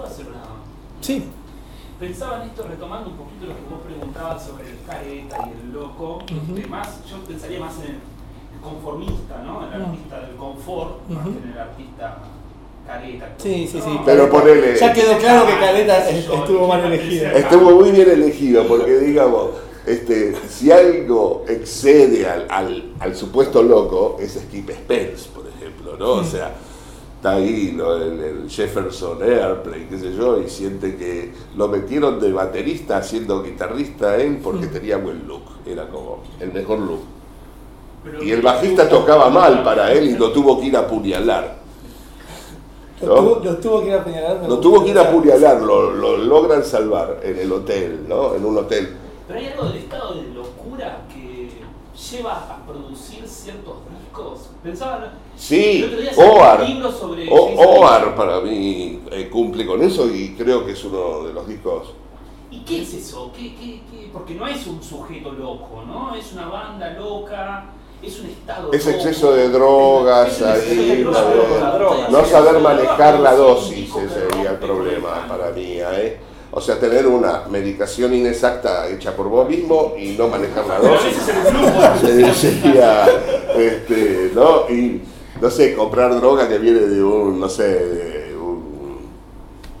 ¿puedo 0.00 0.12
hacer 0.12 0.26
una.? 0.28 0.40
Sí. 1.00 1.24
Pensaba 1.98 2.42
en 2.42 2.48
esto 2.50 2.66
retomando 2.66 3.10
un 3.10 3.16
poquito 3.16 3.46
lo 3.46 3.54
que 3.54 3.62
vos 3.70 3.80
preguntabas 3.84 4.42
sobre 4.42 4.70
el 4.70 4.78
careta 4.86 5.48
y 5.48 5.66
el 5.66 5.72
loco. 5.72 6.20
Este, 6.26 6.66
más, 6.66 7.04
yo 7.10 7.18
pensaría 7.28 7.60
más 7.60 7.74
en 7.80 7.90
el 7.96 8.60
conformista, 8.62 9.42
¿no? 9.44 9.66
El 9.74 9.82
artista 9.82 10.20
del 10.20 10.36
confort, 10.36 11.06
más 11.10 11.24
que 11.24 11.30
en 11.44 11.52
el 11.52 11.58
artista 11.58 12.18
careta. 12.86 13.34
Sí, 13.36 13.68
sí, 13.70 13.80
sí. 13.82 13.90
No, 13.90 14.04
Pero 14.06 14.30
ponele- 14.30 14.78
Ya 14.78 14.92
quedó 14.94 15.18
claro 15.18 15.46
que 15.46 15.58
Caleta 15.58 16.08
estuvo 16.08 16.66
mal 16.66 16.84
elegida. 16.84 17.32
Estuvo 17.32 17.70
muy 17.72 17.90
bien 17.92 18.08
elegido 18.10 18.66
porque, 18.66 18.98
digamos, 19.00 19.50
este, 19.86 20.34
si 20.48 20.72
algo 20.72 21.44
excede 21.48 22.26
al, 22.26 22.46
al, 22.48 22.92
al 22.98 23.14
supuesto 23.14 23.62
loco, 23.62 24.16
es 24.18 24.40
Skip 24.40 24.70
Spence, 24.70 25.28
por 25.34 25.46
ejemplo, 25.46 25.96
¿no? 25.98 26.12
O 26.12 26.24
sea, 26.24 26.54
está 27.20 27.32
ahí 27.32 27.74
¿no? 27.76 27.92
el, 27.96 28.18
el 28.18 28.48
Jefferson 28.50 29.22
Airplane, 29.22 29.88
qué 29.90 29.98
sé 29.98 30.14
yo, 30.16 30.40
y 30.40 30.48
siente 30.48 30.96
que 30.96 31.32
lo 31.54 31.68
metieron 31.68 32.18
de 32.18 32.32
baterista 32.32 33.02
siendo 33.02 33.42
guitarrista 33.42 34.16
él 34.16 34.40
porque 34.42 34.64
Mm. 34.66 34.72
tenía 34.72 34.96
buen 34.96 35.28
look, 35.28 35.42
era 35.66 35.86
como 35.88 36.22
el 36.40 36.50
mejor 36.50 36.78
look. 36.78 37.00
Pero- 38.04 38.22
Y 38.24 38.30
el 38.30 38.40
bajista 38.40 38.88
tocaba 38.88 39.28
mal 39.28 39.62
para 39.62 39.92
él 39.92 40.08
y 40.08 40.16
lo 40.16 40.32
tuvo 40.32 40.58
que 40.58 40.68
ir 40.68 40.76
a 40.76 40.80
apuñalar. 40.80 41.60
Lo, 43.02 43.06
¿no? 43.08 43.14
tuvo, 43.22 43.44
lo 43.44 43.56
tuvo 43.58 43.80
que 43.82 43.88
ir 43.88 43.92
a 43.94 44.00
apuñalar. 44.00 44.48
Lo 44.48 44.58
tuvo 44.60 44.82
que 44.84 44.90
ir 44.90 44.98
a 44.98 45.02
apuñalar, 45.02 45.60
lo, 45.60 45.90
lo 45.90 46.16
logran 46.16 46.64
salvar 46.64 47.20
en 47.22 47.38
el 47.38 47.52
hotel, 47.52 48.06
¿no? 48.08 48.34
En 48.34 48.44
un 48.46 48.56
hotel. 48.56 48.96
Pero 49.28 49.38
hay 49.38 49.46
algo 49.48 49.64
del 49.64 49.76
estado 49.76 50.14
de 50.14 50.22
locura 50.34 51.02
que 51.12 51.50
lleva 52.10 52.32
a 52.32 52.66
producir 52.66 53.26
ciertos 53.28 53.74
discos. 54.10 54.50
Pensaba. 54.62 55.04
el 55.04 55.10
Sí, 55.40 55.84
otro 55.86 56.00
día 56.00 56.14
salió 56.14 56.32
Oar. 56.34 56.60
un 56.62 56.66
libro 56.68 56.92
sobre. 56.92 57.28
Oar 57.30 58.14
para 58.14 58.40
mí 58.40 59.00
eh, 59.10 59.28
cumple 59.30 59.66
con 59.66 59.82
eso 59.82 60.06
y 60.12 60.34
creo 60.34 60.64
que 60.66 60.72
es 60.72 60.84
uno 60.84 61.24
de 61.24 61.32
los 61.32 61.46
discos. 61.48 61.94
¿Y 62.50 62.60
qué 62.64 62.82
es 62.82 62.94
eso? 62.94 63.30
¿Qué, 63.34 63.54
qué, 63.54 63.80
qué? 63.90 64.10
Porque 64.12 64.34
no 64.34 64.46
es 64.46 64.66
un 64.66 64.82
sujeto 64.82 65.32
loco, 65.32 65.82
¿no? 65.86 66.14
Es 66.16 66.32
una 66.32 66.48
banda 66.48 66.90
loca, 66.94 67.66
es 68.02 68.18
un 68.20 68.26
estado 68.26 68.72
Es 68.72 68.84
loco. 68.86 68.96
exceso 68.98 69.32
de 69.34 69.48
drogas 69.50 70.42
ahí, 70.42 71.02
droga. 71.04 72.08
No 72.10 72.24
saber 72.24 72.60
manejar 72.60 73.20
la 73.20 73.34
dosis, 73.36 73.94
ese 73.94 74.08
sería 74.30 74.50
el 74.50 74.56
problema 74.58 75.26
para 75.28 75.50
mí. 75.52 75.74
¿eh? 75.78 76.18
O 76.52 76.60
sea, 76.60 76.80
tener 76.80 77.06
una 77.06 77.44
medicación 77.48 78.12
inexacta 78.12 78.88
hecha 78.88 79.14
por 79.14 79.28
vos 79.28 79.48
mismo 79.48 79.94
y 79.96 80.16
no 80.18 80.26
manejar 80.28 80.66
la 80.66 80.78
dosis. 80.80 81.16
sería, 82.40 83.06
este, 83.56 84.32
¿no? 84.34 84.68
Y, 84.68 85.00
no 85.40 85.48
sé, 85.48 85.74
comprar 85.74 86.14
droga 86.16 86.48
que 86.48 86.58
viene 86.58 86.80
de 86.80 87.02
un, 87.02 87.38
no 87.38 87.48
sé, 87.48 87.62
de 87.68 88.36
un, 88.36 88.98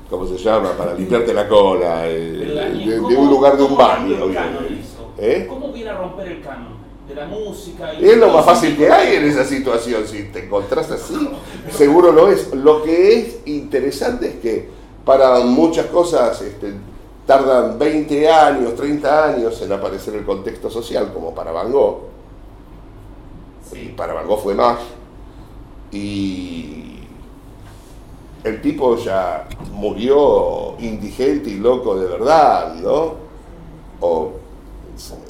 ¿cómo 0.08 0.26
se 0.26 0.38
llama? 0.38 0.72
Para 0.78 0.94
limpiarte 0.94 1.34
la 1.34 1.48
cola, 1.48 2.08
eh, 2.08 2.18
de, 2.32 2.54
Daniel, 2.54 2.90
de 2.90 2.98
¿cómo- 2.98 3.20
un 3.22 3.30
lugar 3.30 3.56
de 3.56 3.62
un 3.64 3.76
baño. 3.76 4.16
¿Eh? 5.18 5.46
¿Cómo 5.48 5.72
viene 5.72 5.90
a 5.90 5.98
romper 5.98 6.28
el 6.28 6.40
canon 6.40 6.74
de 7.08 7.14
la 7.16 7.26
música? 7.26 7.92
Y 7.94 8.08
es 8.08 8.16
lo 8.16 8.28
más 8.30 8.44
fácil 8.44 8.76
que 8.76 8.88
hay 8.90 9.16
en 9.16 9.24
esa 9.24 9.44
situación, 9.44 10.06
si 10.06 10.22
te 10.24 10.44
encontrás 10.46 10.90
así, 10.92 11.28
seguro 11.70 12.12
lo 12.12 12.30
es. 12.30 12.54
Lo 12.54 12.82
que 12.84 13.18
es 13.18 13.38
interesante 13.46 14.28
es 14.28 14.34
que 14.36 14.79
para 15.04 15.40
muchas 15.40 15.86
cosas 15.86 16.40
este, 16.42 16.74
tardan 17.26 17.78
20 17.78 18.28
años, 18.28 18.74
30 18.74 19.24
años 19.24 19.62
en 19.62 19.72
aparecer 19.72 20.14
el 20.14 20.24
contexto 20.24 20.70
social, 20.70 21.12
como 21.12 21.34
para 21.34 21.52
Van 21.52 21.70
Gogh. 21.70 22.00
Y 23.72 23.88
para 23.90 24.14
Van 24.14 24.26
Gogh 24.26 24.42
fue 24.42 24.54
más. 24.54 24.78
Y 25.92 27.04
el 28.44 28.60
tipo 28.62 28.96
ya 28.96 29.46
murió 29.72 30.76
indigente 30.80 31.50
y 31.50 31.58
loco 31.58 31.98
de 31.98 32.06
verdad, 32.08 32.74
¿no? 32.76 33.14
O, 34.00 34.32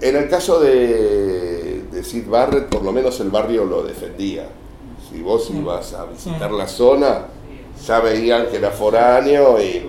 en 0.00 0.16
el 0.16 0.28
caso 0.28 0.58
de, 0.58 1.82
de 1.92 2.05
Sid 2.05 2.28
Barrett, 2.28 2.68
por 2.68 2.83
lo 2.83 2.92
menos 2.92 3.20
el 3.20 3.30
barrio 3.30 3.64
lo 3.64 3.83
defendía. 3.83 4.48
Si 5.11 5.20
vos 5.22 5.50
ibas 5.50 5.92
a 5.95 6.06
visitar 6.06 6.50
la 6.50 6.66
zona, 6.66 7.27
ya 7.86 8.01
veían 8.01 8.46
que 8.46 8.57
era 8.57 8.70
foráneo 8.70 9.61
y, 9.61 9.86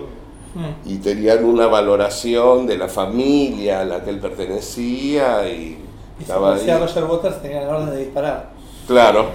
Mm. 0.54 0.86
y 0.90 0.96
tenían 0.98 1.42
una 1.46 1.66
valoración 1.66 2.66
de 2.66 2.76
la 2.76 2.86
familia 2.86 3.80
a 3.80 3.84
la 3.86 4.04
que 4.04 4.10
él 4.10 4.18
pertenecía 4.20 5.48
y 5.48 5.52
Y 5.54 5.76
si 6.18 6.22
estaba 6.24 6.54
ahí. 6.56 6.66
Roger 6.78 7.04
Waters 7.04 7.40
tenía 7.42 7.62
la 7.62 7.68
orden 7.76 7.90
de 7.90 7.96
disparar. 8.00 8.50
Claro. 8.86 9.26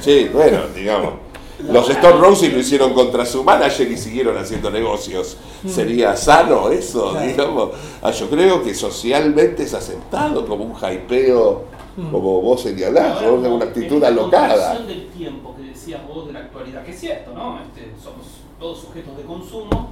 Sí, 0.00 0.30
bueno, 0.32 0.60
digamos. 0.74 1.14
Los 1.68 1.88
Stone 1.90 2.18
Roses 2.20 2.52
lo 2.52 2.58
hicieron 2.60 2.92
contra 2.94 3.24
su 3.26 3.42
manager 3.42 3.90
y 3.90 3.96
siguieron 3.96 4.36
haciendo 4.38 4.70
negocios. 4.70 5.36
¿Sería 5.66 6.14
sano 6.14 6.70
eso? 6.70 7.10
Claro. 7.12 7.26
Digamos. 7.26 7.70
Ah, 8.02 8.10
yo 8.12 8.28
creo 8.30 8.62
que 8.62 8.74
socialmente 8.74 9.62
es 9.64 9.74
aceptado 9.74 10.46
como 10.46 10.64
un 10.64 10.74
hypeo, 10.74 11.64
Mm. 11.96 12.10
como 12.10 12.40
vos 12.42 12.60
señalás, 12.62 13.18
como 13.22 13.54
una 13.56 13.64
actitud 13.66 14.02
alocada. 14.04 14.78
del 14.80 15.06
tiempo 15.08 15.54
que 15.56 15.62
decías 15.84 16.06
vos 16.08 16.26
de 16.26 16.32
la 16.32 16.40
actualidad, 16.40 16.82
que 16.82 16.92
es 16.92 16.98
cierto, 17.00 17.32
¿no? 17.34 17.60
Este, 17.60 17.90
somos 18.02 18.26
todos 18.58 18.80
sujetos 18.80 19.16
de 19.18 19.24
consumo. 19.24 19.90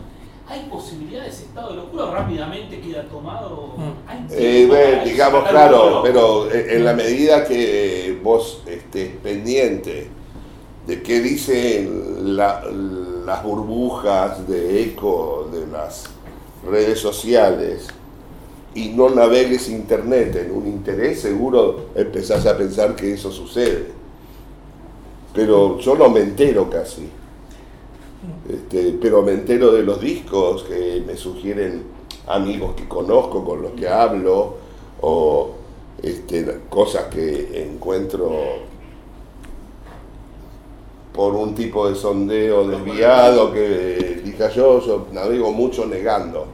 ¿Hay 0.48 0.66
posibilidad 0.70 1.22
de 1.22 1.28
ese 1.28 1.44
estado 1.44 1.70
de 1.70 1.76
locura 1.76 2.04
o 2.06 2.14
rápidamente 2.14 2.80
queda 2.80 3.04
tomado? 3.04 3.74
Mm. 3.76 4.08
¿Hay 4.08 4.26
Eh, 4.30 4.66
bueno, 4.66 5.04
digamos, 5.04 5.48
claro, 5.48 6.00
pero 6.02 6.50
eh, 6.50 6.76
en 6.76 6.84
la 6.84 6.94
medida 6.94 7.44
que 7.44 8.18
vos 8.22 8.62
estés 8.66 9.16
pendiente 9.22 10.08
de 10.86 11.02
qué 11.02 11.20
dicen 11.20 12.36
la- 12.36 12.64
las 13.24 13.42
burbujas 13.44 14.48
de 14.48 14.82
eco 14.82 15.48
de 15.52 15.66
las 15.66 16.04
redes 16.68 16.98
sociales 16.98 17.86
y 18.74 18.88
no 18.88 19.10
navegues 19.10 19.68
internet 19.68 20.34
en 20.36 20.52
un 20.52 20.66
interés, 20.66 21.20
seguro 21.20 21.88
empezás 21.94 22.46
a 22.46 22.56
pensar 22.56 22.96
que 22.96 23.12
eso 23.12 23.30
sucede. 23.30 23.92
Pero 25.34 25.78
yo 25.78 25.94
no 25.94 26.08
me 26.10 26.20
entero 26.20 26.68
casi. 26.68 27.08
Este, 28.48 28.98
pero 29.00 29.22
me 29.22 29.32
entero 29.32 29.72
de 29.72 29.82
los 29.82 30.00
discos 30.00 30.62
que 30.64 31.02
me 31.06 31.16
sugieren 31.16 31.84
amigos 32.28 32.74
que 32.76 32.86
conozco, 32.86 33.44
con 33.44 33.62
los 33.62 33.72
que 33.72 33.88
hablo, 33.88 34.54
o 35.00 35.50
este, 36.02 36.60
cosas 36.68 37.04
que 37.04 37.64
encuentro 37.64 38.30
por 41.12 41.34
un 41.34 41.54
tipo 41.54 41.88
de 41.88 41.94
sondeo 41.94 42.66
desviado 42.68 43.52
que 43.52 43.96
elija 44.22 44.50
yo, 44.50 44.80
yo 44.80 45.06
navego 45.12 45.50
mucho 45.52 45.86
negando. 45.86 46.46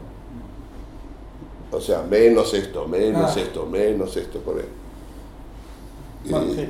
O 1.70 1.80
sea, 1.80 2.02
menos 2.02 2.54
esto, 2.54 2.88
menos 2.88 3.36
Ah. 3.36 3.40
esto, 3.40 3.66
menos 3.66 4.16
esto 4.16 4.38
por 4.40 4.58
él. 4.58 4.68
Bueno, 6.28 6.52
sí, 6.54 6.66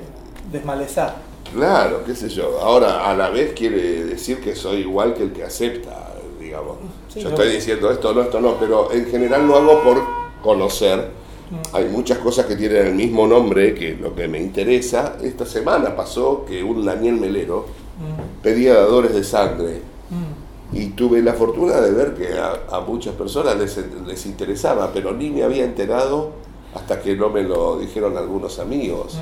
desmalezar. 0.50 1.27
Claro, 1.54 2.02
qué 2.04 2.14
sé 2.14 2.28
yo. 2.28 2.60
Ahora, 2.60 3.08
a 3.10 3.16
la 3.16 3.30
vez 3.30 3.52
quiere 3.54 4.04
decir 4.04 4.40
que 4.40 4.54
soy 4.54 4.78
igual 4.78 5.14
que 5.14 5.24
el 5.24 5.32
que 5.32 5.44
acepta, 5.44 6.14
digamos. 6.40 6.76
Sí, 7.12 7.20
yo 7.20 7.30
estoy 7.30 7.50
diciendo 7.50 7.90
esto, 7.90 8.12
no, 8.12 8.22
esto 8.22 8.40
no, 8.40 8.54
pero 8.58 8.92
en 8.92 9.06
general 9.06 9.46
lo 9.46 9.56
hago 9.56 9.82
por 9.82 10.02
conocer. 10.42 11.10
Mm. 11.50 11.76
Hay 11.76 11.84
muchas 11.86 12.18
cosas 12.18 12.46
que 12.46 12.56
tienen 12.56 12.86
el 12.86 12.94
mismo 12.94 13.26
nombre 13.26 13.74
que 13.74 13.94
lo 13.94 14.14
que 14.14 14.28
me 14.28 14.38
interesa. 14.38 15.16
Esta 15.22 15.46
semana 15.46 15.96
pasó 15.96 16.44
que 16.46 16.62
un 16.62 16.84
Daniel 16.84 17.14
Melero 17.14 17.66
Mm, 17.98 18.42
pedía 18.42 18.74
dadores 18.74 19.12
de 19.12 19.24
sangre 19.24 19.82
mm. 20.10 20.76
y 20.76 20.90
tuve 20.90 21.20
la 21.20 21.32
fortuna 21.32 21.80
de 21.80 21.90
ver 21.90 22.14
que 22.14 22.38
a, 22.38 22.60
a 22.70 22.80
muchas 22.80 23.14
personas 23.14 23.56
les, 23.56 23.76
les 24.06 24.26
interesaba, 24.26 24.90
pero 24.92 25.12
ni 25.12 25.30
me 25.30 25.42
había 25.42 25.64
enterado 25.64 26.30
hasta 26.74 27.00
que 27.00 27.16
no 27.16 27.28
me 27.28 27.42
lo 27.42 27.78
dijeron 27.78 28.16
algunos 28.16 28.60
amigos. 28.60 29.18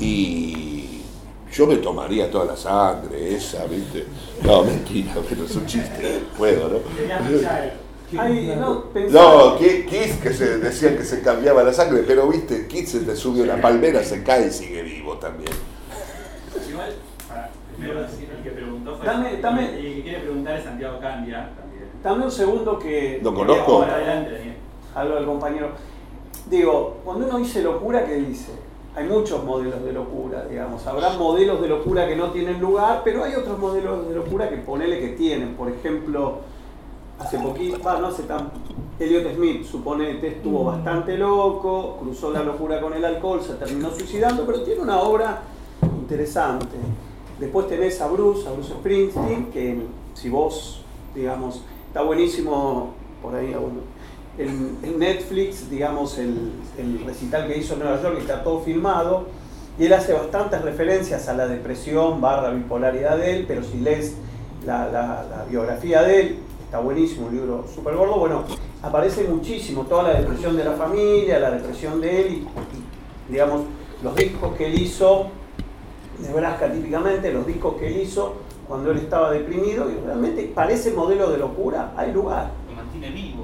Y 0.00 1.02
yo 1.52 1.66
me 1.66 1.76
tomaría 1.76 2.30
toda 2.30 2.46
la 2.46 2.56
sangre 2.56 3.34
esa, 3.34 3.64
¿viste? 3.66 4.06
No, 4.42 4.62
mentira, 4.64 5.12
pero 5.28 5.44
es 5.44 5.54
un 5.56 5.66
chiste, 5.66 6.20
puedo, 6.36 6.68
¿no? 6.68 6.78
Ay, 8.18 8.52
no, 8.58 8.84
No, 9.10 9.56
Ki- 9.58 9.86
Kiss 9.86 10.16
que 10.20 10.32
se 10.32 10.58
decía 10.58 10.96
que 10.96 11.04
se 11.04 11.20
cambiaba 11.22 11.62
la 11.62 11.72
sangre, 11.72 12.02
pero 12.06 12.26
viste, 12.28 12.66
Kiss 12.66 12.90
se 12.90 13.00
te 13.00 13.14
sube 13.14 13.42
una 13.42 13.60
palmera, 13.60 14.02
se 14.02 14.22
cae 14.24 14.48
y 14.48 14.50
sigue 14.50 14.82
vivo 14.82 15.14
también. 15.18 15.50
Igual, 16.68 16.92
para, 17.28 17.50
primero 17.76 18.02
decir, 18.02 18.28
el 18.36 18.42
que 18.42 18.50
preguntó 18.50 18.96
fue. 18.96 19.06
Dame- 19.06 19.74
el 19.78 19.94
que 19.96 20.02
quiere 20.02 20.18
preguntar 20.20 20.56
es 20.58 20.64
Santiago 20.64 20.98
Candia 21.00 21.50
también. 21.56 21.84
Dame 22.02 22.24
un 22.24 22.30
segundo 22.32 22.78
que. 22.80 23.20
Lo 23.22 23.32
conozco. 23.32 23.74
Ahora, 23.74 23.94
adelante, 23.94 24.32
Daniel. 24.32 24.56
Hablo 24.94 25.16
al 25.18 25.26
compañero. 25.26 25.68
Digo, 26.48 26.96
cuando 27.04 27.26
uno 27.26 27.38
dice 27.38 27.62
locura, 27.62 28.04
¿qué 28.06 28.14
dice? 28.16 28.50
Hay 28.94 29.04
muchos 29.04 29.44
modelos 29.44 29.84
de 29.84 29.92
locura, 29.92 30.46
digamos. 30.46 30.86
Habrá 30.86 31.10
modelos 31.10 31.60
de 31.60 31.68
locura 31.68 32.08
que 32.08 32.16
no 32.16 32.30
tienen 32.30 32.60
lugar, 32.60 33.02
pero 33.04 33.24
hay 33.24 33.34
otros 33.34 33.58
modelos 33.58 34.08
de 34.08 34.14
locura 34.14 34.48
que 34.48 34.56
ponele 34.56 34.98
que 34.98 35.08
tienen. 35.10 35.54
Por 35.54 35.70
ejemplo, 35.70 36.38
hace 37.18 37.38
poquito, 37.38 37.78
ah, 37.88 37.98
no 38.00 38.08
hace 38.08 38.24
tan. 38.24 38.50
Elliot 38.98 39.34
Smith, 39.34 39.64
suponete, 39.64 40.26
estuvo 40.28 40.64
bastante 40.64 41.16
loco, 41.16 41.98
cruzó 42.00 42.30
la 42.30 42.42
locura 42.42 42.80
con 42.80 42.92
el 42.92 43.04
alcohol, 43.04 43.40
se 43.40 43.54
terminó 43.54 43.90
suicidando, 43.90 44.44
pero 44.44 44.62
tiene 44.62 44.82
una 44.82 45.00
obra 45.00 45.42
interesante. 45.82 46.76
Después 47.38 47.68
tenés 47.68 48.00
a 48.00 48.08
Bruce, 48.08 48.46
a 48.46 48.52
Bruce 48.52 48.74
Springsteen, 48.74 49.46
que 49.46 49.80
si 50.14 50.28
vos 50.28 50.80
digamos, 51.14 51.62
está 51.88 52.02
buenísimo 52.02 52.90
por 53.22 53.34
ahí, 53.34 53.48
bueno, 53.48 53.80
en 54.38 54.98
Netflix, 54.98 55.68
digamos, 55.70 56.16
el, 56.18 56.52
el 56.78 57.04
recital 57.04 57.46
que 57.46 57.58
hizo 57.58 57.74
en 57.74 57.80
Nueva 57.80 58.00
York 58.02 58.16
está 58.20 58.42
todo 58.42 58.60
filmado 58.60 59.26
y 59.78 59.86
él 59.86 59.92
hace 59.92 60.12
bastantes 60.12 60.62
referencias 60.62 61.28
a 61.28 61.34
la 61.34 61.46
depresión 61.46 62.20
barra 62.20 62.50
bipolaridad 62.50 63.16
de 63.18 63.36
él, 63.36 63.44
pero 63.46 63.62
si 63.62 63.78
lees 63.80 64.14
la, 64.66 64.88
la- 64.90 65.44
biografía 65.48 66.02
de 66.02 66.20
él, 66.20 66.38
está 66.64 66.78
buenísimo, 66.80 67.26
un 67.26 67.34
libro 67.34 67.64
súper 67.74 67.94
gordo, 67.96 68.18
bueno, 68.18 68.44
aparece 68.82 69.24
muchísimo 69.24 69.84
toda 69.84 70.04
la 70.04 70.20
depresión 70.20 70.56
de 70.56 70.64
la 70.64 70.72
familia, 70.72 71.38
la 71.40 71.50
depresión 71.50 72.00
de 72.00 72.20
él 72.20 72.32
y, 72.32 73.32
digamos, 73.32 73.62
los 74.02 74.14
discos 74.16 74.54
que 74.56 74.66
él 74.66 74.80
hizo, 74.80 75.26
Nebraska 76.20 76.70
típicamente, 76.70 77.32
los 77.32 77.46
discos 77.46 77.74
que 77.76 77.88
él 77.88 78.00
hizo 78.02 78.34
cuando 78.68 78.92
él 78.92 78.98
estaba 78.98 79.32
deprimido, 79.32 79.90
y 79.90 79.94
realmente 80.06 80.44
para 80.54 80.70
ese 80.72 80.92
modelo 80.92 81.30
de 81.30 81.38
locura 81.38 81.92
hay 81.96 82.12
lugar. 82.12 82.50
Lo 82.68 82.76
mantiene 82.76 83.10
vivo. 83.10 83.39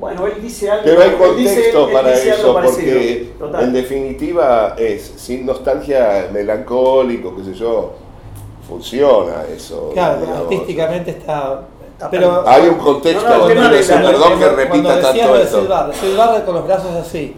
Bueno, 0.00 0.26
él 0.26 0.32
dice 0.40 0.70
algo. 0.70 0.82
Pero 0.84 1.02
hay 1.02 1.10
dice- 1.10 1.18
contexto 1.18 1.92
para 1.92 2.14
eso, 2.14 2.54
porque 2.54 3.32
Total. 3.38 3.64
en 3.64 3.72
definitiva 3.74 4.74
es 4.78 5.12
sin 5.16 5.44
nostalgia, 5.44 6.28
melancólico, 6.32 7.36
qué 7.36 7.44
sé 7.44 7.54
yo, 7.54 7.92
funciona 8.66 9.44
eso. 9.54 9.90
Claro, 9.92 10.20
digamos. 10.20 10.42
artísticamente 10.42 11.10
está. 11.10 11.62
Pero 12.10 12.48
Hay 12.48 12.66
un 12.66 12.76
contexto, 12.76 13.28
No, 13.28 13.38
no, 13.40 13.46
perdón 13.46 14.38
que 14.38 14.48
repita 14.48 15.00
tanto 15.02 15.92
Sid 15.92 16.16
Barrett 16.16 16.44
con 16.46 16.54
los 16.54 16.66
brazos 16.66 16.92
así, 16.96 17.36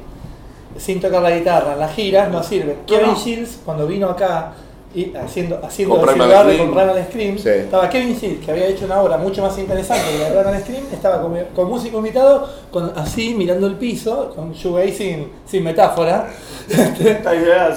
sin 0.79 1.01
tocar 1.01 1.21
la 1.21 1.33
guitarra, 1.37 1.75
las 1.75 1.93
giras 1.95 2.31
no 2.31 2.45
sirve. 2.45 2.77
Kevin 2.87 3.09
no. 3.09 3.17
Shields, 3.17 3.59
cuando 3.65 3.89
vino 3.89 4.09
acá 4.09 4.53
y 4.95 5.15
haciendo, 5.17 5.59
haciendo 5.63 5.97
Con 5.97 6.07
de 6.07 6.59
con 6.59 6.69
Primal 6.75 7.05
Scream, 7.09 7.39
Sí. 7.39 7.49
estaba 7.49 7.89
Kevin 7.89 8.15
Shields, 8.17 8.45
que 8.45 8.51
había 8.51 8.67
hecho 8.67 8.85
una 8.85 9.01
obra 9.01 9.17
mucho 9.17 9.43
más 9.43 9.57
interesante 9.59 10.05
que 10.13 10.19
la 10.19 10.31
de 10.31 10.41
Primal 10.43 10.61
Scream, 10.61 10.85
estaba 10.93 11.23
con, 11.23 11.37
con 11.55 11.69
músico 11.69 11.99
invitado, 11.99 12.49
con, 12.71 12.93
así 12.97 13.35
mirando 13.35 13.67
el 13.67 13.75
piso, 13.77 14.33
con 14.37 14.53
shoegaze 14.53 14.93
sin, 14.93 15.29
sin 15.47 15.65
metáfora. 15.65 16.29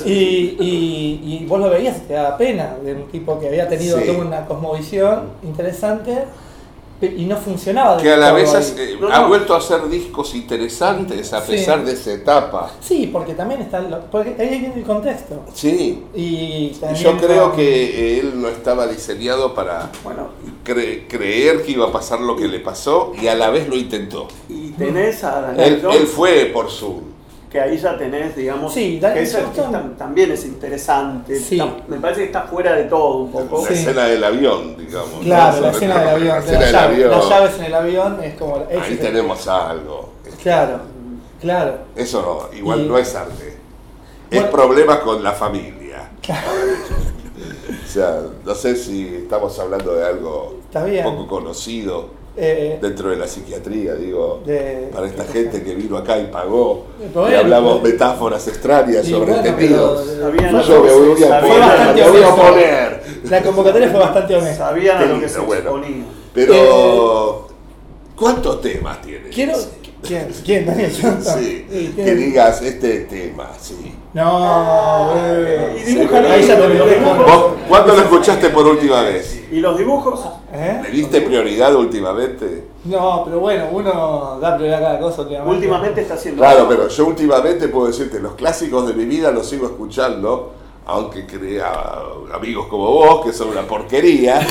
Y, 0.06 0.12
y, 0.60 1.40
y 1.42 1.46
vos 1.48 1.60
lo 1.60 1.70
veías, 1.70 2.02
te 2.08 2.14
daba 2.14 2.38
pena 2.38 2.76
de 2.84 2.94
un 2.94 3.08
tipo 3.08 3.40
que 3.40 3.48
había 3.48 3.68
tenido 3.68 3.98
Sí. 4.00 4.06
toda 4.06 4.20
una 4.20 4.46
cosmovisión 4.46 5.22
interesante 5.44 6.24
y 7.02 7.26
no 7.26 7.36
funcionaba. 7.38 7.98
Que 7.98 8.12
a 8.12 8.18
la 8.18 8.32
vez 8.32 8.54
has- 8.54 8.76
eh, 8.78 8.98
No, 9.00 9.10
ha 9.10 9.22
no. 9.22 9.28
vuelto 9.28 9.54
a 9.54 9.58
hacer 9.58 9.88
discos 9.90 10.34
interesantes 10.34 11.34
a 11.34 11.42
Sí. 11.46 11.52
pesar 11.52 11.84
de 11.84 11.92
esa 11.94 12.14
etapa. 12.14 12.72
Sí, 12.82 13.10
porque 13.12 13.34
también 13.34 13.62
está, 13.62 13.82
lo- 13.82 14.02
porque 14.10 14.36
ahí 14.40 14.60
viene 14.60 14.74
el 14.76 14.84
contexto. 14.84 15.44
Sí, 15.54 16.04
Y 16.16 16.72
yo 17.02 17.18
creo 17.18 17.48
con- 17.50 17.58
que 17.58 18.20
él 18.20 18.42
no 18.42 18.48
estaba 18.48 18.88
diseñado 18.88 19.54
para 19.54 19.92
Bueno, 20.04 20.30
cre- 20.66 21.04
creer 21.08 21.64
que 21.64 21.72
iba 21.74 21.88
a 21.88 21.92
pasar 21.92 22.22
lo 22.22 22.36
que 22.36 22.48
le 22.48 22.60
pasó 22.60 23.12
y 23.22 23.28
a 23.28 23.36
la 23.36 23.50
vez 23.50 23.68
lo 23.68 23.76
intentó. 23.76 24.28
y 24.50 24.70
tenés 24.72 25.24
a 25.24 25.42
Daniel 25.42 25.74
Él, 25.76 25.80
Jones, 25.84 25.98
él 26.00 26.08
fue 26.08 26.46
por 26.54 26.70
su... 26.70 27.02
que 27.56 27.62
ahí 27.62 27.78
ya 27.78 27.98
tenés, 27.98 28.36
digamos, 28.36 28.74
Sí, 28.74 28.96
que 28.96 29.00
Daniel 29.00 29.24
eso 29.24 29.38
es- 29.40 29.98
también 29.98 30.30
es 30.32 30.44
interesante. 30.46 31.40
Sí. 31.40 31.58
Está- 31.58 31.74
me 31.88 31.98
parece 32.02 32.20
que 32.22 32.26
está 32.28 32.42
fuera 32.42 32.74
de 32.74 32.84
todo 32.84 33.20
un 33.20 33.32
poco. 33.32 33.62
La 33.62 33.68
Sí. 33.70 33.74
escena 33.76 34.04
del 34.08 34.22
avión, 34.26 34.76
digamos. 34.78 35.14
¿no? 35.14 35.20
Claro, 35.22 35.62
la 35.62 35.72
escena 35.72 36.00
del 36.00 36.10
avión, 36.10 36.28
la 36.28 36.34
de 36.36 36.40
escena 36.42 36.60
la 36.60 36.66
del 36.66 36.74
llave- 36.76 36.94
avión. 37.06 37.12
las 37.12 37.30
llaves 37.30 37.58
en 37.60 37.64
el 37.66 37.74
avión 37.76 38.24
es 38.24 38.34
como... 38.36 38.56
Ahí 38.58 38.94
es- 38.94 39.00
tenemos 39.00 39.48
algo. 39.48 40.10
Claro, 40.44 40.80
claro. 41.40 41.78
Eso 41.96 42.22
no, 42.52 42.58
igual 42.58 42.82
Y- 42.82 42.88
no 42.90 42.98
es 42.98 43.16
arte. 43.16 43.58
Es 44.30 44.42
Bueno- 44.42 44.52
problema 44.52 45.00
con 45.00 45.24
la 45.24 45.32
familia. 45.32 46.10
O 47.84 47.88
sea, 47.88 48.22
no 48.46 48.56
sé 48.56 48.76
si 48.76 49.08
estamos 49.16 49.58
hablando 49.60 49.94
de 49.96 50.06
algo 50.06 50.58
Está 50.68 50.84
bien. 50.84 51.04
poco 51.06 51.28
conocido 51.28 52.10
Eh, 52.38 52.80
dentro 52.82 53.10
de 53.12 53.16
la 53.16 53.28
psiquiatría, 53.28 53.94
digo, 53.96 54.42
de- 54.46 54.90
para 54.94 55.08
esta 55.08 55.24
gente 55.24 55.64
que 55.64 55.74
vino 55.74 55.96
acá 55.98 56.18
y 56.20 56.26
pagó, 56.26 56.86
y 57.32 57.34
hablamos 57.34 57.82
metáforas 57.82 58.46
extrañas 58.50 59.08
y 59.08 59.12
sobre 59.12 59.32
bueno, 59.32 59.48
entendidos. 59.48 60.06
Sabían 60.20 60.62
Yo 60.64 60.84
me 60.84 60.92
voy 60.94 61.24
a 61.24 61.40
poner, 61.42 61.60
bastante 61.60 62.02
me 62.04 62.10
voy 62.10 62.22
a 62.22 62.28
honesto. 62.28 62.42
poner. 62.52 63.04
La 63.30 63.42
convocatoria 63.42 63.90
fue 63.90 64.00
bastante 64.02 64.36
honesta. 64.38 64.68
Sabían 64.70 64.98
a 64.98 65.06
lo 65.06 65.20
que 65.22 65.30
se 65.30 65.40
bueno. 65.40 65.62
exponía. 65.78 66.04
Pero, 66.34 67.48
¿cuántos 68.18 68.62
temas 68.62 69.02
tiene? 69.02 69.30
Quiero... 69.30 69.54
¿Quién? 70.06 70.28
¿Quién? 70.46 70.66
Daniel 70.68 70.92
Johnston. 71.02 71.40
Sí, 71.40 71.66
Sí, 71.72 71.94
que 71.96 72.14
digas 72.14 72.62
este 72.62 73.00
tema, 73.06 73.50
sí. 73.60 73.96
No, 74.14 75.14
eh, 75.18 75.78
Y 75.82 75.94
dibujan 75.96 76.26
ahí 76.26 76.46
ya 76.46 76.56
te 76.58 76.60
los 76.62 76.70
metés 76.70 76.98
con- 77.04 77.18
dibujos. 77.18 77.26
¿Vos 77.26 77.46
cuándo 77.68 77.96
lo 77.96 78.02
escuchaste 78.04 78.50
por 78.50 78.68
última 78.68 79.02
vez? 79.02 79.42
¿Y 79.56 79.62
los 79.62 79.78
dibujos? 79.78 80.20
¿Eh? 80.52 80.82
¿Le 80.84 80.90
diste 80.90 81.22
prioridad 81.22 81.74
últimamente? 81.74 82.68
No, 82.84 83.24
pero 83.24 83.40
bueno, 83.40 83.70
uno 83.72 84.38
da 84.42 84.58
prioridad 84.58 84.80
a 84.80 84.88
cada 84.88 85.00
cosa 85.00 85.22
últimamente. 85.22 85.56
Últimamente 85.56 86.02
está 86.02 86.16
haciendo. 86.16 86.42
Claro, 86.42 86.66
pero 86.68 86.90
yo 86.90 87.06
últimamente 87.06 87.70
puedo 87.70 87.88
decirte, 87.88 88.20
los 88.20 88.34
clásicos 88.34 88.86
de 88.86 88.94
mi 88.94 89.06
vida 89.06 89.32
los 89.32 89.48
sigo 89.48 89.68
escuchando, 89.68 90.52
aunque 90.86 91.26
crea 91.26 91.72
amigos 92.34 92.68
como 92.68 92.84
vos, 92.92 93.26
que 93.26 93.32
son 93.32 93.48
una 93.48 93.62
porquería. 93.62 94.46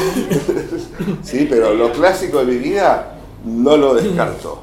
sí, 1.22 1.46
pero 1.50 1.74
los 1.74 1.90
clásicos 1.90 2.46
de 2.46 2.52
mi 2.54 2.58
vida 2.58 3.18
no 3.44 3.76
lo 3.76 3.92
descarto. 3.92 4.60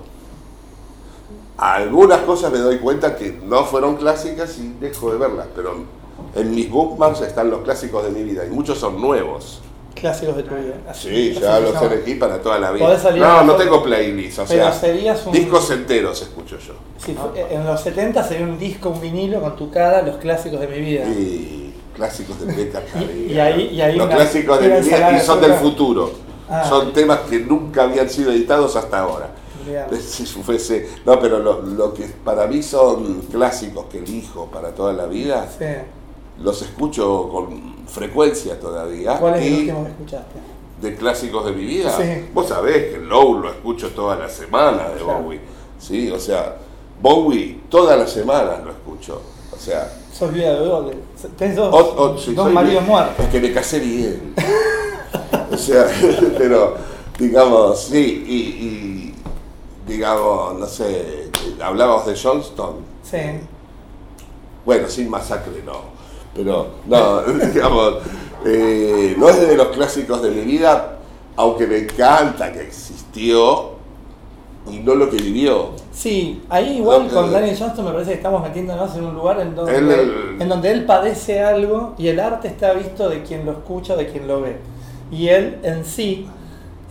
Algunas 1.55 2.21
cosas 2.21 2.51
me 2.51 2.57
doy 2.57 2.79
cuenta 2.79 3.15
que 3.15 3.39
no 3.45 3.63
fueron 3.65 3.95
clásicas 3.95 4.57
y 4.57 4.69
dejo 4.79 5.11
de 5.11 5.19
verlas, 5.19 5.45
pero 5.55 5.75
en 6.33 6.55
mis 6.55 6.67
bookmarks 6.67 7.21
están 7.21 7.51
los 7.51 7.61
clásicos 7.61 8.05
de 8.05 8.09
mi 8.09 8.23
vida 8.23 8.43
y 8.43 8.49
muchos 8.49 8.79
son 8.79 8.99
nuevos. 8.99 9.61
Clásicos 9.95 10.35
de 10.37 10.43
tu 10.43 10.55
vida. 10.55 10.73
Así- 10.89 11.09
Sí, 11.09 11.39
ya 11.39 11.59
los 11.59 11.73
llama. 11.73 11.93
elegí 11.93 12.15
para 12.15 12.41
toda 12.41 12.57
la 12.59 12.71
vida. 12.71 12.85
No, 13.27 13.43
no 13.43 13.55
tengo 13.55 13.83
playlist, 13.83 14.39
o 14.39 14.47
sea, 14.47 14.69
un- 15.27 15.33
discos 15.33 15.69
enteros 15.71 16.21
escucho 16.21 16.57
yo. 16.57 16.73
Sí, 16.97 17.15
fue- 17.19 17.53
en 17.53 17.65
los 17.65 17.81
70 17.81 18.23
sería 18.23 18.45
un 18.45 18.57
disco, 18.57 18.89
un 18.89 19.01
vinilo 19.01 19.41
con 19.41 19.55
tu 19.55 19.69
cara, 19.69 20.01
los 20.01 20.17
clásicos 20.17 20.59
de 20.59 20.67
mi 20.67 20.79
vida. 20.79 21.03
Y 21.05 21.73
clásicos 21.95 22.39
de 22.39 22.45
mi 22.47 22.63
vida. 22.63 22.81
Y- 23.27 23.33
y 23.33 23.39
ahí- 23.39 23.69
y 23.73 23.81
ahí 23.81 23.95
Los 23.97 24.07
clásicos 24.07 24.59
de 24.61 24.67
mi 24.69 24.87
vida 24.87 25.17
y 25.17 25.19
son 25.25 25.41
del 25.41 25.53
futuro. 25.53 26.11
Ah. 26.49 26.65
Son 26.67 26.91
temas 26.93 27.19
que 27.29 27.39
nunca 27.39 27.83
habían 27.83 28.09
sido 28.09 28.31
editados 28.31 28.75
hasta 28.75 28.99
ahora. 28.99 29.29
Si 30.01 30.25
fuese- 30.25 30.87
no, 31.05 31.19
pero 31.19 31.37
lo, 31.39 31.61
lo 31.61 31.93
que 31.93 32.05
para 32.25 32.47
mí 32.47 32.63
son 32.63 33.21
clásicos 33.31 33.85
que 33.85 33.99
elijo 33.99 34.47
para 34.47 34.69
toda 34.73 34.91
la 34.93 35.05
vida, 35.05 35.47
Sí. 35.57 35.65
Los 36.43 36.61
escucho 36.61 37.29
con 37.31 37.85
frecuencia 37.87 38.59
todavía. 38.59 39.17
¿Cuál 39.19 39.35
es 39.35 39.45
el 39.45 39.53
último 39.53 39.83
que 39.85 39.89
escuchaste? 39.91 40.39
de 40.81 40.95
clásicos 40.95 41.45
de 41.45 41.51
mi 41.51 41.63
vida. 41.65 41.95
Sí. 41.95 42.25
Vos 42.33 42.47
sabés 42.47 42.91
que 42.91 42.97
Low 42.97 43.35
lo 43.39 43.49
escucho 43.51 43.89
toda 43.91 44.15
la 44.15 44.27
semana 44.27 44.89
de 44.89 45.01
Claro. 45.01 45.19
Bowie. 45.19 45.39
Sí, 45.79 46.09
o 46.09 46.19
sea, 46.19 46.55
Bowie 46.99 47.61
todas 47.69 47.97
las 47.99 48.11
semanas 48.11 48.63
lo 48.63 48.71
escucho. 48.71 49.21
O 49.53 49.57
sea, 49.57 49.91
Sos 50.11 50.33
viuda 50.33 50.53
de 50.53 50.65
doble. 50.65 50.97
Tenés 51.37 51.55
dos, 51.55 52.21
sí, 52.23 52.33
dos 52.33 52.51
maridos 52.51 52.83
muertos. 52.85 53.25
Es 53.25 53.31
que 53.31 53.39
me 53.39 53.53
casé 53.53 53.79
bien. 53.79 54.33
o 55.51 55.57
sea, 55.57 55.85
pero 56.37 56.75
digamos, 57.19 57.79
sí, 57.79 58.23
y, 58.27 58.35
y, 58.65 59.15
digamos, 59.87 60.59
no 60.59 60.65
sé, 60.65 61.29
hablábamos 61.61 62.07
de 62.07 62.15
Johnston. 62.19 62.77
Sí. 63.03 63.17
Bueno, 64.65 64.87
sin 64.89 65.09
masacre 65.09 65.61
no. 65.63 66.00
Pero, 66.35 66.67
no, 66.87 67.21
digamos, 67.53 67.95
eh, 68.45 69.15
no 69.17 69.29
es 69.29 69.47
de 69.47 69.55
los 69.55 69.67
clásicos 69.67 70.21
de 70.21 70.31
mi 70.31 70.41
vida, 70.41 70.97
aunque 71.35 71.67
me 71.67 71.77
encanta 71.79 72.51
que 72.51 72.61
existió 72.61 73.71
y 74.69 74.79
no 74.79 74.95
lo 74.95 75.09
que 75.09 75.17
vivió. 75.17 75.71
Sí, 75.91 76.41
ahí 76.49 76.77
igual 76.77 77.07
No, 77.07 77.13
con 77.13 77.29
eh, 77.29 77.31
Daniel 77.33 77.55
Johnston 77.59 77.85
me 77.85 77.91
parece 77.91 78.11
que 78.11 78.17
estamos 78.17 78.41
metiéndonos 78.43 78.95
en 78.95 79.03
un 79.05 79.15
lugar 79.15 79.41
en 79.41 79.55
donde, 79.55 79.75
Él, 79.75 79.91
el- 79.91 80.41
en 80.41 80.47
donde 80.49 80.71
él 80.71 80.85
padece 80.85 81.41
algo 81.41 81.95
y 81.97 82.07
el 82.07 82.19
arte 82.19 82.47
está 82.47 82.73
visto 82.73 83.09
de 83.09 83.23
quien 83.23 83.45
lo 83.45 83.51
escucha, 83.53 83.95
de 83.95 84.07
quien 84.07 84.27
lo 84.27 84.41
ve. 84.41 84.57
Y 85.11 85.27
él 85.29 85.57
en 85.63 85.83
sí 85.83 86.27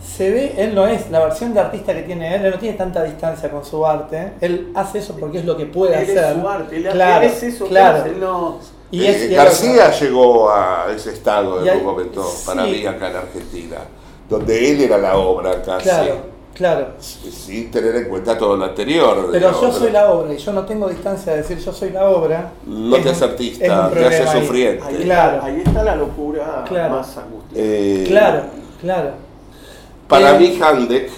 se 0.05 0.31
ve, 0.31 0.53
él 0.57 0.75
no 0.75 0.85
es 0.85 1.09
la 1.11 1.19
versión 1.19 1.53
de 1.53 1.59
artista 1.61 1.93
que 1.93 2.01
tiene 2.03 2.35
él, 2.35 2.45
él 2.45 2.51
no 2.51 2.59
tiene 2.59 2.77
tanta 2.77 3.03
distancia 3.03 3.49
con 3.49 3.63
su 3.63 3.85
arte, 3.85 4.33
él 4.41 4.71
hace 4.75 4.99
eso 4.99 5.15
porque 5.19 5.39
es 5.39 5.45
lo 5.45 5.55
que 5.57 5.65
puede 5.65 5.95
Él 5.95 6.03
hacer. 6.17 6.35
es 6.35 6.41
su 6.41 6.47
arte, 6.49 6.77
él, 6.77 6.87
claro, 6.91 7.25
él 7.25 7.31
es 7.31 7.43
eso 7.43 7.63
que 7.65 7.69
claro. 7.69 7.97
hace, 7.99 8.09
él 8.09 8.19
no- 8.19 8.57
Y 8.91 9.05
Eh, 9.05 9.27
y 9.31 9.33
García 9.35 9.89
llegó 9.91 10.49
a 10.51 10.87
ese 10.93 11.11
estado 11.13 11.61
en 11.61 11.69
hay- 11.69 11.77
un 11.77 11.85
momento, 11.85 12.29
para 12.45 12.65
sí. 12.65 12.71
mí, 12.71 12.85
acá 12.85 13.09
en 13.09 13.15
Argentina, 13.15 13.77
donde 14.29 14.71
él 14.71 14.81
era 14.81 14.97
la 14.97 15.17
obra 15.17 15.61
casi, 15.61 15.83
Claro, 15.85 16.15
claro. 16.53 16.87
sin 16.99 17.71
tener 17.71 17.95
en 17.95 18.09
cuenta 18.09 18.37
todo 18.37 18.57
lo 18.57 18.65
anterior. 18.65 19.29
Pero 19.31 19.61
yo 19.61 19.71
soy 19.71 19.91
la 19.91 20.11
obra 20.11 20.33
y 20.33 20.37
yo 20.37 20.51
no 20.51 20.65
tengo 20.65 20.89
distancia 20.89 21.31
de 21.31 21.37
decir 21.39 21.57
yo 21.59 21.71
soy 21.71 21.91
la 21.91 22.09
obra. 22.09 22.51
No 22.65 22.97
Es 22.97 23.03
te 23.03 23.09
hace 23.11 23.23
artista, 23.23 23.89
te 23.93 24.05
hace 24.05 24.23
ahí. 24.27 24.41
sufriente. 24.41 24.83
ahí, 24.85 24.95
Claro. 25.03 25.41
ahí 25.43 25.61
está 25.65 25.83
la 25.83 25.95
locura 25.95 26.65
Claro. 26.67 26.95
más 26.95 27.17
angustia. 27.17 27.53
Eh, 27.63 28.03
Claro, 28.07 28.41
claro. 28.81 29.11
Para 30.09 30.35
Eh, 30.35 30.39
mí 30.39 30.59
Handek 30.61 31.09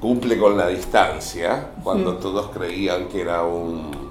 cumple 0.00 0.38
con 0.38 0.56
la 0.56 0.68
distancia 0.68 1.68
cuando 1.82 2.12
Mm. 2.12 2.20
todos 2.20 2.50
creían 2.50 3.08
que 3.08 3.22
era 3.22 3.42
un 3.42 3.90
un 4.00 4.07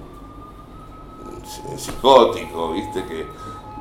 psicótico, 1.77 2.71
viste, 2.73 3.03
que 3.05 3.25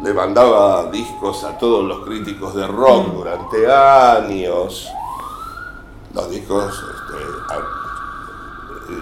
le 0.03 0.13
mandaba 0.15 0.91
discos 0.91 1.45
a 1.45 1.57
todos 1.59 1.85
los 1.85 2.05
críticos 2.05 2.55
de 2.55 2.67
rock 2.67 3.09
Mm. 3.09 3.15
durante 3.17 3.73
años. 3.73 4.89
Los 6.15 6.31
discos. 6.31 6.73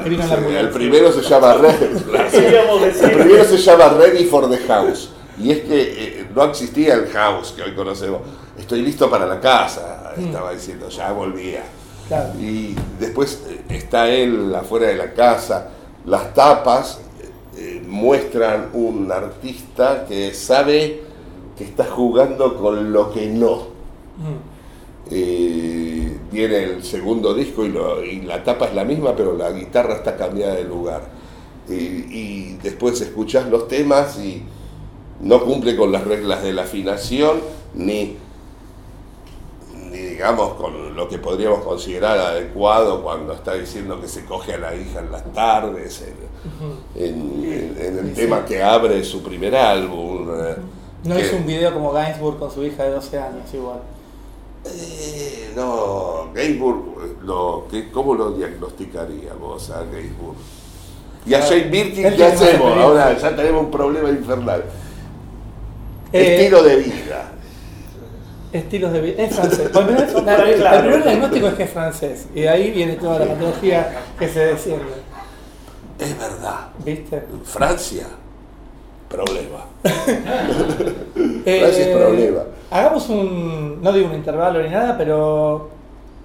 Este, 0.05 0.61
el 0.61 0.71
primero 0.71 1.13
se 1.13 1.23
llama 1.23 1.55
Ready. 1.55 1.85
El 3.03 3.11
primero 3.13 3.45
se 3.45 3.59
llama 3.59 3.89
Ready 3.91 4.25
for 4.25 4.49
the 4.49 4.59
House. 4.67 5.11
Y 5.39 5.51
es 5.51 5.61
que 5.63 6.21
eh, 6.21 6.29
no 6.35 6.45
existía 6.45 6.95
el 6.95 7.09
house 7.11 7.53
que 7.53 7.63
hoy 7.63 7.75
conocemos. 7.75 8.21
Estoy 8.57 8.83
listo 8.83 9.11
para 9.11 9.27
la 9.27 9.41
casa, 9.41 10.13
estaba 10.17 10.53
diciendo, 10.53 10.89
ya 10.89 11.11
volvía. 11.11 11.65
Claro. 12.07 12.33
Y 12.39 12.77
después 13.01 13.43
eh, 13.49 13.65
está 13.69 14.09
él 14.09 14.55
afuera 14.55 14.87
de 14.87 14.95
la 14.95 15.13
casa. 15.13 15.71
Las 16.07 16.33
tapas 16.35 17.01
eh, 17.57 17.83
muestran 17.87 18.71
un 18.73 19.11
artista 19.13 20.07
que 20.09 20.33
sabe 20.35 21.03
que 21.57 21.65
está 21.65 21.85
jugando 21.85 22.57
con 22.57 22.93
lo 22.93 23.13
que 23.13 23.27
no. 23.27 23.57
Mm. 24.19 24.55
Eh, 25.11 26.19
viene 26.33 26.63
el 26.65 26.83
segundo 26.83 27.35
disco 27.35 27.65
y, 27.65 27.69
lo- 27.69 28.03
y 28.05 28.23
la 28.23 28.43
tapa 28.43 28.67
es 28.67 28.75
la 28.75 28.85
misma, 28.85 29.15
pero 29.15 29.37
la 29.37 29.51
guitarra 29.53 29.95
está 29.97 30.17
cambiada 30.17 30.55
de 30.55 30.65
lugar. 30.65 31.03
Y, 31.69 31.75
y 31.75 32.59
después 32.63 33.01
escuchás 33.01 33.49
los 33.49 33.69
temas 33.69 34.19
y 34.19 34.43
no 35.21 35.43
cumple 35.45 35.77
con 35.77 35.93
las 35.93 36.05
reglas 36.05 36.43
de 36.43 36.53
la 36.53 36.63
afinación, 36.63 37.39
ni 37.75 38.17
digamos 40.19 40.55
con 40.55 40.95
lo 40.95 41.09
que 41.09 41.19
podríamos 41.19 41.61
considerar 41.65 42.17
adecuado 42.19 43.03
cuando 43.03 43.33
está 43.33 43.55
diciendo 43.55 44.01
que 44.01 44.07
se 44.07 44.25
coge 44.25 44.55
a 44.55 44.59
la 44.59 44.75
hija 44.75 45.01
en 45.01 45.11
las 45.11 45.25
tardes, 45.33 46.05
en, 46.95 47.05
en- 47.05 47.77
en 47.79 47.99
el 47.99 48.15
tema 48.15 48.45
que 48.45 48.63
abre 48.63 49.03
su 49.03 49.23
primer 49.25 49.57
álbum. 49.57 50.29
eh, 50.31 50.55
No 51.05 51.17
que- 51.17 51.23
hizo 51.23 51.37
un 51.37 51.47
video 51.47 51.75
como 51.75 51.91
Gainsbourg 51.93 52.39
con 52.39 52.51
su 52.51 52.63
hija 52.65 52.85
de 52.85 52.91
12 52.93 53.19
años, 53.19 53.53
igual. 53.53 53.81
Eh, 54.67 55.53
no, 55.57 56.29
Gainsbourg, 56.33 57.69
¿qué- 57.71 57.91
¿cómo 57.91 58.15
lo 58.15 58.31
diagnosticaríamos 58.31 59.69
a 59.71 59.81
Gainsbourg? 59.85 60.37
Y 61.27 61.35
a 61.35 61.39
Ah, 61.39 61.43
Jane 61.43 61.65
Birkin, 61.65 62.15
¿qué 62.15 62.25
hacemos? 62.25 62.79
Ahora 62.79 63.19
ya 63.19 63.35
tenemos 63.35 63.65
un 63.65 63.71
problema 63.73 64.11
infernal. 64.11 64.63
Eh, 66.13 66.37
Estilo 66.37 66.63
de 66.63 66.77
vida. 66.77 67.33
Estilos 68.55 68.93
de 68.93 69.01
vida. 69.01 69.23
Es 69.25 69.35
francés. 69.35 69.73
Bueno, 69.73 69.91
es- 69.99 70.15
el 70.15 70.23
claro. 70.61 70.81
primer 70.83 71.03
diagnóstico 71.05 71.49
es 71.49 71.55
que 71.55 71.63
es 71.65 71.71
francés. 71.71 72.27
Y 72.35 72.41
de 72.43 72.49
ahí 72.49 72.71
viene 72.71 72.95
toda 72.95 73.19
la 73.19 73.27
patología 73.27 73.93
que 74.19 74.29
se 74.29 74.47
desciende. 74.47 74.85
Es 75.99 76.17
verdad. 76.19 76.69
¿Viste? 76.85 77.23
Francia, 77.45 78.07
problema. 79.09 79.67
Eh, 81.47 81.61
Francia 81.61 81.87
es 81.89 81.97
problema. 81.97 82.41
Hagamos 82.71 83.09
un. 83.11 83.83
No 83.83 83.93
digo 83.93 84.09
un 84.09 84.15
intervalo 84.15 84.63
ni 84.63 84.71
nada, 84.71 84.97
pero. 84.97 85.71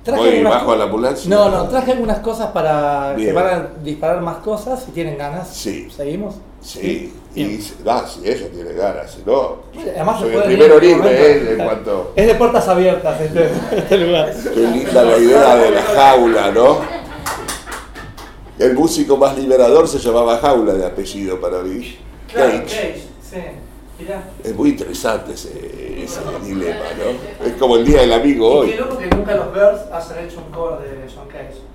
Voy 0.06 0.30
algunas- 0.30 0.54
bajo 0.54 0.72
a 0.72 0.78
la 0.78 0.84
ambulancia. 0.86 1.30
No, 1.30 1.50
no, 1.50 1.68
traje 1.68 1.92
algunas 1.92 2.20
cosas 2.20 2.48
para 2.52 3.14
que 3.16 3.24
Bien. 3.24 3.36
van 3.36 3.46
a 3.48 3.68
disparar 3.84 4.22
más 4.22 4.38
cosas 4.38 4.82
si 4.84 4.92
tienen 4.92 5.18
ganas. 5.18 5.50
Sí. 5.50 5.88
¿Seguimos? 5.96 6.36
Sí, 6.62 7.14
Bien. 7.34 7.52
y 7.52 7.60
ah, 7.88 8.06
si 8.08 8.28
ella 8.28 8.50
tiene 8.50 8.74
ganas, 8.74 9.12
si 9.12 9.24
no, 9.24 9.60
Además 9.78 10.20
se 10.20 10.26
soy 10.26 10.36
el 10.36 10.44
primero 10.44 10.82
eh, 10.82 11.56
en 11.58 11.64
cuanto... 11.64 12.14
Es 12.16 12.28
de 12.28 12.36
puertas 12.36 12.68
abiertas 12.68 13.22
este, 13.22 13.50
este 13.72 13.98
lugar. 13.98 14.34
Qué 14.54 14.60
linda 14.62 15.04
la 15.04 15.18
idea 15.18 15.56
de 15.56 15.72
la 15.72 15.82
jaula, 15.84 16.52
¿no? 16.52 16.80
El 18.58 18.74
músico 18.74 19.16
más 19.16 19.38
liberador 19.38 19.88
se 19.88 20.00
llamaba 20.00 20.38
Jaula 20.40 20.74
de 20.74 20.86
apellido 20.86 21.40
para 21.40 21.60
mí. 21.60 21.98
Cage. 22.34 23.04
sí. 23.22 23.38
Mirá. 23.98 24.24
Es 24.44 24.56
muy 24.56 24.70
interesante 24.70 25.34
ese, 25.34 26.04
ese 26.04 26.20
dilema, 26.44 26.86
¿no? 26.98 27.46
Es 27.46 27.54
como 27.54 27.76
el 27.76 27.86
día 27.86 28.02
del 28.02 28.14
amigo 28.14 28.64
Y 28.64 28.72
qué 28.72 28.74
hoy. 28.74 28.80
loco 28.80 28.98
que 28.98 29.08
nunca 29.08 29.36
los 29.36 29.54
Birds 29.54 29.92
hayan 29.92 30.26
hecho 30.26 30.38
un 30.46 30.52
cover 30.54 30.80
de 30.80 31.08
John 31.14 31.28
Cage. 31.28 31.70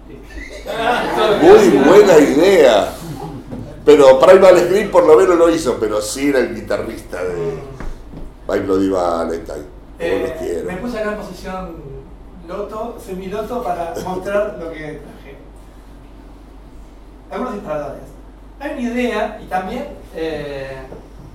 Muy 1.43 1.69
buena 1.85 2.19
idea. 2.19 2.89
Pero 3.85 4.19
Primal 4.19 4.59
Scream 4.59 4.91
por 4.91 5.05
lo 5.05 5.17
menos 5.17 5.37
lo 5.37 5.51
hizo, 5.51 5.77
pero 5.79 6.01
sí 6.01 6.31
era 6.31 6.39
el 6.39 6.55
guitarrista 6.55 7.23
de 7.23 7.59
My 8.49 8.59
Bloody 8.61 8.89
Valentine. 8.89 9.75
Eh, 9.99 10.65
me 10.67 10.77
puse 10.79 10.99
acá 10.99 11.13
en 11.13 11.19
posición 11.19 11.77
loto, 12.49 12.97
semiloto, 13.05 13.63
para 13.63 13.95
mostrar 14.05 14.57
lo 14.59 14.71
que 14.71 15.01
traje. 15.03 15.37
Algunos 17.31 17.55
disparadores. 17.55 18.03
Hay 18.61 18.71
una 18.73 18.81
idea 18.81 19.41
y 19.43 19.47
también, 19.47 19.89
eh, 20.15 20.79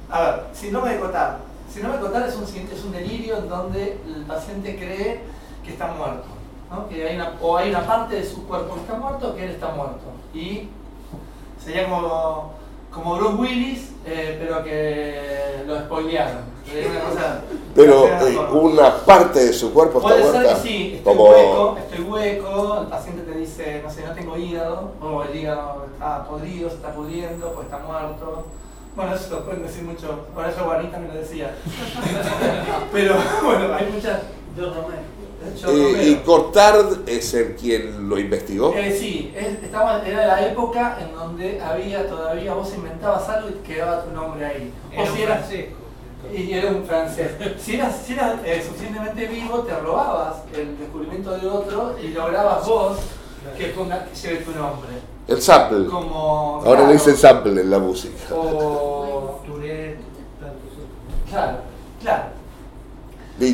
a 0.09 0.21
ver, 0.21 0.43
síndrome 0.53 0.93
de 0.93 0.99
Cotard. 0.99 1.37
Síndrome 1.71 1.97
de 1.97 2.03
Cotard 2.03 2.29
es 2.29 2.35
un, 2.35 2.43
es 2.43 2.83
un 2.83 2.91
delirio 2.91 3.37
en 3.37 3.49
donde 3.49 3.99
el 4.07 4.23
paciente 4.23 4.75
cree 4.75 5.21
que 5.63 5.71
está 5.71 5.87
muerto. 5.87 6.25
¿no? 6.71 6.87
Que 6.87 7.07
hay 7.07 7.15
una, 7.15 7.33
o 7.41 7.57
hay 7.57 7.69
una 7.69 7.85
parte 7.85 8.15
de 8.15 8.25
su 8.25 8.47
cuerpo 8.47 8.75
que 8.75 8.81
está 8.81 8.95
muerto 8.95 9.29
o 9.29 9.35
que 9.35 9.45
él 9.45 9.51
está 9.51 9.69
muerto. 9.69 10.05
Y 10.33 10.69
sería 11.63 11.83
como, 11.89 12.53
como 12.91 13.15
Bruce 13.17 13.35
Willis, 13.35 13.89
eh, 14.05 14.37
pero 14.41 14.63
que 14.63 15.63
lo 15.67 15.79
spoilearon. 15.81 16.49
Sería 16.69 16.89
una 16.91 16.99
cosa- 17.01 17.41
Pero 17.75 18.05
eh, 18.07 18.37
una 18.51 18.97
parte 18.97 19.39
de 19.45 19.53
su 19.53 19.73
cuerpo 19.73 19.97
está 19.99 20.09
Puede 20.09 20.31
ser 20.31 20.47
que 20.55 20.61
sí, 20.61 20.93
estoy 20.97 21.15
como 21.15 21.29
hueco, 21.29 21.77
estoy 21.79 22.01
hueco, 22.05 22.81
el 22.81 22.87
paciente 22.87 23.21
te 23.31 23.37
dice, 23.39 23.81
no 23.83 23.89
sé, 23.91 24.03
no 24.05 24.13
tengo 24.13 24.37
hígado, 24.37 24.91
o 25.01 25.23
el 25.23 25.35
hígado 25.35 25.87
está 25.93 26.23
podrido, 26.25 26.69
se 26.69 26.75
está 26.75 26.93
pudriendo, 26.93 27.51
pues 27.53 27.65
está 27.65 27.79
muerto. 27.79 28.45
Bueno, 28.95 29.15
eso 29.15 29.35
lo 29.35 29.45
pueden 29.45 29.63
decir 29.63 29.83
mucho, 29.83 30.25
por 30.35 30.45
eso 30.47 30.63
Juanita 30.63 30.99
me 30.99 31.07
lo 31.07 31.13
decía. 31.15 31.55
Pero 32.91 33.15
bueno, 33.43 33.73
hay 33.73 33.89
muchas. 33.91 34.19
Yo 34.57 34.65
Romero. 34.65 35.18
Eh, 35.67 36.09
y 36.09 36.15
Cortard 36.25 37.07
es 37.07 37.33
el 37.33 37.55
quien 37.55 38.07
lo 38.09 38.17
investigó. 38.17 38.73
Eh, 38.75 38.95
sí, 38.97 39.33
es- 39.35 39.63
estaba, 39.63 40.05
era 40.05 40.25
la 40.27 40.45
época 40.47 40.97
en 41.01 41.13
donde 41.15 41.59
había 41.61 42.07
todavía, 42.07 42.53
vos 42.53 42.73
inventabas 42.75 43.27
algo 43.29 43.49
y 43.49 43.53
quedaba 43.67 44.03
tu 44.03 44.11
nombre 44.11 44.45
ahí. 44.45 44.73
O 44.97 45.01
Era 45.01 45.11
si 45.13 45.21
eras- 45.21 45.37
francés. 45.39 45.65
y 46.33 46.53
era 46.53 46.71
un 46.71 46.83
francés. 46.85 47.31
Si 47.59 47.75
eras, 47.75 47.95
si 48.05 48.13
eras 48.13 48.35
eh, 48.45 48.63
suficientemente 48.65 49.27
vivo, 49.27 49.59
te 49.59 49.73
robabas 49.79 50.37
el 50.53 50.77
descubrimiento 50.77 51.31
de 51.37 51.47
otro 51.47 51.95
y 52.01 52.09
lograbas 52.09 52.65
vos 52.67 52.97
que, 53.57 53.65
ponga, 53.67 54.05
que 54.05 54.15
lleve 54.15 54.37
tu 54.43 54.51
nombre. 54.51 54.89
El 55.27 55.41
sample. 55.41 55.85
Como. 55.85 56.55
Ahora 56.57 56.71
claro, 56.71 56.87
le 56.87 56.93
dicen 56.93 57.15
sample 57.15 57.61
en 57.61 57.69
la 57.69 57.79
música. 57.79 58.33
O. 58.35 59.39
Claro, 61.29 61.57
claro. 62.01 62.23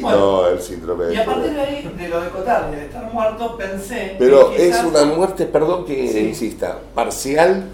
Bueno, 0.01 0.47
el 0.47 0.59
síndrome. 0.61 1.13
Y 1.13 1.17
a 1.17 1.25
partir 1.25 1.53
de 1.53 1.61
ahí, 1.61 1.93
de 1.97 2.09
lo 2.09 2.21
de 2.21 2.29
Cotard, 2.29 2.71
de 2.71 2.85
estar 2.85 3.13
muerto, 3.13 3.55
pensé. 3.57 4.15
Pero 4.17 4.49
que 4.51 4.69
es 4.69 4.75
quizás- 4.77 4.85
una 4.85 5.05
muerte, 5.05 5.45
perdón 5.45 5.85
que 5.85 6.07
Sí. 6.07 6.19
insista, 6.19 6.79
parcial, 6.93 7.65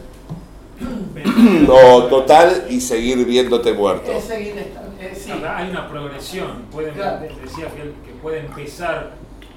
no 1.67 2.03
total 2.05 2.65
y 2.69 2.81
seguir 2.81 3.25
viéndote 3.25 3.73
muerto. 3.73 4.11
Es 4.11 4.23
seguir 4.25 4.55
eh, 4.57 5.13
sí. 5.15 5.31
Hay 5.31 5.69
una 5.69 5.87
progresión. 5.87 6.63
Puede, 6.71 6.91
Claro. 6.91 7.21
Decía 7.43 7.67
que, 7.67 8.11
puede 8.21 8.39
empezar, 8.39 9.11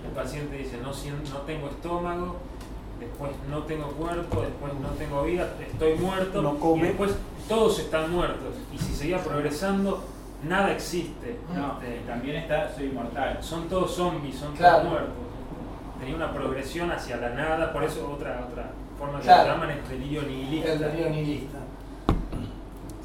el 0.05 0.11
paciente 0.13 0.57
dice, 0.57 0.79
no, 0.83 0.91
no 0.91 1.41
tengo 1.47 1.69
estómago, 1.69 2.37
después 3.01 3.31
no 3.51 3.63
tengo 3.65 3.89
cuerpo, 3.89 4.41
después 4.43 4.73
no 4.81 4.89
tengo 4.99 5.23
vida, 5.25 5.53
estoy 5.71 5.95
muerto, 5.95 6.41
No 6.43 6.59
come. 6.59 6.83
y 6.85 6.87
después 6.89 7.11
todos 7.49 7.79
están 7.79 8.11
muertos. 8.13 8.55
Y 8.75 8.79
si 8.79 8.95
seguía 8.95 9.19
progresando, 9.23 10.03
nada 10.47 10.73
existe. 10.73 11.39
No, 11.55 11.79
Este, 11.83 12.01
también 12.07 12.37
está 12.37 12.73
Soy 12.75 12.87
Inmortal. 12.87 13.39
son 13.43 13.69
todos 13.69 13.95
zombies, 13.95 14.37
son 14.37 14.55
Claro. 14.55 14.79
todos 14.79 14.91
muertos. 14.91 15.15
Tenía 16.01 16.17
una 16.17 16.33
progresión 16.33 16.91
hacia 16.91 17.17
la 17.17 17.31
nada, 17.31 17.73
por 17.73 17.85
eso 17.85 18.11
otra, 18.13 18.47
otra 18.51 18.71
forma 18.99 19.19
que 19.19 19.25
Claro. 19.25 19.53
llaman 19.55 19.71
es 19.71 19.89
delirio 19.89 20.23
nihilista. 20.23 20.73
El 20.73 20.79
delirio 20.81 21.11
nihilista. 21.11 21.59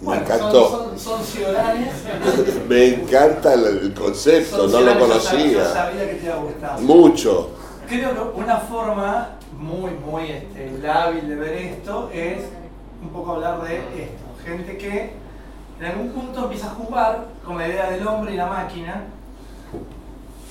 Me 0.01 0.15
encantó. 0.15 0.69
Son, 0.69 0.89
son, 0.89 0.99
son 0.99 1.23
ciudadanos. 1.23 1.89
Me 2.69 2.85
encanta 2.95 3.53
el, 3.53 3.65
el 3.65 3.93
concepto, 3.93 4.69
Son 4.69 4.85
no 4.85 4.93
lo 4.93 4.99
conocía. 4.99 5.65
sabía 5.65 6.09
que 6.09 6.15
te 6.15 6.25
iba 6.25 6.35
a 6.35 6.37
gustar. 6.39 6.79
Mucho. 6.81 7.49
Creo 7.87 8.33
que 8.33 8.39
una 8.41 8.57
forma 8.57 9.29
muy, 9.57 9.91
muy 9.91 10.29
este, 10.31 10.77
lábil 10.81 11.27
de 11.27 11.35
ver 11.35 11.53
esto 11.53 12.09
es 12.13 12.37
un 13.01 13.09
poco 13.09 13.33
hablar 13.33 13.61
de 13.63 13.75
esto. 13.77 14.23
Gente 14.45 14.77
que 14.77 15.11
en 15.79 15.85
algún 15.85 16.09
punto 16.11 16.43
empieza 16.43 16.67
a 16.67 16.75
jugar 16.75 17.25
con 17.45 17.57
la 17.57 17.67
idea 17.67 17.89
del 17.91 18.05
hombre 18.07 18.33
y 18.33 18.37
la 18.37 18.47
máquina. 18.47 19.03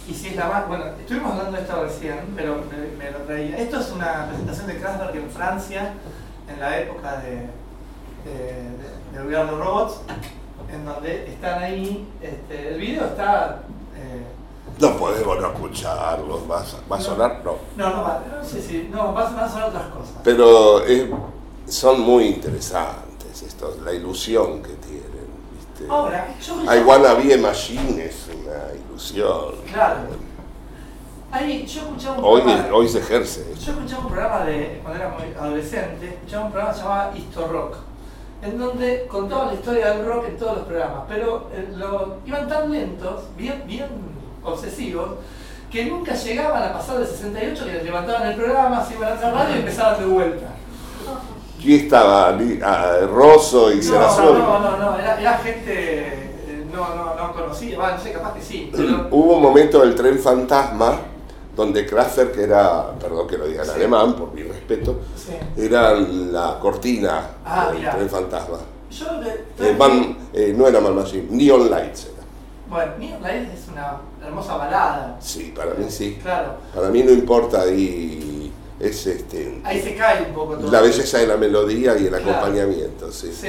Y 0.08 0.14
si 0.14 0.28
es 0.28 0.36
la 0.36 0.46
máquina. 0.46 0.66
Bueno, 0.68 0.84
estuvimos 1.00 1.32
hablando 1.32 1.52
de 1.58 1.62
esto 1.62 1.82
recién, 1.82 2.18
pero 2.34 2.56
me, 2.70 3.04
me 3.04 3.10
lo 3.10 3.18
traía. 3.20 3.56
Esto 3.58 3.78
es 3.80 3.90
una 3.92 4.26
presentación 4.28 4.66
de 4.68 4.78
Krasberg 4.78 5.16
en 5.16 5.30
Francia, 5.30 5.92
en 6.50 6.60
la 6.60 6.78
época 6.80 7.18
de, 7.18 7.30
de, 8.24 8.34
de, 9.12 9.18
de 9.22 9.34
the 9.34 9.44
Robots, 9.50 10.00
en 10.72 10.84
donde 10.86 11.26
están 11.30 11.62
ahí. 11.62 12.08
Este, 12.22 12.68
el 12.74 12.80
video 12.80 13.04
está. 13.04 13.60
eh, 13.96 14.22
No 14.80 14.96
podemos 14.96 15.38
no 15.40 15.48
escucharlos, 15.52 16.50
va, 16.50 16.60
a- 16.60 16.90
va 16.90 16.96
a 16.96 17.00
sonar, 17.00 17.42
no. 17.44 17.56
no, 17.76 17.90
no 17.96 18.02
va, 18.02 18.22
no 18.38 18.42
sé 18.44 18.62
si. 18.62 18.88
No, 18.90 19.12
van 19.12 19.26
a 19.38 19.46
sonar 19.48 19.68
otras 19.68 19.88
cosas. 19.88 20.14
Pero 20.24 20.86
eh, 20.86 21.12
son 21.66 22.00
muy 22.00 22.28
interesantes 22.28 23.42
estos, 23.42 23.78
la 23.80 23.92
ilusión 23.92 24.62
que 24.62 24.72
tienen. 24.72 24.97
Ahora, 25.88 26.28
yo 26.40 26.62
I 26.74 26.80
Wanna 26.84 27.14
Be 27.14 27.34
a 27.34 27.38
Machine 27.38 28.04
es 28.04 28.26
una 28.28 28.74
ilusión. 28.74 29.54
Claro. 29.72 30.00
Ahí 31.30 31.66
yo 31.66 31.82
escuchaba 31.82 32.18
un 32.18 32.24
Hoy, 32.24 32.40
programa. 32.42 32.74
hoy 32.74 32.88
se 32.88 32.98
ejerce. 32.98 33.44
Yo 33.64 33.72
escuchaba 33.72 34.02
un 34.02 34.08
programa 34.08 34.44
de 34.44 34.80
cuando 34.82 35.00
era 35.00 35.10
muy 35.10 35.34
adolescente, 35.38 36.06
escuchaba 36.08 36.46
un 36.46 36.52
programa 36.52 36.76
llamado 36.76 37.16
Histo 37.16 37.48
Rock, 37.48 37.76
en 38.42 38.58
donde 38.58 39.06
contaban 39.06 39.48
la 39.48 39.54
historia 39.54 39.90
del 39.92 40.06
rock 40.06 40.24
en 40.28 40.36
todos 40.38 40.56
los 40.58 40.66
programas, 40.66 41.02
pero 41.08 41.48
eh, 41.52 41.68
lo, 41.76 42.16
iban 42.24 42.48
tan 42.48 42.70
lentos, 42.70 43.24
bien, 43.36 43.62
bien 43.66 43.86
obsesivos, 44.42 45.10
que 45.70 45.84
nunca 45.84 46.14
llegaban 46.14 46.62
a 46.62 46.72
pasar 46.72 46.98
de 46.98 47.06
68 47.06 47.64
que 47.66 47.72
les 47.72 47.84
levantaban 47.84 48.28
el 48.28 48.36
programa, 48.36 48.82
se 48.84 48.94
iban 48.94 49.12
a 49.12 49.14
otra 49.16 49.30
radio 49.32 49.56
y 49.56 49.58
empezaban 49.58 50.00
de 50.00 50.06
vuelta. 50.06 50.46
Aquí 51.58 51.74
estaba 51.74 52.30
Li- 52.32 52.60
ah, 52.62 52.98
Rosso 53.12 53.72
y 53.72 53.80
No, 53.80 53.98
no, 53.98 54.60
no, 54.60 54.76
no, 54.76 54.98
era, 54.98 55.20
era 55.20 55.38
gente 55.38 55.66
eh, 56.06 56.64
no, 56.72 56.94
no, 56.94 57.14
no 57.16 57.32
conocida, 57.34 57.76
va, 57.78 57.96
no 57.96 58.00
sé, 58.00 58.12
capaz 58.12 58.34
que 58.34 58.40
sí, 58.42 58.70
pero 58.76 59.08
Hubo 59.10 59.36
un 59.36 59.42
momento 59.42 59.80
del 59.80 59.94
tren 59.96 60.18
fantasma 60.20 61.00
donde 61.56 61.84
Kraftwerk, 61.84 62.32
que 62.32 62.44
era, 62.44 62.92
perdón 63.00 63.26
que 63.26 63.36
lo 63.36 63.46
diga 63.48 63.62
en 63.64 63.68
Sí. 63.68 63.74
alemán, 63.74 64.14
por 64.14 64.32
mi 64.32 64.44
respeto, 64.44 65.00
sí. 65.16 65.32
era 65.60 65.94
la 65.94 66.56
cortina 66.60 67.22
Ah, 67.44 67.66
del 67.70 67.80
mirá. 67.80 67.96
tren 67.96 68.08
fantasma. 68.08 68.58
Yo 68.90 69.06
que- 69.56 69.68
Eh, 69.70 69.74
Man- 69.76 70.16
eh, 70.32 70.54
no 70.56 70.68
era 70.68 70.80
Man 70.80 70.94
Machine, 70.94 71.26
Neon 71.30 71.68
Lights 71.68 72.04
era. 72.04 72.22
Bueno, 72.70 72.92
Neon 73.00 73.20
Light 73.22 73.48
es 73.52 73.66
una 73.72 73.96
hermosa 74.24 74.56
balada. 74.56 75.16
Sí, 75.18 75.52
para 75.56 75.74
mí 75.74 75.86
sí. 75.88 76.20
Claro, 76.22 76.52
Para 76.72 76.88
mí 76.90 77.02
no 77.02 77.10
importa 77.10 77.62
ahí 77.62 78.27
es 78.80 79.06
este 79.06 79.60
ahí 79.64 79.80
se 79.82 79.94
cae 79.96 80.22
un 80.22 80.32
poco 80.34 80.56
todo. 80.56 80.70
la 80.70 80.80
belleza 80.80 81.18
de 81.18 81.26
la 81.26 81.36
melodía 81.36 81.96
y 81.98 82.04
el 82.06 82.10
Claro. 82.10 82.30
acompañamiento, 82.30 83.10
sí. 83.12 83.32
Sí. 83.32 83.48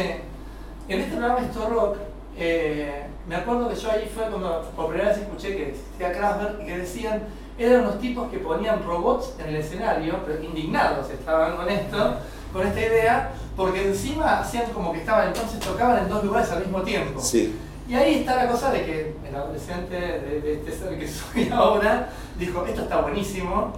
En 0.88 1.00
este 1.02 1.16
programa 1.16 1.40
Esto 1.46 1.70
Rock, 1.70 1.98
eh, 2.38 3.04
me 3.28 3.36
acuerdo 3.36 3.70
que 3.70 3.76
yo 3.76 3.92
ahí 3.92 4.10
fue 4.14 4.24
cuando 4.26 4.62
por 4.76 4.88
primera 4.90 5.10
vez 5.10 5.20
escuché 5.20 5.56
que 5.56 5.70
existía 5.70 6.12
Kraftwerk 6.14 6.62
y 6.64 6.66
que 6.66 6.78
decían, 6.80 7.22
eran 7.60 7.82
unos 7.82 8.00
tipos 8.00 8.32
que 8.32 8.40
ponían 8.40 8.84
robots 8.84 9.34
en 9.40 9.50
el 9.50 9.56
escenario, 9.58 10.16
pero 10.26 10.42
indignados 10.44 11.10
estaban 11.12 11.58
con 11.58 11.70
esto, 11.70 12.16
con 12.54 12.66
esta 12.66 12.80
idea, 12.80 13.32
porque 13.56 13.88
encima 13.90 14.40
hacían 14.40 14.72
como 14.72 14.94
que 14.94 15.00
estaban, 15.00 15.28
entonces 15.28 15.60
tocaban 15.60 16.00
en 16.04 16.10
dos 16.10 16.24
lugares 16.24 16.50
al 16.52 16.62
mismo 16.62 16.82
tiempo. 16.82 17.20
Sí. 17.22 17.54
Y 17.88 17.94
ahí 17.96 18.16
está 18.20 18.36
la 18.36 18.48
cosa 18.50 18.72
de 18.72 18.86
que 18.86 19.16
el 19.28 19.36
adolescente 19.36 19.96
de, 19.96 20.42
de 20.42 20.54
este 20.54 20.72
ser 20.72 20.98
que 20.98 21.08
soy 21.08 21.50
ahora 21.52 22.10
dijo, 22.40 22.66
esto 22.66 22.82
está 22.82 23.02
buenísimo. 23.02 23.74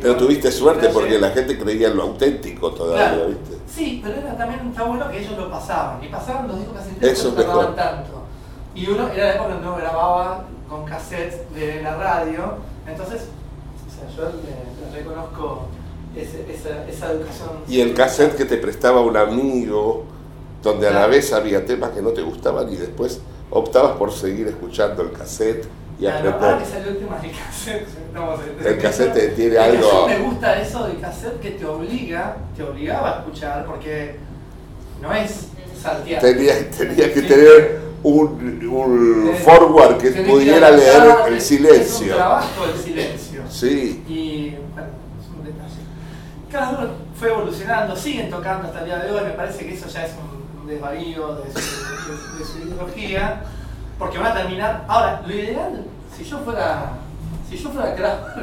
Pero 0.00 0.16
tuviste 0.16 0.50
suerte 0.52 0.88
porque 0.90 1.18
la 1.18 1.30
gente 1.30 1.58
creía 1.58 1.88
en 1.88 1.96
lo 1.96 2.02
auténtico 2.04 2.72
todavía, 2.72 3.08
Claro. 3.14 3.28
¿viste? 3.28 3.56
Sí, 3.72 4.00
pero 4.04 4.16
era, 4.18 4.36
también 4.36 4.68
está 4.68 4.82
bueno 4.84 5.08
que 5.10 5.20
ellos 5.20 5.36
lo 5.38 5.50
pasaban. 5.50 6.02
Y 6.04 6.08
pasaban 6.08 6.48
los 6.48 6.58
discos 6.58 6.76
pero 6.98 7.12
es 7.12 7.24
no 7.24 7.30
tardaban 7.32 7.74
tanto. 7.76 8.22
Y 8.74 8.88
uno 8.88 9.08
era 9.08 9.24
la 9.24 9.30
época 9.34 9.48
cuando 9.48 9.68
uno 9.68 9.76
grababa 9.76 10.44
con 10.68 10.84
cassettes 10.84 11.52
de 11.54 11.82
la 11.82 11.96
radio. 11.96 12.54
Entonces, 12.86 13.22
o 13.88 13.90
sea, 14.16 14.16
yo 14.16 14.32
le, 14.36 14.90
le 14.90 14.98
reconozco 14.98 15.66
ese- 16.16 16.46
esa, 16.52 16.86
esa 16.88 17.12
educación. 17.12 17.48
Y 17.68 17.80
el 17.80 17.94
cassette 17.94 18.36
que 18.36 18.44
te 18.44 18.56
prestaba 18.58 19.00
un 19.00 19.16
amigo, 19.16 20.04
donde 20.62 20.88
a 20.88 20.90
la 20.92 21.06
vez 21.06 21.32
había 21.32 21.64
temas 21.64 21.90
que 21.90 22.02
no 22.02 22.10
te 22.10 22.22
gustaban 22.22 22.70
y 22.72 22.76
después 22.76 23.20
optabas 23.50 23.96
por 23.96 24.12
seguir 24.12 24.46
escuchando 24.48 25.02
el 25.02 25.12
cassette 25.12 25.66
y 26.00 26.02
Claro, 26.06 26.30
ahora 26.32 26.58
que 26.58 26.64
salió 26.64 26.88
el 26.92 26.98
tema 26.98 27.18
del 27.18 27.30
cassette, 27.32 27.86
en- 28.14 28.66
El 28.66 28.78
cassette 28.78 29.34
tiene 29.36 29.52
El 29.56 29.58
algo- 29.76 30.06
me 30.08 30.18
gusta 30.20 30.60
eso 30.60 30.86
del 30.86 30.98
cassette 31.00 31.40
que 31.40 31.50
te 31.52 31.66
obliga, 31.66 32.36
te 32.56 32.62
obligaba 32.62 33.10
a 33.10 33.18
escuchar, 33.20 33.66
porque 33.66 34.16
no 35.02 35.12
es 35.12 35.48
saltear. 35.80 36.20
Tenía, 36.22 36.70
tenía 36.70 37.12
que 37.12 37.22
tener 37.22 37.80
un, 38.02 38.62
un 38.66 39.28
Eh, 39.28 39.34
forward 39.44 39.98
que 39.98 40.10
tenés 40.10 40.30
pudiera 40.30 40.70
leer 40.70 41.02
el 41.28 41.40
silencio. 41.40 41.82
Es 41.82 42.00
un 42.00 42.08
trabajo 42.16 42.64
el 42.64 42.80
silencio. 42.80 43.42
Sí, 43.50 44.02
Y 44.08 44.50
bueno, 44.72 44.88
es 45.20 45.28
un 45.36 45.44
detalle. 45.44 45.80
Cada 46.50 46.70
uno 46.70 46.90
fue 47.14 47.28
evolucionando, 47.28 47.94
siguen 47.94 48.30
tocando 48.30 48.68
hasta 48.68 48.78
el 48.80 48.84
día 48.86 48.98
de 49.00 49.10
hoy, 49.12 49.22
me 49.24 49.30
parece 49.32 49.66
que 49.66 49.74
eso 49.74 49.86
ya 49.88 50.06
es 50.06 50.12
un 50.12 50.66
desvarío 50.66 51.34
de 51.36 51.52
su, 51.52 51.58
de- 51.58 52.38
de 52.38 52.44
su 52.44 52.58
ideología, 52.68 53.42
porque 53.98 54.16
van 54.18 54.28
a 54.28 54.34
terminar. 54.34 54.84
Ahora, 54.88 55.22
lo 55.26 55.34
ideal, 55.34 55.84
si 56.24 56.30
yo 56.30 56.38
fuera. 56.38 56.92
Si 57.48 57.56
yo 57.56 57.70
fuera 57.70 57.94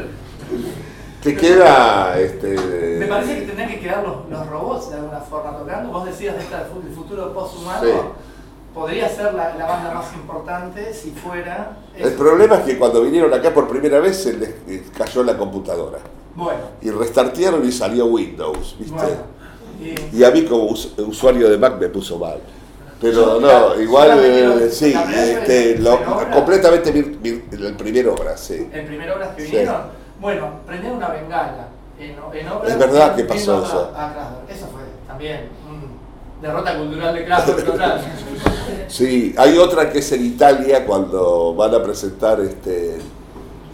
te 1.24 1.36
queda 1.36 2.20
este. 2.20 2.98
me 3.00 3.06
parece 3.08 3.36
que 3.40 3.42
tendrían 3.48 3.70
que 3.70 3.80
quedar 3.80 4.04
los, 4.04 4.30
los 4.30 4.48
robots 4.48 4.90
de 4.92 4.98
alguna 4.98 5.20
forma 5.20 5.58
tocando. 5.58 5.92
Vos 5.92 6.06
decías 6.06 6.36
de 6.36 6.42
esta, 6.44 6.60
del 6.66 6.94
futuro 6.94 7.34
post-humano, 7.34 7.82
Sí. 7.84 7.92
podría 8.74 9.10
ser 9.10 9.34
la, 9.34 9.56
la 9.56 9.66
banda 9.66 9.92
más 9.94 10.14
importante 10.14 10.94
si 10.94 11.12
fuera. 11.12 11.78
El 11.98 12.14
problema 12.14 12.56
es 12.58 12.62
que 12.62 12.78
cuando 12.78 13.02
vinieron 13.02 13.34
acá 13.34 13.54
por 13.54 13.68
primera 13.68 14.00
vez 14.00 14.18
se 14.24 14.34
les 14.34 14.50
eh, 14.68 14.84
cayó 14.98 15.24
la 15.24 15.38
computadora. 15.38 16.00
Bueno, 16.36 16.60
Y 16.82 16.92
restartearon 16.92 17.66
y 17.68 17.72
salió 17.72 18.06
Windows, 18.06 18.76
¿viste? 18.78 18.94
bueno. 18.96 19.38
Y- 19.82 20.18
Y 20.20 20.24
a 20.24 20.32
mí 20.32 20.44
como 20.46 20.66
us- 20.66 20.94
usuario 21.00 21.50
de 21.50 21.58
Mac 21.58 21.80
me 21.80 21.88
puso 21.90 22.18
mal. 22.20 22.40
Pero 23.00 23.40
no, 23.40 23.80
igual 23.80 24.20
eh, 24.24 24.70
sí, 24.72 24.94
este, 25.16 25.78
lo- 25.78 26.00
en 26.02 26.08
obra- 26.08 26.32
completamente 26.32 26.92
vir- 26.94 27.20
vir- 27.22 27.44
el 27.66 27.76
primer 27.76 28.08
obra, 28.10 28.36
sí. 28.36 28.68
en 28.74 28.88
primer 28.88 29.12
obras 29.12 29.30
que 29.36 29.44
Sí. 29.46 29.52
vinieron, 29.52 29.82
bueno, 30.20 30.50
prendieron 30.66 30.98
una 30.98 31.10
bengala. 31.10 31.68
En, 32.00 32.12
en 32.12 32.48
obras, 32.50 32.72
Es 32.72 32.78
verdad 32.80 33.16
que 33.16 33.24
pasó 33.24 33.64
eso. 33.64 33.92
a 33.96 34.14
Kraftwerk. 34.14 34.50
Eso 34.50 34.68
fue 34.68 34.82
también 35.08 35.42
derrota 36.42 36.78
cultural 36.78 37.16
de 37.16 37.64
total. 37.64 38.02
Sí, 38.88 39.34
hay 39.38 39.58
otra 39.58 39.90
que 39.92 40.00
es 40.00 40.12
en 40.14 40.26
Italia 40.26 40.86
cuando 40.86 41.54
van 41.56 41.74
a 41.76 41.84
presentar 41.84 42.40
este, 42.42 42.98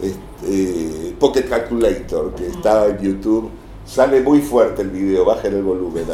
este 0.02 1.14
Pocket 1.18 1.48
Calculator, 1.48 2.34
que 2.34 2.48
está 2.48 2.86
en 2.86 2.98
YouTube. 2.98 3.50
Sale 3.86 4.20
muy 4.20 4.40
fuerte 4.40 4.82
el 4.82 4.90
video, 4.90 5.24
bajen 5.24 5.54
el 5.54 5.62
volumen. 5.62 6.04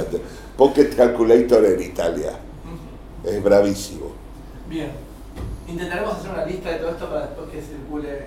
Pocket 0.57 0.95
Calculator 0.97 1.65
en 1.65 1.81
Italia. 1.83 2.33
Es 3.25 3.43
bravísimo. 3.43 4.07
Bien. 4.69 4.91
Intentaremos 5.69 6.15
hacer 6.15 6.31
una 6.31 6.45
lista 6.45 6.71
de 6.71 6.77
todo 6.77 6.91
esto 6.91 7.09
para 7.09 7.27
después 7.27 7.51
que 7.51 7.63
circule. 7.63 8.27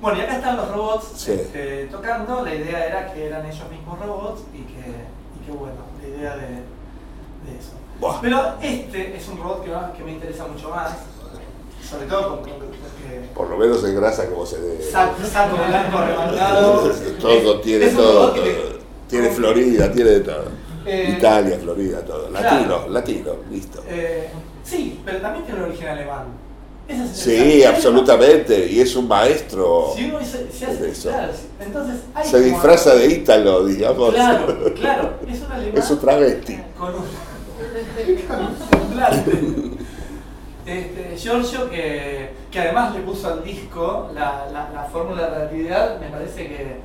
Bueno, 0.00 0.18
y 0.18 0.20
acá 0.22 0.36
están 0.36 0.56
los 0.56 0.68
robots 0.70 1.06
Sí. 1.16 1.32
este, 1.32 1.86
tocando. 1.86 2.44
La 2.44 2.54
idea 2.54 2.86
era 2.86 3.12
que 3.12 3.26
eran 3.26 3.46
ellos 3.46 3.70
mismos 3.70 3.98
robots 3.98 4.42
y 4.52 4.58
que, 4.62 4.80
y 4.80 5.46
que 5.46 5.52
bueno, 5.52 5.76
la 6.02 6.08
idea 6.08 6.36
de, 6.36 6.46
de 6.46 7.58
eso. 7.58 7.72
Buah. 8.00 8.20
Pero 8.20 8.54
este 8.60 9.16
es 9.16 9.28
un 9.28 9.38
robot 9.38 9.64
que, 9.96 10.02
me 10.04 10.12
interesa 10.12 10.46
mucho 10.46 10.70
más. 10.70 10.92
Sobre 11.88 12.06
todo 12.06 12.36
porque 12.36 12.52
Por 13.34 13.50
lo 13.50 13.56
menos 13.58 13.84
en 13.84 13.94
grasa 13.96 14.26
como 14.28 14.46
se 14.46 14.60
debe. 14.60 14.82
saco, 14.82 15.14
saco 15.24 15.56
blanco 15.56 15.98
remangado. 16.00 16.90
Todo 17.20 17.60
tiene 17.60 17.88
todo. 17.88 18.34
Tiene 19.08 19.28
Florida, 19.28 19.92
tiene 19.92 20.10
de 20.10 20.20
todo. 20.20 20.44
Eh, 20.86 21.14
Italia, 21.18 21.58
Florida, 21.62 22.00
todo. 22.04 22.28
claro. 22.28 22.50
Latino, 22.56 22.88
latino, 22.88 23.30
listo. 23.50 23.82
Eh, 23.88 24.28
sí, 24.64 25.00
pero 25.04 25.18
también 25.20 25.44
tiene 25.44 25.60
un 25.60 25.66
origen 25.68 25.88
alemán. 25.88 26.24
Sí, 27.14 27.64
absolutamente. 27.64 28.66
Y 28.70 28.80
es 28.80 28.94
un 28.96 29.08
maestro. 29.08 29.92
Si 29.96 30.04
uno 30.04 30.18
se, 30.20 30.50
se 30.52 30.66
hace 30.66 30.90
eso. 30.90 31.08
claro, 31.10 31.32
entonces 31.60 32.00
hay 32.14 32.28
Se 32.28 32.40
disfraza 32.40 32.94
de 32.96 33.06
ítalo, 33.06 33.64
digamos. 33.64 34.12
Claro, 34.12 34.74
claro, 34.74 35.14
es 35.26 35.40
un 35.40 35.52
alemán 35.52 35.78
Es 35.82 35.90
un 35.90 35.98
travesti. 36.00 36.58
con 36.78 36.88
un, 36.94 37.02
con 38.28 38.40
un. 38.40 39.78
Este, 40.66 41.16
Giorgio 41.16 41.68
que, 41.70 42.30
que 42.50 42.60
además 42.60 42.94
le 42.94 43.00
puso 43.00 43.28
al 43.32 43.42
disco 43.42 44.10
la, 44.14 44.46
la, 44.52 44.70
la 44.72 44.84
fórmula 44.84 45.22
de 45.24 45.30
relatividad, 45.38 45.98
me 45.98 46.08
parece 46.08 46.46
que 46.46 46.76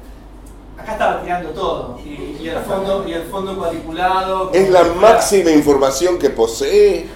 acá 0.77 0.91
estaba 0.93 1.21
tirando 1.21 1.49
todo. 1.49 1.99
Y, 2.05 2.37
y 2.43 2.49
el 2.49 2.59
fondo, 2.59 3.05
y 3.07 3.13
el 3.13 3.23
fondo 3.23 3.57
cuadriculado. 3.57 4.51
Es 4.53 4.69
la 4.69 4.83
máxima 4.83 5.51
información 5.51 6.17
que 6.19 6.29
posee, 6.29 7.07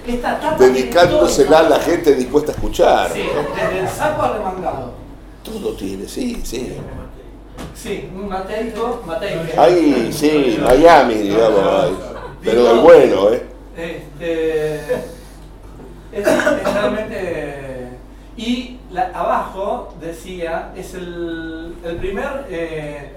dedicándosela 0.58 1.60
a 1.60 1.62
la 1.62 1.78
gente 1.80 2.14
dispuesta 2.14 2.52
a 2.52 2.54
escuchar. 2.54 3.10
Sí, 3.12 3.22
desde 3.56 3.78
el 3.80 3.88
saco 3.88 4.22
arremangado. 4.22 4.92
Todo 5.44 5.74
tiene, 5.74 6.06
sí, 6.08 6.40
sí. 6.44 6.76
Sí, 7.74 8.08
un 8.14 8.28
mateico, 8.28 9.02
mateico. 9.06 9.40
Ahí, 9.60 10.10
sí, 10.12 10.58
Miami, 10.62 11.14
digamos. 11.14 11.60
ahí. 11.84 11.98
Pero 12.42 12.64
del 12.64 12.78
bueno, 12.80 13.30
¿eh? 13.30 13.42
Este, 13.76 14.76
es, 16.12 16.26
es 16.26 16.74
realmente. 16.74 17.88
Y 18.36 18.78
la- 18.90 19.10
abajo 19.14 19.94
decía, 20.00 20.72
es 20.76 20.94
el, 20.94 21.74
el 21.84 21.96
primer 21.96 22.46
eh, 22.50 23.12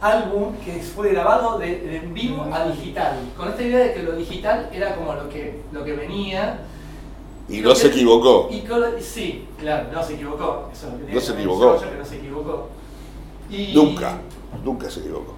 álbum 0.00 0.54
que 0.64 0.80
fue 0.80 1.10
grabado 1.12 1.58
de, 1.58 1.66
de 1.80 1.96
en 1.98 2.14
vivo 2.14 2.46
a 2.52 2.68
digital. 2.68 3.18
Con 3.36 3.48
esta 3.48 3.62
idea 3.62 3.78
de 3.78 3.94
que 3.94 4.02
lo 4.02 4.12
digital 4.12 4.68
era 4.72 4.94
como 4.94 5.12
lo 5.14 5.28
que, 5.28 5.62
lo 5.72 5.84
que 5.84 5.92
venía. 5.94 6.60
Y 7.48 7.60
no 7.60 7.74
se 7.74 7.88
equivocó. 7.88 8.48
Y 8.50 8.60
con- 8.62 8.82
sí, 9.00 9.46
claro, 9.58 9.88
no 9.92 10.02
se 10.02 10.14
equivocó. 10.14 10.68
Eso 10.72 10.88
No 11.12 11.20
se 11.20 11.32
equivocó. 11.32 11.78
Que 11.78 11.98
no 11.98 12.04
se 12.04 12.16
equivocó. 12.16 12.68
Y- 13.50 13.72
Nunca, 13.74 14.18
nunca 14.64 14.90
se 14.90 15.00
equivocó. 15.00 15.34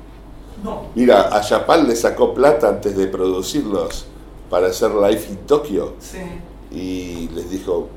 No, 0.64 0.86
Mira, 0.94 1.28
a 1.36 1.40
Japan 1.42 1.86
le 1.86 1.94
sacó 1.94 2.34
plata 2.34 2.68
antes 2.68 2.96
de 2.96 3.06
producirlos 3.06 4.06
para 4.50 4.68
hacer 4.68 4.90
Life 4.92 5.30
in 5.30 5.36
Tokyo 5.46 5.92
sí. 6.00 6.18
y 6.72 7.28
les 7.28 7.48
dijo, 7.50 7.88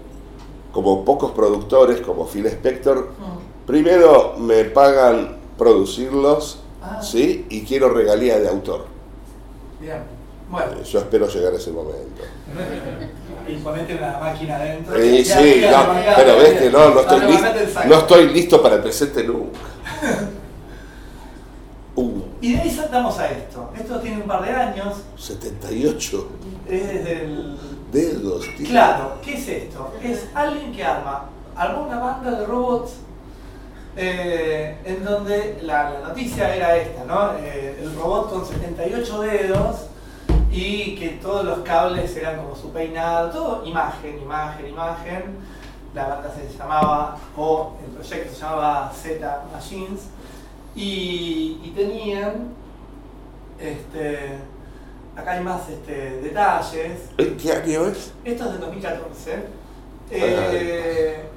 como 0.71 1.03
pocos 1.03 1.31
productores, 1.31 2.01
como 2.01 2.27
Phil 2.27 2.45
Spector, 2.47 3.13
Mm. 3.17 3.41
Primero 3.65 4.33
me 4.37 4.65
pagan 4.65 5.37
producirlos, 5.61 6.57
Ah. 6.81 6.99
¿sí? 7.03 7.45
Y 7.51 7.61
quiero 7.61 7.89
regalía 7.89 8.39
de 8.39 8.49
autor. 8.49 8.85
Bien. 9.79 10.01
Bueno, 10.49 10.81
Yo 10.81 10.97
espero 10.99 11.27
llegar 11.27 11.53
a 11.53 11.57
ese 11.57 11.71
momento. 11.71 12.23
y 13.47 13.53
ponete 13.57 13.93
una 13.95 14.17
máquina 14.17 14.55
adentro. 14.55 14.95
Sí, 14.99 15.23
sí, 15.23 15.61
no, 15.69 15.93
pero 16.15 16.37
ves 16.37 16.59
que 16.59 16.69
no, 16.71 16.89
no 16.89 16.99
estoy, 17.01 17.19
listo, 17.27 17.47
no 17.87 17.95
estoy 17.95 18.29
listo 18.33 18.61
para 18.63 18.75
el 18.75 18.81
presente 18.81 19.23
nunca. 19.23 19.59
Uh, 21.93 22.21
Y 22.39 22.53
de 22.53 22.61
ahí 22.61 22.71
saltamos 22.71 23.19
a 23.19 23.29
esto. 23.29 23.69
Esto 23.77 23.99
tiene 23.99 24.21
un 24.21 24.27
par 24.27 24.41
de 24.45 24.49
años. 24.49 24.95
78 25.17 26.27
Es 26.69 26.87
desde 26.87 27.25
el. 27.25 27.57
dedos, 27.91 28.45
tío. 28.57 28.67
Claro, 28.69 29.15
¿qué 29.21 29.33
es 29.33 29.45
esto? 29.47 29.93
Es 30.01 30.25
alguien 30.33 30.71
que 30.71 30.81
arma, 30.85 31.25
armó 31.53 31.83
una 31.87 31.99
banda 31.99 32.31
de 32.31 32.45
robots 32.45 32.93
eh, 33.97 34.77
en 34.85 35.03
donde 35.03 35.59
la, 35.63 35.89
la 35.91 35.99
noticia 36.09 36.55
era 36.55 36.75
esta, 36.77 37.03
¿no? 37.05 37.33
Eh, 37.39 37.79
el 37.81 37.93
robot 37.95 38.29
con 38.29 38.45
78 38.45 39.21
dedos 39.21 39.75
y 40.51 40.95
que 40.95 41.09
todos 41.21 41.45
los 41.45 41.59
cables 41.59 42.15
eran 42.17 42.37
como 42.37 42.55
su 42.55 42.71
peinado, 42.71 43.29
todo 43.31 43.65
imagen, 43.65 44.19
imagen, 44.21 44.67
imagen. 44.67 45.23
La 45.93 46.07
banda 46.07 46.33
se 46.33 46.57
llamaba, 46.57 47.17
o 47.35 47.73
el 47.85 47.91
proyecto 47.91 48.33
se 48.33 48.39
llamaba 48.41 48.91
Z 48.95 49.43
Machines 49.51 50.01
y, 50.73 51.59
y 51.65 51.73
tenían, 51.75 52.53
este, 53.59 54.37
acá 55.17 55.31
hay 55.31 55.43
más 55.43 55.67
este, 55.69 56.21
detalles. 56.21 57.09
¿En 57.17 57.35
qué 57.37 57.51
año 57.51 57.87
es? 57.87 58.13
Esto 58.23 58.45
es 58.45 58.51
del 58.53 58.61
2014. 58.61 59.33
Eh, 60.11 60.47
que- 60.51 61.30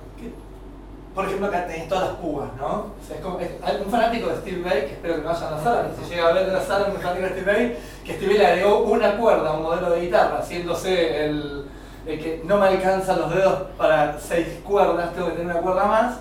por 1.14 1.24
ejemplo, 1.26 1.46
acá 1.46 1.66
tenés 1.66 1.88
todas 1.88 2.08
las 2.08 2.16
púas, 2.16 2.48
¿no? 2.58 2.66
O 2.66 3.06
sea, 3.06 3.16
es 3.16 3.22
como, 3.22 3.38
es- 3.38 3.50
un 3.84 3.90
fanático 3.90 4.28
de 4.28 4.36
Steve 4.36 4.62
Vai, 4.62 4.86
que 4.86 4.92
espero 4.94 5.14
que 5.16 5.20
no 5.22 5.28
vaya 5.28 5.48
a 5.48 5.50
la 5.52 5.62
sala, 5.62 5.88
que 5.90 6.04
se 6.04 6.10
llega 6.14 6.28
a 6.28 6.32
ver 6.32 6.46
de 6.46 6.52
la 6.52 6.60
sala 6.60 6.86
un 6.88 6.94
fanático 7.00 7.26
de 7.26 7.32
Steve 7.40 7.52
Vai, 7.52 7.76
que 8.04 8.12
Steve 8.14 8.26
Vai 8.28 8.38
le 8.38 8.46
agregó 8.46 8.78
una 8.82 9.16
cuerda 9.16 9.50
a 9.50 9.52
un 9.56 9.62
modelo 9.62 9.90
de 9.90 10.00
guitarra, 10.00 10.38
haciéndose 10.38 11.24
el, 11.26 11.64
el 12.06 12.18
que 12.18 12.42
no 12.44 12.58
me 12.58 12.66
alcanzan 12.66 13.20
los 13.20 13.34
dedos 13.34 13.54
para 13.78 14.18
seis 14.18 14.46
cuerdas, 14.64 15.14
tengo 15.14 15.28
que 15.28 15.32
tener 15.34 15.52
una 15.52 15.60
cuerda 15.62 15.84
más. 15.86 16.16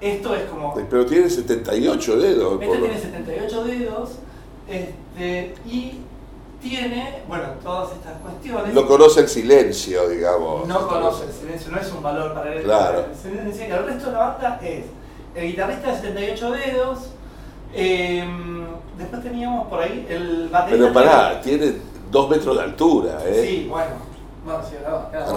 Esto 0.00 0.34
es 0.34 0.44
como... 0.44 0.72
Pero 0.88 1.04
tiene 1.04 1.28
78 1.28 2.16
dedos. 2.16 2.62
Este 2.62 2.78
tiene 2.78 2.98
78 2.98 3.64
dedos 3.64 4.10
este, 4.66 5.54
y 5.66 5.98
tiene, 6.60 7.22
bueno, 7.26 7.44
todas 7.62 7.92
estas 7.92 8.14
cuestiones. 8.20 8.74
No 8.74 8.86
conoce 8.86 9.20
el 9.20 9.28
silencio, 9.28 10.08
digamos. 10.08 10.66
No 10.68 10.86
conoce 10.88 11.24
el 11.26 11.32
silencio, 11.32 11.70
no 11.72 11.78
es 11.80 11.90
un 11.92 12.02
valor 12.02 12.34
para 12.34 12.52
él. 12.54 12.62
Claro. 12.62 13.06
El 13.10 13.16
silencio. 13.16 13.64
El 13.76 13.84
resto 13.86 14.06
de 14.06 14.12
la 14.12 14.18
banda 14.18 14.60
es 14.62 14.84
el 15.34 15.46
guitarrista 15.46 15.88
de 15.92 15.96
78 15.96 16.50
dedos. 16.52 16.98
em, 17.72 18.66
después 18.98 19.22
teníamos 19.22 19.68
por 19.68 19.80
ahí 19.80 20.04
el 20.10 20.48
baterista. 20.48 20.82
Pero 20.84 20.92
pará, 20.92 21.40
tiene 21.40 21.74
dos 22.10 22.28
metros 22.28 22.56
de 22.56 22.62
altura, 22.64 23.20
¿eh? 23.24 23.46
Sí, 23.46 23.66
bueno. 23.70 24.10
Bueno, 24.44 24.60
sí, 24.68 24.74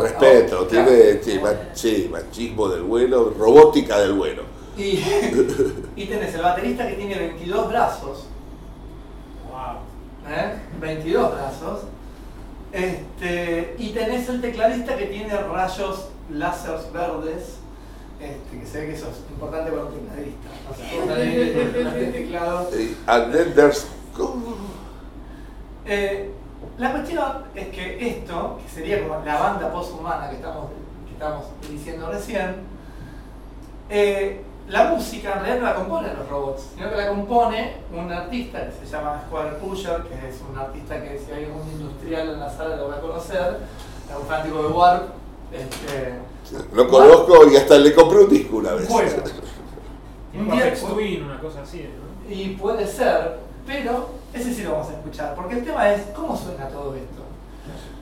Respeto, 0.02 0.56
ahora- 0.58 0.70
tiene, 0.70 1.20
claro. 1.20 1.20
sí, 1.24 1.40
ma- 1.44 1.74
sí, 1.74 2.10
machismo 2.12 2.70
del 2.70 2.84
bueno, 2.84 3.26
robótica 3.38 4.00
del 4.00 4.14
bueno. 4.14 4.42
Y, 4.78 4.82
y 5.96 6.06
tenés 6.06 6.34
el 6.34 6.42
baterista 6.42 6.88
que 6.88 6.96
tiene 6.96 7.16
22 7.20 7.70
brazos. 7.70 8.26
Wow. 9.52 9.76
¿Eh? 10.30 10.54
22 10.80 11.34
brazos. 11.34 11.82
Este, 12.72 13.76
y 13.78 13.90
tenés 13.92 14.28
el 14.30 14.42
tecladista 14.42 14.98
que 14.98 15.06
tiene 15.06 15.36
rayos 15.36 16.10
láseres 16.32 16.92
verdes. 16.92 17.58
Este, 18.20 18.60
que 18.60 18.66
se 18.66 18.80
ve 18.80 18.86
que 18.88 18.94
eso 18.94 19.10
es 19.10 19.18
importante 19.32 19.72
para 19.72 19.84
un 19.86 19.94
tecladista. 19.94 20.50
No 20.70 20.76
se 20.76 20.84
puede 20.84 21.04
usar 21.04 21.20
el- 21.20 22.04
el 22.04 22.12
teclado. 22.14 22.70
And 23.08 23.34
then 23.34 23.54
there's... 23.54 23.86
Eh, 25.86 26.32
la 26.78 26.92
cuestión 26.92 27.24
es 27.56 27.68
que 27.70 28.08
esto, 28.10 28.60
que 28.64 28.70
sería 28.74 29.02
como 29.08 29.24
la 29.26 29.38
banda 29.38 29.72
posthumana 29.72 30.30
que 30.30 30.38
estamos, 30.38 30.70
que 31.06 31.14
estamos 31.14 31.46
diciendo 31.70 32.10
recién, 32.10 32.56
eh, 33.90 34.42
la 34.69 34.86
música 34.86 35.34
en 35.34 35.39
realidad 35.41 35.60
no 35.60 35.65
la 35.65 35.76
componen 35.76 36.15
los 36.17 36.30
robots, 36.30 36.63
sino 36.76 36.89
que 36.89 36.95
la 36.95 37.08
compone 37.10 37.73
un 37.93 38.12
artista 38.12 38.65
que 38.65 38.86
se 38.86 38.91
llama 38.91 39.21
Square 39.28 39.52
Pusher, 39.56 40.04
que 40.04 40.30
es 40.30 40.36
un 40.49 40.58
artista 40.58 41.02
que 41.02 41.19
si 41.19 41.32
hay 41.32 41.45
algún 41.45 41.69
industrial 41.71 42.30
en 42.30 42.39
la 42.39 42.49
sala 42.49 42.76
lo 42.78 42.88
va 42.89 42.95
a 42.95 43.02
conocer, 43.02 43.58
es 44.10 44.15
un 44.19 44.26
fanático 44.28 44.63
de 44.63 44.69
Warp. 44.69 45.04
Este, 45.52 46.15
Lo 46.73 46.88
conozco 46.88 47.47
y 47.52 47.56
hasta 47.58 47.76
le 47.78 47.93
compré 47.93 48.19
un 48.23 48.30
disco 48.30 48.58
una 48.58 48.73
vez. 48.73 48.88
Bueno. 48.89 49.12
Un 50.36 50.49
día- 50.49 50.73
Twin, 50.73 51.23
una 51.26 51.39
cosa 51.39 51.62
así, 51.62 51.88
¿no? 52.28 52.34
Y 52.34 52.56
puede 52.56 52.88
ser, 52.88 53.38
pero 53.67 54.10
ese 54.34 54.52
sí 54.52 54.63
lo 54.63 54.71
vamos 54.71 54.89
a 54.89 54.93
escuchar, 54.93 55.36
porque 55.36 55.60
el 55.60 55.63
tema 55.63 55.91
es 55.93 56.02
cómo 56.15 56.36
suena 56.36 56.67
todo 56.69 56.95
esto. 56.95 57.21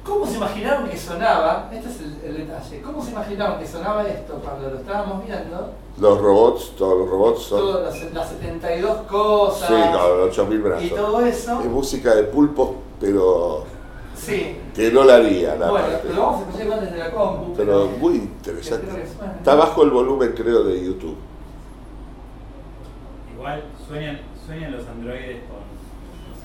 ¿Cómo 0.06 0.26
se 0.26 0.38
imaginaron 0.38 0.88
que 0.90 0.98
sonaba? 0.98 1.70
Este 1.74 1.90
es 1.90 2.00
el, 2.00 2.22
el 2.24 2.38
detalle. 2.48 2.82
¿Cómo 2.82 3.04
se 3.04 3.12
imaginaron 3.12 3.60
que 3.60 3.68
sonaba 3.68 4.08
esto 4.08 4.36
cuando 4.36 4.70
lo 4.70 4.78
estábamos 4.80 5.26
viendo? 5.26 5.74
Los 6.00 6.20
robots, 6.20 6.72
todos 6.78 6.98
los 7.00 7.10
robots 7.10 7.42
son... 7.44 7.60
Todas 7.60 8.02
las, 8.02 8.14
las 8.14 8.30
72 8.30 8.98
cosas 9.08 9.68
Sí, 9.68 9.74
con 9.74 10.22
8000 10.30 10.54
y 10.58 10.62
brazos. 10.62 10.90
todo 10.90 11.22
eso. 11.26 11.60
Es 11.62 11.66
música 11.68 12.16
de 12.16 12.24
pulpo, 12.24 12.76
pero 13.00 13.66
Sí. 14.16 14.58
que 14.74 14.92
no 14.92 15.04
la 15.04 15.16
haría 15.16 15.56
la 15.56 15.70
Bueno, 15.70 15.88
parte. 15.88 16.14
lo 16.14 16.22
vamos 16.22 16.36
a 16.38 16.40
escuchar 16.42 16.66
igual 16.66 16.82
desde 16.82 16.98
la 16.98 17.12
compu. 17.12 17.54
Pero 17.56 17.86
muy 18.00 18.16
interesante. 18.16 19.04
Está 19.38 19.56
bajo 19.56 19.84
el 19.84 19.90
volumen, 19.92 20.34
creo, 20.36 20.64
de 20.64 20.84
YouTube. 20.86 21.16
Igual 23.36 23.64
sueñan, 23.88 24.22
sueñan 24.46 24.72
los 24.72 24.88
androides 24.88 25.38
con. 25.48 25.60
No 26.30 26.42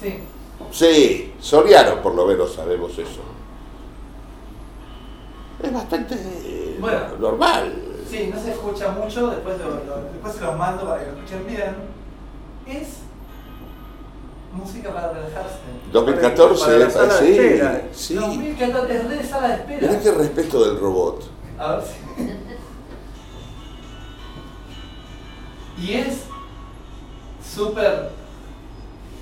sé. 0.00 0.10
Sí. 0.10 0.24
Sí, 0.70 1.34
Soriano 1.40 2.00
por 2.02 2.14
lo 2.14 2.26
menos 2.26 2.52
sabemos 2.54 2.92
eso. 2.98 3.20
Es 5.62 5.72
bastante 5.72 6.14
eh, 6.16 6.76
Bueno. 6.80 7.00
normal. 7.18 7.72
Sí, 8.08 8.30
no 8.34 8.40
se 8.42 8.50
escucha 8.50 8.90
mucho, 8.90 9.28
después, 9.30 9.58
lo- 9.58 9.84
lo- 9.84 10.02
después 10.12 10.34
se 10.34 10.40
los 10.44 10.56
mando 10.58 10.84
para 10.86 11.00
que 11.00 11.06
lo 11.10 11.16
escuchen 11.18 11.46
bien. 11.46 11.74
Es 12.66 12.88
música 14.52 14.92
para 14.92 15.12
relajarse. 15.12 15.58
2014, 15.92 16.64
Para 16.64 16.78
la 16.78 16.90
sala 16.90 17.14
de 17.20 17.26
sí, 17.26 17.32
espera. 17.38 17.82
sí. 17.92 18.14
2014 18.14 18.94
es 18.96 19.08
de 19.08 19.24
sala 19.24 19.48
de 19.48 19.54
espera. 19.54 19.88
Mirá 19.88 20.00
qué 20.00 20.10
respeto 20.12 20.64
del 20.64 20.78
robot. 20.80 21.22
A 21.58 21.76
ver 21.76 21.84
si. 21.86 21.92
Y 25.86 25.94
es 25.94 26.24
súper. 27.54 28.10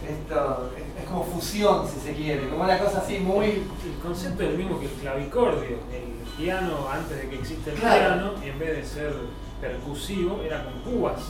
Esto. 0.08 0.70
Es, 0.76 1.02
es 1.02 1.08
como 1.08 1.24
fusión, 1.24 1.86
si 1.88 2.00
se 2.00 2.12
quiere. 2.14 2.48
Como 2.48 2.64
una 2.64 2.78
cosa 2.78 2.98
así 2.98 3.18
muy. 3.18 3.46
El 3.46 3.98
concepto 4.02 4.42
es 4.42 4.48
el 4.50 4.58
mismo 4.58 4.78
que 4.80 4.86
el 4.86 4.92
clavicordio. 4.92 5.76
El 5.92 6.19
piano, 6.44 6.88
antes 6.90 7.16
de 7.22 7.28
que 7.28 7.36
exista 7.36 7.70
el 7.70 7.76
Claro. 7.76 7.98
piano, 7.98 8.34
en 8.44 8.58
vez 8.58 8.76
de 8.76 8.84
ser 8.84 9.14
percusivo, 9.60 10.40
era 10.44 10.64
con 10.64 10.72
púas. 10.92 11.20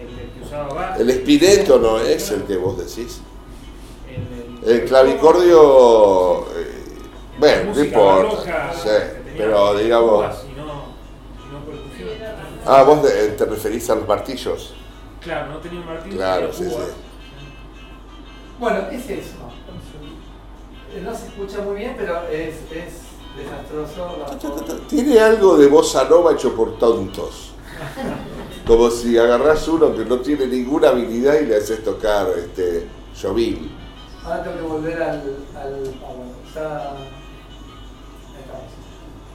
El, 0.00 0.06
el 0.18 0.30
que 0.30 0.40
usaba 0.44 0.68
Bach. 0.74 1.00
El 1.00 1.10
espineto 1.10 1.78
no 1.78 1.98
es 1.98 2.30
el 2.30 2.42
que 2.44 2.56
vos 2.56 2.76
decís. 2.78 3.20
El, 4.64 4.68
El 4.70 4.84
clavicordio. 4.84 6.46
eh, 6.56 6.84
bueno, 7.38 7.72
no 7.74 7.84
importa. 7.84 8.34
barroca, 8.52 8.72
sí, 8.74 8.88
pero 9.36 9.74
digamos. 9.78 10.24
y 10.44 10.56
no, 10.58 10.64
y 10.64 11.52
no. 11.52 12.66
Ah, 12.66 12.82
vos 12.82 13.02
de- 13.02 13.28
te 13.30 13.44
referís 13.44 13.88
a 13.90 13.94
los 13.94 14.06
martillos. 14.08 14.74
Claro, 15.20 15.52
no 15.52 15.58
tenía 15.58 15.80
un 15.80 15.86
martillo, 15.86 16.16
Claro, 16.16 16.52
sí, 16.52 16.64
sí. 16.68 16.76
Bueno, 18.58 18.78
es 18.90 19.04
eso. 19.10 19.36
Eh, 20.94 21.00
No 21.04 21.14
se 21.14 21.26
escucha 21.26 21.60
muy 21.60 21.76
bien, 21.76 21.94
pero 21.96 22.22
es, 22.28 22.54
es 22.72 22.94
desastroso. 23.38 24.86
Tiene 24.88 25.20
algo 25.20 25.56
de 25.56 25.66
bossa 25.68 26.04
nova 26.04 26.32
hecho 26.32 26.54
por 26.54 26.78
tontos. 26.78 27.52
Como 28.66 28.90
si 28.90 29.16
agarrás 29.16 29.66
uno 29.68 29.94
que 29.94 30.04
no 30.04 30.18
tiene 30.20 30.46
ninguna 30.46 30.88
habilidad 30.90 31.40
y 31.40 31.46
le 31.46 31.56
haces 31.56 31.82
tocar 31.82 32.26
este 32.36 32.86
Jovil. 33.20 33.70
Ahora 34.24 34.42
tengo 34.42 34.56
que 34.56 34.62
volver 34.62 35.02
al. 35.02 35.18
al 35.56 35.94
ah, 36.04 36.12
bueno, 36.14 36.32
ya-. 36.54 36.94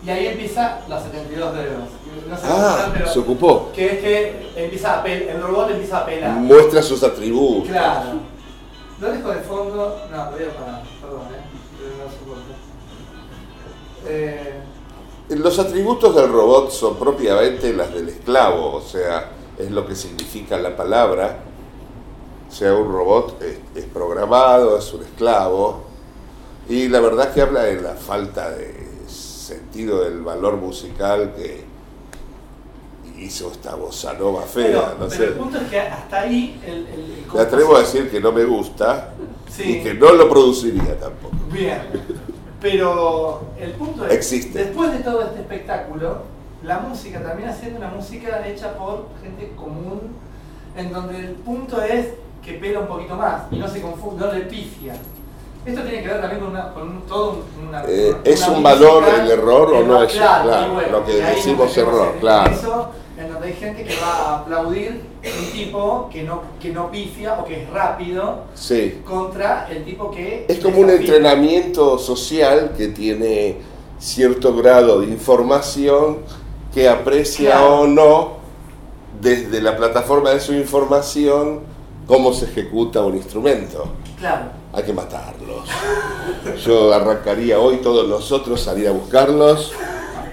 Y 0.06 0.10
ahí 0.10 0.28
empieza 0.28 0.80
los 0.90 1.02
72 1.04 1.54
dedos. 1.56 1.84
No 2.30 2.36
sé 2.38 2.44
Ah, 2.46 2.90
pero- 2.94 3.08
se 3.08 3.20
ocupó. 3.20 3.72
Que 3.74 3.86
es 3.86 4.00
que 4.00 4.52
empieza 4.56 5.00
a 5.00 5.04
pel- 5.06 5.30
el 5.30 5.42
robot 5.42 5.72
empieza 5.72 6.00
a 6.00 6.06
pelar. 6.06 6.32
Muestra 6.38 6.82
sus 6.82 7.02
atributos. 7.04 7.70
Claro. 7.70 8.20
Lo 9.00 9.12
dejo 9.12 9.30
de 9.30 9.40
fondo. 9.40 9.98
No, 10.12 10.26
lo 10.26 10.32
voy 10.32 10.44
a 10.44 10.50
parar, 10.54 10.84
perdón, 11.02 11.22
eh. 11.34 11.53
Pero. 14.04 14.64
Eh, 15.30 15.36
Los 15.38 15.58
atributos 15.60 16.16
del 16.16 16.32
robot 16.32 16.70
son 16.72 16.98
propiamente 16.98 17.74
las 17.74 17.94
del 17.94 18.10
esclavo, 18.10 18.74
o 18.76 18.82
sea, 18.82 19.32
es 19.58 19.72
lo 19.72 19.86
que 19.88 19.96
significa 19.96 20.58
la 20.58 20.76
palabra. 20.76 21.40
O 22.50 22.52
sea, 22.54 22.74
un 22.76 22.92
robot 22.92 23.42
es, 23.42 23.58
es 23.76 23.86
programado, 23.86 24.78
es 24.78 24.94
un 24.94 25.04
esclavo. 25.04 25.84
Y 26.70 26.88
la 26.88 27.00
verdad 27.00 27.34
que 27.34 27.42
habla 27.42 27.64
de 27.64 27.82
la 27.82 27.94
falta 27.96 28.52
de 28.52 28.84
sentido 29.08 30.04
del 30.04 30.22
valor 30.22 30.58
musical 30.58 31.34
que, 31.36 31.72
hizo 33.18 33.52
esta 33.52 33.76
bossa 33.76 34.14
nova 34.14 34.44
Pero, 34.54 34.82
fea, 34.82 34.96
no 35.00 35.08
pero 35.08 35.10
sé. 35.12 35.24
el 35.26 35.34
punto 35.34 35.58
es 35.60 35.70
que 35.70 35.80
hasta 35.80 36.22
ahí 36.22 36.60
el, 36.66 36.74
el, 36.74 36.84
el 36.88 37.26
Me 37.34 37.40
atrevo 37.42 37.76
a 37.78 37.80
decir 37.80 38.10
que 38.12 38.20
no 38.20 38.32
me 38.34 38.44
gusta 38.44 39.14
Sí. 39.50 39.78
y 39.78 39.84
que 39.84 39.94
no 39.94 40.12
lo 40.14 40.28
produciría 40.28 41.00
tampoco. 41.00 41.36
Bien, 41.52 41.80
pero 42.64 43.42
el 43.60 43.72
punto 43.74 44.06
es, 44.08 44.14
Existe. 44.14 44.58
después 44.64 44.94
de 44.94 45.00
todo 45.00 45.22
este 45.22 45.42
espectáculo, 45.42 46.20
la 46.64 46.80
música 46.80 47.20
termina 47.22 47.52
siendo 47.54 47.78
una 47.80 47.90
música 47.90 48.48
hecha 48.48 48.74
por 48.78 49.08
gente 49.22 49.52
común, 49.58 50.00
en 50.78 50.94
donde 50.94 51.20
el 51.20 51.32
punto 51.34 51.82
es 51.84 52.08
que 52.42 52.54
pela 52.54 52.80
un 52.80 52.88
poquito 52.88 53.16
más 53.18 53.44
y 53.52 53.58
no 53.58 53.68
se 53.68 53.82
confunde, 53.82 54.26
no 54.26 54.32
le 54.32 54.42
pifia. 54.46 54.94
Esto 55.66 55.82
tiene 55.82 56.02
que 56.04 56.08
ver 56.08 56.22
también 56.22 56.40
con, 56.42 56.52
una, 56.52 56.74
con 56.74 56.84
un- 56.84 57.02
todo 57.02 57.44
una, 57.68 57.84
Eh, 57.86 58.12
una 58.12 58.20
¿es 58.24 58.48
un 58.48 58.64
valor 58.64 59.04
el 59.10 59.30
error 59.32 59.74
o 59.74 59.84
no 59.84 60.02
es? 60.04 60.14
Claro, 60.14 60.44
Claro, 60.50 60.74
bueno, 60.74 60.92
lo 61.00 61.06
que 61.06 61.14
decimos 61.16 61.78
error, 61.78 62.16
claro. 62.22 62.52
eso, 62.54 62.92
en 63.18 63.32
donde 63.32 63.48
hay 63.48 63.54
gente 63.54 63.84
que 63.84 63.96
va 64.02 64.08
a 64.16 64.40
aplaudir 64.40 65.02
un 65.24 65.52
tipo 65.52 66.10
que 66.12 66.24
no, 66.24 66.42
que 66.60 66.70
no 66.72 66.90
pifia 66.90 67.34
o 67.40 67.46
que 67.46 67.64
es 67.64 67.70
rápido 67.70 68.46
Sí. 68.56 69.02
contra 69.06 69.68
el 69.70 69.84
tipo 69.86 70.10
que 70.12 70.46
Es 70.48 70.60
como 70.60 70.80
un 70.80 70.90
entrenamiento 70.90 71.98
social 72.00 72.74
que 72.76 72.88
tiene 72.90 73.58
cierto 74.00 74.56
grado 74.56 75.02
de 75.02 75.08
información 75.08 76.20
que 76.74 76.90
aprecia 76.90 77.52
Claro. 77.52 77.82
o 77.82 77.88
no 77.88 78.30
desde 79.22 79.62
la 79.62 79.78
plataforma 79.78 80.32
de 80.32 80.40
su 80.40 80.54
información 80.54 81.62
cómo 82.08 82.34
se 82.34 82.46
ejecuta 82.46 83.02
un 83.04 83.16
instrumento. 83.16 83.86
Claro. 84.20 84.46
Hay 84.74 84.84
que 84.84 84.92
matarlos. 84.92 85.70
Yo 86.66 86.92
arrancaría 86.94 87.60
hoy 87.60 87.78
todos 87.78 88.08
nosotros 88.08 88.60
salir 88.60 88.88
a 88.88 88.92
buscarlos, 88.92 89.72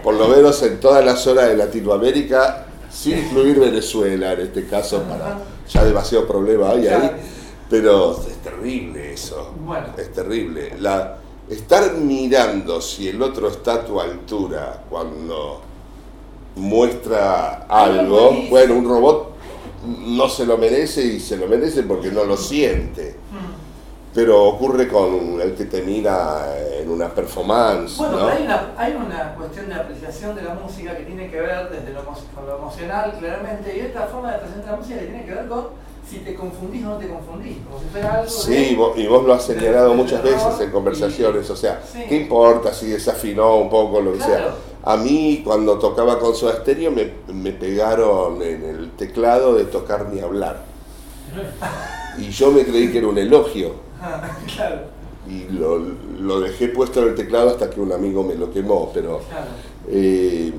por 0.02 0.14
lo 0.14 0.28
menos 0.28 0.62
en 0.62 0.80
todas 0.80 1.04
las 1.04 1.20
zonas 1.20 1.46
de 1.48 1.56
Latinoamérica, 1.56 2.66
sin 2.90 3.18
incluir 3.18 3.58
Venezuela 3.58 4.32
en 4.32 4.40
este 4.40 4.66
caso, 4.66 5.02
para 5.02 5.38
ya 5.68 5.84
demasiado 5.84 6.26
problema 6.26 6.70
hay 6.70 6.88
ahí. 6.88 7.10
Pero 7.68 8.20
es 8.20 8.36
terrible 8.38 9.12
eso. 9.12 9.54
Bueno. 9.64 9.86
Es 9.96 10.12
terrible. 10.12 10.74
La, 10.80 11.18
estar 11.48 11.94
mirando 11.94 12.80
si 12.80 13.08
el 13.08 13.22
otro 13.22 13.48
está 13.48 13.74
a 13.74 13.84
tu 13.84 14.00
altura 14.00 14.84
cuando 14.90 15.62
muestra 16.56 17.66
algo 17.68 18.32
bueno, 18.50 18.74
un 18.74 18.88
robot 18.88 19.30
no 19.86 20.28
se 20.28 20.44
lo 20.44 20.58
merece 20.58 21.02
y 21.02 21.20
se 21.20 21.36
lo 21.36 21.46
merece 21.46 21.84
porque 21.84 22.10
no 22.10 22.24
lo 22.24 22.36
siente. 22.36 23.19
Pero 24.12 24.44
ocurre 24.44 24.88
con 24.88 25.40
el 25.40 25.54
que 25.54 25.66
te 25.66 25.82
mira 25.82 26.46
en 26.80 26.90
una 26.90 27.08
performance, 27.14 27.96
Bueno, 27.96 28.18
¿no? 28.18 28.26
pero 28.26 28.36
hay 28.38 28.42
una, 28.44 28.72
hay 28.76 28.92
una 28.94 29.34
cuestión 29.36 29.68
de 29.68 29.74
apreciación 29.76 30.34
de 30.34 30.42
la 30.42 30.54
música 30.54 30.96
que 30.96 31.04
tiene 31.04 31.30
que 31.30 31.40
ver 31.40 31.70
desde 31.70 31.92
lo, 31.92 32.04
con 32.04 32.46
lo 32.46 32.58
emocional, 32.58 33.14
claramente, 33.20 33.76
y 33.76 33.80
esta 33.80 34.06
forma 34.08 34.32
de 34.32 34.38
presentar 34.38 34.72
la 34.72 34.76
música 34.78 34.98
que 34.98 35.06
tiene 35.06 35.24
que 35.24 35.32
ver 35.34 35.46
con 35.46 35.66
si 36.08 36.16
te 36.18 36.34
confundís 36.34 36.84
o 36.84 36.88
no 36.88 36.96
te 36.96 37.08
confundís, 37.08 37.58
como 37.68 37.78
si 37.78 37.86
fuera 37.92 38.14
algo 38.14 38.28
Sí, 38.28 38.70
de- 38.70 38.74
vos- 38.74 38.98
y 38.98 39.06
vos 39.06 39.24
lo 39.24 39.32
has 39.34 39.44
señalado 39.44 39.94
muchas 39.94 40.22
veces 40.24 40.58
en 40.60 40.70
conversaciones, 40.72 41.48
o 41.48 41.54
sea, 41.54 41.80
Sí. 41.92 42.04
¿qué 42.08 42.16
importa 42.16 42.74
si 42.74 42.86
desafinó 42.88 43.58
un 43.58 43.70
poco 43.70 44.00
lo 44.00 44.14
que 44.14 44.18
Claro. 44.18 44.32
sea? 44.82 44.92
A 44.92 44.96
mí 44.96 45.42
cuando 45.44 45.78
tocaba 45.78 46.18
con 46.18 46.34
su 46.34 46.48
estéreo 46.48 46.90
me, 46.90 47.12
me 47.32 47.52
pegaron 47.52 48.42
en 48.42 48.64
el 48.64 48.90
teclado 48.96 49.54
de 49.54 49.66
tocar 49.66 50.08
ni 50.08 50.18
hablar. 50.20 50.64
Y 52.18 52.30
yo 52.30 52.50
me 52.50 52.64
creí 52.64 52.90
que 52.90 52.98
era 52.98 53.06
un 53.06 53.16
elogio. 53.18 53.88
Ah, 54.00 54.20
claro, 54.56 54.76
Y 55.28 55.44
lo, 55.52 55.78
lo 55.78 56.40
dejé 56.40 56.68
puesto 56.68 57.02
en 57.02 57.08
el 57.08 57.14
teclado 57.14 57.50
hasta 57.50 57.68
que 57.70 57.80
un 57.80 57.92
amigo 57.92 58.22
me 58.24 58.34
lo 58.34 58.50
quemó, 58.52 58.90
pero 58.94 59.18
claro. 59.28 59.46
eh, 59.88 60.52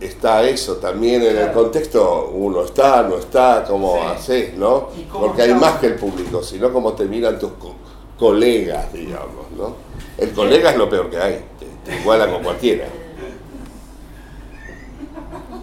está 0.00 0.42
eso 0.42 0.76
también 0.76 1.22
en 1.22 1.36
el 1.36 1.52
contexto, 1.52 2.30
uno 2.34 2.64
está, 2.64 3.02
no 3.02 3.16
está, 3.18 3.64
cómo 3.66 3.94
Sí. 3.94 4.00
haces, 4.06 4.54
¿no? 4.56 4.88
¿Y 4.96 5.02
cómo 5.04 5.26
Porque 5.26 5.42
hay 5.42 5.54
más 5.54 5.78
que 5.78 5.86
el 5.86 5.94
público, 5.94 6.42
sino 6.42 6.72
cómo 6.72 6.92
te 6.94 7.04
miran 7.04 7.38
tus 7.38 7.52
co- 7.52 7.74
colegas, 8.18 8.92
digamos, 8.92 9.50
¿no? 9.56 9.74
El 10.16 10.30
colega 10.32 10.70
es 10.72 10.76
lo 10.76 10.88
peor 10.90 11.08
que 11.10 11.18
hay, 11.18 11.44
te, 11.58 11.66
te 11.90 12.00
iguala 12.00 12.28
con 12.30 12.42
cualquiera. 12.42 12.86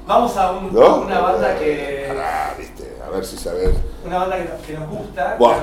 Vamos 0.07 0.37
a, 0.37 0.51
un- 0.51 0.73
¿No? 0.73 0.81
a 0.85 0.95
una 1.01 1.19
banda 1.19 1.57
que 1.57 2.05
Pará, 2.07 2.55
viste, 2.57 2.93
a 3.05 3.09
ver 3.09 3.25
si 3.25 3.37
sabes. 3.37 3.71
una 4.05 4.19
banda 4.19 4.37
que, 4.37 4.43
nos- 4.49 4.61
que 4.61 4.73
nos 4.73 4.89
gusta. 4.89 5.35
Bueno, 5.39 5.57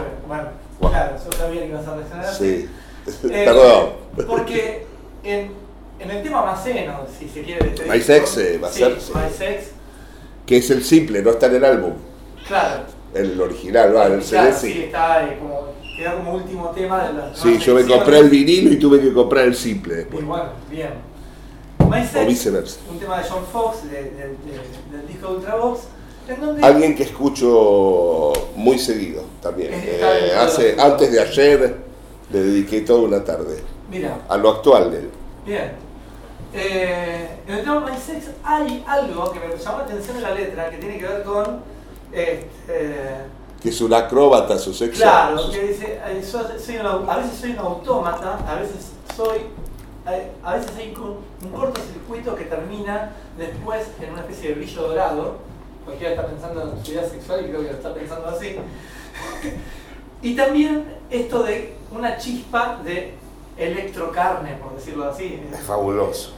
Buah. 0.82 0.90
claro, 0.90 1.16
yo 1.24 1.32
sabía 1.38 1.60
que 1.62 1.68
ibas 1.68 1.86
a 1.86 1.94
reaccionar 1.96 2.26
así. 2.26 2.68
Sí. 3.06 3.22
Eh, 3.30 3.44
Perdón. 3.46 3.90
Porque 4.26 4.86
en, 5.24 5.50
en 5.98 6.10
el 6.10 6.22
tema 6.22 6.44
Maceno, 6.44 7.06
si 7.18 7.28
se 7.28 7.42
quiere 7.42 7.68
este 7.68 7.84
My 7.86 7.98
disco, 7.98 8.12
Sex, 8.12 8.36
eh, 8.38 8.58
va 8.62 8.68
a 8.68 8.72
sí, 8.72 8.78
ser, 8.80 9.00
sí. 9.00 9.12
My 9.14 9.30
Sex, 9.36 9.64
Que 10.46 10.56
es 10.58 10.70
el 10.70 10.84
simple, 10.84 11.22
no 11.22 11.30
está 11.30 11.46
en 11.46 11.54
el 11.56 11.64
álbum. 11.64 11.92
claro. 12.46 12.82
El 13.14 13.38
original, 13.38 13.94
va, 13.94 14.06
en 14.06 14.12
el 14.14 14.22
CD 14.22 14.54
sí, 14.54 14.84
está 14.84 15.22
eh, 15.24 15.36
como, 15.38 15.66
queda 15.98 16.14
como 16.14 16.32
último 16.34 16.70
tema 16.70 17.06
de 17.06 17.12
las 17.12 17.38
Sí, 17.38 17.58
yo 17.58 17.74
me 17.74 17.84
compré 17.84 18.20
el 18.20 18.30
vinilo 18.30 18.72
y 18.72 18.76
tuve 18.78 19.00
que 19.02 19.12
comprar 19.12 19.44
el 19.44 19.54
simple 19.54 19.96
después. 19.96 20.24
bueno, 20.24 20.46
bien. 20.70 20.94
My 21.90 22.00
Sex, 22.06 22.24
O 22.24 22.26
viceversa. 22.26 22.80
un 22.90 22.98
tema 22.98 23.18
de 23.18 23.28
John 23.28 23.44
Fox, 23.52 23.82
de- 23.84 23.90
de- 23.90 24.10
de- 24.10 24.96
del 24.96 25.06
disco 25.06 25.28
de 25.28 25.36
Ultravox, 25.36 25.80
en. 26.36 26.64
Alguien 26.64 26.94
que 26.94 27.04
escucho 27.04 28.32
muy 28.56 28.78
seguido 28.78 29.24
también. 29.40 29.70
Eh, 29.74 30.32
hace, 30.36 30.76
antes 30.80 31.10
de 31.12 31.20
ayer 31.20 31.76
le 32.30 32.40
dediqué 32.42 32.80
toda 32.82 33.00
una 33.00 33.24
tarde 33.24 33.62
Mira, 33.90 34.18
a 34.28 34.36
lo 34.36 34.50
actual 34.50 34.90
de 34.90 34.98
él. 34.98 35.10
bien. 35.44 35.72
Eh, 36.54 37.28
en 37.46 37.54
el 37.54 37.60
tema 37.62 37.98
Sex 37.98 38.26
hay 38.44 38.84
algo 38.86 39.32
que 39.32 39.40
me 39.40 39.56
llamó 39.56 39.78
la 39.78 39.84
atención 39.84 40.16
en 40.18 40.22
la 40.22 40.34
letra 40.34 40.70
que 40.70 40.76
tiene 40.76 40.98
que 40.98 41.06
ver 41.06 41.22
con... 41.22 41.60
este, 42.12 42.96
Que 43.62 43.70
es 43.70 43.80
un 43.80 43.94
acróbata, 43.94 44.58
su 44.58 44.74
sexo. 44.74 45.00
Claro, 45.00 45.50
que 45.50 45.68
dice, 45.68 45.98
soy 46.22 46.44
a 46.76 47.16
veces 47.16 47.38
soy 47.40 47.50
un 47.52 47.58
autómata, 47.58 48.38
a 48.46 48.56
veces 48.56 48.90
soy, 49.16 49.38
a 50.44 50.54
veces 50.54 50.70
hay 50.76 50.94
un 50.98 51.50
cortocircuito 51.52 52.34
que 52.34 52.44
termina 52.44 53.12
después 53.38 53.86
en 54.00 54.12
una 54.12 54.20
especie 54.20 54.50
de 54.50 54.54
brillo 54.56 54.82
dorado. 54.88 55.51
Cualquiera 55.84 56.14
está 56.14 56.26
pensando 56.26 56.62
en 56.76 56.84
su 56.84 56.92
vida 56.92 57.04
sexual 57.08 57.40
y 57.44 57.48
creo 57.48 57.60
que 57.62 57.68
lo 57.68 57.76
está 57.76 57.94
pensando 57.94 58.28
así. 58.28 58.56
y 60.22 60.36
también 60.36 60.84
esto 61.10 61.42
de 61.42 61.74
una 61.90 62.16
chispa 62.18 62.78
de 62.84 63.14
electrocarne, 63.56 64.52
por 64.54 64.74
decirlo 64.76 65.08
así. 65.10 65.42
Es 65.52 65.60
fabuloso. 65.60 66.32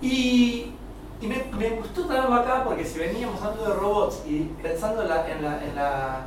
Y, 0.00 0.72
y 1.20 1.26
me, 1.26 1.44
me 1.58 1.70
gustó 1.70 2.06
traerlo 2.06 2.34
acá 2.34 2.62
porque 2.64 2.84
si 2.84 2.98
veníamos 2.98 3.40
hablando 3.42 3.66
de 3.68 3.74
robots 3.74 4.22
y 4.26 4.42
pensando 4.62 5.02
en, 5.02 5.08
la, 5.08 5.28
en, 5.30 5.42
la, 5.42 5.64
en, 5.64 5.74
la- 5.74 6.20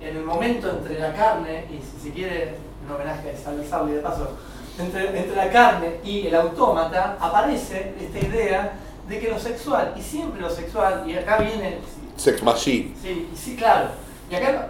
en 0.00 0.16
el 0.16 0.24
momento 0.24 0.70
entre 0.70 0.98
la 0.98 1.12
carne 1.14 1.66
y 1.70 1.74
si 1.80 2.08
se 2.08 2.12
quiere 2.12 2.54
un 2.84 2.94
homenaje 2.94 3.30
a 3.32 3.64
Sable 3.68 3.94
de 3.94 4.00
paso, 4.00 4.28
entre, 4.78 5.16
entre 5.16 5.36
la 5.36 5.50
carne 5.50 6.00
y 6.04 6.26
el 6.26 6.34
autómata 6.34 7.16
aparece 7.20 7.94
esta 8.00 8.18
idea 8.18 8.72
de 9.08 9.18
que 9.18 9.28
lo 9.30 9.38
sexual, 9.38 9.94
y 9.96 10.02
siempre 10.02 10.40
lo 10.40 10.50
sexual, 10.50 11.04
y 11.06 11.14
acá 11.14 11.38
viene, 11.38 11.78
Sex 12.16 12.42
Machine. 12.42 12.94
sí, 13.02 13.28
sí 13.34 13.56
claro, 13.56 13.88
y 14.30 14.34
acá 14.34 14.68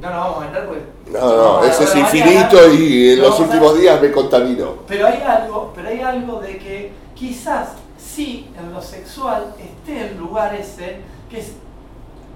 no 0.00 0.10
nos 0.10 0.18
vamos 0.18 0.42
a 0.42 0.46
meter 0.46 0.66
porque... 0.66 0.82
No, 1.10 1.36
no, 1.36 1.64
ese 1.64 1.84
es 1.84 1.94
infinito 1.96 2.56
mañana 2.56 2.74
y 2.74 3.10
en 3.12 3.18
lo 3.22 3.28
los 3.28 3.38
a- 3.38 3.42
últimos 3.42 3.78
días 3.80 4.00
me 4.02 4.10
contaminó. 4.12 4.74
pero 4.88 5.06
hay 5.06 5.22
algo, 5.22 5.72
pero 5.74 5.88
hay 5.88 6.00
algo 6.00 6.40
de 6.40 6.58
que 6.58 6.92
quizás 7.14 7.68
sí 7.98 8.48
en 8.58 8.72
lo 8.72 8.80
sexual 8.82 9.54
esté 9.58 10.08
el 10.08 10.16
lugar 10.18 10.54
ese 10.54 10.98
que 11.30 11.40
es 11.40 11.52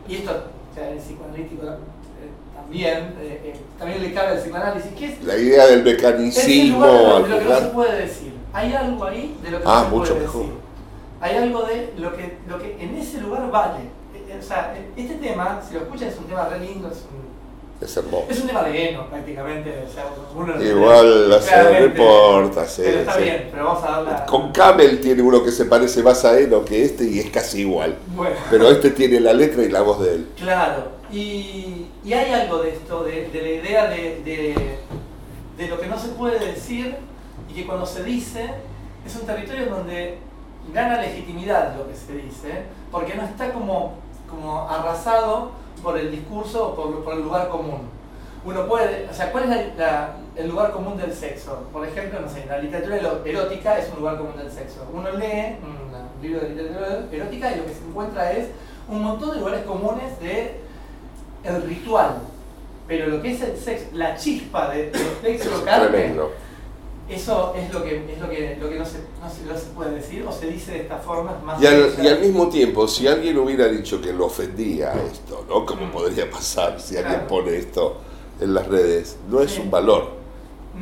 y 0.08 0.16
esto 0.16 0.32
o 0.70 0.74
sea, 0.74 0.90
el 0.90 0.98
psicoanalítico 0.98 1.62
también 2.56 3.14
eh, 3.20 3.40
eh, 3.44 3.56
también 3.78 4.02
le 4.02 4.12
cabe 4.12 4.28
al 4.32 4.38
psicoanálisis 4.40 4.92
que 4.92 5.06
es 5.06 5.24
La 5.24 5.36
idea 5.36 5.66
del 5.66 5.80
es 5.80 5.86
el 5.86 5.96
mecanicismo 5.96 6.86
lugar 6.86 6.92
de 6.92 7.08
lo, 7.08 7.16
al 7.16 7.22
de 7.22 7.28
lo 7.30 7.38
que 7.38 7.44
no 7.44 7.58
se 7.60 7.66
puede 7.66 8.00
decir. 8.02 8.32
Hay 8.52 8.72
algo 8.74 9.04
ahí 9.04 9.36
de 9.42 9.50
lo 9.50 9.58
que 9.58 9.64
Ah, 9.66 9.80
no 9.82 9.84
se 9.84 9.96
mucho 9.96 10.12
puede 10.14 10.20
mejor. 10.26 10.42
decir. 10.42 10.54
Hay 11.20 11.36
algo 11.36 11.62
de 11.62 11.92
lo 11.98 12.16
que, 12.16 12.38
lo 12.48 12.58
que 12.58 12.76
en 12.80 12.96
ese 12.96 13.20
lugar 13.20 13.50
vale. 13.50 13.80
Eh, 14.14 14.24
eh, 14.30 14.38
O 14.40 14.42
sea, 14.42 14.74
eh, 14.76 14.90
este 14.96 15.14
tema, 15.16 15.60
si 15.66 15.74
lo 15.74 15.80
escuchan, 15.80 16.08
es 16.08 16.16
un 16.18 16.24
tema 16.24 16.48
re 16.48 16.60
lindo, 16.60 16.88
es 16.88 17.04
un, 17.10 17.84
Es 17.86 17.96
hermoso. 17.96 18.26
es 18.30 18.40
un 18.40 18.46
tema 18.46 18.62
de 18.62 18.90
Eno 18.90 19.06
prácticamente. 19.10 19.84
O 19.88 19.92
sea, 19.92 20.04
uno 20.34 20.62
Igual 20.62 21.32
hacer 21.34 21.52
claramente, 21.52 21.88
reporta, 21.88 22.66
sí, 22.66 22.82
Pero 22.84 22.98
está 23.00 23.14
sí. 23.14 23.22
bien, 23.22 23.48
pero 23.52 23.64
vamos 23.66 23.84
a 23.84 23.90
darla. 23.90 24.26
Con 24.26 24.52
Camel 24.52 25.00
tiene 25.00 25.22
uno 25.22 25.42
que 25.44 25.50
se 25.52 25.66
parece 25.66 26.02
más 26.02 26.24
a 26.24 26.38
Eno 26.40 26.64
que 26.64 26.84
este 26.84 27.04
y 27.04 27.18
es 27.18 27.30
casi 27.30 27.60
igual. 27.60 27.96
Bueno. 28.16 28.36
Pero 28.50 28.70
este 28.70 28.90
tiene 28.90 29.20
la 29.20 29.32
letra 29.34 29.62
y 29.62 29.68
la 29.68 29.82
voz 29.82 30.00
de 30.00 30.14
él. 30.14 30.26
Claro, 30.38 30.92
y, 31.12 31.86
y 32.04 32.12
hay 32.14 32.32
algo 32.32 32.58
de 32.62 32.70
esto, 32.70 33.02
de, 33.04 33.28
de 33.28 33.42
la 33.42 33.48
idea 33.48 33.86
de, 33.90 34.22
de- 34.24 34.78
de 35.58 35.68
lo 35.68 35.78
que 35.78 35.86
no 35.88 35.98
se 35.98 36.08
puede 36.08 36.38
decir 36.38 36.96
y 37.50 37.52
que 37.52 37.66
cuando 37.66 37.84
se 37.84 38.02
dice 38.02 38.48
es 39.06 39.14
un 39.16 39.26
territorio 39.26 39.66
donde 39.66 40.16
gana 40.72 41.00
legitimidad 41.00 41.74
lo 41.76 41.88
que 41.88 41.94
se 41.96 42.14
dice, 42.14 42.62
porque 42.92 43.14
no 43.14 43.22
está 43.24 43.52
como, 43.52 43.94
como 44.28 44.68
arrasado 44.68 45.50
por 45.82 45.98
el 45.98 46.10
discurso 46.10 46.68
o 46.68 46.74
por, 46.76 47.02
por 47.04 47.14
el 47.14 47.22
lugar 47.22 47.48
común. 47.48 47.88
Uno 48.44 48.66
puede, 48.66 49.06
o 49.10 49.14
sea, 49.14 49.30
¿cuál 49.32 49.44
es 49.44 49.50
la- 49.50 49.74
la- 49.76 50.16
el 50.36 50.48
lugar 50.48 50.70
común 50.72 50.96
del 50.96 51.12
sexo? 51.12 51.64
Por 51.72 51.86
ejemplo, 51.86 52.20
no 52.20 52.28
sé, 52.28 52.46
la 52.46 52.58
literatura 52.58 52.96
erótica 53.24 53.78
es 53.78 53.90
un 53.92 53.98
lugar 54.00 54.16
común 54.18 54.36
del 54.38 54.50
sexo. 54.50 54.86
Uno 54.92 55.10
lee 55.12 55.56
un 55.62 56.22
libro 56.22 56.40
de 56.40 56.50
literatura 56.50 57.00
erótica 57.12 57.52
y 57.52 57.56
lo 57.56 57.66
que 57.66 57.74
se 57.74 57.84
encuentra 57.84 58.32
es 58.32 58.48
un 58.88 59.02
montón 59.02 59.30
de 59.32 59.36
lugares 59.38 59.62
comunes 59.64 60.18
de 60.20 60.60
el 61.44 61.62
ritual. 61.62 62.18
Pero 62.88 63.06
lo 63.08 63.22
que 63.22 63.32
es 63.32 63.42
el 63.42 63.56
sexo, 63.56 63.86
la 63.92 64.16
chispa 64.16 64.70
de, 64.70 64.90
del 64.90 65.38
sexo 65.38 65.50
carne. 65.64 65.90
Eso 67.10 67.52
es 67.56 67.72
lo 67.72 67.82
que, 67.82 68.12
es 68.12 68.18
lo 68.20 68.28
que, 68.28 68.56
lo 68.60 68.68
que 68.68 68.78
no, 68.78 68.84
se, 68.84 68.98
no, 69.20 69.28
se, 69.30 69.42
no 69.52 69.58
se 69.58 69.66
puede 69.74 69.94
decir 69.94 70.24
o 70.26 70.32
se 70.32 70.46
dice 70.46 70.72
de 70.72 70.80
esta 70.82 70.96
forma 70.98 71.38
más 71.44 71.60
Y 71.60 71.66
al, 71.66 71.92
y 72.02 72.08
al 72.08 72.20
mismo 72.20 72.48
tiempo, 72.48 72.86
si 72.88 73.06
alguien 73.08 73.36
hubiera 73.38 73.66
dicho 73.68 74.00
que 74.00 74.12
lo 74.12 74.26
ofendía 74.26 74.92
esto, 75.12 75.44
¿no? 75.48 75.66
Como 75.66 75.86
Mm. 75.86 75.90
podría 75.92 76.30
pasar 76.30 76.80
si 76.80 76.96
alguien 76.96 77.26
pone 77.26 77.56
esto 77.56 77.96
en 78.40 78.54
las 78.54 78.66
redes, 78.68 79.16
no 79.28 79.40
es 79.40 79.50
Sí. 79.52 79.60
un 79.60 79.70
valor. 79.70 80.10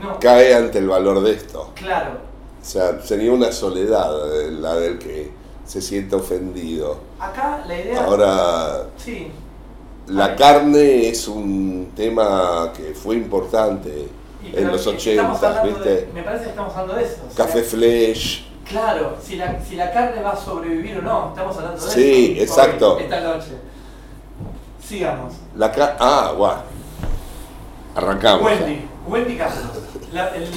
No, 0.00 0.18
Cae 0.20 0.54
ante 0.54 0.78
el 0.78 0.88
valor 0.88 1.22
de 1.22 1.32
esto. 1.32 1.70
claro. 1.74 2.28
O 2.60 2.64
sea, 2.64 3.00
sería 3.00 3.32
una 3.32 3.50
soledad 3.52 4.10
la 4.50 4.74
del 4.76 4.98
que 4.98 5.30
se 5.64 5.80
siente 5.80 6.16
ofendido. 6.16 6.98
Acá 7.18 7.64
la 7.66 7.78
idea... 7.80 8.04
Ahora, 8.04 8.86
Sí, 8.96 9.28
la 10.08 10.34
carne 10.36 11.08
es 11.08 11.28
un 11.28 11.92
tema 11.96 12.72
que 12.76 12.94
fue 12.94 13.16
importante 13.16 14.08
y 14.42 14.56
en 14.56 14.66
los 14.68 14.80
estamos 14.86 15.00
80, 15.02 15.22
hablando 15.48 15.78
de- 15.84 15.90
¿viste? 15.94 16.10
me 16.14 16.22
parece 16.22 16.44
que 16.44 16.50
estamos 16.50 16.72
hablando 16.76 16.94
de 16.94 17.04
eso. 17.04 17.22
o 17.28 17.34
sea, 17.34 17.46
Café 17.46 17.62
Flesh. 17.62 18.44
Claro, 18.68 19.16
si 19.22 19.36
la, 19.36 19.58
si 19.64 19.76
la 19.76 19.90
carne 19.92 20.22
va 20.22 20.30
a 20.32 20.36
sobrevivir 20.36 20.98
o 20.98 21.02
no, 21.02 21.28
estamos 21.30 21.56
hablando 21.56 21.84
de 21.84 21.90
Sí, 21.90 22.34
eso. 22.38 22.42
exacto. 22.52 22.96
Hoy, 22.96 23.02
esta 23.04 23.20
noche. 23.20 23.48
Sigamos. 24.86 25.34
La 25.56 25.70
ca 25.72 25.96
ah, 25.98 26.32
guau. 26.36 26.56
Arrancamos. 27.94 28.42
Wendy, 28.44 28.86
Wendy 29.06 29.36
Castro. 29.36 29.70
El, 30.12 30.48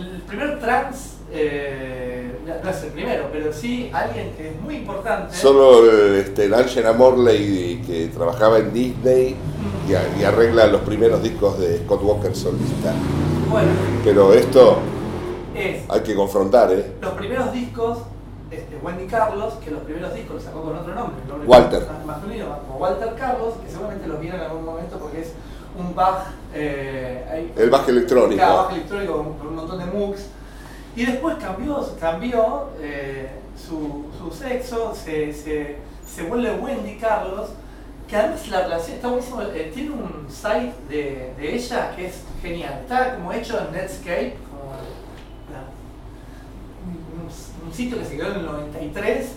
el 0.00 0.22
primer 0.22 0.58
trans, 0.60 1.14
eh, 1.32 2.32
no 2.64 2.70
es 2.70 2.82
el 2.82 2.90
primero, 2.90 3.26
pero 3.32 3.52
sí 3.52 3.90
alguien 3.92 4.32
que 4.36 4.48
es 4.50 4.60
muy 4.60 4.76
importante. 4.76 5.34
Solo 5.36 5.84
el, 5.90 6.14
este, 6.16 6.46
el 6.46 6.54
Angela 6.54 6.92
Morley 6.92 7.82
que 7.86 8.06
trabajaba 8.08 8.58
en 8.58 8.72
Disney 8.72 9.36
y, 9.88 9.94
a- 9.94 10.18
y 10.18 10.24
arregla 10.24 10.66
los 10.66 10.80
primeros 10.82 11.22
discos 11.22 11.58
de 11.58 11.78
Scott 11.84 12.02
Walker 12.02 12.34
solista. 12.34 12.92
Bueno, 13.50 13.68
Pero 14.04 14.32
esto 14.32 14.78
es 15.54 15.82
hay 15.88 16.00
que 16.00 16.14
confrontar, 16.14 16.72
¿eh? 16.72 16.92
los 17.00 17.12
primeros 17.12 17.52
discos, 17.52 17.98
este, 18.50 18.76
Wendy 18.82 19.06
Carlos, 19.06 19.54
que 19.64 19.70
los 19.70 19.80
primeros 19.82 20.14
discos 20.14 20.36
los 20.36 20.44
sacó 20.44 20.62
con 20.62 20.76
otro 20.76 20.94
nombre, 20.94 21.16
el 21.22 21.28
nombre 21.28 21.48
Walter. 21.48 21.82
más 21.96 22.06
masculino, 22.06 22.46
como 22.66 22.78
Walter 22.80 23.14
Carlos, 23.18 23.54
que 23.64 23.70
seguramente 23.70 24.06
los 24.06 24.20
vieron 24.20 24.40
en 24.40 24.46
algún 24.46 24.64
momento 24.64 24.98
porque 24.98 25.20
es 25.20 25.32
un 25.78 25.94
Bach. 25.94 26.26
eh, 26.54 27.50
El 27.56 27.70
Bach 27.70 27.88
electrónico. 27.88 28.40
Bach 28.42 28.72
electrónico 28.72 29.12
con, 29.16 29.34
con 29.34 29.46
un 29.48 29.54
montón 29.56 29.78
de 29.78 29.84
MOOCs. 29.86 30.26
Y 30.96 31.04
después 31.06 31.36
cambió, 31.36 31.96
cambió 32.00 32.70
eh, 32.80 33.28
su, 33.56 34.06
su 34.18 34.30
sexo, 34.30 34.94
se, 34.94 35.32
se, 35.32 35.76
se 36.06 36.22
vuelve 36.24 36.52
Wendy 36.52 36.96
Carlos, 36.96 37.50
que 38.08 38.16
además 38.16 38.48
la 38.48 38.62
relación 38.62 38.96
está 38.96 39.08
buenísimo. 39.08 39.42
eh, 39.42 39.70
tiene 39.74 39.90
un 39.90 40.26
site 40.28 40.74
de, 40.88 41.32
de 41.36 41.54
ella 41.54 41.94
que 41.94 42.06
es 42.06 42.22
genial. 42.42 42.80
Está 42.82 43.14
como 43.16 43.32
hecho 43.32 43.58
en 43.60 43.72
Netscape, 43.72 44.36
un, 47.64 47.72
sitio 47.72 47.98
que 47.98 48.04
se 48.06 48.16
creó 48.16 48.32
en 48.32 48.40
el 48.40 48.46
93 48.46 49.28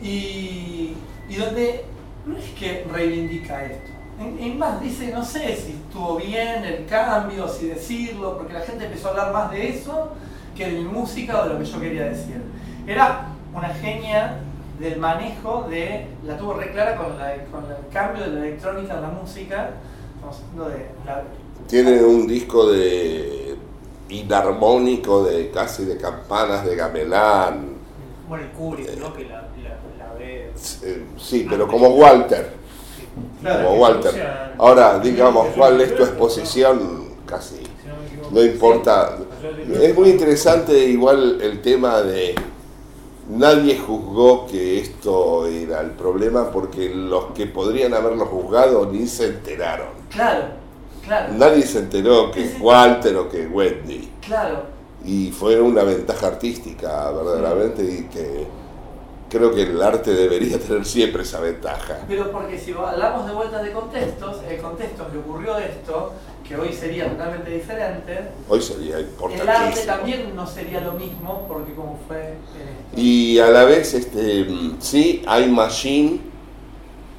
y, 0.00 0.94
y 1.28 1.36
donde 1.36 1.84
no 2.24 2.36
es 2.36 2.50
que 2.50 2.86
reivindica 2.90 3.64
esto. 3.64 3.90
En 4.18 4.58
más 4.58 4.80
dice, 4.80 5.12
no 5.12 5.22
sé 5.22 5.56
si 5.56 5.72
estuvo 5.72 6.16
bien 6.16 6.64
el 6.64 6.86
cambio, 6.86 7.46
si 7.48 7.66
decirlo, 7.66 8.38
porque 8.38 8.54
la 8.54 8.60
gente 8.60 8.86
empezó 8.86 9.08
a 9.08 9.10
hablar 9.10 9.32
más 9.32 9.50
de 9.50 9.68
eso 9.68 10.12
que 10.56 10.66
de 10.66 10.72
mi 10.80 10.84
música 10.84 11.40
o 11.40 11.44
de 11.44 11.54
lo 11.54 11.58
que 11.58 11.64
yo 11.64 11.80
quería 11.80 12.04
decir. 12.04 12.40
Era 12.86 13.26
una 13.54 13.68
genia 13.68 14.38
del 14.78 14.98
manejo 14.98 15.66
de, 15.68 16.06
la 16.24 16.36
tuvo 16.36 16.54
re 16.54 16.72
clara 16.72 16.96
con, 16.96 17.18
la, 17.18 17.34
con 17.50 17.64
el 17.64 17.92
cambio 17.92 18.24
de 18.24 18.30
la 18.30 18.46
electrónica 18.46 18.94
en 18.94 19.02
la 19.02 19.08
música, 19.08 19.70
estamos 20.14 20.40
hablando 20.42 20.76
de 20.76 20.86
la, 21.06 21.22
Tiene 21.66 22.02
un 22.02 22.26
disco 22.26 22.70
de 22.70 23.56
inarmónico 24.08 25.24
de 25.24 25.50
casi 25.50 25.84
de 25.84 25.96
campanas 25.96 26.64
de 26.64 26.76
gamelán. 26.76 27.76
Bueno, 28.28 28.44
el 28.44 28.50
Kubrick, 28.50 28.98
¿no? 28.98 29.14
Que 29.14 29.24
la, 29.24 29.34
la, 29.62 30.04
la 30.06 30.14
ve. 30.18 30.52
Eh, 30.82 31.04
Sí, 31.16 31.46
pero 31.48 31.66
como 31.66 31.88
Walter. 31.88 32.52
Claro, 33.40 33.68
Como 33.68 33.80
Walter. 33.80 34.54
Ahora, 34.58 34.98
digamos, 34.98 35.48
¿cuál 35.56 35.80
es 35.80 35.94
tu 35.96 36.02
exposición? 36.02 37.16
Casi. 37.24 37.56
Si 37.56 37.62
no 37.88 37.96
me 37.96 38.06
equivoco. 38.06 38.34
No 38.34 38.42
importa. 38.42 39.16
Es 39.80 39.94
muy 39.96 40.10
interesante 40.10 40.78
igual 40.86 41.40
el 41.40 41.60
tema 41.62 42.00
de 42.02 42.34
nadie 43.28 43.78
juzgó 43.78 44.46
que 44.46 44.78
esto 44.80 45.46
era 45.46 45.80
el 45.80 45.90
problema 45.90 46.50
porque 46.50 46.94
los 46.94 47.26
que 47.32 47.46
podrían 47.46 47.94
haberlo 47.94 48.26
juzgado 48.26 48.86
ni 48.90 49.06
se 49.06 49.26
enteraron. 49.26 49.88
claro, 50.10 50.44
claro, 51.04 51.32
Nadie 51.34 51.62
se 51.62 51.80
enteró 51.80 52.30
que 52.30 52.56
Walter 52.60 53.16
o 53.16 53.28
que 53.28 53.46
Wendy. 53.46 54.10
claro. 54.26 54.76
Y 55.04 55.30
fue 55.30 55.60
una 55.60 55.84
ventaja 55.84 56.26
artística 56.26 57.12
verdaderamente 57.12 57.82
y 57.84 58.02
que 58.12 58.44
creo 59.30 59.54
que 59.54 59.62
el 59.62 59.80
arte 59.80 60.12
debería 60.12 60.58
tener 60.58 60.84
siempre 60.84 61.22
esa 61.22 61.40
ventaja. 61.40 61.98
Pero 62.08 62.32
porque 62.32 62.58
si 62.58 62.72
hablamos 62.72 63.24
de 63.26 63.32
vueltas 63.32 63.62
de 63.62 63.72
contextos, 63.72 64.38
el 64.48 64.60
contexto 64.60 65.06
que 65.12 65.18
ocurrió 65.18 65.58
esto, 65.58 66.12
que 66.48 66.56
hoy 66.56 66.72
sería 66.72 67.08
totalmente 67.10 67.50
diferente, 67.50 68.20
Hoy 68.48 68.62
sería 68.62 68.98
el 68.98 69.48
arte 69.48 69.80
también 69.84 70.34
no 70.36 70.46
sería 70.46 70.80
lo 70.80 70.92
mismo 70.92 71.44
porque 71.48 71.74
como 71.74 71.98
fue 72.06 72.34
esto. 72.34 73.00
Y 73.00 73.38
a 73.38 73.48
la 73.50 73.64
vez, 73.64 73.94
este, 73.94 74.44
mm, 74.44 74.76
sí, 74.80 75.22
hay 75.26 75.50
machine, 75.50 76.20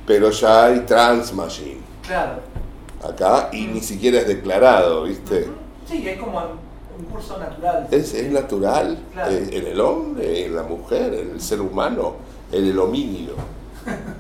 pero 0.06 0.30
ya 0.32 0.66
hay 0.66 0.80
trans 0.82 1.34
machine 1.34 1.82
Claro. 2.06 2.40
acá 3.04 3.50
y 3.52 3.66
ni 3.68 3.82
siquiera 3.82 4.20
es 4.20 4.28
declarado, 4.28 5.04
¿viste? 5.04 5.48
Sí, 5.88 6.08
es 6.08 6.18
como 6.20 6.40
un 6.98 7.06
curso 7.06 7.38
natural. 7.38 7.88
Es, 7.92 8.14
es 8.14 8.32
natural 8.32 8.98
Claro. 9.14 9.32
eh, 9.32 9.50
en 9.52 9.68
el 9.68 9.82
hombre, 9.82 10.46
en 10.46 10.56
la 10.56 10.64
mujer, 10.64 11.14
en 11.14 11.32
el 11.32 11.42
ser 11.42 11.60
humano, 11.62 12.16
en 12.52 12.66
el 12.66 12.80
homínido. 12.80 13.36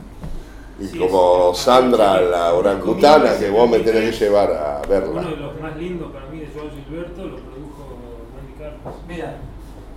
Y 0.79 0.85
Sí, 0.87 0.99
como 0.99 1.51
es- 1.53 1.57
Sandra, 1.57 2.21
la 2.21 2.53
orangutana, 2.53 3.35
que 3.37 3.49
vos 3.49 3.67
me 3.69 3.79
tenés 3.79 4.15
que 4.17 4.25
llevar 4.25 4.51
a 4.51 4.77
Uno 4.83 4.87
verla. 4.87 5.21
de 5.23 5.35
los 5.37 5.59
más 5.61 5.75
lindos 5.77 6.11
para 6.11 6.25
mí 6.27 6.39
de 6.39 6.47
Joao 6.47 6.69
Gilberto 6.69 7.23
lo 7.25 7.35
produjo 7.37 7.97
Wendy 8.35 8.53
Carlos. 8.59 8.95
Mira, 9.07 9.37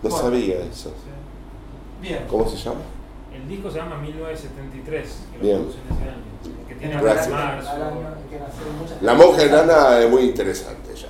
No 0.02 0.08
Bueno. 0.08 0.24
sabía 0.24 0.54
eso. 0.60 0.88
Sí. 0.90 1.10
bien. 2.08 2.24
¿Cómo 2.30 2.48
se 2.48 2.56
llama? 2.56 2.80
El 3.34 3.46
disco 3.46 3.70
se 3.70 3.76
llama 3.78 3.96
1973, 3.98 5.20
que 5.32 5.36
lo 5.38 5.42
Bien. 5.44 5.58
produce 5.58 5.78
en 5.78 5.96
ese 5.96 6.04
año. 6.04 6.66
Que 6.66 6.74
tiene 6.76 7.02
Gracias. 7.02 7.28
marzo. 7.28 7.70
La 9.02 9.14
monja 9.14 9.42
enana 9.42 9.98
es 10.00 10.10
muy 10.10 10.22
interesante 10.22 10.94
ya. 10.94 11.08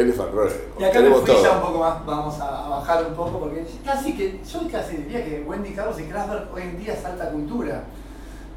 Elephant 0.00 0.32
Roll. 0.32 0.50
Y 0.78 0.84
acá 0.84 0.94
me 1.00 1.04
Tenemos 1.04 1.20
fui 1.20 1.34
ya 1.34 1.36
un 1.36 1.44
todo. 1.60 1.60
poco 1.66 1.78
más, 1.80 2.06
vamos 2.06 2.40
a, 2.40 2.66
a 2.66 2.68
bajar 2.68 3.04
un 3.06 3.14
poco, 3.14 3.38
porque 3.40 3.66
casi 3.84 4.16
que, 4.16 4.40
yo 4.50 4.60
casi 4.70 4.96
diría 4.96 5.24
que 5.24 5.42
Wendy 5.46 5.72
Carlos 5.74 5.98
y 6.00 6.04
Kraftwerk 6.04 6.54
hoy 6.54 6.62
en 6.62 6.78
día 6.78 6.94
es 6.94 7.04
alta 7.04 7.30
cultura. 7.30 7.84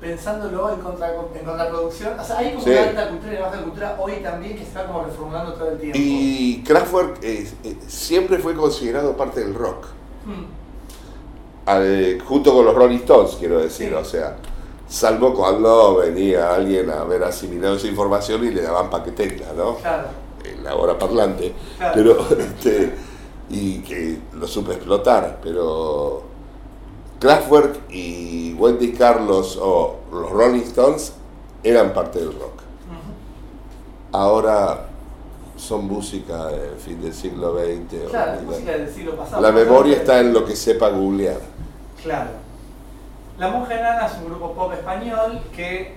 Pensándolo 0.01 0.71
en, 0.73 0.79
contra, 0.79 1.13
en 1.13 1.45
contraproducción, 1.45 2.19
o 2.19 2.23
sea, 2.23 2.39
hay 2.39 2.53
como 2.53 2.63
Sí. 2.63 2.71
una 2.71 2.81
alta 2.81 3.09
cultura 3.09 3.33
y 3.33 3.35
una 3.37 3.45
baja 3.45 3.61
cultura 3.61 3.97
hoy 3.99 4.13
también 4.23 4.57
que 4.57 4.65
se 4.65 4.73
va 4.73 4.87
como 4.87 5.03
reformulando 5.03 5.53
todo 5.53 5.69
el 5.71 5.77
tiempo. 5.77 5.97
Y 6.01 6.63
Kraftwerk 6.65 7.19
eh, 7.23 7.47
eh, 7.63 7.77
siempre 7.87 8.39
fue 8.39 8.55
considerado 8.55 9.15
parte 9.15 9.41
del 9.41 9.53
rock. 9.53 9.85
Hmm, 10.25 10.45
Al- 11.67 12.19
junto 12.25 12.53
con 12.53 12.65
los 12.65 12.73
Rolling 12.73 12.97
Stones, 12.97 13.35
quiero 13.39 13.59
decir. 13.59 13.89
Sí. 13.89 13.93
O 13.93 14.03
sea, 14.03 14.37
salvo 14.87 15.33
cuando 15.35 15.97
venía 15.97 16.53
alguien 16.53 16.89
a 16.89 17.01
haber 17.01 17.23
asimilado 17.23 17.75
esa 17.75 17.87
información 17.87 18.43
y 18.43 18.49
le 18.49 18.63
daban 18.63 18.89
paqueteta, 18.89 19.53
¿no? 19.55 19.75
claro, 19.77 20.07
En 20.43 20.63
la 20.63 20.75
hora 20.75 20.97
parlante. 20.97 21.53
Claro. 21.77 21.93
Pero, 21.95 22.27
este, 22.39 22.93
y 23.51 23.79
que 23.81 24.17
lo 24.33 24.47
supe 24.47 24.73
explotar. 24.73 25.39
Pero 25.43 26.23
Kraftwerk 27.19 27.91
y 27.91 28.53
Wendy 28.55 28.93
Carlos 28.93 29.57
o 29.61 29.97
los 30.11 30.29
Rolling 30.29 30.61
Stones 30.63 31.13
eran 31.63 31.93
parte 31.93 32.19
del 32.19 32.33
rock. 32.39 32.61
Ahora 34.11 34.87
son 35.55 35.85
música 35.87 36.47
del 36.47 36.75
fin 36.77 37.01
del 37.01 37.13
siglo 37.13 37.53
XX. 37.53 38.07
o 38.07 38.09
claro, 38.09 38.33
la- 38.35 38.41
música 38.41 38.71
del 38.71 38.89
siglo 38.89 39.15
pasado. 39.15 39.41
la 39.41 39.51
memoria 39.51 39.97
está 39.97 40.19
en 40.19 40.33
lo 40.33 40.43
que 40.45 40.55
sepa 40.55 40.89
googlear. 40.89 41.39
Claro. 42.01 42.29
La 43.37 43.49
Monja 43.49 43.79
Enana 43.79 44.05
es 44.07 44.13
un 44.17 44.25
grupo 44.25 44.53
pop 44.53 44.73
español 44.73 45.39
que 45.55 45.93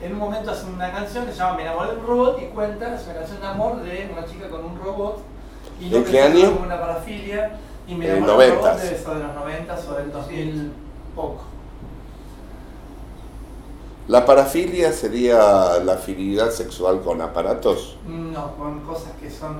en 0.00 0.12
un 0.12 0.18
momento 0.18 0.50
hace 0.52 0.66
una 0.66 0.90
canción 0.92 1.26
que 1.26 1.32
se 1.32 1.38
llama 1.38 1.56
Me 1.56 1.62
enamoré 1.62 1.90
de 1.92 1.96
un 1.98 2.06
robot 2.06 2.40
y 2.40 2.46
cuenta, 2.46 2.94
es 2.94 3.04
una 3.04 3.14
canción 3.14 3.40
de 3.40 3.46
amor 3.46 3.76
de 3.82 4.08
una 4.12 4.24
chica 4.26 4.48
con 4.48 4.64
un 4.64 4.78
robot. 4.80 5.18
Y 5.80 5.94
¿En 5.94 6.04
que 6.04 6.10
qué 6.10 6.22
año? 6.22 6.52
como 6.54 6.66
una 6.66 6.80
parafilia. 6.80 7.58
Y 7.86 7.94
me 7.94 8.06
En 8.08 8.16
enamoré 8.18 8.46
de 8.46 8.52
un 8.52 8.58
robot 8.58 8.76
debe 8.78 8.98
ser 8.98 9.14
de 9.14 9.22
los 9.24 9.34
90 9.34 9.74
o 9.90 9.94
del 9.94 10.12
2000 10.12 10.72
poco. 11.14 11.40
La 14.08 14.24
parafilia 14.24 14.92
sería 14.92 15.78
la 15.84 15.92
afinidad 15.94 16.50
sexual 16.50 17.00
con 17.02 17.20
aparatos. 17.20 17.96
No, 18.06 18.54
con 18.56 18.80
cosas 18.80 19.12
que 19.20 19.30
son 19.30 19.58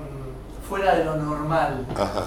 fuera 0.69 0.97
de 0.97 1.05
lo 1.05 1.17
normal. 1.17 1.87
Ajá. 1.95 2.25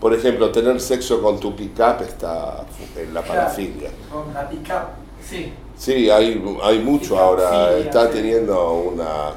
Por 0.00 0.14
ejemplo, 0.14 0.50
tener 0.50 0.80
sexo 0.80 1.22
con 1.22 1.38
tu 1.38 1.54
pick-up 1.54 2.02
está 2.02 2.64
en 2.96 3.12
la 3.14 3.22
Claro. 3.22 3.40
parafilia. 3.42 3.90
Con 4.10 4.32
la 4.32 4.48
pick-up, 4.48 4.88
sí. 5.26 5.52
Sí, 5.76 6.08
hay, 6.10 6.42
hay 6.62 6.78
mucho 6.78 7.18
ahora. 7.18 7.76
Está 7.76 8.10
teniendo 8.10 8.72
una, 8.74 9.32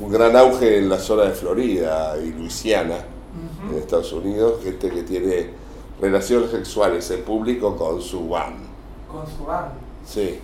un 0.00 0.12
gran 0.12 0.36
auge 0.36 0.78
en 0.78 0.88
la 0.88 0.98
zona 0.98 1.24
de 1.24 1.30
Florida 1.32 2.16
y 2.16 2.30
Luisiana, 2.32 2.96
en. 3.70 3.76
Estados 3.78 4.12
Unidos, 4.12 4.62
gente 4.62 4.88
que 4.90 5.02
tiene 5.02 5.50
relaciones 6.00 6.50
sexuales 6.50 7.10
en 7.10 7.22
público 7.22 7.76
con 7.76 8.00
su 8.02 8.28
van. 8.28 8.54
Con 9.10 9.24
su 9.26 9.44
van. 9.44 9.70
Sí. 10.06 10.38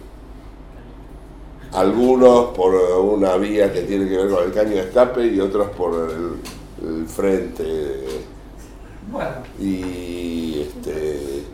Algunos 1.73 2.47
por 2.57 2.75
una 2.75 3.37
vía 3.37 3.73
que 3.73 3.83
tiene 3.83 4.09
que 4.09 4.17
ver 4.17 4.31
con 4.31 4.45
el 4.45 4.53
caño 4.53 4.71
de 4.71 4.81
escape 4.81 5.27
y 5.27 5.41
otros 5.41 5.69
por 5.71 6.11
el, 6.11 6.89
el 6.89 7.07
frente. 7.07 8.05
Bueno, 9.11 9.31
Y 9.61 10.63
este, 10.63 11.45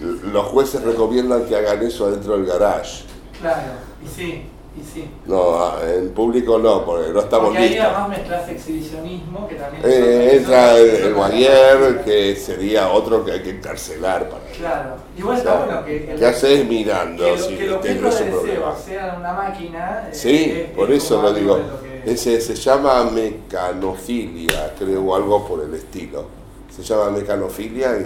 los 0.00 0.46
jueces 0.46 0.82
recomiendan 0.82 1.46
que 1.46 1.56
hagan 1.56 1.82
eso 1.82 2.06
adentro 2.06 2.36
del 2.36 2.46
garage. 2.46 3.04
claro. 3.40 3.72
Y 4.04 4.08
sí, 4.08 4.42
y 4.78 4.84
sí. 4.84 5.08
No, 5.26 5.80
en 5.82 6.10
público 6.10 6.58
no, 6.58 6.84
porque 6.84 7.10
no 7.12 7.20
estamos 7.20 7.46
Porque 7.46 7.58
ahí 7.58 7.68
listos. 7.70 7.86
además 7.86 8.08
mezclas 8.10 8.48
exhibicionismo, 8.48 9.48
que 9.48 9.54
también 9.54 9.82
es 9.84 9.90
Eh, 9.94 10.36
entra 10.36 10.76
el, 10.78 10.90
el 10.90 12.04
que 12.04 12.36
sería 12.36 12.88
otro 12.90 13.24
que 13.24 13.32
hay 13.32 13.42
que 13.42 13.50
encarcelar 13.50 14.28
para 14.28 14.42
Claro. 14.56 14.96
Igual 15.16 15.38
está 15.38 15.64
bueno 15.64 15.84
que. 15.84 16.10
el- 16.12 16.18
¿Qué 16.18 16.26
haces 16.26 16.66
mirando 16.66 17.24
Que, 17.24 17.38
si 17.38 17.56
que 17.56 17.70
objeto 17.72 18.08
ese 18.08 18.24
de 18.24 18.30
problema? 18.30 18.74
deseo 18.74 18.76
sea 18.84 19.16
una 19.18 19.32
máquina. 19.32 20.08
eh, 20.10 20.14
Sí, 20.14 20.52
es- 20.56 20.70
por 20.70 20.90
es 20.92 21.04
eso 21.04 21.22
lo 21.22 21.32
digo. 21.32 21.56
de 21.56 21.62
lo 21.62 21.80
que- 21.80 22.10
Ese 22.12 22.40
se 22.40 22.54
llama 22.54 23.02
mecanofilia, 23.76 24.74
creo, 24.78 25.02
o 25.02 25.14
algo 25.14 25.46
por 25.46 25.62
el 25.62 25.74
estilo. 25.74 26.24
Se 26.74 26.82
llama 26.82 27.10
mecanofilia 27.10 27.96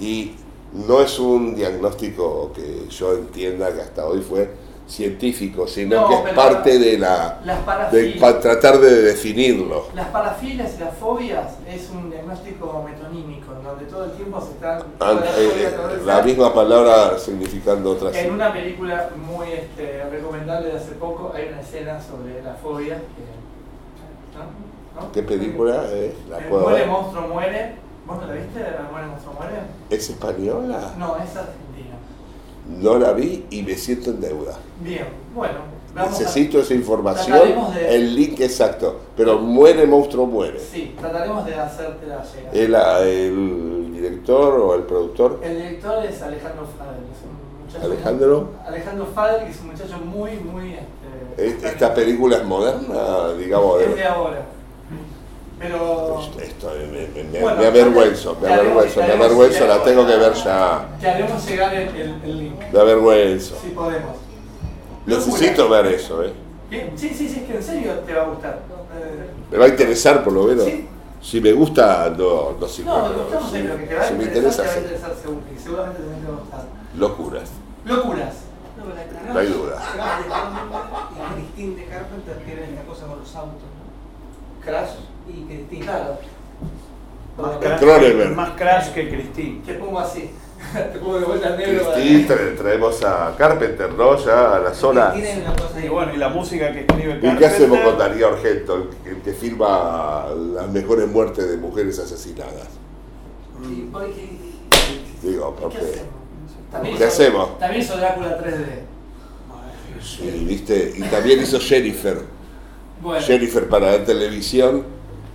y, 0.00 0.04
y 0.04 0.34
no 0.72 1.02
es 1.02 1.18
un 1.18 1.54
diagnóstico 1.54 2.50
que 2.54 2.86
yo 2.88 3.12
entienda 3.14 3.72
que 3.74 3.80
hasta 3.82 4.06
hoy 4.06 4.20
fue 4.22 4.48
científico, 4.92 5.66
sino 5.66 6.02
No, 6.02 6.08
que 6.08 6.30
es 6.30 6.34
parte 6.36 6.78
de 6.78 6.98
la 6.98 7.40
de 7.44 7.54
parafilias. 7.64 8.20
pa- 8.20 8.38
tratar 8.40 8.78
de 8.78 9.02
definirlo. 9.02 9.86
Las 9.94 10.08
parafilias 10.08 10.74
y 10.76 10.80
las 10.80 10.94
fobias 10.96 11.54
es 11.66 11.88
un 11.90 12.10
diagnóstico 12.10 12.84
metonímico, 12.86 13.52
en 13.56 13.64
donde 13.64 13.84
todo 13.86 14.04
el 14.04 14.12
tiempo 14.12 14.40
se 14.40 14.52
están. 14.52 14.82
Ah, 15.00 15.18
eh, 15.38 15.50
eh, 15.72 16.02
la 16.04 16.20
misma 16.22 16.52
palabra 16.54 17.18
significando 17.18 17.92
otras. 17.92 18.14
En 18.16 18.32
una 18.32 18.52
película 18.52 19.08
muy 19.16 19.46
este, 19.52 20.04
recomendable 20.10 20.68
de 20.68 20.76
hace 20.76 20.92
poco 20.92 21.32
hay 21.34 21.48
una 21.48 21.60
escena 21.62 21.98
sobre 22.00 22.42
la 22.42 22.54
fobia. 22.54 22.96
que- 22.96 23.42
¿no? 24.38 25.00
¿No? 25.06 25.12
¿Qué 25.12 25.22
película 25.22 25.84
es? 25.92 26.12
¿La 26.28 26.38
El 26.38 26.44
puedo 26.44 26.64
muere, 26.64 26.80
ver? 26.80 26.88
monstruo, 26.88 27.28
muere. 27.28 27.74
¿Vos 28.06 28.20
no 28.20 28.26
la 28.26 28.32
viste? 28.34 28.60
¿La 28.60 28.88
muere, 28.90 29.06
monstruo, 29.06 29.34
muere? 29.34 29.54
¿Es 29.88 30.10
española? 30.10 30.92
No, 30.98 31.16
es 31.16 31.30
argentina. 31.36 31.96
No 32.68 32.98
la 32.98 33.12
vi 33.12 33.44
y 33.50 33.62
me 33.62 33.74
siento 33.76 34.10
en 34.10 34.20
deuda. 34.20 34.56
Bien, 34.80 35.06
bueno. 35.34 35.54
vamos 35.94 36.14
a- 36.16 36.20
Necesito 36.20 36.60
esa 36.60 36.74
información, 36.74 37.74
de- 37.74 37.94
el 37.96 38.14
link 38.14 38.40
exacto. 38.40 39.00
Pero 39.16 39.38
muere, 39.38 39.86
monstruo, 39.86 40.26
muere. 40.26 40.58
Sí, 40.60 40.94
trataremos 40.98 41.44
de 41.44 41.54
hacértela 41.54 42.22
llegar. 42.54 43.02
¿El, 43.04 43.08
el 43.08 43.92
director 43.92 44.60
o 44.60 44.74
el 44.74 44.82
productor? 44.84 45.40
El 45.42 45.56
director 45.56 46.04
es 46.04 46.22
Alejandro 46.22 46.66
Fadel, 46.78 47.02
es 47.12 47.24
un 47.24 47.66
muchacho. 47.66 47.84
¿Alejandro? 47.84 48.48
Alejandro 48.66 49.06
Fadel, 49.14 49.44
que 49.44 49.50
es 49.50 49.60
un 49.60 49.66
muchacho 49.66 49.98
muy, 49.98 50.30
muy. 50.36 50.74
Este, 51.36 51.46
¿Es- 51.46 51.64
¿Esta 51.64 51.92
película 51.94 52.36
es 52.38 52.44
moderna? 52.44 53.32
Digamos, 53.38 53.82
es 53.82 53.88
de 53.90 53.94
de- 53.96 54.04
ahora. 54.04 54.42
Pero. 55.62 56.20
esto 56.42 56.72
me, 56.90 57.06
me- 57.06 57.22
me- 57.30 57.40
Bueno, 57.40 57.60
me 57.60 57.66
avergüenzo, 57.66 58.36
me 58.40 58.52
avergüenzo, 58.52 59.00
me 59.00 59.12
avergüenzo, 59.12 59.66
la 59.66 59.82
tengo 59.84 60.06
que 60.06 60.16
ver 60.16 60.32
ya. 60.34 60.88
Te 61.00 61.08
haremos 61.08 61.46
llegar 61.46 61.72
el, 61.74 61.88
el, 61.96 62.20
el 62.24 62.38
link. 62.38 62.60
Me 62.72 62.80
avergüenzo. 62.80 63.54
Si 63.62 63.68
podemos. 63.68 64.16
Necesito 65.06 65.68
ver 65.68 65.86
eso, 65.86 66.22
¿eh? 66.24 66.32
Bien, 66.68 66.92
Sí, 66.96 67.08
sí, 67.10 67.28
sí, 67.28 67.40
es 67.40 67.46
que 67.46 67.56
en 67.56 67.62
serio 67.62 67.92
te 68.06 68.12
va 68.14 68.22
a 68.22 68.26
gustar. 68.26 68.60
Eh, 68.96 69.26
Me 69.50 69.58
va 69.58 69.64
a 69.66 69.68
interesar 69.68 70.24
por 70.24 70.32
lo 70.32 70.44
menos. 70.44 70.64
Sí. 70.64 70.88
Si 71.20 71.40
me 71.40 71.52
gusta, 71.52 72.10
no, 72.18 72.56
no 72.58 72.66
sé. 72.66 72.82
no, 72.82 73.04
pero 73.08 73.22
estamos 73.22 73.50
si, 73.52 73.56
en 73.58 73.68
lo 73.68 73.76
que 73.76 73.84
te 73.84 73.94
va 73.94 74.02
a 74.02 74.08
si 74.08 74.14
me 74.14 74.24
interesar, 74.24 74.50
interesa, 74.50 74.62
te 74.62 74.68
va 74.68 74.74
a 74.74 74.78
interesar 74.80 75.14
seguro, 75.22 75.40
y 75.54 75.58
seguramente 75.60 76.00
también 76.02 76.20
te 76.22 76.28
va 76.28 76.36
a 76.36 76.40
gustar. 76.40 76.64
Locuras. 76.96 77.48
Locuras. 77.84 78.34
No 79.32 79.38
hay 79.38 79.46
duda. 79.46 79.78
Y 81.14 81.34
Christine 81.34 81.76
de 81.76 81.84
Carpenter 81.86 82.36
tiene 82.44 82.62
esta 82.64 82.82
cosa 82.82 83.06
con 83.06 83.20
los 83.20 83.36
autos, 83.36 83.62
¿no? 83.62 84.64
Crash. 84.64 84.90
Y 85.28 85.42
Christine. 85.44 85.84
Claro. 85.84 86.18
Más 87.38 87.56
crash, 87.56 87.80
Cronenberg. 87.80 88.36
más 88.36 88.50
crash 88.50 88.88
que 88.92 89.08
Christine. 89.08 89.62
Te 89.64 89.74
pongo 89.74 89.98
así. 90.00 90.30
Te 90.72 90.98
pongo 90.98 91.18
de 91.18 91.24
vuelta 91.24 91.48
al 91.48 91.58
negro. 91.58 91.84
traemos 92.56 93.02
a 93.04 93.34
Carpenter, 93.36 93.92
¿no? 93.94 94.16
Ya 94.24 94.56
a 94.56 94.60
una 94.60 95.56
cosa 95.56 95.84
Y 95.84 95.88
bueno, 95.88 96.14
y 96.14 96.16
la 96.18 96.28
música 96.28 96.72
que 96.72 96.80
escribe 96.80 97.18
¿Y 97.22 97.36
qué 97.36 97.46
hacemos 97.46 97.78
con 97.80 97.98
Darío 97.98 98.28
Argento, 98.28 98.76
el, 98.76 99.10
el 99.12 99.22
que 99.22 99.32
filma 99.32 100.26
las 100.54 100.68
mejores 100.68 101.08
muertes 101.08 101.50
de 101.50 101.56
mujeres 101.56 101.98
asesinadas? 101.98 102.68
Y 103.68 103.82
porque- 103.92 104.52
Digo, 105.22 105.54
¿Qué 105.56 105.62
porque. 105.62 105.78
hacemos? 105.78 106.06
También 106.70 106.96
¿Qué 106.96 107.04
hizo- 107.04 107.12
hacemos? 107.12 107.58
También 107.58 107.82
hizo 107.82 107.96
Drácula 107.96 108.38
3D. 108.38 108.66
Sí, 110.02 110.44
¿viste? 110.48 110.94
Y 110.96 111.02
también 111.02 111.40
hizo 111.42 111.60
Jennifer. 111.60 112.18
Bueno, 113.00 113.24
Jennifer 113.24 113.68
para 113.68 113.92
la 113.98 114.04
televisión, 114.04 114.84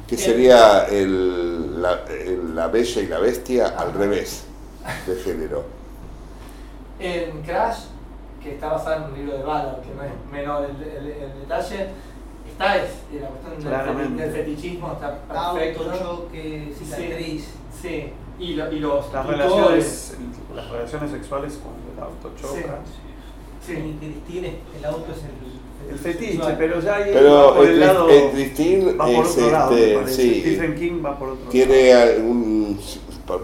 que 0.08 0.18
sería 0.18 0.86
el- 0.88 1.82
la, 1.82 2.04
el- 2.10 2.56
la 2.56 2.68
bella 2.68 3.02
y 3.02 3.08
la 3.08 3.20
bestia 3.20 3.68
al 3.78 3.94
revés 3.94 4.46
de 5.06 5.16
género. 5.18 5.66
en 7.00 7.42
Crash, 7.44 7.80
que 8.42 8.54
está 8.56 8.70
basado 8.70 9.06
en 9.06 9.12
un 9.12 9.18
libro 9.20 9.38
de 9.38 9.44
Ballard, 9.44 9.82
que 9.82 9.94
no 9.94 10.04
es 10.04 10.12
menor 10.32 10.66
el, 10.66 10.82
el- 10.82 11.08
el 11.12 11.40
detalle, 11.42 11.90
está 12.50 12.78
es, 12.78 12.90
y 13.12 13.20
la 13.20 13.28
cuestión 13.28 13.98
del, 13.98 14.18
del 14.18 14.32
fetichismo 14.32 14.94
está 14.94 15.20
Auto, 15.30 15.54
perfecto. 15.60 15.94
choque, 16.00 16.74
cicatriz. 16.78 17.48
Sí, 17.82 18.14
y, 18.40 18.54
lo- 18.56 18.72
y 18.72 18.80
los 18.80 19.14
Las 19.14 19.26
relaciones, 19.28 20.16
las 20.56 20.70
relaciones 20.72 21.12
sexuales 21.12 21.60
cuando 21.62 21.92
el 21.94 22.04
auto 22.04 22.32
choca. 22.42 22.80
Y 23.62 23.66
Sí. 23.68 23.98
Christine, 24.00 24.60
el 24.80 24.86
auto 24.86 25.12
es 25.12 25.18
el. 25.24 25.57
El 25.90 25.98
fetiche, 25.98 26.56
pero 26.58 26.80
ya 26.82 26.96
ahí 26.96 27.12
va 27.12 27.20
Pero 27.20 27.56
por 27.56 27.66
el 27.66 27.74
en, 27.74 27.80
lado. 27.80 28.10
en 28.10 28.30
Christine 28.32 28.94
va 28.94 29.06
por 29.06 29.26
es 29.26 29.32
otro 29.32 29.52
lado, 29.52 29.76
este, 29.78 29.94
parece. 29.96 30.14
sí, 30.22 30.42
Stephen 30.42 30.76
King 30.76 31.02
va 31.06 31.18
por 31.20 31.30
otro 31.30 31.50
tiene 31.50 31.94
lado. 31.94 32.12
algún, 32.12 32.80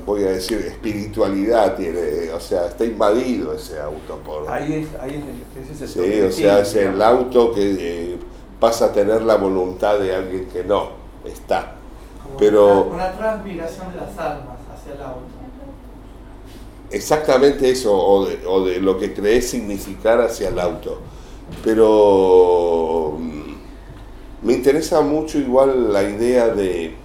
voy 0.06 0.24
a 0.24 0.30
decir, 0.32 0.58
espiritualidad, 0.60 1.76
tiene, 1.76 2.32
o 2.34 2.40
sea, 2.40 2.68
está 2.68 2.84
invadido 2.86 3.54
ese 3.54 3.80
auto 3.80 4.18
por... 4.26 4.50
Ahí 4.50 4.74
es, 4.74 5.02
ahí 5.02 5.24
es, 5.56 5.64
ese 5.72 5.86
es 5.86 5.96
el 5.98 6.04
Sí, 6.04 6.22
o 6.22 6.32
sea, 6.32 6.56
King, 6.58 6.62
es 6.64 6.76
el 6.76 7.02
auto 7.02 7.54
que 7.54 7.76
eh, 7.80 8.18
pasa 8.60 8.86
a 8.86 8.92
tener 8.94 9.22
la 9.24 9.36
voluntad 9.36 10.00
de 10.00 10.14
alguien 10.16 10.46
que 10.52 10.64
no 10.64 10.90
está. 11.26 11.76
Como 12.24 12.38
Pero- 12.38 12.84
Una, 12.84 12.96
una 12.96 13.12
transmigración 13.18 13.92
de 13.92 13.98
las 13.98 14.18
almas 14.18 14.58
hacia 14.74 14.94
el 14.94 15.02
auto. 15.02 15.22
Exactamente 16.92 17.70
eso, 17.72 17.92
o 17.98 18.26
de, 18.26 18.40
o 18.46 18.64
de 18.66 18.80
lo 18.80 18.98
que 19.00 19.14
crees 19.14 19.50
significar 19.50 20.22
hacia 20.22 20.50
el 20.50 20.60
auto. 20.60 21.00
Pero 21.64 23.18
mm, 23.20 24.46
me 24.48 24.54
interesa 24.54 25.02
mucho 25.02 25.38
igual 25.40 25.92
la 25.94 26.04
idea 26.04 26.48
de 26.50 26.96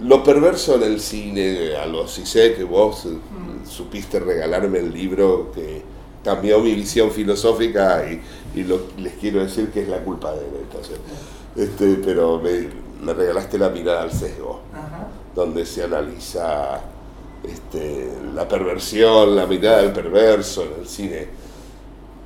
lo 0.00 0.22
perverso 0.22 0.76
en 0.76 0.84
el 0.84 1.00
cine, 1.00 1.74
a 1.76 1.86
los 1.86 2.12
si 2.12 2.24
sé 2.24 2.54
que 2.54 2.62
vos 2.62 3.04
eh, 3.06 3.18
supiste 3.68 4.20
regalarme 4.20 4.78
el 4.78 4.92
libro 4.92 5.50
que 5.52 5.82
cambió 6.22 6.60
mi 6.60 6.72
visión 6.74 7.10
filosófica 7.10 8.04
y, 8.08 8.20
y 8.60 8.62
lo- 8.64 8.82
les 8.98 9.14
quiero 9.14 9.40
decir 9.42 9.70
que 9.70 9.82
es 9.82 9.88
la 9.88 9.98
culpa 10.04 10.32
de 10.32 10.38
él. 10.40 10.52
Entonces, 10.62 10.98
este, 11.56 11.94
pero 12.04 12.38
me, 12.38 12.68
me 13.02 13.12
regalaste 13.12 13.58
la 13.58 13.70
mirada 13.70 14.02
al 14.02 14.12
sesgo 14.12 14.60
Ajá. 14.72 15.08
donde 15.34 15.66
se 15.66 15.82
analiza 15.82 16.80
este, 17.44 18.10
la 18.34 18.46
perversión, 18.48 19.36
la 19.36 19.46
mirada 19.46 19.78
del 19.82 19.92
perverso 19.92 20.62
en 20.62 20.80
el 20.80 20.88
cine. 20.88 21.28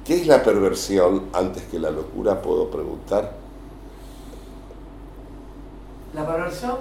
¿Qué 0.04 0.16
es 0.16 0.26
la 0.26 0.42
perversión 0.42 1.26
antes 1.32 1.62
que 1.64 1.78
la 1.78 1.90
locura? 1.90 2.40
Puedo 2.42 2.68
preguntar. 2.70 3.32
La 6.14 6.26
perversión. 6.26 6.76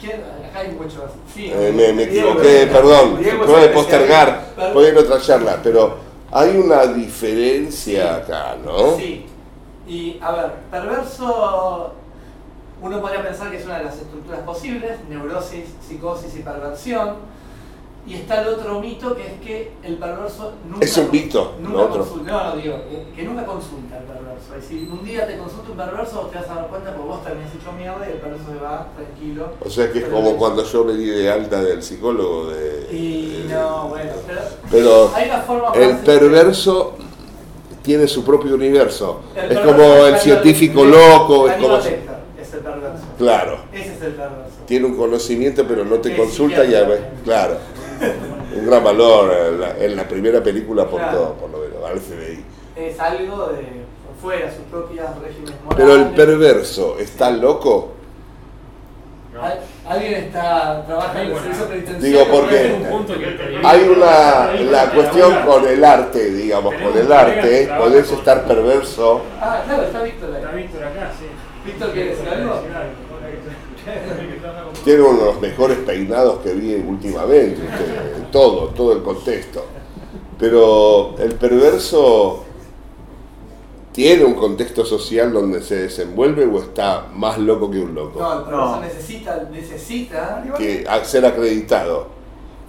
¿Quién? 0.00 0.20
Acá 0.48 0.60
hay 0.60 0.72
muchos. 0.72 1.02
Sí, 1.34 1.50
Eh, 1.52 1.72
me, 1.74 2.02
equivoqué, 2.04 2.66
Diego, 2.66 2.72
perdón, 2.72 3.10
puede 3.16 3.28
especialista. 3.30 3.72
postergar, 3.74 4.46
Perdón. 4.54 4.72
puede 4.74 4.88
ir 4.90 4.96
a 4.96 5.00
otra 5.00 5.20
charla, 5.20 5.60
pero 5.62 5.96
hay 6.30 6.56
una 6.56 6.86
diferencia 6.86 8.16
acá, 8.16 8.56
¿no? 8.64 8.96
Sí. 8.96 9.26
Y 9.88 10.18
a 10.20 10.32
ver, 10.32 10.52
perverso. 10.70 11.92
Uno 12.80 13.00
podría 13.00 13.22
pensar 13.22 13.50
que 13.50 13.58
es 13.58 13.64
una 13.66 13.78
de 13.78 13.84
las 13.84 13.96
estructuras 13.96 14.40
posibles: 14.40 14.92
neurosis, 15.08 15.64
psicosis 15.86 16.34
y 16.36 16.40
perversión. 16.40 17.38
Y 18.06 18.14
está 18.14 18.40
el 18.40 18.48
otro 18.48 18.80
mito 18.80 19.14
que 19.14 19.26
es 19.26 19.32
que 19.44 19.72
el 19.82 19.96
perverso 19.98 20.52
nunca. 20.66 20.82
Es 20.84 20.96
un 20.96 21.10
mito, 21.10 21.56
Nunca 21.60 21.76
lo 21.76 21.84
otro. 21.84 21.98
consulta. 22.04 22.32
No, 22.32 22.44
no, 22.54 22.56
digo, 22.62 22.76
que 23.14 23.22
nunca 23.22 23.44
consulta 23.44 23.98
el 23.98 24.04
perverso. 24.04 24.54
Es 24.56 24.62
decir, 24.62 24.88
un 24.90 25.04
día 25.04 25.26
te 25.26 25.36
consulta 25.36 25.70
un 25.70 25.76
perverso, 25.76 26.22
vos 26.22 26.30
te 26.30 26.38
vas 26.38 26.48
a 26.48 26.54
dar 26.54 26.66
cuenta 26.68 26.94
porque 26.94 27.08
vos 27.08 27.22
también 27.22 27.46
has 27.48 27.54
hecho 27.54 27.72
mierda 27.72 28.08
y 28.08 28.12
el 28.12 28.18
perverso 28.18 28.44
se 28.50 28.64
va 28.64 28.86
tranquilo. 28.96 29.48
O 29.62 29.68
sea 29.68 29.92
que 29.92 29.98
es 29.98 30.04
como 30.06 30.36
cuando 30.36 30.64
yo 30.64 30.84
me 30.84 30.94
di 30.94 31.04
de 31.04 31.30
alta 31.30 31.60
del 31.60 31.82
psicólogo 31.82 32.48
de... 32.48 32.88
Y 32.90 33.42
de- 33.42 33.54
no, 33.54 33.88
bueno, 33.88 34.10
pero. 34.26 34.40
Pero 34.70 35.10
Hay 35.14 35.28
una 35.28 35.40
forma 35.42 35.72
el 35.74 35.96
perverso 35.98 36.94
tiene 37.82 38.06
su 38.08 38.24
propio 38.24 38.54
universo. 38.54 39.20
El 39.36 39.52
Es 39.52 39.58
como 39.58 39.82
el 40.06 40.16
científico 40.18 40.82
loco, 40.84 41.48
es 41.48 41.56
como... 41.56 41.78
Claro, 43.18 43.58
Ese 43.72 43.94
es 43.94 44.02
el 44.02 44.12
perverso. 44.12 44.58
tiene 44.66 44.86
un 44.86 44.96
conocimiento 44.96 45.64
pero 45.66 45.84
no 45.84 45.96
te 45.96 46.12
Es 46.12 46.18
consulta 46.18 46.64
y 46.64 46.74
a 46.74 46.82
ver, 46.84 46.98
psiquiatra. 46.98 47.22
claro. 47.24 47.58
Un 48.56 48.66
gran 48.66 48.84
valor 48.84 49.32
en 49.52 49.60
la, 49.60 49.76
en 49.78 49.96
la 49.96 50.06
primera 50.08 50.42
película 50.42 50.86
por 50.86 51.00
Claro. 51.00 51.18
todo, 51.18 51.34
por 51.34 51.50
lo 51.50 51.58
menos, 51.58 51.84
al 51.90 51.98
FBI. 52.00 52.44
Es 52.76 52.98
algo 53.00 53.48
de 53.48 53.64
fuera, 54.20 54.50
sus 54.52 54.62
propios 54.70 55.04
regímenes 55.22 55.54
morales. 55.64 55.76
Pero 55.76 55.94
el 55.94 56.06
perverso, 56.14 56.96
¿está 56.98 57.30
loco? 57.30 57.92
¿no? 59.34 59.42
Al- 59.42 59.60
Alguien 59.88 60.14
está 60.14 60.84
trabajando 60.86 61.36
en 61.36 61.42
servicio 61.42 61.66
penitenciario. 61.68 62.18
digo, 62.24 62.30
porque- 62.30 62.76
Hay 63.64 63.88
una 63.88 64.52
la 64.70 64.90
cuestión 64.92 65.34
con 65.46 65.66
el 65.66 65.82
arte, 65.84 66.30
digamos, 66.32 66.74
con 66.74 66.98
el 66.98 67.10
arte, 67.12 67.70
podés 67.78 68.10
estar 68.12 68.44
perverso. 68.46 69.22
Ah, 69.40 69.62
claro, 69.64 69.82
está 69.84 70.02
Víctor 70.02 70.34
Está 70.36 70.50
ahí. 70.50 70.56
Víctor 70.62 70.84
acá, 70.84 71.10
sí. 71.18 71.26
Víctor, 71.64 71.90
¿quiere 71.92 72.10
decir 72.10 72.28
algo? 72.28 72.47
Tiene 74.88 75.02
uno 75.02 75.18
de 75.18 75.24
los 75.26 75.40
mejores 75.42 75.76
peinados 75.80 76.38
que 76.38 76.54
vi 76.54 76.74
últimamente, 76.76 77.60
en 78.16 78.30
todo, 78.30 78.68
todo 78.68 78.94
el 78.94 79.02
contexto. 79.02 79.62
Pero 80.38 81.14
el 81.18 81.34
perverso 81.34 82.42
tiene 83.92 84.24
un 84.24 84.32
contexto 84.32 84.86
social 84.86 85.30
donde 85.30 85.60
se 85.60 85.76
desenvuelve 85.76 86.46
o 86.46 86.62
está 86.62 87.04
más 87.12 87.36
loco 87.36 87.70
que 87.70 87.80
un 87.80 87.94
loco. 87.94 88.18
No, 88.18 88.32
el 88.32 88.44
perverso 88.44 88.76
No. 88.76 88.80
necesita, 88.80 89.48
necesita. 89.52 90.42
Que 90.56 90.86
ser 91.02 91.26
acreditado. 91.26 92.06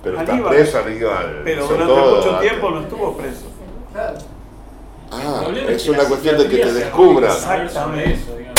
Pero 0.03 0.19
está 0.19 0.49
preso 0.49 0.77
Aníbal. 0.77 1.41
Pero 1.45 1.67
durante 1.67 1.85
todo 1.85 2.15
mucho 2.17 2.39
tiempo 2.39 2.69
no 2.69 2.81
estuvo 2.81 3.15
preso. 3.15 3.45
Claro. 3.93 4.17
Ah, 5.09 5.43
es 5.69 5.83
que 5.83 5.91
una 5.91 6.03
cuestión 6.03 6.37
de 6.37 6.49
que 6.49 6.57
te 6.57 6.73
descubran. 6.73 7.31
Exactamente. 7.31 8.11
eso, 8.11 8.35
digamos. 8.35 8.58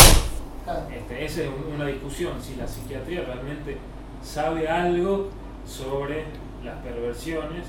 Claro. 0.73 0.85
Este, 0.95 1.25
esa 1.25 1.41
es 1.43 1.47
un- 1.49 1.73
una 1.75 1.85
discusión, 1.87 2.33
si 2.41 2.55
la 2.55 2.67
psiquiatría 2.67 3.21
realmente 3.23 3.77
sabe 4.23 4.67
algo 4.67 5.29
sobre 5.67 6.25
las 6.63 6.77
perversiones, 6.83 7.65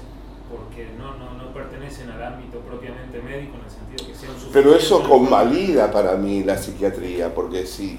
porque 0.50 0.88
no, 0.98 1.14
no, 1.16 1.32
no 1.42 1.52
pertenecen 1.54 2.10
al 2.10 2.22
ámbito 2.22 2.58
propiamente 2.60 3.20
médico 3.22 3.56
en 3.56 3.64
el 3.64 3.70
sentido 3.70 4.06
que 4.06 4.14
sean 4.14 4.32
Pero 4.52 4.74
eso 4.74 5.02
convalida 5.02 5.90
para 5.90 6.14
mí 6.16 6.44
la 6.44 6.58
psiquiatría, 6.58 7.34
porque 7.34 7.66
si 7.66 7.98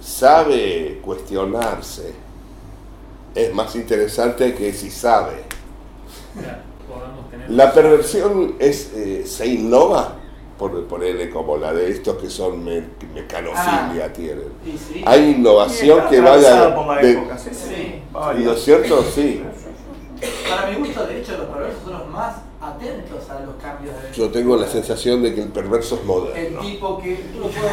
sabe 0.00 1.00
cuestionarse, 1.02 2.12
es 3.34 3.54
más 3.54 3.74
interesante 3.74 4.54
que 4.54 4.72
si 4.72 4.90
sabe. 4.90 5.42
Claro, 6.38 6.58
podamos 6.88 7.30
tener- 7.30 7.50
La 7.50 7.72
perversión 7.72 8.54
es, 8.58 8.92
eh, 8.94 9.24
se 9.26 9.46
innova, 9.46 10.16
por 10.62 10.84
ponerle 10.84 11.28
como 11.28 11.56
la 11.56 11.72
de 11.72 11.90
estos 11.90 12.16
que 12.18 12.30
son 12.30 12.62
me- 12.64 12.84
mecanofilia, 13.14 14.04
Ah. 14.06 14.12
tienen. 14.14 14.44
Sí. 14.64 15.02
Hay 15.04 15.30
innovación 15.30 16.02
que 16.08 16.20
vaya... 16.20 16.68
de- 17.00 17.10
época, 17.10 17.36
sí, 17.36 17.50
sí. 17.52 18.02
¿No 18.12 18.52
es 18.52 18.62
cierto? 18.62 19.04
Sí. 19.12 19.42
Para 20.48 20.70
mi 20.70 20.76
gusto, 20.76 21.04
de 21.04 21.20
hecho, 21.20 21.32
los 21.36 21.46
perversos 21.48 21.82
son 21.82 21.92
los 21.94 22.06
más 22.10 22.36
atentos 22.60 23.28
a 23.28 23.40
los 23.40 23.56
cambios 23.60 23.92
de 24.00 24.12
Yo 24.16 24.28
tengo 24.30 24.56
la 24.56 24.68
sensación 24.68 25.20
de 25.20 25.34
que 25.34 25.42
el 25.42 25.48
perverso 25.48 25.96
es 25.96 26.00
El 26.02 26.06
moderno. 26.06 26.60
tipo 26.60 27.02
que 27.02 27.16
tú 27.32 27.40
lo 27.40 27.46
puedes 27.48 27.72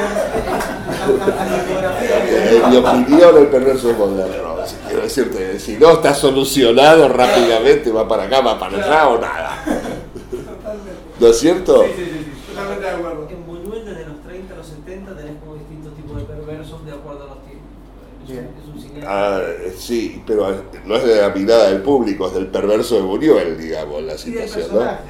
ver 2.41 2.63
en 2.63 2.69
mi 2.71 2.77
opinión, 2.77 3.37
el 3.37 3.47
perverso 3.49 3.91
es 3.91 3.97
moderno. 3.99 4.55
Si 4.65 4.75
quiero 4.87 5.01
decirte, 5.03 5.59
si 5.59 5.77
no 5.77 5.91
está 5.91 6.15
solucionado 6.15 7.07
rápidamente, 7.07 7.91
va 7.91 8.07
para 8.07 8.23
acá, 8.23 8.41
va 8.41 8.57
para 8.57 8.77
allá 8.83 9.09
o 9.09 9.19
nada. 9.21 9.63
¿No 11.19 11.27
es 11.27 11.37
cierto? 11.37 11.83
Sí, 11.83 11.89
sí, 11.97 12.05
sí, 12.05 12.18
totalmente 12.62 12.86
de 12.86 12.91
acuerdo. 12.91 13.28
En 13.30 13.45
Buñuel 13.45 13.86
desde 13.86 14.05
los 14.05 14.22
30 14.24 14.53
a 14.53 14.57
los 14.57 14.68
70 14.68 15.16
tenés 15.16 15.34
como 15.39 15.55
distintos 15.55 15.95
tipos 15.95 16.18
de 16.18 16.24
perversos 16.24 16.86
de 16.86 16.91
acuerdo 16.91 17.24
a 17.24 17.28
los 17.28 17.45
tiempos. 17.45 17.66
Es, 18.24 18.30
Bien. 18.93 19.03
Ah, 19.07 19.39
eh, 19.41 19.74
sí, 19.78 20.22
pero 20.28 20.47
no 20.86 20.95
es 20.95 21.03
de 21.03 21.16
la 21.22 21.30
mirada 21.30 21.70
del 21.70 21.82
público, 21.82 22.28
es 22.28 22.34
del 22.34 22.47
perverso 22.47 22.95
de 22.95 23.01
Buñuel, 23.01 23.57
digamos, 23.57 24.03
la 24.03 24.14
y 24.14 24.16
del 24.16 24.18
situación, 24.18 24.62
¿no? 24.62 24.68
personaje. 24.80 25.03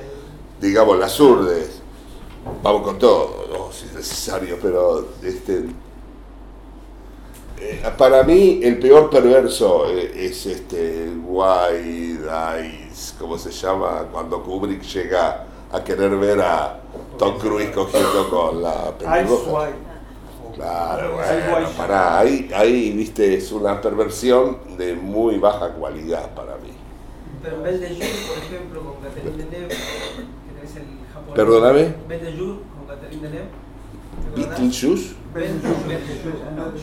Digamos, 0.62 1.00
las 1.00 1.20
urdes. 1.20 1.82
Vamos 2.64 2.84
con 2.84 2.98
todo, 2.98 3.48
no, 3.52 3.72
si 3.74 3.86
es 3.88 3.94
necesario, 3.94 4.58
pero 4.62 5.10
este. 5.22 5.66
eh, 7.60 7.84
para 7.98 8.24
mí, 8.24 8.62
el 8.64 8.80
peor 8.80 9.10
perverso 9.10 9.90
eh, 9.90 10.12
es 10.16 10.46
este 10.46 11.10
White 11.26 12.22
Eyes, 12.26 13.16
¿cómo 13.20 13.38
se 13.38 13.52
llama? 13.52 14.08
Cuando 14.12 14.42
Kubrick 14.42 14.82
llega 14.84 15.46
a 15.72 15.84
querer 15.84 16.16
ver 16.18 16.42
a 16.42 16.80
Tom 17.18 17.38
Cruise 17.38 17.70
cogiendo 17.72 18.30
con 18.30 18.62
la 18.62 18.92
pelirroja. 18.98 19.70
Claro, 20.56 21.14
bueno, 21.16 21.70
pará, 21.78 22.20
ahí, 22.20 22.50
ahí, 22.54 22.92
viste, 22.92 23.36
es 23.36 23.52
una 23.52 23.80
perversión 23.80 24.58
de 24.78 24.94
muy 24.94 25.38
baja 25.38 25.70
cualidad 25.70 26.34
para 26.34 26.58
mí. 26.58 26.72
Pero 27.42 27.62
Belle 27.62 27.78
de 27.78 27.90
Jour, 27.96 28.08
por 28.28 28.38
ejemplo, 28.44 28.84
con 28.84 28.96
Catherine 29.02 29.38
Deneuve, 29.38 29.68
que 29.70 29.76
tenés 29.76 30.76
el 30.76 30.84
japonés. 31.14 31.36
Perdóname. 31.36 31.96
Belle 32.10 32.26
de 32.26 32.38
Jour 32.38 32.58
con 32.76 32.88
Catherine 32.88 33.22
Deneuve. 33.22 33.48
Beetlejuice, 34.36 35.16
Belle 35.34 35.54
de 35.54 35.60
Jour, 35.62 35.88
Belle 35.88 36.00
de 36.00 36.24
Jour. 36.24 36.80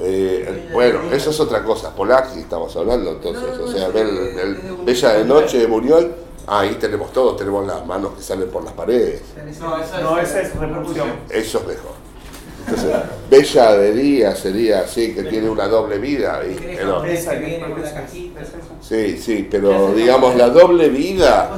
eh, 0.00 0.70
bueno, 0.74 1.00
eso 1.10 1.30
es 1.30 1.40
otra 1.40 1.64
cosa, 1.64 1.94
Polaki 1.94 2.40
estamos 2.40 2.76
hablando 2.76 3.12
entonces, 3.12 3.42
No, 3.42 3.56
no, 3.56 3.64
o 3.64 3.68
sea, 3.68 3.88
Bella 4.84 5.12
de 5.14 5.24
Noche 5.24 5.58
de 5.60 5.66
Buñuel, 5.66 6.14
ahí 6.48 6.74
tenemos 6.76 7.12
todo, 7.12 7.36
tenemos 7.36 7.66
las 7.66 7.84
manos 7.86 8.12
que 8.14 8.22
salen 8.22 8.48
por 8.50 8.64
las 8.64 8.72
paredes, 8.72 9.22
No, 9.60 9.78
esa 9.78 9.98
es, 9.98 10.02
No, 10.02 10.18
esa 10.18 10.40
es 10.40 10.54
repulsión. 10.56 11.08
eso 11.30 11.58
es 11.60 11.66
mejor. 11.66 12.08
Entonces, 12.66 12.96
Bella 13.30 13.72
de 13.78 13.92
Día 13.94 14.36
sería 14.36 14.80
así, 14.80 15.14
que 15.14 15.22
tiene 15.22 15.48
una 15.48 15.66
doble 15.68 15.96
vida, 15.98 16.42
esa. 16.44 17.32
sí, 18.82 19.16
sí, 19.18 19.48
pero 19.50 19.94
digamos, 19.94 20.36
la 20.36 20.50
doble 20.50 20.90
vida, 20.90 21.50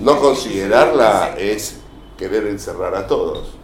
no 0.00 0.20
considerarla 0.20 1.34
es 1.38 1.76
querer 2.18 2.46
encerrar 2.48 2.94
a 2.96 3.06
todos. 3.06 3.54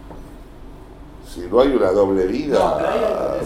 Si 1.31 1.41
no 1.41 1.59
hay 1.61 1.67
una 1.69 1.91
doble 1.91 2.25
vida, 2.25 3.37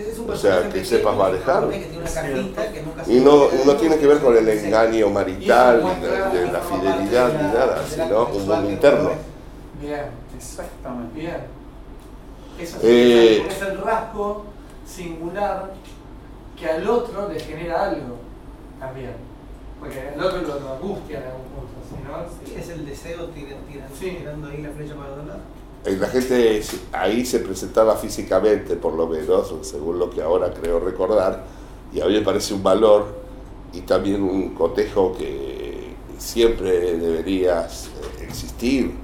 O 0.00 0.14
sea, 0.14 0.26
personaje 0.26 0.62
que 0.62 0.68
pequeño, 0.80 0.84
sepas 0.86 1.16
manejar. 1.16 1.54
japonés 1.54 1.78
Que 1.78 1.84
tiene 1.86 2.02
una 2.02 2.10
cajita 2.12 2.72
que 2.72 2.82
nunca 2.82 3.04
se 3.04 3.12
Y 3.12 3.20
no, 3.20 3.48
no 3.66 3.76
tiene 3.76 3.96
que 3.98 4.06
ver 4.06 4.18
con 4.20 4.36
el 4.36 4.48
engaño 4.48 5.10
marital, 5.10 5.76
ni 5.76 5.88
de, 5.88 6.08
muestra 6.08 6.30
de 6.30 6.52
la 6.52 6.60
fidelidad, 6.60 7.28
ni 7.32 7.42
la- 7.42 7.52
nada, 7.52 7.84
sino 7.88 8.26
un 8.26 8.46
mundo 8.48 8.70
interno. 8.70 9.10
Exactamente. 10.36 11.20
bien. 11.20 11.36
Eso 12.58 12.78
sí, 12.80 12.86
Eh, 12.86 13.46
es 13.48 13.62
el 13.62 13.78
rasgo 13.78 14.44
singular 14.86 15.72
que 16.58 16.66
al 16.68 16.88
otro 16.88 17.28
le 17.28 17.40
genera 17.40 17.84
algo 17.90 18.16
también. 18.78 19.12
Porque 19.78 19.98
al 20.14 20.20
otro 20.22 20.42
lo, 20.42 20.72
angustia 20.74 21.18
en 21.20 21.24
algún 21.24 21.44
punto, 21.46 21.72
¿sí, 21.88 21.96
¿no? 22.06 22.46
Sí, 22.46 22.54
es 22.60 22.68
el 22.68 22.84
deseo 22.84 23.28
tira- 23.28 23.56
tira- 23.66 23.86
Sí. 23.98 24.16
tirando 24.18 24.48
ahí 24.48 24.58
la 24.60 24.68
flecha 24.70 24.94
para. 24.94 25.08
Eh, 25.10 25.38
La 25.84 26.08
gente 26.08 26.62
ahí 26.92 27.24
se 27.24 27.38
presentaba 27.38 27.96
físicamente, 27.96 28.76
por 28.76 28.92
lo 28.92 29.06
menos, 29.06 29.54
según 29.62 29.98
lo 29.98 30.10
que 30.10 30.20
ahora 30.20 30.52
creo 30.52 30.78
recordar, 30.78 31.44
y 31.92 32.00
a 32.00 32.06
mí 32.06 32.12
me 32.12 32.20
parece 32.20 32.52
un 32.52 32.62
valor 32.62 33.06
y 33.72 33.80
también 33.80 34.22
un 34.22 34.54
cotejo 34.54 35.14
que 35.16 35.94
siempre 36.18 36.98
debería 36.98 37.62
eh, 37.62 38.24
existir 38.24 38.94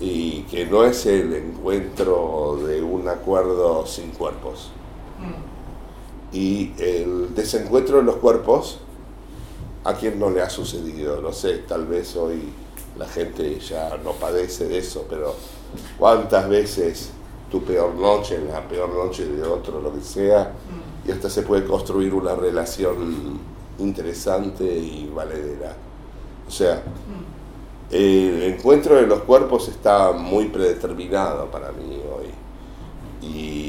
y 0.00 0.42
que 0.42 0.64
no 0.66 0.84
es 0.84 1.04
el 1.06 1.34
encuentro 1.34 2.58
de 2.64 2.80
un 2.80 3.08
acuerdo 3.08 3.84
sin 3.84 4.10
cuerpos. 4.10 4.70
Mm. 5.18 6.36
Y 6.36 6.72
el 6.78 7.34
desencuentro 7.34 7.96
de 7.96 8.04
los 8.04 8.16
cuerpos, 8.16 8.78
¿a 9.82 9.94
quién 9.94 10.20
no 10.20 10.30
le 10.30 10.40
ha 10.40 10.50
sucedido? 10.50 11.20
No 11.20 11.32
sé, 11.32 11.58
tal 11.66 11.86
vez 11.86 12.14
hoy 12.14 12.42
la 12.96 13.06
gente 13.06 13.58
ya 13.60 13.96
no 14.02 14.12
padece 14.12 14.68
de 14.68 14.78
eso, 14.78 15.06
pero 15.08 15.34
¿cuántas 15.98 16.48
veces 16.48 17.10
tu 17.50 17.62
peor 17.62 17.94
noche, 17.94 18.38
la 18.50 18.66
peor 18.66 18.90
noche 18.90 19.26
de 19.26 19.42
otro, 19.42 19.80
lo 19.80 19.92
que 19.94 20.02
sea, 20.02 20.52
y 21.06 21.10
hasta 21.10 21.30
se 21.30 21.42
puede 21.42 21.64
construir 21.64 22.14
una 22.14 22.34
relación 22.34 23.38
interesante 23.78 24.64
y 24.64 25.10
valedera? 25.14 25.76
O 26.46 26.50
sea, 26.50 26.82
el 27.90 28.42
encuentro 28.42 28.96
de 28.96 29.06
los 29.06 29.20
cuerpos 29.20 29.68
está 29.68 30.12
muy 30.12 30.46
predeterminado 30.46 31.50
para 31.50 31.72
mí 31.72 32.00
hoy. 32.14 32.28
Y, 33.22 33.67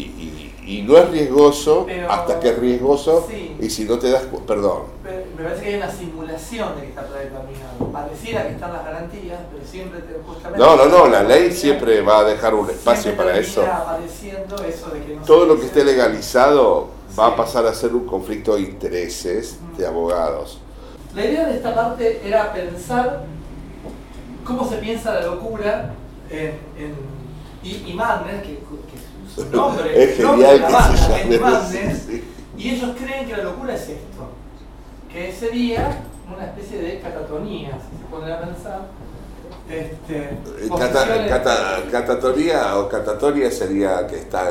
y- 0.78 0.82
no 0.84 0.98
es 0.98 1.10
riesgoso 1.10 1.84
Pero- 1.88 2.12
hasta 2.12 2.40
que 2.40 2.50
es 2.50 2.60
riesgoso 2.60 3.26
Sí. 3.30 3.56
y 3.60 3.70
si 3.70 3.86
no 3.86 3.98
te 4.00 4.10
das 4.12 4.24
perdón 4.48 4.84
Pero 5.04 5.20
Me 5.38 5.44
parece 5.46 5.62
que 5.64 5.70
hay 5.70 5.76
una 5.76 5.90
simulación 5.92 6.76
de 6.76 6.82
que 6.82 6.88
está 6.90 7.08
predeterminado. 7.08 7.92
Pareciera 7.94 8.44
que 8.48 8.54
están 8.56 8.74
las 8.74 8.84
garantías, 8.84 9.40
pero 9.52 9.66
siempre 9.66 10.02
te, 10.02 10.20
justamente. 10.26 10.60
no 10.60 10.76
no 10.76 10.86
no 10.86 11.08
la 11.08 11.24
ley 11.24 11.52
siempre 11.52 12.02
va 12.02 12.20
a 12.20 12.24
dejar 12.26 12.54
un 12.54 12.70
espacio 12.70 13.16
para 13.16 13.38
eso 13.38 13.66
apareciendo 13.66 14.56
eso 14.64 14.90
de 14.90 15.00
que 15.06 15.16
no 15.16 15.22
todo 15.24 15.46
lo 15.46 15.58
que 15.60 15.66
esté 15.68 15.84
legalizado 15.86 16.90
va 17.18 17.28
a 17.28 17.36
pasar 17.36 17.66
a 17.66 17.74
ser 17.74 17.94
un 17.96 18.06
conflicto 18.06 18.56
de 18.56 18.62
intereses 18.62 19.58
de 19.78 19.88
abogados 19.88 20.60
La 21.16 21.26
idea 21.26 21.48
de 21.48 21.56
esta 21.56 21.74
parte 21.74 22.22
era 22.24 22.54
pensar 22.54 23.24
cómo 24.46 24.68
se 24.70 24.76
piensa 24.78 25.14
la 25.16 25.22
locura 25.26 25.94
en, 26.30 26.48
en- 26.78 27.20
y, 27.64 27.70
y 27.92 27.94
que 27.94 28.60
su 29.34 29.46
nombre, 29.56 30.04
es 30.04 30.20
el 30.20 30.26
nombre 30.26 30.48
de 30.48 30.60
la 30.60 30.70
banda 30.70 30.98
se 30.98 31.86
así. 31.86 32.24
y 32.58 32.70
ellos 32.72 32.92
creen 32.98 33.26
que 33.28 33.38
la 33.38 33.44
locura 33.44 33.74
es 33.76 33.82
esto, 33.82 34.30
que 35.12 35.32
sería 35.32 36.02
una 36.36 36.46
especie 36.46 36.82
de 36.82 37.00
catatonía, 37.00 37.72
si 37.72 37.98
se 37.98 38.04
ponen 38.12 38.32
a 38.32 38.40
pensar. 38.42 38.82
Este, 39.70 40.18
Eh, 40.18 40.70
Cata- 40.78 41.28
cata- 41.30 41.84
o 42.80 42.90
catatonia 42.90 43.52
sería 43.52 44.08
que 44.08 44.18
están 44.18 44.48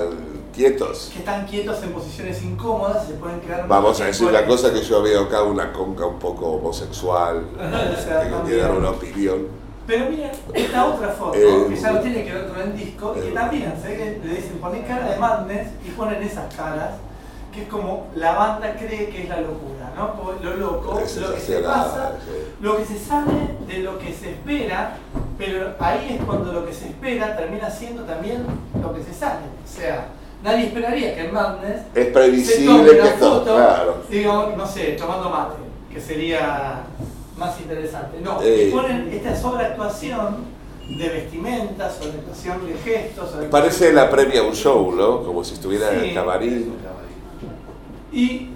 quietos. 0.54 1.10
que 1.12 1.18
están 1.20 1.44
quietos 1.46 1.82
en 1.82 1.92
posiciones 1.92 2.40
incómodas 2.42 3.04
y 3.04 3.12
se 3.12 3.14
pueden 3.14 3.40
quedar 3.40 3.66
Vamos 3.66 4.00
a 4.00 4.04
decir 4.06 4.28
tiempo 4.28 4.34
cosa 4.46 4.72
que 4.72 4.80
yo 4.82 5.02
veo 5.02 5.24
acá 5.24 5.42
una 5.42 5.72
conca 5.72 6.06
un 6.06 6.18
poco 6.20 6.46
homosexual. 6.52 7.42
O 7.58 8.00
sea, 8.02 8.20
Tengo 8.22 8.44
que 8.44 8.56
dar 8.56 8.70
una 8.72 8.90
opinión. 8.90 9.48
Pero 9.88 10.10
mira, 10.10 10.30
esta 10.52 10.84
otra 10.84 11.08
foto, 11.08 11.34
Eh, 11.38 11.66
que 11.70 11.76
ya 11.76 11.92
no 11.92 12.00
tiene 12.00 12.22
que 12.22 12.32
ver 12.34 12.48
con 12.48 12.60
el 12.60 12.76
disco, 12.76 13.14
y 13.16 13.20
que 13.22 13.28
eh. 13.28 13.32
también, 13.32 13.72
ve 13.82 13.96
que 13.96 14.28
le 14.28 14.34
dicen 14.34 14.58
poné 14.58 14.82
cara 14.82 15.08
de 15.08 15.16
madness 15.16 15.68
y 15.82 15.90
ponen 15.92 16.22
esas 16.22 16.54
caras, 16.54 16.90
que 17.54 17.62
es 17.62 17.68
como 17.68 18.08
la 18.14 18.32
banda 18.32 18.74
cree 18.78 19.08
que 19.08 19.22
es 19.22 19.28
la 19.30 19.40
locura, 19.40 19.90
¿no? 19.96 20.12
Lo 20.42 20.56
loco, 20.56 21.00
lo 21.00 21.34
que 21.34 21.40
se 21.40 21.58
pasa, 21.60 22.12
lo 22.60 22.76
que 22.76 22.84
se 22.84 22.98
sale 22.98 23.56
de 23.66 23.78
lo 23.78 23.98
que 23.98 24.12
se 24.12 24.32
espera, 24.32 24.98
pero 25.38 25.74
ahí 25.80 26.18
es 26.18 26.24
cuando 26.26 26.52
lo 26.52 26.66
que 26.66 26.74
se 26.74 26.88
espera 26.88 27.34
termina 27.34 27.70
siendo 27.70 28.02
también 28.02 28.44
lo 28.82 28.94
que 28.94 29.02
se 29.02 29.14
sale. 29.14 29.46
O 29.64 29.66
sea, 29.66 30.08
nadie 30.44 30.66
esperaría 30.66 31.14
que 31.14 31.24
en 31.28 31.32
Madness 31.32 31.80
Es 31.94 32.04
se 32.04 32.10
tome 32.10 32.12
previsible 32.12 32.90
una 32.90 33.02
que 33.04 33.16
foto, 33.18 33.56
claro. 33.56 34.02
digo, 34.10 34.52
no 34.54 34.66
sé, 34.66 34.96
tomando 34.98 35.30
mate, 35.30 35.56
que 35.90 35.98
sería 35.98 36.82
más 37.38 37.58
interesante. 37.60 38.18
No, 38.22 38.42
Eh. 38.42 38.68
y 38.68 38.72
ponen 38.72 39.08
esta 39.12 39.34
sobreactuación 39.36 40.58
de 40.98 41.08
vestimentas, 41.08 41.96
sobreactuación 41.96 42.66
de 42.66 42.74
gestos. 42.74 43.30
sobreactuación- 43.30 43.50
Parece 43.50 43.92
la 43.92 44.10
previa 44.10 44.40
a 44.40 44.44
un 44.44 44.54
show, 44.54 44.92
¿no? 44.94 45.22
Como 45.22 45.44
si 45.44 45.54
estuviera 45.54 45.92
en 45.92 46.00
Sí. 46.00 46.08
el 46.08 46.14
camarín. 46.14 46.74
Y 48.12 48.48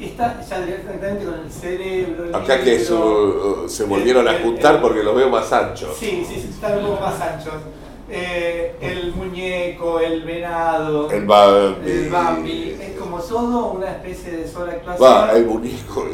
está 0.00 0.40
ya 0.48 0.60
directamente 0.60 1.24
con 1.24 1.34
el 1.40 1.50
cerebro. 1.50 2.24
el 2.26 2.34
Acá 2.34 2.60
que 2.62 2.78
su- 2.84 3.64
se 3.68 3.84
volvieron 3.84 4.26
a 4.28 4.36
El- 4.36 4.42
juntar 4.42 4.74
el- 4.76 4.80
porque 4.80 5.02
los 5.02 5.14
veo 5.14 5.28
más 5.30 5.52
anchos. 5.52 5.96
Sí, 5.98 6.24
sí, 6.28 6.34
sí, 6.34 6.48
están 6.52 6.78
un 6.78 6.86
poco 6.90 7.00
más 7.02 7.20
anchos. 7.20 7.54
Eh, 8.10 8.76
el 8.80 9.12
muñeco, 9.14 9.98
el 9.98 10.22
venado, 10.22 11.10
El 11.10 11.24
Bambi. 11.26 11.90
el 11.90 12.08
Bambi, 12.10 12.76
es 12.80 12.98
como 12.98 13.18
todo 13.20 13.72
una 13.72 13.90
especie 13.90 14.30
de 14.32 14.46
sobreactuación. 14.48 15.08
Va, 15.08 15.32
el 15.32 15.46
muñeco. 15.46 16.06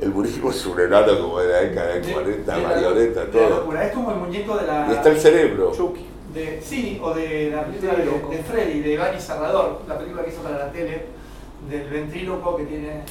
El 0.00 0.10
muñeco 0.10 0.50
es 0.50 0.64
un 0.66 0.80
enano 0.80 1.18
como 1.20 1.40
de 1.40 1.48
la 1.48 1.60
década 1.60 1.88
de 1.94 2.00
de- 2.00 2.12
40, 2.12 2.56
de 2.56 2.62
la- 2.62 2.68
marioneta, 2.68 3.20
de 3.20 3.26
la 3.26 3.32
todo. 3.32 3.48
locura. 3.50 3.86
Es 3.86 3.92
como 3.92 4.10
el 4.12 4.16
muñeco 4.16 4.56
de 4.56 4.66
la. 4.66 4.86
Y 4.90 4.92
está 4.94 5.08
el 5.10 5.20
cerebro. 5.20 5.72
Chucky. 5.76 6.06
de- 6.34 6.62
sí, 6.64 7.00
o 7.02 7.12
de 7.12 7.50
la 7.50 7.64
película 7.64 7.92
de, 8.30 8.38
Freddy, 8.44 8.80
de 8.80 8.96
Barry 8.96 9.20
Salvador, 9.20 9.80
la 9.88 9.98
película 9.98 10.22
que 10.22 10.30
hizo 10.30 10.40
para 10.42 10.58
la 10.58 10.70
tele, 10.72 11.06
del 11.68 11.88
ventríloco 11.90 12.56
que 12.56 12.64
tiene. 12.66 13.02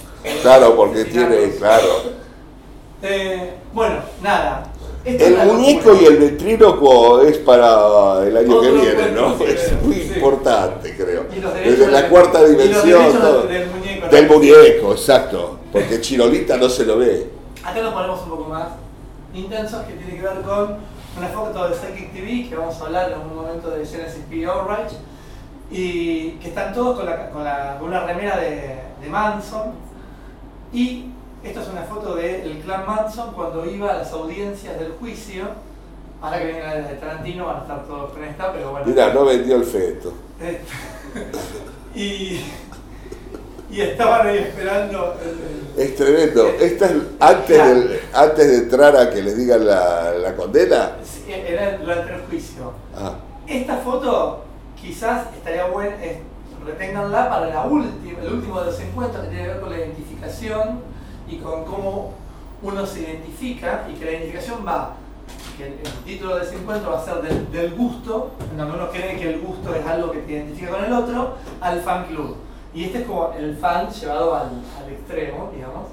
Claro, 0.41 0.73
porque 0.77 1.03
tiene, 1.03 1.51
claro. 1.57 1.85
Eh, 3.01 3.53
bueno, 3.73 3.95
nada. 4.23 4.71
Esta 5.05 5.25
El 5.25 5.37
la 5.37 5.45
muñeco 5.45 5.93
y 5.95 6.05
el 6.05 6.17
ventríloco 6.17 7.21
es 7.21 7.37
para 7.39 8.25
el 8.25 8.35
año 8.37 8.61
que 8.61 8.71
viene, 8.71 9.11
¿no? 9.13 9.35
Es 9.45 9.73
muy 9.83 9.95
sí. 9.95 10.11
importante, 10.15 10.95
creo. 10.95 11.25
Desde 11.63 11.87
la 11.91 12.01
del- 12.01 12.09
cuarta 12.09 12.39
y 12.39 12.41
los 12.43 12.51
dimensión. 12.63 12.99
derechos 13.01 13.21
todo. 13.21 13.41
del- 13.43 13.49
del 13.49 14.09
Del 14.11 14.27
muñeco, 14.27 14.91
exacto. 14.93 15.58
Porque 15.71 16.01
Chirolita 16.01 16.57
no 16.57 16.67
se 16.69 16.85
lo 16.85 16.97
ve. 16.97 17.29
Acá 17.63 17.81
nos 17.81 17.93
ponemos 17.93 18.21
un 18.23 18.29
poco 18.29 18.45
más 18.49 18.67
intensos, 19.33 19.83
que 19.85 19.93
tiene 19.93 20.15
que 20.15 20.21
ver 20.21 20.41
con 20.41 20.77
una 21.17 21.27
foto 21.27 21.69
de 21.69 21.75
Psychic 21.75 22.13
TV, 22.13 22.49
que 22.49 22.55
vamos 22.55 22.79
a 22.81 22.85
hablar 22.85 23.11
en 23.11 23.19
un 23.19 23.35
momento 23.35 23.69
de 23.69 23.85
Genesis 23.85 24.23
P. 24.29 24.45
Allright, 24.45 24.91
y 25.71 26.31
que 26.41 26.47
están 26.49 26.73
todos 26.73 26.97
con, 26.97 27.05
la, 27.05 27.29
con, 27.29 27.43
la- 27.43 27.77
con 27.79 27.89
una 27.89 28.05
remera 28.05 28.37
de, 28.37 28.79
de 29.01 29.09
Manson. 29.09 29.73
Y 30.73 31.05
esta 31.43 31.61
es 31.61 31.67
una 31.69 31.81
foto 31.83 32.15
del 32.15 32.59
clan 32.59 32.85
Manson 32.87 33.33
cuando 33.33 33.65
iba 33.69 33.91
a 33.91 33.97
las 33.97 34.11
audiencias 34.11 34.79
del 34.79 34.93
juicio. 34.93 35.45
Ahora 36.21 36.39
que 36.39 36.45
viene 36.47 36.59
la 36.61 36.75
de 36.75 36.95
Tarantino 36.95 37.45
van 37.45 37.57
a 37.57 37.61
estar 37.61 37.85
todos 37.85 38.11
con 38.11 38.23
esta, 38.23 38.51
pero 38.51 38.71
bueno. 38.71 38.85
Mira, 38.87 39.13
no 39.13 39.25
vendió 39.25 39.55
el 39.57 39.63
feto. 39.63 40.13
Eh, 40.41 40.61
y, 41.95 42.41
y 43.71 43.81
estaban 43.81 44.27
ahí 44.27 44.37
esperando 44.39 45.15
el- 45.23 45.29
el- 45.29 45.89
Es 45.89 45.95
tremendo. 45.95 46.47
Esta 46.59 46.85
es 46.87 46.91
antes, 47.19 47.55
Claro. 47.57 47.69
del- 47.79 47.99
antes 48.13 48.47
de 48.47 48.55
entrar 48.57 48.95
a 48.97 49.09
que 49.09 49.21
les 49.21 49.37
digan 49.37 49.65
la, 49.65 50.11
la 50.13 50.35
condena. 50.35 50.91
Sí, 51.03 51.31
Era 51.31 51.77
durante 51.77 52.13
el 52.15 52.21
juicio. 52.21 52.71
Ah, 52.95 53.13
Esta 53.47 53.77
foto 53.77 54.43
quizás 54.79 55.27
estaría 55.35 55.65
buena, 55.65 55.95
reténganla 56.65 57.29
para 57.29 57.47
la 57.47 57.65
última, 57.65 58.19
el 58.21 58.33
último 58.33 58.59
de 58.59 58.65
los 58.67 58.79
encuentros 58.79 59.23
que 59.23 59.29
tiene 59.29 59.43
que 59.43 59.49
ver 59.51 59.59
con 59.61 59.69
la 59.69 59.77
identificación 59.77 60.81
y 61.27 61.37
con 61.37 61.63
cómo 61.65 62.13
uno 62.61 62.85
se 62.85 63.01
identifica 63.01 63.87
y 63.89 63.93
que 63.97 64.05
la 64.05 64.11
identificación 64.11 64.65
va, 64.67 64.95
que 65.57 65.67
el, 65.67 65.73
el 65.73 65.91
título 66.05 66.35
de 66.37 66.43
ese 66.45 66.55
encuentro 66.55 66.91
va 66.91 66.99
a 67.01 67.05
ser 67.05 67.21
del, 67.21 67.51
del 67.51 67.73
gusto, 67.75 68.31
en 68.51 68.57
donde 68.57 68.75
uno 68.75 68.89
cree 68.89 69.17
que 69.17 69.29
el 69.29 69.39
gusto 69.39 69.73
es 69.73 69.85
algo 69.85 70.11
que 70.11 70.19
te 70.19 70.31
identifica 70.33 70.71
con 70.71 70.83
el 70.85 70.91
otro, 70.93 71.35
al 71.61 71.81
fan 71.81 72.05
club. 72.07 72.35
Y 72.73 72.85
este 72.85 72.99
es 72.99 73.07
como 73.07 73.33
el 73.33 73.57
fan 73.57 73.89
llevado 73.89 74.35
al, 74.35 74.49
al 74.77 74.91
extremo, 74.91 75.51
digamos. 75.53 75.87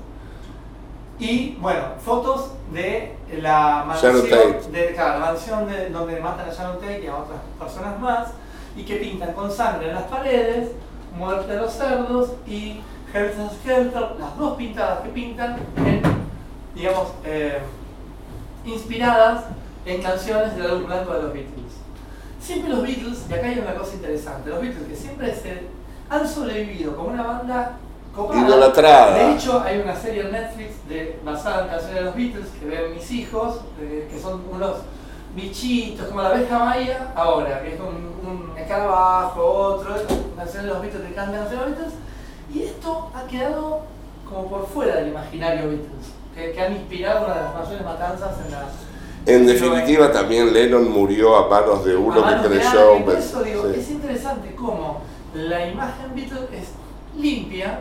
Y 1.18 1.56
bueno, 1.60 1.80
fotos 1.98 2.50
de 2.72 3.16
la 3.40 3.84
mansión, 3.86 4.22
de, 4.70 4.92
claro, 4.94 5.18
la 5.18 5.26
mansión 5.26 5.66
de, 5.66 5.88
donde 5.88 6.20
matan 6.20 6.48
a 6.48 6.52
Sharon 6.52 6.78
Tate 6.78 7.04
y 7.04 7.06
a 7.06 7.16
otras 7.16 7.38
personas 7.58 7.98
más, 7.98 8.28
y 8.76 8.82
que 8.82 8.96
pintan 8.96 9.32
con 9.32 9.50
sangre 9.50 9.88
en 9.88 9.94
las 9.94 10.04
paredes, 10.04 10.72
muerte 11.16 11.52
de 11.54 11.58
los 11.58 11.72
cerdos 11.72 12.32
y 12.46 12.80
Helter 13.14 13.48
Skelter, 13.48 14.08
las 14.18 14.36
dos 14.36 14.56
pintadas 14.58 15.00
que 15.00 15.08
pintan, 15.08 15.56
en, 15.76 16.02
digamos, 16.74 17.08
eh, 17.24 17.60
inspiradas 18.66 19.44
en 19.86 20.02
canciones 20.02 20.54
del 20.54 20.66
álbum 20.66 20.86
blanco 20.86 21.14
de 21.14 21.22
los 21.22 21.32
Beatles. 21.32 21.72
Siempre 22.38 22.68
los 22.68 22.82
Beatles, 22.82 23.24
y 23.30 23.32
acá 23.32 23.46
hay 23.46 23.58
una 23.58 23.74
cosa 23.74 23.94
interesante, 23.94 24.50
los 24.50 24.60
Beatles 24.60 24.86
que 24.86 24.96
siempre 24.96 25.34
se 25.34 25.62
han 26.08 26.28
sobrevivido 26.28 26.96
como 26.96 27.08
una 27.08 27.22
banda 27.22 27.72
copada. 28.14 28.40
Idolatrada. 28.40 29.18
De 29.18 29.34
hecho, 29.34 29.60
hay 29.60 29.78
una 29.80 29.94
serie 29.94 30.22
en 30.22 30.32
Netflix 30.32 30.88
de, 30.88 31.18
basada 31.24 31.64
en 31.64 31.68
canciones 31.68 31.96
de 31.96 32.02
los 32.02 32.14
Beatles 32.14 32.46
que 32.58 32.66
ven 32.66 32.94
mis 32.94 33.10
hijos, 33.10 33.60
eh, 33.80 34.08
que 34.10 34.20
son 34.20 34.42
unos 34.50 34.76
bichitos, 35.34 36.06
como 36.06 36.22
la 36.22 36.30
abeja 36.30 36.58
maya, 36.58 37.12
ahora, 37.14 37.62
que 37.62 37.74
es 37.74 37.80
un, 37.80 38.28
un 38.28 38.56
escarabajo, 38.56 39.42
otro, 39.42 39.94
canciones 40.36 40.62
de 40.62 40.68
los 40.68 40.80
Beatles 40.80 41.08
que 41.08 41.14
cantan 41.14 41.40
canciones 41.40 41.50
de 41.50 41.56
los 41.56 41.78
Beatles, 41.78 41.94
y 42.54 42.62
esto 42.62 43.10
ha 43.14 43.26
quedado 43.26 43.80
como 44.28 44.48
por 44.48 44.66
fuera 44.66 44.96
del 44.96 45.08
imaginario 45.08 45.68
Beatles, 45.68 46.06
que, 46.34 46.52
que 46.52 46.60
han 46.60 46.72
inspirado 46.72 47.26
una 47.26 47.34
de 47.34 47.42
las 47.42 47.54
mayores 47.54 47.84
matanzas 47.84 48.30
en 48.44 48.52
la... 48.52 48.68
En 49.26 49.44
definitiva, 49.44 50.12
también 50.12 50.52
Lennon 50.52 50.88
murió 50.88 51.36
a 51.36 51.48
manos 51.48 51.84
de 51.84 51.96
uno 51.96 52.20
manos 52.20 52.46
que 52.46 52.60
creyó. 52.60 53.10
eso 53.10 53.42
digo, 53.42 53.64
sí. 53.72 53.80
es 53.80 53.90
interesante 53.90 54.54
cómo 54.54 55.00
la 55.36 55.66
imagen 55.68 56.14
Beatles 56.14 56.40
es 56.52 56.68
limpia, 57.20 57.80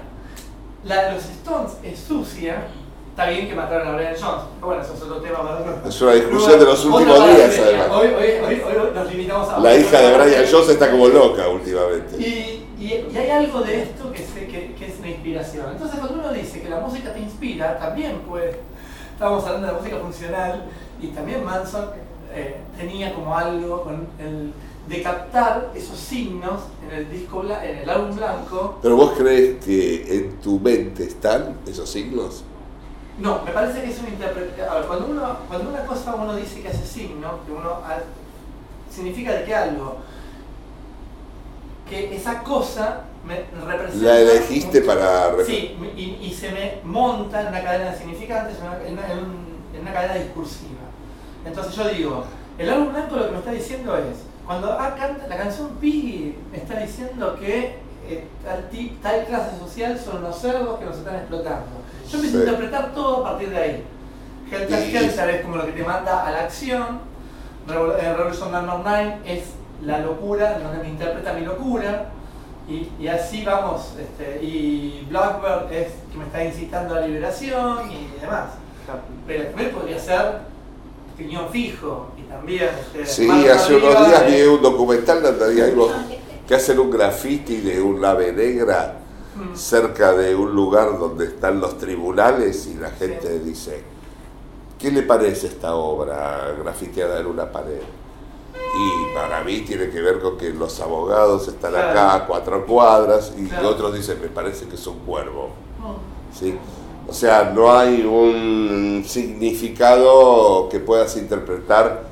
la 0.84 1.06
de 1.06 1.12
los 1.14 1.26
Stones 1.26 1.72
es 1.84 2.00
sucia. 2.00 2.68
Está 3.10 3.30
bien 3.30 3.48
que 3.48 3.56
mataron 3.56 3.88
a 3.88 3.92
Brian 3.96 4.14
Jones, 4.20 4.44
pero 4.56 4.68
bueno, 4.68 4.82
eso 4.84 4.94
es 4.94 5.02
otro 5.02 5.18
tema 5.22 5.38
para 5.42 5.60
otro. 5.60 5.80
Es 5.88 6.02
una 6.02 6.12
discusión 6.14 6.60
de 6.60 6.66
los 6.66 6.84
últimos 6.86 7.16
días, 7.26 7.60
además. 7.60 7.88
Hoy, 7.92 8.08
hoy, 8.08 8.30
hoy, 8.46 8.62
hoy 8.62 8.90
nos 8.94 9.10
limitamos 9.12 9.50
a. 9.50 9.60
La 9.60 9.74
hija 9.76 10.02
de 10.02 10.18
Brian 10.18 10.46
Jones 10.52 10.70
está 10.70 10.92
como 10.92 11.08
loca 11.08 11.48
últimamente. 11.48 12.18
Y, 12.20 12.66
y- 12.78 13.08
y 13.14 13.18
hay 13.18 13.30
algo 13.30 13.62
de 13.62 13.84
esto 13.84 14.12
que, 14.12 14.20
se- 14.20 14.48
que, 14.48 14.74
que 14.78 14.86
es 14.88 15.00
una 15.00 15.08
inspiración. 15.08 15.66
Entonces, 15.72 15.98
cuando 15.98 16.20
uno 16.20 16.34
dice 16.34 16.62
que 16.62 16.68
la 16.70 16.82
música 16.82 17.14
te 17.14 17.20
inspira, 17.22 17.80
también 17.80 18.20
puede. 18.28 18.60
Estamos 19.14 19.46
hablando 19.46 19.68
de 19.68 19.74
la 19.74 19.80
música 19.80 19.98
funcional 19.98 20.66
y 21.02 21.08
también 21.08 21.46
Manson 21.46 21.86
eh, 22.34 22.58
tenía 22.78 23.14
como 23.14 23.36
algo 23.38 23.82
con 23.84 24.08
el 24.20 24.52
de 24.88 25.02
captar 25.02 25.72
esos 25.76 25.98
signos 25.98 26.62
en 26.88 26.96
el 26.96 27.10
disco 27.12 27.44
en 27.44 27.78
el 27.80 27.90
álbum 27.90 28.16
blanco. 28.16 28.78
Pero 28.82 28.96
vos 28.96 29.14
crees 29.18 29.64
que 29.64 30.16
en 30.18 30.40
tu 30.42 30.60
mente 30.60 31.04
están 31.06 31.58
esos 31.66 31.90
signos? 31.90 32.44
No, 33.18 33.42
me 33.44 33.52
parece 33.52 33.82
que 33.82 33.90
es 33.92 34.00
una 34.00 34.10
interpretación. 34.10 34.68
Cuando, 34.88 35.06
uno, 35.08 35.38
cuando 35.48 35.70
una 35.70 35.86
cosa 35.86 36.16
uno 36.16 36.36
dice 36.36 36.62
que 36.62 36.68
hace 36.68 36.86
signo, 36.86 37.40
que 37.46 37.52
uno 37.54 37.70
ha- 37.70 38.04
significa 38.94 39.32
de 39.34 39.44
que 39.46 39.56
algo 39.56 39.98
que 41.90 42.16
esa 42.16 42.44
cosa 42.44 43.02
me 43.26 43.46
representa. 43.66 44.06
La 44.06 44.20
elegiste 44.20 44.82
un- 44.82 44.86
para... 44.86 45.32
Sí, 45.46 45.78
y, 45.96 46.02
y 46.22 46.34
se 46.34 46.52
me 46.52 46.80
monta 46.84 47.42
en 47.42 47.48
una 47.48 47.64
cadena 47.64 47.92
de 47.92 47.98
significantes, 47.98 48.58
en 48.60 48.64
una, 48.68 48.84
en 48.88 48.94
una- 48.94 49.12
en 49.12 49.18
un- 49.20 49.56
en 49.76 49.82
una 49.82 49.94
cadena 49.94 50.16
discursiva. 50.16 50.72
Entonces 51.46 51.76
yo 51.76 51.88
digo, 51.90 52.24
el 52.58 52.70
álbum 52.70 52.92
blanco 52.94 53.16
lo 53.18 53.26
que 53.26 53.32
me 53.32 53.38
está 53.40 53.52
diciendo 53.52 53.96
es, 53.98 54.18
cuando 54.46 54.72
ah, 54.72 54.96
canta 54.98 55.28
la 55.28 55.38
canción 55.38 55.70
Piggy, 55.82 56.36
me 56.52 56.58
está 56.58 56.80
diciendo 56.80 57.36
que 57.40 57.78
eh, 58.08 58.28
tal, 58.44 58.70
tip- 58.70 59.02
tal 59.02 59.26
clase 59.26 59.58
social 59.58 59.98
son 60.00 60.22
los 60.22 60.38
cerdos 60.38 60.78
que 60.80 60.86
nos 60.86 60.98
están 60.98 61.16
explotando. 61.16 61.66
Yo 62.10 62.18
empiezo 62.18 62.38
a 62.38 62.42
Sí. 62.42 62.48
interpretar 62.48 62.94
todo 62.94 63.26
a 63.26 63.32
partir 63.32 63.50
de 63.50 63.58
ahí. 63.58 63.84
Helter 64.52 64.88
Skelter 64.90 65.30
es 65.32 65.42
como 65.42 65.56
lo 65.58 65.66
que 65.66 65.72
te 65.72 65.84
manda 65.84 66.26
a 66.28 66.32
la 66.32 66.40
acción, 66.42 67.00
eh, 67.68 68.14
Revolution 68.16 68.52
Number 68.52 68.76
9 68.84 69.18
es 69.26 69.44
la 69.84 70.00
locura, 70.00 70.60
donde 70.60 70.84
me 70.84 70.90
interpreta 70.90 71.34
mi 71.34 71.44
locura, 71.46 72.10
y, 72.70 72.90
y 73.00 73.08
así 73.08 73.44
vamos, 73.44 73.94
este, 74.00 74.44
y 74.44 75.06
Blackbird 75.10 75.72
es 75.72 75.88
que 76.12 76.18
me 76.18 76.26
está 76.26 76.44
incitando 76.44 76.96
a 76.96 77.00
la 77.02 77.08
liberación 77.08 77.92
y 77.92 78.20
demás. 78.22 78.50
Pero 79.26 79.46
también 79.48 79.72
podría 79.72 79.98
ser 80.00 80.40
piñón 81.18 81.50
fijo 81.50 82.12
y 82.15 82.15
también... 82.36 82.70
Este, 82.94 83.06
Sí, 83.06 83.30
hace 83.48 83.76
unos 83.76 84.08
días 84.08 84.28
vi 84.28 84.42
un 84.44 84.62
documental 84.62 85.24
hay 85.42 85.62
algo 85.62 85.90
que 86.48 86.56
hacen 86.56 86.80
un 86.80 86.92
graffiti 86.92 87.58
de 87.62 87.82
un 87.82 88.04
ave 88.04 88.32
negra 88.32 89.00
mm, 89.36 89.56
cerca 89.56 90.14
de 90.14 90.36
un 90.36 90.54
lugar 90.54 90.98
donde 91.00 91.26
están 91.26 91.60
los 91.60 91.78
tribunales 91.78 92.68
y 92.68 92.76
la 92.76 92.92
gente 92.92 93.40
dice, 93.40 93.84
¿qué 94.80 94.92
le 94.92 95.02
parece 95.04 95.48
esta 95.48 95.76
obra 95.76 96.54
grafiteada 96.62 97.20
en 97.20 97.26
una 97.28 97.52
pared? 97.52 97.82
Y 98.54 99.16
para 99.16 99.42
mí 99.44 99.62
tiene 99.62 99.90
que 99.90 100.02
ver 100.02 100.20
con 100.20 100.38
que 100.38 100.50
los 100.50 100.80
abogados 100.82 101.48
están 101.48 101.72
Claro. 101.72 101.90
acá 101.92 102.14
a 102.16 102.28
cuatro 102.28 102.66
cuadras 102.66 103.34
y 103.38 103.46
Claro. 103.48 103.70
otros 103.70 103.94
dicen, 103.96 104.20
me 104.22 104.28
parece 104.28 104.68
que 104.68 104.76
es 104.76 104.86
un 104.88 105.00
cuervo. 105.00 105.50
mm, 105.80 106.38
¿sí? 106.38 106.58
O 107.08 107.14
sea, 107.14 107.52
no 107.56 107.72
hay 107.72 108.02
un 108.04 109.04
significado 109.08 110.68
que 110.70 110.80
puedas 110.80 111.16
interpretar. 111.18 112.05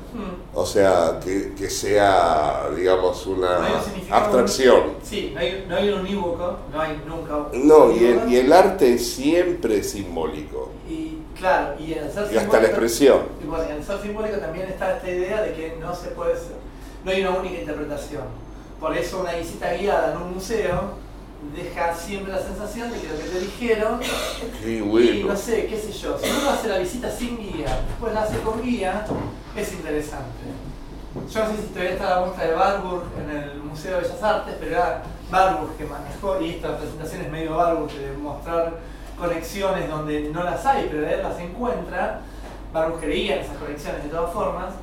O 0.54 0.64
sea, 0.64 1.18
que, 1.22 1.52
que 1.54 1.68
sea, 1.68 2.68
digamos, 2.76 3.26
una 3.26 3.58
No 3.58 3.66
un 3.66 4.12
abstracción. 4.12 4.82
Sí, 5.02 5.32
no 5.34 5.40
hay, 5.40 5.66
no 5.68 5.76
hay 5.76 5.88
un 5.90 6.00
unívoco, 6.00 6.58
no 6.72 6.80
hay 6.80 7.02
nunca 7.06 7.36
un 7.36 7.66
No, 7.66 7.90
y 7.90 8.04
el, 8.04 8.32
y 8.32 8.36
el 8.36 8.52
arte 8.52 8.98
siempre 8.98 9.78
es 9.78 9.90
simbólico, 9.90 10.70
Y 10.88 11.18
claro, 11.36 11.74
y 11.78 11.92
el 11.92 12.10
ser 12.10 12.32
y 12.32 12.36
hasta 12.36 12.60
la 12.60 12.68
expresión. 12.68 13.22
Y 13.42 13.46
bueno, 13.46 13.64
en 13.64 13.76
el 13.76 13.84
ser 13.84 14.00
simbólico 14.00 14.38
también 14.38 14.68
está 14.68 14.96
esta 14.96 15.10
idea 15.10 15.42
de 15.42 15.52
que 15.54 15.76
no 15.80 15.94
se 15.94 16.08
puede 16.08 16.34
ser, 16.34 16.56
no 17.04 17.10
hay 17.10 17.20
una 17.22 17.30
única 17.30 17.58
interpretación. 17.58 18.22
Por 18.80 18.96
eso 18.96 19.20
una 19.20 19.32
visita 19.32 19.72
guiada 19.72 20.12
en 20.12 20.18
un 20.18 20.34
museo 20.34 21.03
deja 21.54 21.94
siempre 21.94 22.32
la 22.32 22.40
sensación 22.40 22.90
de 22.90 23.00
que 23.00 23.08
lo 23.08 23.16
que 23.16 23.24
te 23.24 23.40
dijeron, 23.40 24.00
Qué 24.62 24.78
y 24.78 25.24
no 25.24 25.36
sé, 25.36 25.66
qué 25.66 25.76
sé 25.76 25.92
yo, 25.92 26.18
si 26.18 26.30
uno 26.30 26.50
hace 26.50 26.68
la 26.68 26.78
visita 26.78 27.10
sin 27.10 27.36
guía, 27.36 27.80
después 27.88 28.14
la 28.14 28.22
hace 28.22 28.38
con 28.38 28.62
guía, 28.62 29.06
es 29.56 29.72
interesante. 29.72 30.44
Yo 31.14 31.44
no 31.44 31.50
sé 31.50 31.62
si 31.62 31.68
todavía 31.68 31.92
está 31.92 32.10
la 32.10 32.20
muestra 32.20 32.44
de 32.44 32.54
Barburg 32.54 33.04
en 33.22 33.30
el 33.30 33.58
Museo 33.58 33.96
de 33.96 34.02
Bellas 34.02 34.22
Artes, 34.22 34.54
pero 34.58 34.72
era 34.72 35.02
Barburg 35.30 35.76
que 35.76 35.84
manejó, 35.84 36.40
y 36.40 36.50
esta 36.50 36.76
presentación 36.76 37.22
es 37.22 37.30
medio 37.30 37.56
Barburg 37.56 37.92
de 37.92 38.16
mostrar 38.16 38.80
conexiones 39.18 39.88
donde 39.88 40.30
no 40.30 40.42
las 40.42 40.66
hay, 40.66 40.88
pero 40.90 41.08
él 41.08 41.22
las 41.22 41.38
encuentra. 41.38 42.20
Barburg 42.72 43.00
creía 43.00 43.36
en 43.36 43.42
esas 43.42 43.56
conexiones 43.58 44.02
de 44.02 44.08
todas 44.08 44.32
formas, 44.32 44.74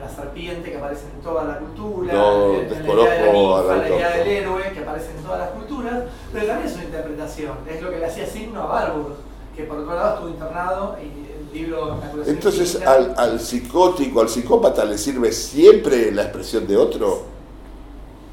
la 0.00 0.08
serpiente 0.08 0.70
que 0.70 0.76
aparece 0.76 1.04
en 1.14 1.20
toda 1.22 1.44
la 1.44 1.58
cultura, 1.58 2.12
No, 2.14 2.54
en, 2.54 2.60
en 2.60 2.68
la 2.86 2.92
idea 2.92 3.14
de 3.14 3.26
la 3.26 3.32
ninfa, 3.32 3.58
al 3.60 3.66
la 3.80 3.88
idea 3.88 4.06
autor. 4.08 4.18
del 4.24 4.28
héroe 4.28 4.62
que 4.72 4.78
aparece 4.80 5.10
en 5.16 5.22
todas 5.24 5.38
las 5.40 5.48
culturas, 5.50 6.02
pero 6.32 6.46
también 6.46 6.68
es 6.68 6.74
una 6.74 6.84
interpretación, 6.84 7.52
es 7.68 7.82
lo 7.82 7.90
que 7.90 7.98
le 7.98 8.06
hacía 8.06 8.26
signo 8.26 8.62
a 8.62 8.66
Barburg, 8.66 9.14
que 9.56 9.62
por 9.64 9.78
otro 9.78 9.94
lado 9.94 10.14
estuvo 10.14 10.28
internado 10.30 10.96
y 11.02 11.06
el 11.06 11.60
libro 11.64 11.98
Entonces, 12.26 12.80
al, 12.86 13.14
al 13.16 13.40
psicótico, 13.40 14.20
al 14.20 14.28
psicópata, 14.28 14.84
¿le 14.84 14.98
sirve 14.98 15.32
siempre 15.32 16.12
la 16.12 16.22
expresión 16.24 16.66
de 16.66 16.76
otro? 16.76 17.22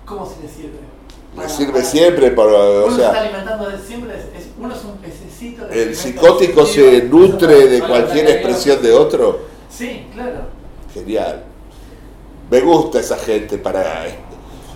¿Cómo 0.06 0.26
se 0.26 0.42
le 0.42 0.48
sirve? 0.48 0.80
Le 1.34 1.38
Para- 1.38 1.50
sirve 1.50 1.72
para- 1.74 1.84
siempre, 1.86 2.32
por, 2.32 2.48
o 2.50 2.86
uno 2.86 2.96
se 2.96 3.02
está 3.02 3.12
sea, 3.14 3.22
alimentando 3.24 3.70
de 3.70 3.78
siempre, 3.80 4.16
es, 4.16 4.46
uno 4.60 4.74
es 4.74 4.84
un 4.84 4.98
pececito. 4.98 5.68
que 5.68 5.84
el 5.84 5.96
psicótico 5.96 6.66
se 6.66 7.04
nutre 7.04 7.68
de 7.68 7.80
para- 7.80 7.90
cualquier 7.90 8.26
para- 8.26 8.36
expresión 8.38 8.82
de 8.84 8.94
otro. 8.94 9.40
Sí, 9.70 10.06
claro. 10.14 10.42
Genial. 10.94 11.44
Me 12.50 12.62
gusta 12.62 13.00
esa 13.00 13.18
gente 13.18 13.58
para 13.58 14.08
eh, 14.08 14.20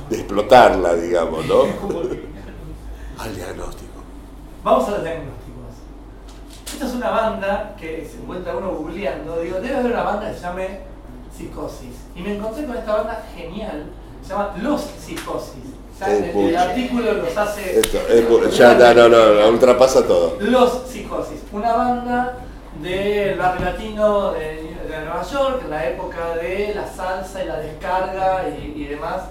explotarla, 0.09 0.95
digamos, 0.95 1.45
¿no? 1.45 1.63
Al 3.17 3.35
diagnóstico. 3.35 4.01
Vamos 4.63 4.87
a 4.87 4.91
los 4.91 5.03
diagnósticos. 5.03 5.49
Esta 6.73 6.85
es 6.85 6.93
una 6.93 7.09
banda 7.09 7.75
que 7.79 8.07
se 8.09 8.17
encuentra 8.17 8.57
uno 8.57 8.71
googleando. 8.71 9.39
Digo, 9.41 9.59
debe 9.59 9.75
haber 9.75 9.91
una 9.91 10.03
banda 10.03 10.29
que 10.29 10.35
se 10.35 10.41
llame 10.41 10.79
Psicosis. 11.35 11.95
Y 12.15 12.21
me 12.21 12.35
encontré 12.35 12.65
con 12.65 12.75
esta 12.75 12.95
banda 12.95 13.23
genial, 13.35 13.85
se 14.23 14.29
llama 14.29 14.55
Los 14.61 14.81
Psicosis. 14.81 15.63
O 15.93 15.97
sea, 15.97 16.07
Qué 16.07 16.49
el, 16.49 16.57
artículo 16.57 17.13
los 17.13 17.37
hace. 17.37 17.79
Esto, 17.79 17.99
es 18.07 18.57
ya, 18.57 18.73
no, 18.73 19.09
no, 19.09 19.09
no, 19.09 19.33
no, 19.41 19.49
ultrapasa 19.49 20.07
todo. 20.07 20.37
Los 20.39 20.87
Psicosis, 20.87 21.41
una 21.51 21.73
banda 21.73 22.37
del 22.81 23.37
barrio 23.37 23.65
latino 23.65 24.31
de, 24.31 24.68
de 24.89 25.05
Nueva 25.05 25.23
York, 25.23 25.61
en 25.63 25.69
la 25.69 25.85
época 25.87 26.35
de 26.41 26.73
la 26.75 26.87
salsa 26.87 27.43
y 27.43 27.47
la 27.47 27.57
descarga 27.57 28.49
y, 28.49 28.73
y 28.75 28.85
demás 28.87 29.21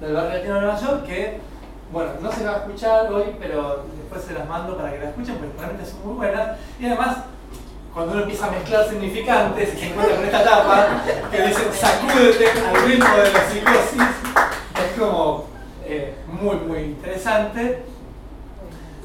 del 0.00 0.14
barrio 0.14 0.32
latino 0.34 0.54
de 0.54 0.60
Nueva 0.60 0.80
York, 0.80 1.06
que, 1.06 1.40
bueno, 1.92 2.10
no 2.20 2.30
se 2.32 2.44
va 2.44 2.52
a 2.52 2.56
escuchar 2.58 3.12
hoy, 3.12 3.34
pero 3.40 3.84
después 3.96 4.22
se 4.24 4.34
las 4.34 4.48
mando 4.48 4.76
para 4.76 4.92
que 4.92 4.98
la 4.98 5.08
escuchen, 5.10 5.36
porque 5.36 5.58
realmente 5.58 5.90
son 5.90 6.06
muy 6.06 6.16
buenas. 6.16 6.56
Y 6.78 6.86
además, 6.86 7.16
cuando 7.92 8.12
uno 8.12 8.22
empieza 8.22 8.46
a 8.46 8.50
mezclar 8.50 8.88
significantes 8.88 9.74
y 9.74 9.76
se 9.76 9.86
encuentra 9.86 10.16
con 10.16 10.24
esta 10.24 10.44
tapa 10.44 10.86
que 11.30 11.42
dice 11.42 11.72
sacúdete 11.72 12.50
al 12.50 12.86
ritmo 12.86 13.16
de 13.16 13.32
la 13.32 13.40
psicosis, 13.48 14.02
es 14.76 14.98
como 15.00 15.46
eh, 15.84 16.14
muy, 16.26 16.56
muy 16.56 16.78
interesante. 16.78 17.82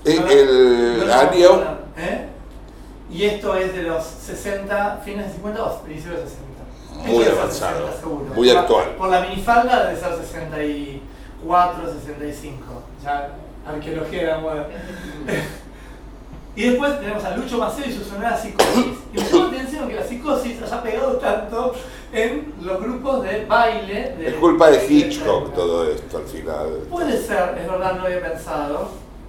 Eh, 0.06 0.20
No, 0.20 0.28
el 0.28 1.08
no, 1.08 1.78
¿eh? 1.98 2.28
Y 3.14 3.24
esto 3.26 3.56
es 3.56 3.74
de 3.76 3.84
los 3.84 4.04
60, 4.04 5.02
fines 5.06 5.28
de 5.28 5.34
50 5.34 5.64
o 5.64 5.80
principios 5.82 6.20
de 6.20 6.24
60. 6.26 6.44
Muy 7.06 7.26
avanzado, 7.26 7.86
60 7.88 8.00
seguro. 8.00 8.26
muy 8.36 8.50
actual. 8.50 8.96
Por 8.98 9.10
la 9.10 9.22
minifalda 9.22 9.86
debe 9.88 10.00
ser 10.00 10.16
64, 10.18 11.94
65. 11.94 12.64
Ya, 13.04 13.30
arqueología 13.68 14.22
de 14.22 14.28
la 14.28 14.38
moda. 14.40 14.68
Y 16.56 16.70
después 16.70 17.00
tenemos 17.00 17.24
a 17.24 17.36
Lucho 17.36 17.58
Maceo 17.58 17.84
y 17.88 17.92
su 17.92 18.04
sonora 18.04 18.38
psicosis. 18.38 18.86
Y 19.12 19.18
me 19.18 19.24
llama 19.24 19.44
la 19.46 19.50
atención 19.58 19.88
que 19.90 19.96
la 19.96 20.04
psicosis 20.04 20.62
haya 20.62 20.84
pegado 20.84 21.14
tanto 21.14 21.74
en 22.12 22.54
los 22.62 22.80
grupos 22.80 23.24
de 23.24 23.46
baile. 23.46 24.16
De, 24.20 24.28
es 24.28 24.34
culpa 24.36 24.70
de 24.70 24.78
de- 24.78 24.86
Hitchcock 24.94 25.52
todo 25.56 25.90
esto 25.90 26.18
al 26.18 26.26
final. 26.26 26.68
Puede 26.92 27.18
ser, 27.18 27.58
es 27.60 27.68
verdad, 27.68 27.96
no 27.96 28.06
había 28.06 28.22
pensado. 28.22 28.88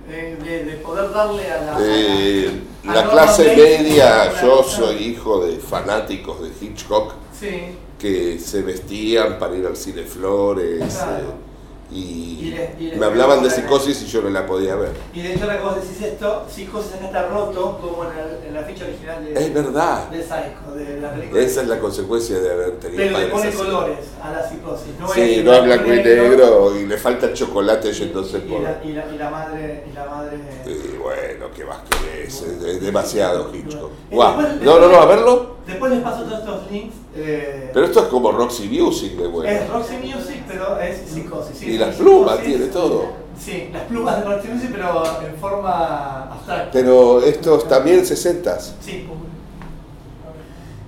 Eh, 0.08 0.36
de, 0.42 0.64
de 0.64 0.76
poder 0.76 1.10
darle 1.12 1.50
a 1.50 1.60
la. 1.62 1.76
Eh, 1.80 2.50
a 2.86 2.94
la 2.94 3.10
clase 3.10 3.56
media, 3.56 4.40
yo 4.42 4.62
soy 4.62 4.96
hijo 4.96 5.44
de 5.46 5.58
fanáticos 5.58 6.42
de 6.42 6.50
Hitchcock 6.60 7.14
Sí, 7.38 7.76
que 7.98 8.38
se 8.38 8.62
vestían 8.62 9.38
para 9.38 9.56
ir 9.56 9.66
al 9.66 9.76
cine 9.76 10.02
Flores 10.02 10.94
Claro. 10.94 11.43
Eh, 11.90 11.94
y, 11.94 12.38
Y 12.48 12.50
le- 12.50 12.74
y 12.78 12.86
le- 12.90 12.96
me 12.96 13.06
hablaban 13.06 13.42
de 13.42 13.50
psicosis 13.50 14.02
y 14.02 14.06
yo 14.06 14.22
no 14.22 14.30
la 14.30 14.46
podía 14.46 14.74
ver. 14.76 14.92
y 15.12 15.20
de 15.22 15.34
hecho 15.34 15.44
ahora 15.44 15.58
que 15.58 15.64
vos 15.64 15.76
decís 15.76 16.02
esto, 16.02 16.44
Psicosis 16.48 16.94
acá 16.94 17.06
está 17.06 17.28
roto, 17.28 17.78
como 17.80 18.04
en 18.10 18.16
la, 18.16 18.46
en 18.48 18.54
la 18.54 18.62
ficha 18.62 18.84
original 18.84 19.24
de, 19.24 19.32
Es 19.32 19.54
verdad. 19.54 20.08
de 20.08 20.22
Psycho, 20.22 20.74
de 20.74 21.00
la 21.00 21.12
película. 21.12 21.40
Esa 21.40 21.62
es 21.62 21.68
la 21.68 21.78
consecuencia 21.78 22.38
de 22.40 22.50
haber 22.52 22.72
tenido 22.78 23.02
Pero 23.02 23.18
le 23.18 23.26
pone 23.26 23.50
colores 23.52 23.98
a 24.22 24.32
la 24.32 24.48
psicosis. 24.48 24.88
No 24.98 25.08
Sí, 25.08 25.20
es 25.20 25.44
no 25.44 25.52
es 25.54 25.64
blanco 25.64 25.86
y 25.94 26.02
negro 26.02 26.76
y 26.76 26.86
le 26.86 26.98
falta 26.98 27.32
chocolate 27.32 27.92
yéndose 27.92 28.38
y, 28.38 28.40
por... 28.42 28.60
la, 28.62 28.80
y, 28.84 28.92
la, 28.92 29.06
y 29.12 29.18
la 29.18 29.30
madre. 29.30 29.84
Y 29.90 29.94
la 29.94 30.04
madre 30.06 30.38
Y 30.66 30.96
bueno, 30.98 31.46
¿qué 31.54 31.64
más 31.64 31.78
querés? 31.88 32.34
Es, 32.42 32.62
es 32.64 32.80
demasiado 32.80 33.50
Hitchcock. 33.54 33.90
Guau. 34.10 34.38
después- 34.40 34.62
No, 34.62 34.78
no, 34.80 34.88
no, 34.88 34.96
a 35.00 35.06
verlo. 35.06 35.54
Después 35.66 35.92
les 35.92 36.00
paso 36.02 36.24
todos 36.24 36.38
estos 36.40 36.70
links. 36.70 36.94
Eh, 37.16 37.70
Pero 37.72 37.86
esto 37.86 38.00
es 38.00 38.06
como 38.06 38.32
Roxy 38.32 38.68
Music 38.68 39.12
de 39.16 39.26
bueno. 39.28 39.48
Es 39.50 39.68
Roxy 39.70 39.96
Music, 39.98 40.42
pero 40.48 40.78
es 40.80 40.98
psicosis. 41.08 41.56
sí, 41.58 41.70
Y 41.70 41.74
es 41.74 41.80
las 41.80 41.94
psicosis. 41.94 42.12
plumas 42.16 42.38
tiene 42.42 42.66
todo. 42.66 43.04
Sí, 43.38 43.70
las 43.72 43.82
plumas 43.84 44.18
de 44.18 44.24
Roxy 44.30 44.48
Music, 44.48 44.70
pero 44.72 45.02
en 45.26 45.34
forma 45.36 46.22
abstracta. 46.32 46.70
Pero 46.72 47.20
estos 47.22 47.66
también 47.68 48.04
60 48.06 48.58
Sí. 48.60 49.08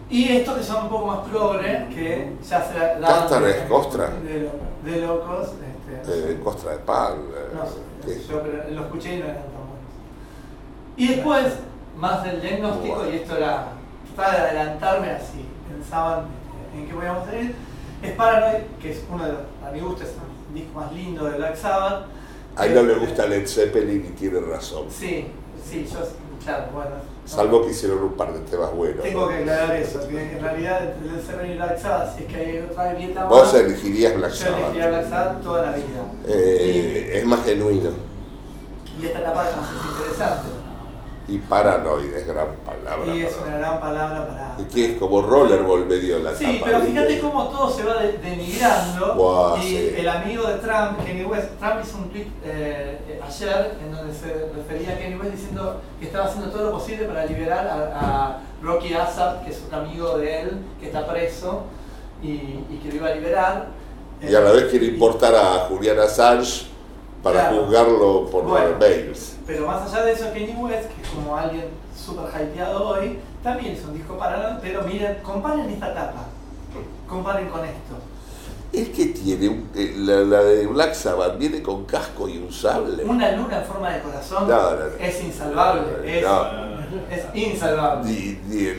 Y 0.08 0.28
estos 0.36 0.58
que 0.58 0.62
son 0.62 0.84
un 0.84 0.88
poco 0.88 1.06
más 1.06 1.18
progre, 1.28 1.88
que 1.92 2.32
ya 2.48 2.62
se 2.64 2.78
la 3.00 3.08
Cástares, 3.08 3.56
Costra. 3.68 4.10
De, 4.24 4.40
lo- 4.40 4.90
de 4.90 5.00
locos. 5.04 5.48
Este, 5.92 6.32
eh, 6.32 6.40
Costra 6.44 6.72
de 6.72 6.78
Pan. 6.78 7.14
eh, 7.34 7.54
no 7.54 7.64
sé, 7.66 8.22
yo 8.28 8.40
pero 8.42 8.70
lo 8.70 8.82
escuché 8.82 9.14
y 9.16 9.18
no 9.18 9.24
eran 9.24 9.36
tan 9.38 9.52
buenos. 9.52 10.96
Y 10.96 11.08
después, 11.08 11.46
más 11.96 12.22
del 12.22 12.40
diagnóstico, 12.40 12.94
Bueno. 12.96 13.10
y 13.12 13.16
esto 13.16 13.36
era, 13.36 13.72
de 14.16 14.22
adelantarme 14.22 15.10
así, 15.10 15.44
pensaban 15.76 16.26
en 16.74 16.86
qué 16.86 16.94
podíamos 16.94 17.26
salir, 17.26 17.54
es 18.02 18.12
Paranoid, 18.12 18.62
que 18.80 18.92
es 18.92 19.02
uno 19.10 19.24
de 19.24 19.32
los, 19.32 19.40
a 19.66 19.70
mi 19.72 19.80
gusto, 19.80 20.02
es 20.02 20.10
el 20.10 20.54
disco 20.54 20.80
más 20.80 20.92
lindo 20.92 21.24
de 21.24 21.36
Black 21.38 21.56
Sabbath, 21.56 22.06
A 22.56 22.66
él 22.66 22.74
no 22.74 22.82
le 22.82 22.94
gusta 22.94 23.26
Led 23.26 23.46
Zeppelin 23.46 24.06
y 24.06 24.10
tiene 24.18 24.40
razón. 24.40 24.86
Sí, 24.90 25.26
sí, 25.68 25.86
yo, 25.90 25.98
claro, 26.44 26.64
bueno. 26.72 27.16
Salvo 27.26 27.64
que 27.64 27.72
hicieron 27.72 28.04
un 28.04 28.12
par 28.12 28.32
de 28.32 28.38
temas 28.40 28.72
buenos. 28.72 29.02
Tengo 29.02 29.22
¿no? 29.22 29.28
que 29.28 29.34
aclarar 29.38 29.74
eso, 29.74 30.06
que 30.08 30.32
en 30.32 30.40
realidad 30.40 30.94
el 31.02 31.20
Seven 31.20 31.50
y 31.50 31.54
Black 31.56 31.78
Sabbath, 31.78 32.16
si 32.16 32.24
es 32.24 32.32
que 32.32 32.36
hay 32.36 32.58
otra 32.58 32.92
grieta 32.92 33.20
más, 33.22 33.28
Vos 33.28 33.54
elegirías 33.54 34.16
Black 34.16 34.32
yo 34.32 34.46
elegiría 34.46 34.84
Sabbath. 34.84 34.88
Black 34.88 35.10
Sabbath 35.10 35.42
toda 35.42 35.62
la 35.62 35.72
vida. 35.72 35.86
Eh, 36.28 37.10
es 37.14 37.26
más 37.26 37.44
genuino. 37.44 37.90
Y, 39.00 39.06
esta 39.06 39.18
etapa 39.18 39.42
más 39.42 39.48
es 39.48 39.90
interesante. 39.90 40.55
Y 41.28 41.38
paranoid 41.38 42.12
es 42.14 42.24
gran 42.24 42.46
palabra. 42.64 43.12
Y 43.12 43.22
es 43.22 43.32
para- 43.34 43.48
una 43.48 43.58
gran 43.58 43.80
palabra 43.80 44.28
para... 44.28 44.68
Que 44.68 44.92
es 44.92 44.98
como 44.98 45.22
rollerball 45.22 45.84
medio 45.86 46.20
la 46.20 46.32
Sí, 46.34 46.60
pero 46.64 46.80
fíjate 46.80 47.18
cómo 47.18 47.48
todo 47.48 47.68
se 47.68 47.82
va 47.82 48.00
de- 48.00 48.18
denigrando. 48.18 49.58
Y 49.60 49.66
sí. 49.66 49.94
el 49.98 50.08
amigo 50.08 50.46
de 50.46 50.54
Trump, 50.58 51.04
Kenny 51.04 51.24
West, 51.24 51.48
Trump 51.58 51.74
hizo 51.82 51.98
un 51.98 52.10
tweet 52.10 52.26
eh, 52.44 52.98
eh, 53.08 53.20
ayer 53.26 53.74
en 53.84 53.92
donde 53.92 54.14
se 54.14 54.50
refería 54.54 54.94
a 54.94 54.98
Kenny 54.98 55.16
West 55.16 55.32
diciendo 55.32 55.80
que 55.98 56.06
estaba 56.06 56.26
haciendo 56.26 56.50
todo 56.50 56.64
lo 56.66 56.72
posible 56.72 57.06
para 57.06 57.26
liberar 57.26 57.66
a, 57.66 58.00
a 58.28 58.38
Rocky 58.62 58.94
Assad, 58.94 59.42
que 59.42 59.50
es 59.50 59.62
un 59.68 59.74
amigo 59.74 60.16
de 60.18 60.42
él, 60.42 60.50
que 60.78 60.86
está 60.86 61.06
preso 61.08 61.64
y, 62.22 62.28
y 62.28 62.80
que 62.82 62.88
lo 62.90 62.94
iba 62.96 63.08
a 63.08 63.14
liberar. 63.14 63.66
Y 64.22 64.32
a 64.34 64.40
la 64.40 64.52
vez 64.52 64.66
quiere 64.70 64.86
Eh, 64.86 64.90
importar 64.90 65.34
a 65.34 65.66
Julian 65.68 65.98
Assange 65.98 66.68
para 67.26 67.48
Claro. 67.48 67.64
juzgarlo 67.64 68.26
por 68.30 68.44
Bueno. 68.44 68.76
mails. 68.78 69.36
Pero 69.46 69.66
más 69.66 69.92
allá 69.92 70.04
de 70.04 70.12
eso, 70.12 70.32
Kenny 70.32 70.54
West, 70.62 70.88
que 70.94 71.02
es 71.02 71.08
como 71.08 71.36
alguien 71.36 71.64
súper 71.96 72.26
hypeado 72.40 72.86
hoy, 72.88 73.18
también 73.42 73.74
hizo 73.74 73.88
un 73.88 73.94
disco 73.94 74.16
paralelo, 74.16 74.60
pero 74.62 74.82
miren, 74.82 75.16
comparen 75.24 75.68
esta 75.70 75.90
etapa, 75.90 76.26
comparen 77.08 77.48
con 77.48 77.64
esto. 77.64 77.94
Es 78.72 78.90
que 78.90 79.06
tiene 79.06 79.48
un- 79.48 79.68
eh, 79.74 79.94
la, 79.96 80.16
la 80.18 80.42
de 80.44 80.66
Black 80.68 80.94
Sabbath 80.94 81.36
viene 81.38 81.62
con 81.62 81.84
casco 81.84 82.28
y 82.28 82.38
un 82.38 82.52
sable. 82.52 83.02
Una 83.04 83.32
luna 83.32 83.58
en 83.60 83.64
forma 83.64 83.90
de 83.90 84.00
corazón 84.02 84.48
No, 84.48 84.56
no, 84.70 84.70
no. 84.76 84.84
es 85.00 85.24
insalvable, 85.24 85.82
es, 86.04 86.24
es 87.10 87.24
insalvable. 87.34 88.38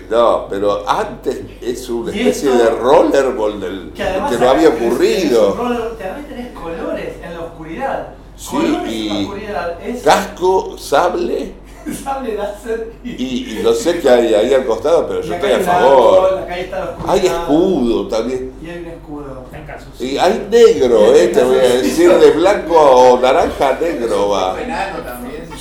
No, 0.09 0.47
pero 0.49 0.87
antes 0.89 1.41
es 1.61 1.89
una 1.89 2.11
especie 2.11 2.51
esto- 2.51 2.63
de 2.63 2.69
rollerball 2.79 3.59
del, 3.59 3.91
Que 3.93 4.03
que 4.03 4.37
no 4.39 4.49
había 4.49 4.69
es- 4.69 4.75
es 4.75 4.81
ocurrido. 4.81 5.55
roller- 5.55 5.97
también 5.97 6.27
tenés 6.27 6.51
colores 6.53 7.13
en 7.23 7.33
la 7.33 7.39
oscuridad. 7.41 8.07
Sí, 8.37 8.49
colores 8.51 8.93
y 8.93 9.23
oscuridad. 9.25 9.81
Es 9.83 10.03
Casco, 10.03 10.77
sable 10.77 11.53
sable 12.03 12.35
láser 12.35 12.91
y, 13.03 13.11
y, 13.11 13.59
y 13.59 13.63
no 13.63 13.73
sé 13.73 13.99
qué 13.99 14.09
hay 14.09 14.33
ahí 14.33 14.53
al 14.53 14.65
costado, 14.65 15.07
pero 15.07 15.21
y 15.23 15.27
yo 15.27 15.33
estoy 15.35 15.51
a 15.51 15.57
hay 15.57 15.63
favor. 15.63 16.25
árbol, 16.41 16.53
está. 16.57 16.95
Hay 17.07 17.25
escudo 17.25 18.07
también. 18.07 18.51
Y 18.61 18.69
hay 18.69 18.79
un 18.79 18.85
escudo. 18.87 19.43
Está 19.45 19.57
en 19.57 19.65
casos. 19.65 20.01
Y 20.01 20.17
hay 20.17 20.47
negro, 20.51 21.15
eh, 21.15 21.27
te 21.29 21.43
voy 21.43 21.57
a 21.57 21.61
decir, 21.61 22.11
de 22.11 22.31
blanco 22.31 22.75
o 22.75 23.19
naranja 23.19 23.77
negro 23.79 24.29
va. 24.29 24.55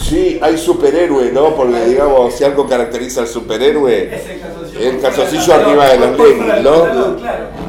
Sí, 0.03 0.39
hay 0.43 0.59
superhéroe, 0.59 1.33
¿no? 1.33 1.55
Porque 1.55 1.85
digamos, 1.85 2.35
si 2.35 2.45
algo 2.45 2.67
caracteriza 2.67 3.23
al 3.23 3.29
superhéroe, 3.29 4.15
Es 4.15 4.29
el 4.85 5.01
calzoncillo. 5.01 5.55
Arriba 5.55 5.87
de 5.89 5.99
los 5.99 6.19
del 6.19 6.63
¿no? 6.65 7.17
Claro. 7.17 7.66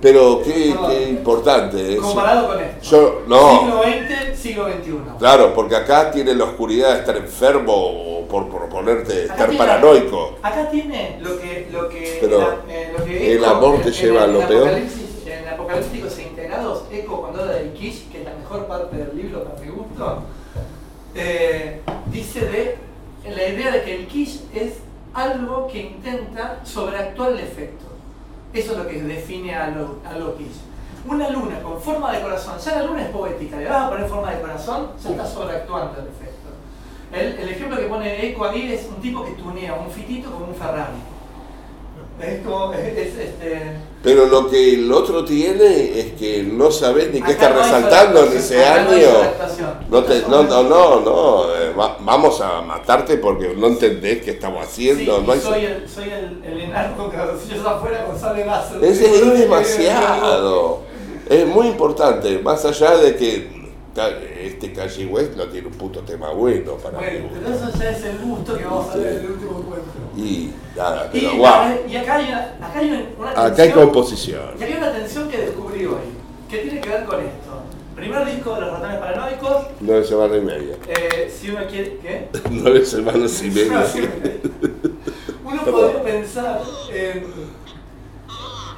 Pero 0.00 0.40
qué, 0.44 0.74
qué 0.88 1.08
importante 1.10 1.94
eso. 1.94 2.02
Comparado 2.02 2.48
con 2.48 2.60
esto. 2.60 2.90
Yo, 2.90 3.22
no, 3.26 3.60
Siglo 3.60 3.82
XX, 3.82 4.38
siglo 4.38 4.66
XXI. 4.68 4.92
claro, 5.18 5.52
porque 5.54 5.76
acá 5.76 6.10
tiene 6.10 6.34
la 6.34 6.44
oscuridad 6.44 6.92
de 6.94 6.98
estar 7.00 7.16
enfermo 7.16 7.72
o 7.74 8.26
por 8.28 8.48
proponerte 8.48 9.22
estar 9.22 9.48
tiene- 9.48 9.56
paranoico. 9.58 10.38
Acá 10.42 10.68
tiene 10.70 11.18
lo 11.20 11.38
que, 11.40 11.68
lo 11.72 11.88
que, 11.88 12.18
Pero 12.20 12.38
la- 12.40 12.72
eh, 12.72 12.92
lo 12.96 13.04
que 13.04 13.34
el 13.36 13.44
amor 13.44 13.80
te 13.82 13.90
lleva 13.90 14.24
a 14.24 14.26
lo 14.26 14.46
peor. 14.46 14.68
En 14.68 15.46
Apocalípticos 15.48 16.16
e 16.18 16.22
Integrados, 16.22 16.84
Eco, 16.92 17.20
cuando 17.20 17.40
habla 17.42 17.54
del 17.54 17.72
Kish, 17.72 18.08
que 18.10 18.18
es 18.20 18.24
la 18.24 18.34
mejor 18.34 18.66
parte 18.66 18.96
del 18.96 19.16
libro 19.16 19.44
para 19.44 19.60
mi 19.60 19.68
gusto, 19.70 20.22
eh, 21.14 21.80
dice 22.06 22.40
de 22.46 22.76
la 23.34 23.48
idea 23.48 23.70
de 23.72 23.82
que 23.82 23.94
el 23.96 24.06
Kish 24.06 24.42
es 24.54 24.74
algo 25.14 25.66
que 25.68 25.80
intenta 25.80 26.60
sobreactuar 26.64 27.32
el 27.32 27.40
efecto. 27.40 27.86
Eso 28.52 28.72
es 28.72 28.78
lo 28.78 28.86
que 28.86 29.02
define 29.02 29.54
a 29.54 29.70
lo, 29.70 29.98
a. 30.04 30.14
Una 31.06 31.30
luna 31.30 31.62
con 31.62 31.80
forma 31.80 32.12
de 32.12 32.20
corazón, 32.20 32.58
ya 32.58 32.76
la 32.76 32.82
luna 32.84 33.02
es 33.02 33.08
poética, 33.10 33.56
le 33.56 33.68
vas 33.68 33.84
a 33.84 33.90
poner 33.90 34.08
forma 34.08 34.30
de 34.30 34.40
corazón, 34.40 34.90
ya 35.02 35.10
está 35.10 35.26
sobreactuando 35.26 36.00
el 36.00 36.08
efecto. 36.08 36.48
El, 37.12 37.48
ejemplo 37.48 37.78
que 37.78 37.86
pone 37.86 38.26
Eco 38.26 38.44
ahí 38.44 38.72
es 38.72 38.86
un 38.86 39.00
tipo 39.00 39.24
que 39.24 39.32
tunea 39.32 39.74
un 39.74 39.90
fitito 39.90 40.30
con 40.30 40.42
un 40.42 40.54
Ferrari. 40.54 40.98
Es 42.20 42.44
como, 42.44 42.72
es, 42.74 42.98
es, 42.98 43.16
este... 43.18 43.62
Pero 44.02 44.26
lo 44.26 44.48
que 44.48 44.74
el 44.74 44.90
otro 44.92 45.24
tiene 45.24 45.98
es 45.98 46.12
que 46.12 46.42
no 46.44 46.70
sabes 46.70 47.12
ni 47.12 47.20
qué 47.20 47.32
está 47.32 47.50
no 47.50 47.58
resaltando 47.58 48.24
en 48.26 48.36
ese 48.38 48.64
año. 48.64 49.08
No, 49.90 50.04
te, 50.04 50.20
no, 50.22 50.44
no, 50.44 50.62
no, 50.62 51.00
no, 51.00 51.54
eh, 51.54 51.72
va- 51.78 51.96
vamos 52.00 52.40
a 52.40 52.60
matarte 52.62 53.16
porque 53.18 53.54
no 53.56 53.66
entendés 53.66 54.22
qué 54.22 54.30
estamos 54.32 54.66
Sí, 54.68 54.88
haciendo. 54.90 55.20
no 55.22 55.34
y 55.34 55.38
hay- 55.38 55.42
soy 55.42 55.64
el, 55.64 55.88
soy 55.88 56.04
el, 56.10 56.44
el 56.44 56.92
con 56.96 57.10
calzoncillos 57.10 57.66
afuera 57.66 58.04
con 58.06 58.18
sable 58.18 58.46
láser. 58.46 58.84
Es, 58.84 59.00
demasiado. 59.40 60.80
Es 61.28 61.46
muy 61.46 61.66
importante, 61.66 62.38
más 62.38 62.64
allá 62.64 62.96
de 62.96 63.16
que 63.16 63.57
este 64.06 64.72
Kanye 64.72 65.06
West 65.06 65.34
no 65.36 65.44
tiene 65.48 65.66
un 65.66 65.74
puto 65.74 66.00
tema 66.00 66.30
bueno 66.30 66.74
para 66.74 66.98
Bueno, 66.98 67.24
mí. 67.24 67.30
pero 67.42 67.54
eso 67.56 67.78
ya 67.78 67.90
es 67.90 68.04
el 68.04 68.18
gusto 68.18 68.56
que 68.56 68.64
vamos 68.64 68.90
a 68.94 68.96
ver 68.96 69.06
en 69.14 69.18
el 69.24 69.30
último 69.32 69.58
encuentro. 69.58 69.92
Y 70.16 70.50
nada, 70.76 71.10
Y, 71.12 71.20
pero 71.20 71.36
guau. 71.36 71.70
y 71.88 71.96
acá 71.96 72.14
hay 72.16 72.28
una, 72.28 72.38
acá 72.66 72.78
hay 72.78 72.90
una, 72.90 73.02
una 73.18 73.30
Acá 73.30 73.42
hay 73.44 73.52
tensión- 73.70 73.84
composición. 73.84 74.50
Y 74.58 74.62
hay 74.62 74.72
una 74.74 74.92
tensión 74.92 75.28
que 75.28 75.38
descubrí 75.38 75.86
hoy, 75.86 75.96
que 76.48 76.58
tiene 76.58 76.80
que 76.80 76.88
ver 76.88 77.04
con 77.04 77.20
esto. 77.20 77.62
Primer 77.96 78.24
disco 78.26 78.54
de 78.54 78.60
los 78.60 78.70
ratones 78.72 78.98
paranoicos, 78.98 79.56
Nueve 79.80 80.04
semanas 80.04 80.38
y 80.38 80.44
media. 80.44 80.76
eh, 80.88 81.34
si 81.36 81.50
uno 81.50 81.60
quiere... 81.68 81.98
¿Qué? 82.00 82.28
Nueve 82.50 82.84
semanas 82.84 83.42
y 83.42 83.50
media. 83.50 83.84
Uno 85.44 85.62
podría 85.64 86.02
pensar 86.04 86.60
en. 86.94 87.24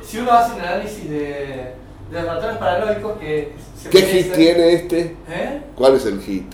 Si 0.03 0.19
uno 0.19 0.33
hace 0.33 0.55
un 0.55 0.61
análisis 0.63 1.09
de, 1.11 1.73
de 2.11 2.23
los 2.23 2.35
ratones 2.35 2.57
paranoicos 2.59 3.19
que. 3.19 3.55
se 3.81 3.89
¿Qué 3.91 4.03
hit 4.03 4.33
tiene 4.35 4.73
este? 4.73 5.17
¿Eh? 5.29 5.63
¿Cuál 5.77 5.95
es 5.97 6.07
el 6.07 6.21
hit? 6.21 6.53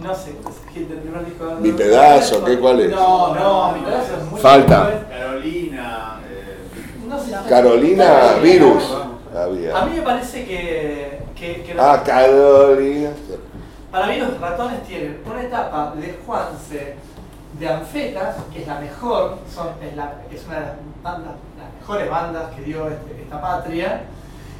No 0.00 0.14
sé, 0.14 0.30
es 0.30 0.36
el 0.66 0.72
hit 0.74 0.88
del 0.88 0.98
primer 0.98 1.24
disco. 1.24 1.44
Mi 1.60 1.72
pedazo, 1.72 2.44
¿qué? 2.44 2.58
¿Cuál 2.58 2.80
es? 2.80 2.90
No, 2.90 3.34
no, 3.34 3.72
mi 3.72 3.80
pedazo 3.84 4.16
es 4.16 4.30
muy. 4.30 4.40
Falta. 4.40 5.04
Carolina. 5.08 6.20
eh, 6.28 6.56
No 7.08 7.18
sé. 7.20 7.32
Carolina 7.48 8.34
Virus. 8.42 8.84
A 9.34 9.42
Había. 9.44 9.84
mí 9.86 9.96
me 9.96 10.02
parece 10.02 10.44
que. 10.44 11.18
que, 11.36 11.62
que 11.64 11.76
Ah, 11.78 12.02
Carolina. 12.04 13.10
Para 13.90 14.06
mí 14.08 14.16
los 14.18 14.40
ratones 14.40 14.82
tienen 14.84 15.20
una 15.24 15.42
etapa 15.42 15.94
de 15.96 16.18
Juanse 16.26 16.96
de 17.58 17.68
Anfetas, 17.68 18.36
que 18.52 18.62
es 18.62 18.66
la 18.66 18.80
mejor, 18.80 19.38
son, 19.54 19.68
es, 19.80 19.94
la- 19.96 20.14
es 20.32 20.44
una 20.46 20.54
de 20.56 20.60
las, 20.62 20.72
bandas, 21.04 21.32
las 21.56 21.80
mejores 21.80 22.10
bandas 22.10 22.52
que 22.56 22.62
dio 22.62 22.88
este- 22.88 23.22
esta 23.22 23.40
patria. 23.40 24.02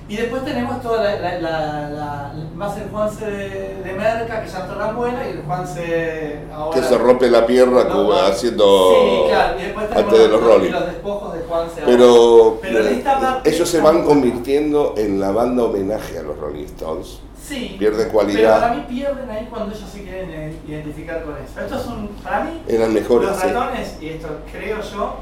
Y 0.07 0.17
después 0.17 0.45
tenemos 0.45 0.83
toda 0.83 1.03
la, 1.03 1.17
la, 1.19 1.39
la- 1.41 1.91
la- 1.91 2.33
más 2.55 2.77
el 2.77 2.89
Juanse 2.91 3.25
de, 3.25 3.75
de 3.83 3.93
Merca, 3.95 4.43
que 4.43 4.49
ya 4.51 4.59
está 4.59 4.79
tan 4.79 4.95
buena, 4.97 5.27
y 5.27 5.31
el 5.31 5.43
Juanse 5.43 6.41
ahora... 6.53 6.79
Que 6.81 6.87
se 6.87 6.99
rompe 6.99 7.31
la 7.31 7.47
pierna 7.47 7.85
No, 7.85 8.13
haciendo 8.13 8.91
Sí, 8.95 9.31
claro, 9.31 9.59
y 9.59 9.63
después 9.63 9.89
tenemos 9.89 10.05
antes 10.13 10.19
de 10.19 10.29
los 10.29 10.41
los, 10.43 10.87
despojos 10.87 11.33
de 11.35 11.41
Juanse 11.45 11.81
ahora. 11.81 11.87
Pero, 11.97 12.59
Pero 12.61 13.03
parte 13.03 13.51
ellos 13.51 13.69
se 13.69 13.81
van 13.81 14.05
convirtiendo 14.05 14.95
en 14.99 15.21
la 15.21 15.31
banda 15.33 15.65
homenaje 15.65 16.19
a 16.19 16.23
los 16.23 16.37
Rolling 16.39 16.65
Stones. 16.67 17.21
Sí, 17.43 17.77
pierde 17.79 17.99
Pero 18.05 18.13
cualidad. 18.13 18.61
para 18.61 18.75
mí 18.75 18.85
pierden 18.89 19.31
ahí 19.31 19.47
cuando 19.51 19.75
ellos 19.75 19.89
se 19.91 20.03
quieren 20.03 20.31
eh, 20.31 20.57
identificar 20.67 21.23
con 21.25 21.35
eso. 21.37 21.61
Esto 21.61 21.77
es 21.79 21.87
un, 21.87 22.09
para 22.23 22.45
mí, 22.45 22.63
Eran 22.69 22.93
mejores. 22.95 23.29
los 23.31 23.39
sí. 23.39 23.47
ratones, 23.49 23.97
y 24.01 24.09
esto 24.11 24.29
creo 24.51 24.81
yo, 24.81 25.17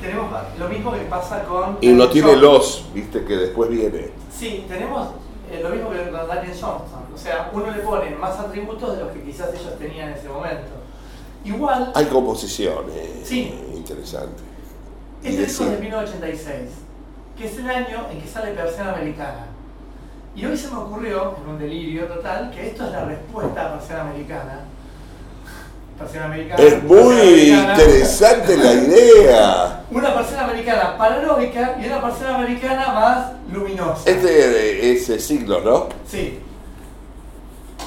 tenemos 0.00 0.30
lo 0.58 0.68
mismo 0.68 0.92
que 0.92 1.00
pasa 1.00 1.44
con... 1.44 1.78
Y 1.80 1.88
no 1.92 2.08
tiene 2.08 2.36
los, 2.36 2.86
viste, 2.94 3.24
que 3.24 3.36
después 3.36 3.70
viene. 3.70 4.10
Sí, 4.36 4.64
tenemos 4.68 5.08
eh, 5.50 5.60
lo 5.62 5.70
mismo 5.70 5.90
que 5.90 6.10
con 6.10 6.26
Daniel 6.28 6.52
Johnston. 6.52 7.02
O 7.14 7.18
sea, 7.18 7.50
uno 7.52 7.70
le 7.70 7.78
pone 7.82 8.10
más 8.16 8.38
atributos 8.38 8.96
de 8.96 9.04
los 9.04 9.12
que 9.12 9.22
quizás 9.22 9.50
ellos 9.52 9.78
tenían 9.78 10.10
en 10.10 10.14
ese 10.14 10.28
momento. 10.28 10.70
Igual, 11.44 11.92
Hay 11.94 12.06
composiciones 12.06 12.94
Sí. 13.24 13.54
interesantes. 13.74 14.42
Este 15.22 15.42
disco 15.44 15.64
es 15.64 15.70
de 15.70 15.76
decir, 15.76 15.90
1986, 15.90 16.70
que 17.36 17.46
es 17.46 17.58
el 17.58 17.70
año 17.70 18.06
en 18.10 18.20
que 18.20 18.28
sale 18.28 18.52
Persiana 18.52 18.92
Americana. 18.94 19.46
Y 20.34 20.46
hoy 20.46 20.56
se 20.56 20.68
me 20.70 20.76
ocurrió, 20.76 21.34
en 21.42 21.50
un 21.50 21.58
delirio 21.58 22.06
total, 22.06 22.50
que 22.50 22.68
esto 22.68 22.84
es 22.86 22.92
la 22.92 23.04
respuesta 23.04 23.66
a 23.66 23.72
Persiana 23.78 24.02
Americana. 24.10 24.60
Americana. 26.24 26.62
es 26.62 26.82
muy 26.82 27.50
Americana. 27.50 27.72
interesante 27.74 28.56
la 28.56 28.72
idea. 28.72 29.84
Una 29.90 30.14
persiana 30.14 30.44
americana 30.44 30.96
paranoica 30.96 31.76
y 31.82 31.86
una 31.86 32.00
persiana 32.02 32.36
americana 32.36 32.88
más 32.92 33.32
luminosa. 33.52 34.08
Este 34.10 34.92
es 34.92 35.02
ese 35.02 35.18
siglo, 35.18 35.60
¿no? 35.60 35.88
Sí. 36.06 36.38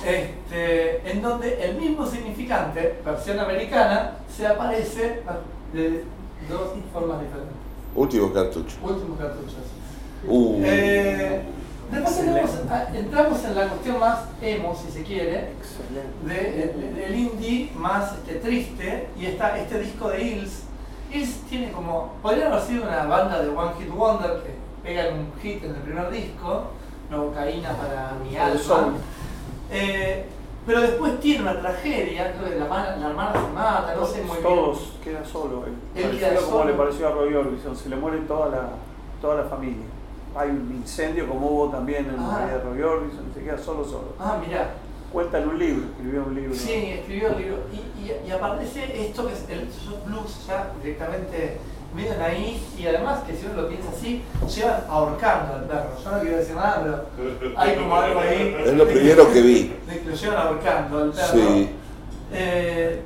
Este, 0.05 1.09
en 1.09 1.21
donde 1.21 1.63
el 1.63 1.75
mismo 1.77 2.05
significante, 2.05 2.99
versión 3.05 3.39
americana, 3.39 4.17
se 4.35 4.45
aparece 4.45 5.21
de 5.73 6.03
dos 6.49 6.71
formas 6.91 7.21
diferentes. 7.21 7.55
Último 7.95 8.33
cartucho. 8.33 8.75
Últimos 8.83 9.17
cartuchos. 9.17 9.53
Uh, 10.27 10.61
Eh, 10.63 11.41
después 11.93 12.17
tenemos 12.17 12.49
ah, 12.69 12.85
entramos 12.93 13.43
en 13.45 13.55
la 13.55 13.67
cuestión 13.67 13.99
más 13.99 14.19
emo, 14.41 14.75
si 14.75 14.91
se 14.91 15.03
quiere, 15.03 15.51
Excelente. 15.59 16.25
de- 16.25 16.67
de- 16.73 16.93
del 17.01 17.15
indie 17.15 17.71
más 17.75 18.13
este, 18.13 18.35
triste 18.35 19.07
y 19.17 19.25
está 19.27 19.57
este 19.57 19.79
disco 19.79 20.09
de 20.09 20.21
Hills. 20.21 20.63
Hills 21.11 21.41
tiene 21.49 21.71
como, 21.71 22.13
podría 22.21 22.47
haber 22.47 22.61
sido 22.61 22.83
una 22.83 23.05
banda 23.05 23.41
de 23.41 23.49
One 23.49 23.71
Hit 23.79 23.89
Wonder 23.89 24.41
que 24.43 24.55
pegan 24.83 25.13
un 25.19 25.31
hit 25.41 25.63
en 25.63 25.69
el 25.71 25.81
primer 25.81 26.09
disco, 26.09 26.63
no 27.11 27.25
cocaína 27.27 27.69
para 27.73 28.13
mi 28.23 28.35
alma. 28.35 28.93
Eh, 29.71 30.25
pero 30.65 30.81
después 30.81 31.19
tiene 31.19 31.41
una 31.43 31.59
tragedia, 31.59 32.33
creo 32.33 32.49
que 32.49 32.55
la, 32.55 32.63
hermana- 32.65 32.95
la 32.95 33.09
hermana 33.09 33.33
se 33.33 33.53
mata, 33.53 33.95
no 33.95 34.05
sé 34.05 34.21
muy 34.23 34.37
bien. 34.37 34.43
Todos 34.43 34.93
queda 35.03 35.25
solo. 35.25 35.65
él. 35.67 35.73
Él 35.95 36.03
Parecido 36.03 36.29
queda 36.29 36.39
como 36.41 36.57
solo. 36.57 36.65
le 36.71 36.73
pareció 36.77 37.07
a 37.07 37.11
Roy 37.11 37.33
Orbison, 37.33 37.75
se 37.75 37.89
le 37.89 37.95
muere 37.97 38.19
toda 38.19 38.49
la, 38.49 38.69
toda 39.21 39.43
la 39.43 39.49
familia. 39.49 39.85
Hay 40.35 40.49
un 40.49 40.71
incendio 40.81 41.27
como 41.27 41.47
hubo 41.47 41.69
también 41.69 42.05
en 42.09 42.15
Ah. 42.19 42.39
la 42.39 42.45
vida 42.45 42.57
de 42.57 42.63
Roy 42.63 42.81
Orbison, 42.81 43.25
se 43.33 43.43
queda 43.43 43.57
solo 43.57 43.83
solo. 43.83 44.13
Ah, 44.19 44.39
mirá. 44.45 44.71
Cuenta 45.11 45.37
en 45.37 45.47
un 45.49 45.59
libro, 45.59 45.85
escribió 45.91 46.23
un 46.25 46.33
libro. 46.35 46.55
Sí, 46.55 46.73
escribió 46.73 47.27
el 47.29 47.37
libro. 47.37 47.57
Y, 47.71 48.01
y, 48.01 48.27
y 48.27 48.31
aparece 48.31 49.05
esto 49.05 49.27
que 49.27 49.33
es 49.33 49.45
el 49.49 49.67
blues 50.07 50.45
ya 50.47 50.71
directamente 50.81 51.59
medio 51.95 52.17
naif 52.17 52.79
y 52.79 52.87
además 52.87 53.19
que 53.19 53.35
si 53.35 53.45
uno 53.45 53.61
lo 53.61 53.69
piensa 53.69 53.89
así, 53.91 54.23
llevan 54.55 54.81
ahorcando 54.89 55.53
al 55.53 55.63
perro. 55.65 55.89
Yo 56.03 56.11
no 56.11 56.19
quiero 56.21 56.37
decir 56.37 56.55
nada, 56.55 57.05
pero 57.15 57.53
hay 57.59 57.75
como 57.75 57.95
algo 57.95 58.19
ahí. 58.19 58.55
Es 58.65 58.73
lo 58.73 58.87
primero 58.87 59.31
que 59.31 59.41
vi. 59.43 59.75
lo 60.07 60.15
llevan 60.15 60.47
ahorcando 60.47 60.97
al 61.03 61.11
perro. 61.11 61.27
Sí. 61.31 61.69
Eh, 62.33 63.01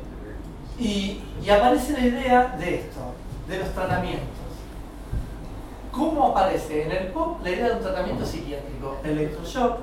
y, 0.79 1.21
y 1.43 1.49
aparece 1.49 1.91
la 1.91 1.99
idea 2.05 2.55
de 2.57 2.75
esto, 2.75 2.99
de 3.49 3.59
los 3.59 3.69
tratamientos. 3.73 4.36
¿Cómo 5.97 6.27
aparece 6.27 6.83
en 6.83 6.91
el 6.91 7.07
pop 7.07 7.39
la 7.43 7.49
idea 7.49 7.69
de 7.69 7.73
un 7.73 7.79
tratamiento 7.81 8.23
psiquiátrico? 8.25 8.97
Electroshock. 9.03 9.77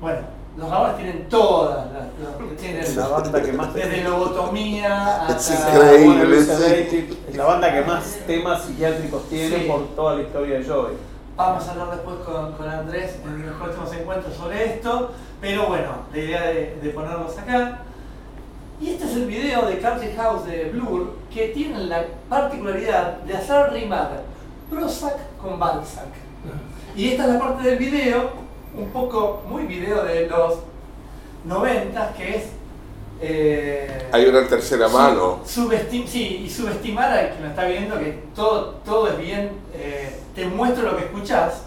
Bueno, 0.00 0.18
los 0.56 0.70
rabones 0.70 0.96
tienen 0.96 1.28
todas 1.28 1.86
las, 1.92 2.58
tienen 2.58 2.96
La 2.96 3.08
banda 3.08 3.42
que 3.42 3.52
más 3.52 3.74
desde 3.74 4.04
lobotomía 4.04 5.26
Es 5.28 5.50
hasta 5.50 5.74
increíble. 5.94 6.40
Sí. 6.40 6.46
Sedated, 6.46 7.04
Es 7.28 7.36
la 7.36 7.44
banda 7.44 7.72
que 7.72 7.82
más 7.82 8.18
temas 8.26 8.62
psiquiátricos 8.62 9.28
tiene 9.28 9.56
Sí. 9.58 9.64
por 9.68 9.86
toda 9.94 10.14
la 10.16 10.22
historia 10.22 10.58
de 10.58 10.64
Joey. 10.64 10.94
Vamos 11.36 11.66
a 11.68 11.70
hablar 11.72 11.90
después 11.92 12.16
con, 12.24 12.52
con 12.52 12.68
Andrés 12.68 13.16
en 13.24 13.46
los 13.46 13.56
próximos 13.56 13.92
encuentros 13.94 14.34
sobre 14.34 14.64
esto, 14.76 15.12
pero 15.40 15.66
bueno, 15.66 15.88
la 16.12 16.18
idea 16.18 16.42
de, 16.42 16.78
de 16.82 16.90
ponerlos 16.90 17.38
acá. 17.38 17.78
Y 18.80 18.90
este 18.90 19.04
es 19.04 19.12
el 19.16 19.26
video 19.26 19.66
de 19.66 19.78
Country 19.78 20.12
House 20.16 20.44
de 20.46 20.70
Blur, 20.72 21.16
que 21.32 21.48
tiene 21.48 21.78
la 21.84 22.04
particularidad 22.28 23.18
de 23.18 23.36
hacer 23.36 23.72
rimar 23.72 24.22
Prozac 24.72 25.16
con 25.40 25.58
Balzac. 25.58 26.06
Y 26.96 27.10
esta 27.12 27.24
es 27.26 27.30
la 27.34 27.38
parte 27.38 27.68
del 27.68 27.78
video, 27.78 28.30
un 28.76 28.88
poco 28.90 29.42
muy 29.48 29.64
video 29.64 30.04
de 30.04 30.26
los 30.28 30.54
90, 31.44 32.12
que 32.14 32.36
es... 32.36 32.44
eh, 33.20 34.08
Hay 34.12 34.26
una 34.26 34.46
tercera 34.46 34.88
mano. 34.88 35.40
subestim- 35.46 36.06
sí, 36.06 36.42
y 36.46 36.50
subestimar 36.50 37.10
al 37.12 37.34
que 37.36 37.40
lo 37.42 37.48
está 37.48 37.64
viendo 37.64 37.98
que 37.98 38.22
todo, 38.34 38.74
todo 38.84 39.08
es 39.08 39.18
bien, 39.18 39.50
eh, 39.74 40.18
te 40.34 40.46
muestro 40.46 40.90
lo 40.90 40.96
que 40.96 41.04
escuchás. 41.04 41.62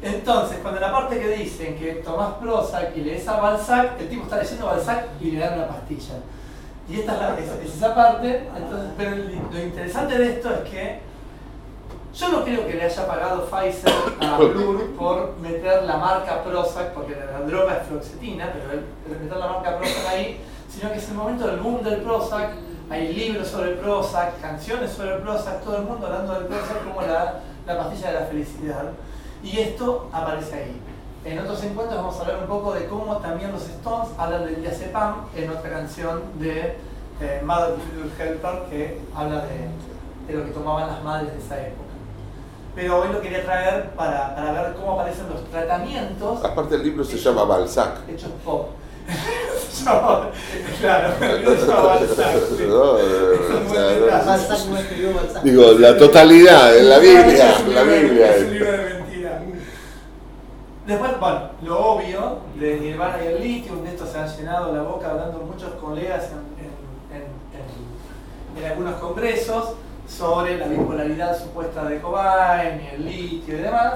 Entonces, 0.00 0.58
cuando 0.62 0.80
la 0.80 0.92
parte 0.92 1.18
que 1.18 1.28
dicen 1.28 1.76
que 1.76 1.94
tomás 2.04 2.34
Prozac 2.34 2.96
y 2.96 3.00
lees 3.00 3.26
a 3.26 3.40
Balzac, 3.40 4.00
el 4.00 4.08
tipo 4.08 4.24
está 4.24 4.38
leyendo 4.38 4.66
Balzac 4.66 5.06
y 5.20 5.32
le 5.32 5.40
dan 5.40 5.54
una 5.58 5.68
pastilla. 5.68 6.14
Y 6.88 7.00
esta 7.00 7.12
es, 7.14 7.18
la- 7.20 7.38
es- 7.38 7.66
es 7.68 7.76
esa 7.76 7.94
parte. 7.94 8.48
Entonces, 8.56 8.90
pero 8.96 9.16
lo 9.16 9.58
interesante 9.60 10.16
de 10.18 10.30
esto 10.34 10.50
es 10.54 10.70
que 10.70 11.07
yo 12.14 12.28
no 12.28 12.44
creo 12.44 12.66
que 12.66 12.74
le 12.74 12.84
haya 12.84 13.06
pagado 13.06 13.46
Pfizer 13.46 13.92
a 14.20 14.38
Blur 14.38 14.92
por 14.96 15.36
meter 15.38 15.84
la 15.84 15.96
marca 15.96 16.42
Prozac, 16.42 16.92
porque 16.92 17.14
la, 17.14 17.46
droga 17.46 17.78
es 17.78 17.88
fluoxetina, 17.88 18.52
pero 18.52 18.72
él 18.72 18.84
él 19.06 19.18
meter 19.20 19.36
la 19.36 19.46
marca 19.46 19.78
Prozac 19.78 20.06
ahí, 20.08 20.40
sino 20.68 20.90
que 20.90 20.98
es 20.98 21.08
el 21.08 21.14
momento 21.14 21.46
del 21.46 21.60
boom 21.60 21.82
del 21.82 22.00
Prozac, 22.00 22.50
hay 22.90 23.12
libros 23.12 23.48
sobre 23.48 23.72
el 23.72 23.76
Prozac, 23.76 24.40
canciones 24.40 24.92
sobre 24.92 25.14
el 25.14 25.22
Prozac, 25.22 25.62
todo 25.62 25.76
el 25.76 25.82
mundo 25.82 26.06
hablando 26.06 26.34
del 26.34 26.44
Prozac 26.44 26.84
como 26.84 27.02
la, 27.02 27.40
la 27.66 27.78
pastilla 27.78 28.12
de 28.12 28.20
la 28.20 28.26
felicidad. 28.26 28.84
Y 29.42 29.58
esto 29.58 30.08
aparece 30.12 30.56
ahí. 30.56 30.80
En 31.24 31.38
otros 31.38 31.62
encuentros 31.62 31.96
vamos 31.96 32.16
a 32.16 32.20
hablar 32.22 32.38
un 32.38 32.46
poco 32.46 32.72
de 32.72 32.86
cómo 32.86 33.18
también 33.18 33.52
los 33.52 33.62
Stones 33.62 34.08
hablan 34.16 34.46
del 34.46 34.62
diazepam 34.62 35.26
en 35.36 35.50
otra 35.50 35.70
canción 35.70 36.22
de 36.38 36.76
eh, 37.20 37.42
Mother 37.44 37.74
Helper 38.18 38.62
que 38.70 39.00
habla 39.14 39.44
de, 39.46 40.32
de 40.32 40.38
lo 40.38 40.44
que 40.46 40.52
tomaban 40.52 40.88
las 40.88 41.02
madres 41.02 41.32
de 41.32 41.38
esa 41.38 41.60
época. 41.60 41.87
Pero 42.78 43.00
hoy 43.00 43.08
lo 43.12 43.20
quería 43.20 43.44
traer 43.44 43.90
para, 43.96 44.36
para 44.36 44.52
ver 44.52 44.74
cómo 44.74 44.92
aparecen 44.92 45.28
los 45.28 45.44
tratamientos 45.50 46.44
Aparte 46.44 46.76
el 46.76 46.84
libro 46.84 47.02
se 47.04 47.16
llama 47.18 47.42
Balzac. 47.42 48.08
hechos 48.08 48.30
pop. 48.44 48.68
Claro, 50.80 51.12
Balzac. 51.82 52.36
Digo, 55.42 55.72
la 55.72 55.96
totalidad, 55.96 56.76
en 56.76 56.88
la 56.88 56.98
Biblia, 56.98 57.50
Es 57.52 57.60
un 57.60 57.74
la 57.74 57.82
libro- 57.84 58.00
Biblia. 58.08 58.36
Es 58.36 58.42
un 58.44 58.52
libro 58.54 58.70
de 58.72 58.78
mentira. 58.94 59.42
Después, 60.86 61.10
bueno, 61.20 61.40
lo 61.62 61.80
obvio 61.80 62.38
de 62.60 62.80
Nirvana 62.80 63.16
y 63.24 63.26
el 63.26 63.40
litio, 63.42 63.74
de 63.76 63.88
esto 63.90 64.06
se 64.06 64.18
han 64.18 64.36
llenado 64.36 64.72
la 64.74 64.82
boca 64.82 65.10
hablando 65.10 65.38
muchos 65.40 65.70
colegas 65.80 66.26
en, 66.30 66.38
en- 67.16 67.22
en- 67.22 68.58
en- 68.58 68.64
en 68.64 68.70
algunos 68.70 68.94
congresos 69.00 69.70
sobre 70.08 70.56
la 70.58 70.66
bipolaridad 70.66 71.38
supuesta 71.38 71.84
de 71.84 72.00
Cobain 72.00 72.80
y 72.80 72.94
el 72.94 73.04
litio 73.06 73.58
y 73.58 73.60
demás. 73.62 73.94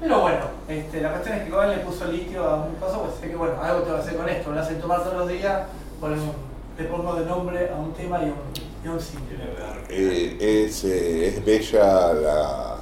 Pero 0.00 0.20
bueno, 0.20 0.38
este, 0.68 1.00
la 1.00 1.10
cuestión 1.10 1.36
es 1.38 1.44
que 1.44 1.50
Cobain 1.50 1.70
le 1.70 1.78
puso 1.78 2.04
litio 2.06 2.44
a 2.48 2.56
un 2.64 2.74
coso, 2.76 3.02
pues 3.02 3.14
sé 3.20 3.28
que 3.30 3.36
bueno, 3.36 3.54
algo 3.60 3.80
te 3.82 3.90
va 3.90 3.98
a 3.98 4.00
hacer 4.00 4.16
con 4.16 4.28
esto, 4.28 4.50
me 4.50 4.56
lo 4.56 4.62
hacen 4.62 4.80
tomar 4.80 5.02
todos 5.02 5.16
los 5.16 5.28
días, 5.28 5.62
ponen 6.00 6.20
un- 6.20 6.48
le 6.78 6.84
pongo 6.84 7.14
de 7.16 7.26
nombre 7.26 7.68
a 7.70 7.74
un 7.74 7.92
tema 7.92 8.18
y 8.20 8.22
a 8.22 8.26
un, 8.26 8.34
y 8.84 8.88
a 8.88 8.92
un. 8.92 8.98
Eh, 9.90 10.64
es, 10.66 10.84
eh, 10.84 11.26
es 11.28 11.44
bella 11.44 12.12
la, 12.12 12.76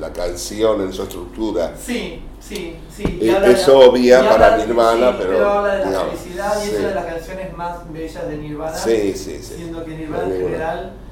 la 0.00 0.12
canción 0.12 0.80
en 0.80 0.92
su 0.92 1.02
estructura. 1.02 1.72
Sí, 1.78 2.22
sí, 2.40 2.78
sí. 2.94 3.18
Eh, 3.20 3.34
habla 3.34 3.48
de- 3.48 3.54
es 3.54 3.68
obvia 3.68 4.20
y 4.24 4.28
para 4.28 4.54
habla- 4.54 4.64
Nirvana, 4.64 5.10
sí, 5.10 5.16
pero, 5.20 5.50
habla 5.50 5.74
de 5.74 5.78
la 5.84 5.90
digamos, 5.90 6.14
felicidad 6.20 6.54
y 6.56 6.64
es 6.64 6.70
sí. 6.70 6.76
una 6.78 6.88
de 6.88 6.94
las 6.94 7.04
canciones 7.04 7.56
más 7.56 7.92
bellas 7.92 8.28
de 8.28 8.36
Nirvana. 8.38 8.74
Sí, 8.78 9.12
sí, 9.14 9.38
sí. 9.42 9.54
Siendo 9.56 9.84
que 9.84 9.90
Nirvana 9.96 10.24
en 10.34 10.40
general 10.40 10.78
es 10.86 11.11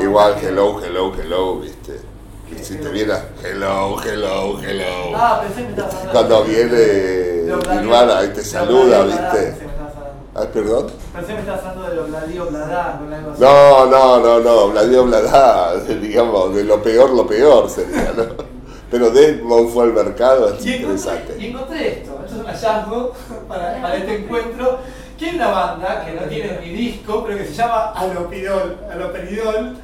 Igual, 0.00 0.36
hello, 0.42 0.80
hello, 0.82 1.12
hello, 1.14 1.60
viste. 1.60 2.00
Que 2.48 2.62
si 2.62 2.76
te 2.76 2.88
viera, 2.88 3.28
hello, 3.42 3.96
hello, 4.02 4.58
hello. 4.60 5.16
Ah, 5.16 5.40
pensé 5.42 5.68
que 5.68 5.82
me. 5.82 6.12
Cuando 6.12 6.44
viene 6.44 7.44
Nirvana 7.80 8.24
y 8.24 8.28
te 8.28 8.44
saluda, 8.44 9.04
Bladá, 9.04 9.32
viste. 9.32 9.66
Ah, 10.34 10.46
perdón. 10.52 10.86
Pensé 11.12 11.28
que 11.28 11.34
me 11.34 11.40
estabas 11.40 11.64
hablando 11.64 11.90
de 11.94 12.00
Obladio 12.00 12.46
Bladá, 12.46 12.98
con 12.98 13.12
algo 13.12 13.30
así. 13.32 13.42
No, 13.42 13.86
no, 13.86 14.20
no, 14.20 14.40
no, 14.40 14.68
Bladio 14.70 15.04
Bladá, 15.04 15.76
digamos, 16.00 16.54
de 16.54 16.64
lo 16.64 16.82
peor, 16.82 17.10
lo 17.10 17.26
peor 17.26 17.70
sería, 17.70 18.12
¿no? 18.16 18.24
Pero 18.90 19.10
Desmond 19.10 19.70
fue 19.72 19.84
al 19.84 19.92
mercado, 19.94 20.48
es 20.48 20.52
encontré, 20.52 20.70
y 20.70 20.76
interesante. 20.76 21.46
encontré 21.48 21.88
esto, 22.00 22.20
esto 22.26 22.34
es 22.34 22.40
un 22.40 22.46
hallazgo 22.46 23.12
para, 23.48 23.80
para 23.80 23.96
este 23.96 24.16
encuentro, 24.16 24.78
que 25.18 25.30
hay 25.30 25.36
una 25.36 25.48
banda 25.48 26.04
que 26.04 26.12
no 26.12 26.22
tiene 26.22 26.58
ni 26.62 26.70
disco, 26.70 27.24
pero 27.26 27.38
que 27.38 27.44
se 27.46 27.54
llama 27.54 27.92
Alopidol, 27.94 28.78
Aloperidol, 28.92 29.76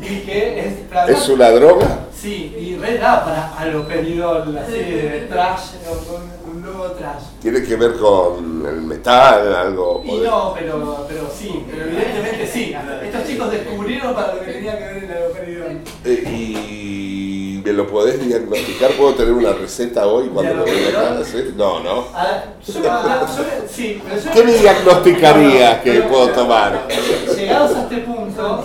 y 0.00 0.20
que 0.20 0.60
es... 0.60 0.72
para- 0.90 1.10
¿Es 1.10 1.28
una 1.28 1.50
droga? 1.50 1.98
Sí, 2.14 2.54
y 2.58 2.76
re 2.76 2.98
da 2.98 3.24
para 3.24 3.56
Aloperidol, 3.58 4.56
así 4.58 4.72
de 4.72 5.26
trash, 5.30 5.60
un, 6.46 6.50
un 6.56 6.62
nuevo 6.62 6.84
trash. 6.92 7.22
¿Tiene 7.40 7.62
que 7.62 7.76
ver 7.76 7.94
con 7.96 8.66
el 8.66 8.82
metal, 8.82 9.54
algo? 9.54 10.02
Y 10.04 10.18
no, 10.18 10.52
pero, 10.54 11.06
pero 11.08 11.30
sí, 11.34 11.64
pero 11.70 11.84
evidentemente 11.86 12.46
sí. 12.46 12.74
Estos 13.02 13.26
chicos 13.26 13.50
descubrieron 13.50 14.14
para 14.14 14.34
lo 14.34 14.40
que 14.42 14.52
tenía 14.52 14.76
que 14.78 14.84
ver 14.84 15.04
el 15.04 15.10
Aloperidol. 15.12 15.80
Eh, 16.04 16.24
¿Y 16.30 16.79
lo 17.80 17.86
podés 17.88 18.24
diagnosticar? 18.26 18.90
¿Puedo 18.92 19.14
tener 19.14 19.32
una 19.32 19.52
receta 19.52 20.06
hoy 20.06 20.28
cuando 20.28 20.54
lo 20.54 20.64
venga 20.64 20.88
acá? 20.90 21.24
¿Sí? 21.24 21.52
No, 21.56 21.80
no. 21.82 22.04
Ah, 22.14 22.44
yo, 22.66 22.74
yo- 22.74 22.82
yo- 22.82 23.68
sí, 23.72 24.00
pero 24.06 24.20
yo- 24.22 24.30
¿Qué 24.32 24.44
me 24.44 24.52
diagnosticaría 24.52 25.70
No, 25.70 25.76
no, 25.76 25.82
que 25.82 25.90
pero- 25.92 26.08
puedo 26.08 26.28
tomar? 26.28 26.86
Llegados 27.36 27.76
a 27.76 27.82
este 27.82 27.96
punto, 27.98 28.64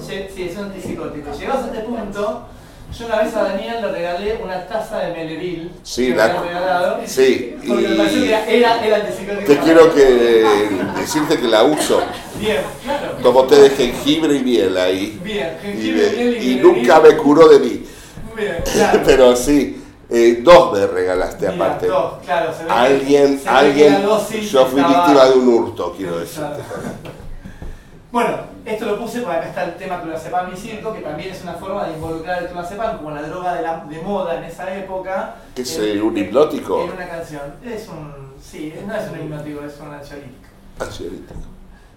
sí, 0.00 0.42
es 0.42 0.56
un 0.56 0.64
antipsicótico. 0.64 1.30
Llegados 1.38 1.64
a 1.64 1.66
este 1.66 1.80
punto, 1.80 2.42
yo 2.98 3.06
una 3.06 3.16
vez 3.22 3.34
a 3.34 3.42
Daniel 3.42 3.76
le 3.82 3.88
regalé 3.92 4.40
una 4.42 4.66
taza 4.66 4.98
de 5.00 5.12
Meleril. 5.12 5.70
Sí, 5.82 6.04
que 6.06 6.10
me 6.12 6.16
la- 6.16 6.24
habían 6.24 6.44
regalado, 6.44 6.98
sí, 7.04 7.56
Porque 7.68 7.88
me 7.88 7.96
pareció 7.96 8.18
y- 8.24 8.28
que 8.28 8.58
era, 8.58 8.86
era. 8.86 9.06
Te 9.46 9.58
quiero 9.58 9.94
que 9.94 10.04
decirte 10.98 11.38
que 11.38 11.48
la 11.48 11.62
uso. 11.64 12.00
Bien, 12.40 12.58
claro. 12.84 13.12
Tomo 13.22 13.44
té 13.44 13.56
de 13.56 13.70
jengibre 13.70 14.34
y 14.36 14.40
miel 14.40 14.76
ahí. 14.78 15.18
Bien, 15.22 15.56
Y, 15.62 15.66
jengibre, 15.66 16.02
me- 16.10 16.16
miel 16.16 16.18
y 16.18 16.36
y 16.52 16.56
Meleril. 16.56 16.62
nunca 16.62 17.00
me 17.00 17.16
curó 17.16 17.48
de 17.48 17.58
mí. 17.58 17.85
Claro. 18.72 19.00
Pero 19.04 19.36
sí, 19.36 19.82
eh, 20.10 20.40
dos 20.42 20.72
me 20.72 20.86
regalaste 20.86 21.48
Mira, 21.50 21.64
aparte. 21.66 21.86
dos, 21.86 22.12
claro, 22.24 22.52
se 22.52 22.62
ve 22.62 22.66
que- 22.68 22.72
Alguien, 22.74 23.38
se 23.40 23.48
alguien, 23.48 24.02
yo 24.02 24.18
fui 24.18 24.40
estaba- 24.80 24.88
víctima 24.88 25.24
de 25.26 25.32
un 25.38 25.48
hurto, 25.48 25.94
quiero 25.96 26.18
decirte. 26.18 26.62
Bueno, 28.12 28.38
esto 28.64 28.86
lo 28.86 28.98
puse 28.98 29.20
porque 29.20 29.36
acá 29.36 29.48
está 29.48 29.64
el 29.64 29.74
tema 29.76 30.00
clonazepam 30.00 30.50
y 30.52 30.56
circo, 30.56 30.94
que 30.94 31.00
también 31.00 31.30
es 31.34 31.42
una 31.42 31.54
forma 31.54 31.86
de 31.86 31.94
involucrar 31.94 32.42
el 32.42 32.48
clonazepam 32.48 32.96
como 32.98 33.10
la 33.10 33.22
droga 33.22 33.54
de, 33.54 33.62
la- 33.62 33.84
de 33.84 34.00
moda 34.00 34.36
en 34.38 34.44
esa 34.44 34.74
época. 34.74 35.34
¿Qué 35.54 35.62
es 35.62 35.76
en- 35.78 35.98
eh, 35.98 36.02
un 36.02 36.16
hipnótico? 36.16 36.84
En 36.84 36.92
una 36.92 37.08
canción. 37.08 37.42
Es 37.64 37.88
un. 37.88 38.32
Sí, 38.42 38.72
no 38.86 38.94
es 38.94 39.10
un 39.10 39.18
hipnótico, 39.20 39.64
es 39.64 39.78
un 39.80 39.92
ansiolítico. 39.92 40.48
Ansiolítico. 40.78 41.34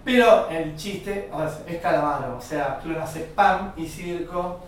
Pero 0.04 0.48
el 0.50 0.76
chiste 0.76 1.30
o 1.32 1.38
sea, 1.38 1.58
es 1.66 1.80
calamaro, 1.80 2.36
o 2.36 2.40
sea, 2.42 2.78
clonazepam 2.82 3.72
y 3.76 3.86
circo. 3.86 4.58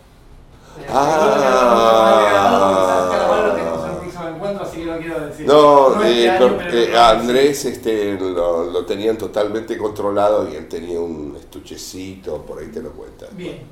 No 5.46 6.02
este 6.02 6.22
eh, 6.22 6.30
año, 6.30 6.60
eh. 6.70 6.96
Andrés 6.96 7.64
este, 7.64 8.18
lo, 8.18 8.64
lo 8.64 8.84
tenían 8.84 9.16
totalmente 9.16 9.76
controlado 9.76 10.50
y 10.50 10.56
él 10.56 10.68
tenía 10.68 11.00
un 11.00 11.36
estuchecito, 11.38 12.42
por 12.42 12.60
ahí 12.60 12.68
te 12.68 12.82
lo 12.82 12.92
cuenta. 12.92 13.26
Bien. 13.32 13.62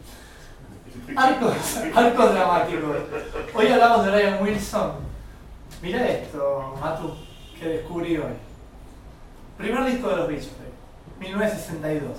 Arcos, 1.16 1.76
arcos 1.94 2.32
dramáticos. 2.32 2.96
Hoy 3.54 3.66
hablamos 3.68 4.04
de 4.04 4.12
Brian 4.12 4.42
Wilson. 4.42 4.92
Mira 5.82 6.06
esto, 6.08 6.74
Matu, 6.80 7.14
que 7.58 7.66
descubrí 7.66 8.16
hoy. 8.16 8.34
Primer 9.56 9.84
disco 9.84 10.08
de 10.08 10.16
los 10.16 10.28
Beach 10.28 10.42
Boys, 10.42 11.28
1962. 11.30 12.12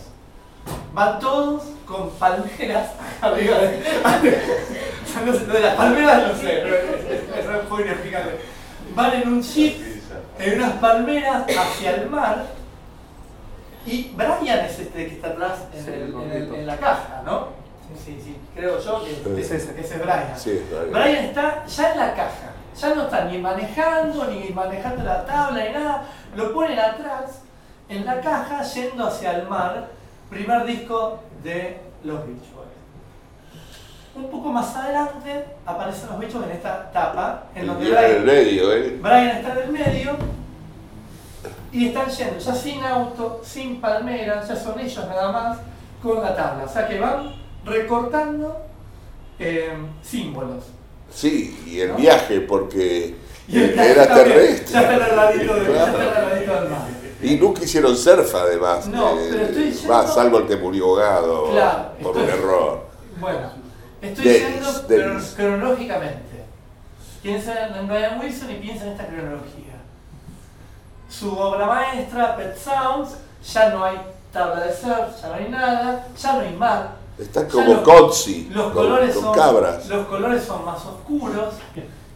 Van 0.93 1.19
todos 1.19 1.63
con 1.85 2.09
palmeras 2.11 2.89
arriba 3.21 3.57
de. 3.59 3.81
De 5.51 5.59
las 5.59 5.75
palmeras 5.75 6.27
no 6.29 6.35
sé, 6.35 6.59
pero 6.63 6.75
es- 6.75 7.05
es- 7.05 7.45
eso 7.45 7.51
fue 7.67 7.81
inexplicable. 7.81 8.31
Van 8.95 9.13
en 9.13 9.27
un 9.27 9.41
jeep, 9.43 9.75
en 10.39 10.57
unas 10.57 10.71
palmeras 10.73 11.43
hacia 11.47 11.95
el 11.95 12.09
mar. 12.09 12.45
Y 13.85 14.13
Brian 14.15 14.59
es 14.65 14.79
este 14.79 15.07
que 15.07 15.15
está 15.15 15.27
atrás 15.29 15.59
en, 15.73 15.83
Sí, 15.83 15.89
el- 15.89 15.93
el 15.95 16.01
en 16.01 16.07
el- 16.07 16.13
gordito. 16.13 16.55
en 16.55 16.67
la 16.67 16.77
caja, 16.77 17.21
¿no? 17.25 17.47
Sí, 17.97 18.03
sí, 18.05 18.21
sí, 18.23 18.37
creo 18.55 18.79
yo 18.79 19.03
que 19.03 19.41
es 19.41 19.51
ese, 19.51 19.73
que 19.75 19.81
ese 19.81 19.95
es 19.95 20.01
Brian. 20.01 20.33
Sí, 20.37 20.51
está 20.51 20.79
bien. 20.83 20.93
Brian 20.93 21.25
está 21.25 21.65
ya 21.65 21.91
en 21.91 21.97
la 21.99 22.13
caja, 22.13 22.53
ya 22.79 22.95
no 22.95 23.01
está 23.03 23.25
ni 23.25 23.37
manejando, 23.37 24.25
ni 24.27 24.49
manejando 24.49 25.03
la 25.03 25.25
tabla, 25.25 25.63
ni 25.65 25.73
nada. 25.73 26.03
Lo 26.35 26.53
ponen 26.53 26.79
atrás, 26.79 27.41
en 27.89 28.05
la 28.05 28.21
caja, 28.21 28.63
yendo 28.63 29.07
hacia 29.07 29.31
el 29.33 29.47
mar. 29.47 29.87
Primer 30.31 30.65
disco 30.65 31.19
de 31.43 31.77
los 32.05 32.25
Beach 32.25 32.39
Boys. 32.55 32.69
Un 34.15 34.31
poco 34.31 34.49
más 34.49 34.73
adelante 34.77 35.45
aparecen 35.65 36.07
los 36.09 36.19
Beach 36.19 36.31
Boys 36.31 36.45
en 36.45 36.51
esta 36.53 36.89
tapa, 36.93 37.47
en 37.53 37.67
donde 37.67 37.89
en 37.89 38.15
el 38.15 38.23
medio, 38.23 38.73
¿eh? 38.73 38.97
Brian 39.01 39.27
está 39.27 39.51
en 39.51 39.57
el 39.57 39.71
medio 39.73 40.11
y 41.73 41.87
están 41.87 42.07
yendo 42.09 42.39
ya 42.39 42.55
sin 42.55 42.81
auto, 42.81 43.41
sin 43.43 43.81
palmera, 43.81 44.41
ya 44.47 44.55
son 44.55 44.79
ellos 44.79 45.05
nada 45.05 45.33
más 45.33 45.57
con 46.01 46.23
la 46.23 46.33
tabla. 46.33 46.63
O 46.63 46.69
sea 46.69 46.87
que 46.87 46.97
van 46.97 47.35
recortando 47.65 48.57
eh, 49.37 49.73
símbolos. 50.01 50.63
Sí, 51.13 51.61
y 51.67 51.81
el 51.81 51.89
¿No? 51.89 51.95
viaje, 51.97 52.39
porque 52.39 53.15
Y 53.49 53.57
el 53.57 53.77
era 53.77 54.07
terrestre. 54.07 54.71
Ya 54.71 54.81
está 54.93 55.05
al 55.07 55.15
ladito 55.17 55.55
del 55.55 56.69
mar. 56.69 57.00
Y 57.23 57.35
nunca 57.35 57.63
hicieron 57.63 57.95
surf, 57.95 58.33
además. 58.35 58.87
No, 58.87 59.11
eh, 59.19 59.27
pero 59.31 59.43
estoy 59.45 59.63
diciendo- 59.65 59.93
va, 59.93 60.07
salvo 60.07 60.37
el 60.39 60.47
que 60.47 60.55
murió 60.57 60.85
ahogado 60.85 61.51
Claro, 61.51 61.91
por 62.01 62.17
estoy- 62.17 62.23
un 62.23 62.29
error. 62.29 62.85
Bueno, 63.19 63.51
estoy 64.01 64.23
Dennis, 64.25 64.47
diciendo 64.59 64.87
Dennis. 64.87 65.33
crono- 65.37 65.57
cronológicamente. 65.57 66.45
Piensa 67.21 67.67
en 67.67 67.87
Brian 67.87 68.19
Wilson 68.19 68.51
y 68.51 68.55
piensa 68.55 68.85
en 68.85 68.91
esta 68.93 69.05
cronología. 69.07 69.75
Su 71.09 71.37
obra 71.37 71.65
maestra, 71.67 72.35
Pet 72.37 72.57
Sounds, 72.57 73.11
ya 73.53 73.69
no 73.69 73.83
hay 73.83 73.97
tabla 74.31 74.61
de 74.65 74.73
surf, 74.73 75.21
ya 75.21 75.27
no 75.27 75.33
hay 75.35 75.49
nada, 75.49 76.07
ya 76.17 76.33
no 76.33 76.39
hay 76.39 76.55
mar. 76.55 76.91
Están 77.19 77.47
como 77.49 77.73
los- 77.73 77.81
Kotzi, 77.81 78.49
Los 78.51 78.63
con, 78.65 78.73
colores, 78.73 79.13
con 79.13 79.23
son, 79.25 79.35
cabras. 79.35 79.87
los 79.87 80.07
colores 80.07 80.43
son 80.43 80.65
más 80.65 80.83
oscuros 80.85 81.53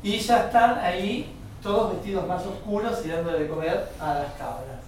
y 0.02 0.18
ya 0.20 0.46
están 0.46 0.80
ahí 0.80 1.36
todos 1.62 1.92
vestidos 1.94 2.26
más 2.28 2.42
oscuros 2.46 3.06
y 3.06 3.10
dándole 3.10 3.40
de 3.40 3.48
comer 3.50 3.90
a 4.00 4.14
las 4.16 4.34
cabras. 4.34 4.80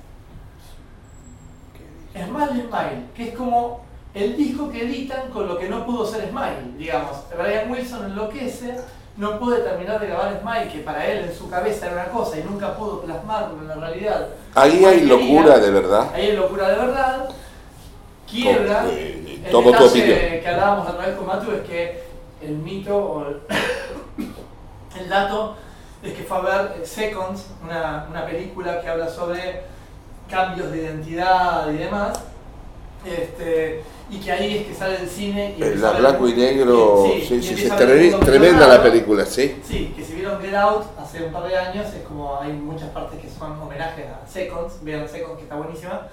Smile 2.25 2.67
Smile, 2.67 3.05
que 3.15 3.29
es 3.29 3.35
como 3.35 3.81
el 4.13 4.35
disco 4.35 4.69
que 4.71 4.83
editan 4.83 5.29
con 5.29 5.47
lo 5.47 5.57
que 5.57 5.69
no 5.69 5.85
pudo 5.85 6.05
ser 6.05 6.29
Smile, 6.29 6.77
digamos. 6.77 7.17
Brian 7.37 7.69
Wilson 7.69 8.05
enloquece, 8.05 8.75
no 9.17 9.39
puede 9.39 9.61
terminar 9.61 9.99
de 9.99 10.07
grabar 10.07 10.39
Smile, 10.41 10.71
que 10.71 10.79
para 10.79 11.05
él 11.05 11.25
en 11.25 11.35
su 11.35 11.49
cabeza 11.49 11.87
era 11.87 11.95
una 12.03 12.11
cosa 12.11 12.39
y 12.39 12.43
nunca 12.43 12.75
pudo 12.75 13.01
plasmarlo 13.01 13.61
en 13.61 13.67
la 13.67 13.75
realidad. 13.75 14.27
Ahí 14.55 14.83
hay 14.85 15.01
locura 15.01 15.59
de 15.59 15.71
verdad. 15.71 16.11
Ahí 16.13 16.27
hay 16.27 16.35
locura 16.35 16.69
de 16.69 16.75
verdad, 16.75 17.29
quiebra. 18.29 18.81
Tomo, 18.81 18.91
eh, 18.91 19.41
el 19.45 19.51
tomo 19.51 19.71
tu 19.71 19.83
detalle 19.83 20.41
que 20.41 20.47
hablábamos 20.47 20.89
otra 20.89 21.05
vez 21.07 21.15
con 21.15 21.27
Matu 21.27 21.51
es 21.51 21.61
que 21.61 22.03
el 22.41 22.55
mito 22.57 22.97
o 22.97 23.27
el, 23.27 23.41
el 24.99 25.09
dato 25.09 25.55
es 26.03 26.13
que 26.13 26.23
fue 26.23 26.37
a 26.37 26.41
ver 26.41 26.75
eh, 26.81 26.85
Seconds, 26.85 27.47
una, 27.63 28.07
una 28.09 28.25
película 28.25 28.81
que 28.81 28.87
habla 28.87 29.09
sobre 29.09 29.63
cambios 30.29 30.71
de 30.71 30.77
identidad 30.83 31.71
y 31.71 31.77
demás. 31.77 32.19
Este, 33.05 33.83
y 34.09 34.19
que 34.19 34.31
ahí 34.31 34.57
es 34.57 34.67
que 34.67 34.73
sale 34.73 34.97
del 34.97 35.09
cine 35.09 35.55
y 35.57 35.75
la 35.75 35.91
blanco 35.91 36.27
y 36.27 36.33
negro, 36.33 37.05
Sí, 37.05 37.21
sí, 37.21 37.41
sí, 37.41 37.53
es 37.65 37.71
el 37.71 38.19
tremenda 38.19 38.67
la 38.67 38.81
película, 38.81 39.25
sí. 39.25 39.61
Sí, 39.65 39.93
que 39.95 40.03
si 40.03 40.13
vieron 40.15 40.41
Get 40.41 40.55
Out 40.55 40.85
hace 40.99 41.23
un 41.23 41.31
par 41.31 41.43
de 41.47 41.57
años, 41.57 41.85
es 41.93 42.03
como 42.07 42.39
hay 42.39 42.53
muchas 42.53 42.89
partes 42.89 43.19
que 43.19 43.29
son 43.29 43.59
homenajes 43.61 44.05
a 44.07 44.27
Seconds, 44.27 44.75
vean 44.81 45.07
Seconds 45.07 45.37
que 45.37 45.43
está 45.43 45.55
buenísima. 45.55 46.07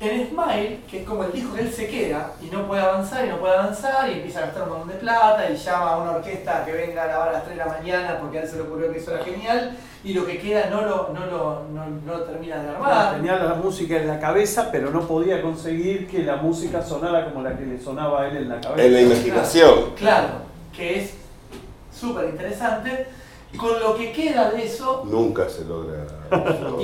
En 0.00 0.28
Smile, 0.28 0.80
que 0.90 1.00
es 1.00 1.06
como 1.06 1.24
el 1.24 1.32
disco 1.32 1.54
que 1.54 1.60
él 1.60 1.72
se 1.72 1.86
queda 1.86 2.32
y 2.40 2.46
no 2.46 2.66
puede 2.66 2.80
avanzar 2.80 3.26
y 3.26 3.28
no 3.28 3.38
puede 3.38 3.52
avanzar 3.54 4.08
y 4.08 4.14
empieza 4.14 4.38
a 4.38 4.42
gastar 4.46 4.62
un 4.62 4.70
montón 4.70 4.88
de 4.88 4.94
plata 4.94 5.50
y 5.50 5.56
llama 5.56 5.90
a 5.90 5.98
una 5.98 6.10
orquesta 6.12 6.64
que 6.64 6.72
venga 6.72 7.02
a 7.02 7.06
grabar 7.06 7.28
a 7.28 7.32
las 7.32 7.44
3 7.44 7.58
de 7.58 7.64
la 7.64 7.70
mañana 7.70 8.18
porque 8.18 8.38
a 8.38 8.42
él 8.42 8.48
se 8.48 8.56
le 8.56 8.62
ocurrió 8.62 8.90
que 8.90 8.98
eso 8.98 9.14
era 9.14 9.22
genial 9.24 9.76
y 10.02 10.14
lo 10.14 10.24
que 10.26 10.38
queda 10.38 10.70
no 10.70 10.80
lo, 10.82 11.10
no 11.12 11.26
lo, 11.26 11.62
no, 11.72 11.86
no 12.06 12.18
lo 12.18 12.24
termina 12.24 12.62
de 12.62 12.68
armar. 12.70 13.16
Tenía 13.16 13.36
la 13.36 13.54
música 13.54 13.96
en 13.98 14.06
la 14.08 14.18
cabeza, 14.18 14.70
pero 14.72 14.90
no 14.90 15.02
podía 15.06 15.42
conseguir 15.42 16.06
que 16.08 16.22
la 16.22 16.36
música 16.36 16.82
sonara 16.82 17.26
como 17.30 17.42
la 17.42 17.56
que 17.56 17.66
le 17.66 17.78
sonaba 17.78 18.22
a 18.22 18.28
él 18.28 18.36
en 18.38 18.48
la 18.48 18.60
cabeza. 18.60 18.82
En 18.86 18.92
la 18.94 19.00
imaginación. 19.02 19.74
Claro, 19.96 20.28
que 20.74 21.00
es 21.00 21.14
súper 21.92 22.30
interesante. 22.30 23.06
Con 23.56 23.80
lo 23.80 23.96
que 23.96 24.12
queda 24.12 24.50
de 24.52 24.64
eso, 24.64 25.02
Nunca 25.06 25.48
se 25.48 25.64
logra. 25.64 26.04
y 26.30 26.36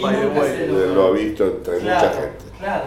nunca 0.03 0.43
se 0.43 0.67
Lo, 0.67 0.79
logró. 0.79 0.95
lo 0.95 1.07
ha 1.07 1.11
visto 1.12 1.45
entre 1.45 1.79
Claro, 1.79 2.07
mucha 2.09 2.21
gente. 2.21 2.45
Claro. 2.59 2.85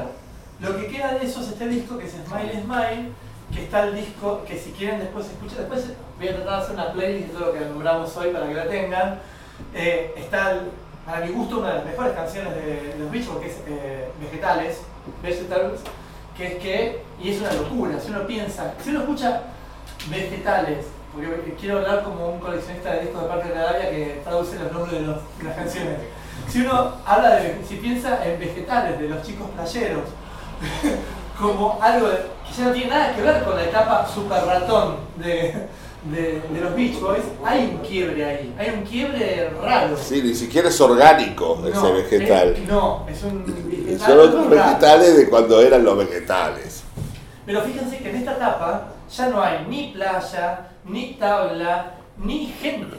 Lo 0.59 0.75
que 0.77 0.87
queda 0.87 1.13
de 1.13 1.25
eso 1.25 1.39
es 1.41 1.47
este 1.47 1.67
disco 1.69 1.97
que 1.97 2.05
es 2.05 2.11
Smile 2.11 2.61
Smile, 2.61 3.09
que 3.55 3.63
está 3.63 3.85
el 3.87 3.95
disco 3.95 4.41
que 4.45 4.57
si 4.59 4.71
quieren 4.71 4.99
después 4.99 5.27
escuchar, 5.27 5.59
después 5.59 5.85
voy 6.19 6.27
a 6.27 6.35
tratar 6.35 6.57
de 6.57 6.61
hacer 6.63 6.75
una 6.75 6.91
playlist 6.91 7.27
de 7.29 7.33
todo 7.33 7.45
lo 7.47 7.53
que 7.53 7.65
nombramos 7.65 8.17
hoy 8.17 8.29
para 8.31 8.47
que 8.49 8.53
la 8.53 8.67
tengan. 8.67 9.19
Eh, 9.73 10.13
está, 10.17 10.51
el- 10.51 10.71
para 11.05 11.25
mi 11.25 11.31
gusto, 11.31 11.59
una 11.59 11.69
de 11.69 11.75
las 11.75 11.85
mejores 11.85 12.13
canciones 12.13 12.55
de 12.55 12.95
los 12.99 13.11
Beach 13.11 13.27
Boys, 13.27 13.39
que 13.41 13.47
es 13.47 13.57
eh, 13.67 14.11
Vegetales, 14.21 14.81
Vegetables, 15.23 15.81
que 16.37 16.47
es 16.47 16.53
que, 16.55 17.01
y 17.21 17.31
es 17.31 17.41
una 17.41 17.51
locura, 17.53 17.99
si 17.99 18.11
uno 18.11 18.27
piensa, 18.27 18.73
si 18.83 18.91
uno 18.91 18.99
escucha 18.99 19.41
Vegetales, 20.09 20.85
porque 21.11 21.55
quiero 21.59 21.77
hablar 21.77 22.03
como 22.03 22.29
un 22.29 22.39
coleccionista 22.39 22.93
de 22.93 23.01
discos 23.01 23.23
de 23.23 23.27
Parque 23.27 23.47
de 23.49 23.53
Rivadavia 23.55 23.89
que 23.89 24.21
traduce 24.23 24.59
los 24.59 24.71
nombres 24.71 25.01
de, 25.01 25.07
las 25.07 25.55
canciones. 25.55 25.97
Si 26.47 26.61
uno 26.61 26.93
habla 27.05 27.35
de, 27.35 27.63
si 27.67 27.75
piensa 27.77 28.23
en 28.25 28.39
vegetales 28.39 28.99
de 28.99 29.09
los 29.09 29.23
chicos 29.23 29.49
playeros, 29.55 30.03
como 31.39 31.79
algo 31.81 32.07
que 32.09 32.53
ya 32.55 32.65
no 32.65 32.71
tiene 32.71 32.89
nada 32.91 33.15
que 33.15 33.21
ver 33.21 33.43
con 33.43 33.55
la 33.55 33.63
etapa 33.63 34.07
super 34.07 34.43
ratón 34.45 34.97
de, 35.17 35.67
de- 36.03 36.41
de 36.53 36.61
los 36.61 36.75
Beach 36.75 36.99
Boys, 36.99 37.23
hay 37.45 37.65
un 37.75 37.77
quiebre 37.87 38.25
ahí, 38.25 38.55
hay 38.57 38.69
un 38.69 38.83
quiebre 38.83 39.49
raro. 39.61 39.97
Sí, 39.97 40.21
ni 40.21 40.33
siquiera 40.33 40.69
es 40.69 40.79
orgánico 40.81 41.59
ese 41.65 41.75
No, 41.75 41.93
vegetal. 41.93 42.47
es- 42.53 42.67
no, 42.67 43.05
es 43.09 43.23
un 43.23 43.45
vegetal. 43.45 44.07
Son 44.07 44.19
otros 44.19 44.49
vegetales 44.49 45.17
de 45.17 45.29
cuando 45.29 45.61
eran 45.61 45.83
los 45.83 45.97
vegetales. 45.97 46.83
Pero 47.45 47.61
fíjense 47.61 47.97
que 47.97 48.09
en 48.11 48.15
esta 48.17 48.33
etapa 48.33 48.87
ya 49.13 49.27
no 49.29 49.41
hay 49.41 49.65
ni 49.67 49.91
playa, 49.91 50.67
ni 50.85 51.13
tabla, 51.15 51.93
ni 52.17 52.45
gente, 52.47 52.95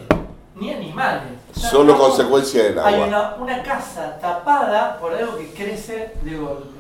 ni 0.57 0.73
animales. 0.73 1.23
Ya 1.55 1.69
Solo 1.71 1.97
consecuencia 1.97 2.65
del 2.65 2.79
Hay 2.81 2.95
agua. 2.95 3.07
una, 3.07 3.35
una 3.37 3.63
casa 3.63 4.19
tapada 4.21 4.99
por 4.99 5.15
algo 5.15 5.37
que 5.39 5.47
crece 5.55 6.13
de 6.23 6.37
golpe. 6.37 6.79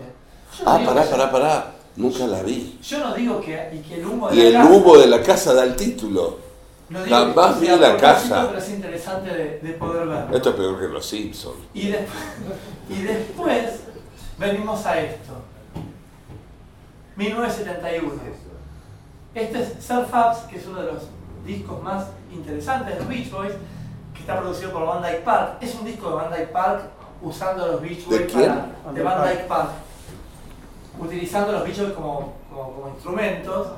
Yo 0.58 0.64
Ah, 0.66 0.80
pará, 0.84 1.04
pará, 1.04 1.30
pará. 1.30 1.66
Nunca 1.96 2.26
la 2.26 2.42
vi. 2.42 2.78
Yo 2.82 2.98
no 3.00 3.14
digo 3.14 3.40
que, 3.40 3.70
y 3.74 3.78
que 3.86 3.96
el 4.00 4.06
humo 4.06 4.28
de 4.30 4.36
Y 4.36 4.38
la 4.38 4.46
el 4.48 4.54
casa- 4.54 4.70
humo 4.70 4.96
de 4.98 5.06
la 5.06 5.22
casa 5.22 5.54
da 5.54 5.64
el 5.64 5.76
título. 5.76 6.38
no 6.88 7.02
digo 7.04 7.16
jamás 7.16 7.56
que 7.56 7.60
vi 7.72 7.78
la 7.80 7.96
casa. 7.96 8.46
Pero 8.48 8.58
es 8.58 8.70
interesante 8.70 9.30
de, 9.30 9.58
de 9.60 9.72
poder 9.74 10.06
verlo. 10.06 10.36
Esto 10.36 10.50
es 10.50 10.56
peor 10.56 10.78
que 10.80 10.88
los 10.88 11.04
Simpsons. 11.06 11.56
Y, 11.74 11.88
de- 11.88 12.06
y 12.90 13.02
después 13.02 13.80
venimos 14.38 14.86
a 14.86 15.00
esto. 15.00 15.32
1971. 17.16 18.12
Este 19.34 19.62
es 19.62 19.68
Surf 19.84 20.08
Ups, 20.12 20.38
que 20.48 20.56
es 20.58 20.66
uno 20.66 20.80
de 20.82 20.92
los 20.92 21.02
discos 21.46 21.82
más 21.82 22.06
interesantes 22.32 22.94
de 22.94 23.00
los 23.00 23.08
Beach 23.08 23.30
Boys, 23.30 23.52
que 24.14 24.20
está 24.20 24.38
producido 24.40 24.72
por 24.72 24.86
Van 24.86 25.02
Dyke 25.02 25.22
Park. 25.24 25.54
Es 25.60 25.74
un 25.74 25.84
disco 25.84 26.08
de 26.10 26.14
Van 26.16 26.30
Dyke 26.30 26.52
Park 26.52 26.82
usando 27.22 27.66
los 27.66 27.80
Beach 27.82 28.06
¿De 28.06 28.18
Boys 28.18 28.32
quién? 28.32 28.48
para- 28.48 28.92
de 28.94 29.02
Van 29.02 29.28
Dyke 29.28 29.46
Park. 29.46 29.70
Utilizando 31.00 31.52
los 31.52 31.64
bichos 31.64 31.92
como, 31.92 32.32
como, 32.50 32.72
como 32.72 32.88
instrumentos. 32.88 33.68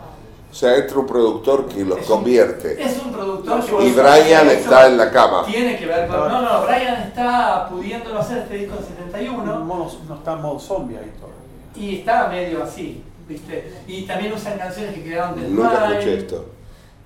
O 0.51 0.55
sea, 0.55 0.77
entra 0.77 0.99
un 0.99 1.07
productor 1.07 1.67
que 1.67 1.83
los 1.85 1.99
Es 1.99 2.09
un- 2.11 2.17
convierte. 2.17 2.83
Es 2.83 2.99
un 3.03 3.11
productor 3.13 3.65
que 3.65 3.87
Y 3.87 3.93
Brian 3.93 4.47
eso 4.49 4.59
está 4.61 4.87
en 4.87 4.99
la 4.99 5.11
cama. 5.11 5.45
Tiene 5.47 5.79
que 5.79 5.87
ver 5.87 6.07
con. 6.09 6.29
No, 6.29 6.43
no, 6.43 6.63
Brian 6.67 7.03
está 7.03 7.69
pudiéndolo 7.71 8.19
hacer 8.21 8.39
este 8.39 8.55
disco 8.57 8.75
del 8.77 8.85
71 8.85 9.45
No, 9.61 9.65
no 10.09 10.15
está 10.15 10.33
en 10.35 10.43
modo 10.43 10.59
zombie 10.59 10.99
ahí 10.99 11.11
todavía. 11.19 11.39
y 11.75 12.01
está 12.01 12.29
medio 12.29 12.63
así, 12.63 13.03
¿viste? 13.27 13.73
Y 13.87 14.03
también 14.03 14.33
usan 14.35 14.59
canciones 14.59 14.95
que 14.95 15.03
quedaron 15.05 15.41
del 15.41 15.55
Nunca 15.57 15.89
escuché 15.91 16.19
esto. 16.19 16.45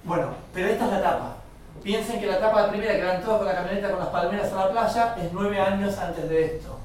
Bueno, 0.03 0.29
pero 0.53 0.69
esta 0.69 0.87
es 0.87 0.91
la 0.93 1.03
tapa. 1.03 1.37
Piensen 1.85 2.19
que 2.21 2.27
la 2.27 2.41
tapa 2.41 2.65
de 2.65 2.69
primera, 2.71 2.97
que 2.97 3.05
van 3.05 3.23
todos 3.23 3.39
con 3.39 3.47
la 3.47 3.55
camioneta 3.55 3.91
con 3.91 4.01
las 4.01 4.09
palmeras 4.09 4.53
a 4.53 4.57
la 4.57 4.71
playa, 4.73 5.17
es 5.23 5.33
nueve 5.33 5.61
años 5.61 5.97
antes 5.99 6.29
de 6.29 6.45
esto. 6.47 6.77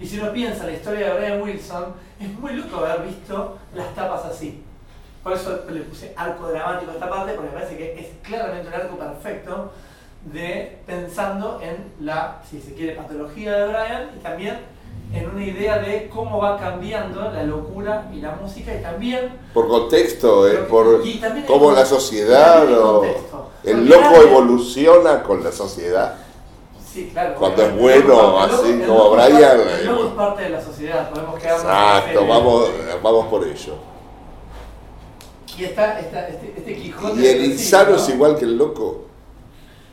Y 0.00 0.06
si 0.06 0.18
uno 0.18 0.32
piensa 0.32 0.64
en 0.64 0.70
la 0.70 0.76
historia 0.76 1.12
de 1.12 1.20
Brian 1.20 1.42
Wilson, 1.42 1.84
es 2.18 2.38
muy 2.38 2.54
loco 2.54 2.78
haber 2.78 3.06
visto 3.06 3.58
las 3.74 3.94
tapas 3.94 4.24
así. 4.24 4.62
Por 5.22 5.34
eso 5.34 5.60
le 5.70 5.80
puse 5.82 6.14
arco 6.16 6.48
dramático 6.48 6.90
a 6.90 6.94
esta 6.94 7.10
parte, 7.10 7.34
porque 7.34 7.50
me 7.50 7.56
parece 7.58 7.76
que 7.76 8.00
es 8.00 8.06
claramente 8.22 8.68
un 8.68 8.74
arco 8.74 8.96
perfecto 8.96 9.72
de 10.32 10.78
pensando 10.86 11.60
en 11.62 11.92
la, 12.04 12.42
si 12.48 12.60
se 12.60 12.74
quiere, 12.74 12.94
patología 12.94 13.52
de 13.52 13.68
Brian 13.68 14.10
y 14.16 14.22
también 14.22 14.58
en 15.12 15.28
una 15.28 15.44
idea 15.44 15.78
de 15.78 16.08
cómo 16.08 16.38
va 16.38 16.58
cambiando 16.58 17.30
la 17.30 17.42
locura 17.42 18.08
y 18.14 18.20
la 18.20 18.32
música 18.32 18.74
y 18.74 18.82
también 18.82 19.32
Por 19.52 19.68
contexto, 19.68 20.48
¿eh? 20.48 20.58
por 20.68 21.02
cómo 21.46 21.72
la 21.72 21.84
sociedad 21.84 22.70
o 22.72 23.04
el 23.64 23.88
loco 23.88 24.14
evoluciona 24.22 25.22
con 25.22 25.42
la 25.42 25.52
sociedad. 25.52 26.16
Sí, 26.92 27.10
claro. 27.12 27.36
Cuando 27.36 27.62
es 27.62 27.68
El 27.68 27.74
bueno, 27.78 28.44
el 28.44 28.50
así 28.50 28.70
el 28.70 28.86
como 28.86 29.16
es 29.16 29.32
Brian, 29.32 29.60
El 29.60 29.88
eh, 29.88 30.12
parte 30.16 30.42
de 30.42 30.50
la 30.50 30.60
sociedad, 30.60 31.10
podemos 31.10 31.38
quedarnos 31.38 31.64
Exacto, 31.64 32.26
vamos, 32.26 32.70
vamos 33.02 33.26
por 33.26 33.46
ello. 33.46 33.74
Y 35.56 35.64
está, 35.64 36.00
está 36.00 36.28
este, 36.28 36.54
este 36.56 36.74
Quijote. 36.74 37.20
Y 37.20 37.26
el 37.26 37.44
insano 37.44 37.94
es 37.94 38.08
igual 38.08 38.36
que 38.36 38.44
el 38.44 38.56
loco. 38.56 39.04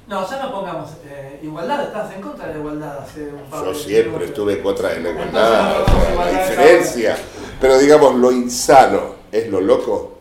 No, 0.07 0.27
ya 0.27 0.41
no 0.41 0.51
pongamos 0.51 0.89
eh, 1.05 1.39
igualdad, 1.43 1.83
estás 1.83 2.13
en 2.15 2.21
contra 2.21 2.47
de 2.47 2.53
la 2.53 2.59
igualdad 2.59 2.99
hace 2.99 3.27
un 3.27 3.41
par 3.49 3.65
Yo 3.65 3.73
de 3.73 3.75
siempre 3.75 4.25
estuve 4.25 4.53
en 4.53 4.63
contra 4.63 4.89
de 4.89 5.01
la 5.01 5.09
Entonces, 5.09 5.33
igualdad, 5.33 5.85
no 6.15 6.25
la 6.25 6.31
diferencia. 6.31 7.17
Pero 7.59 7.77
digamos, 7.77 8.15
lo 8.15 8.31
insano 8.31 9.01
es 9.31 9.49
lo 9.49 9.59
loco. 9.59 10.17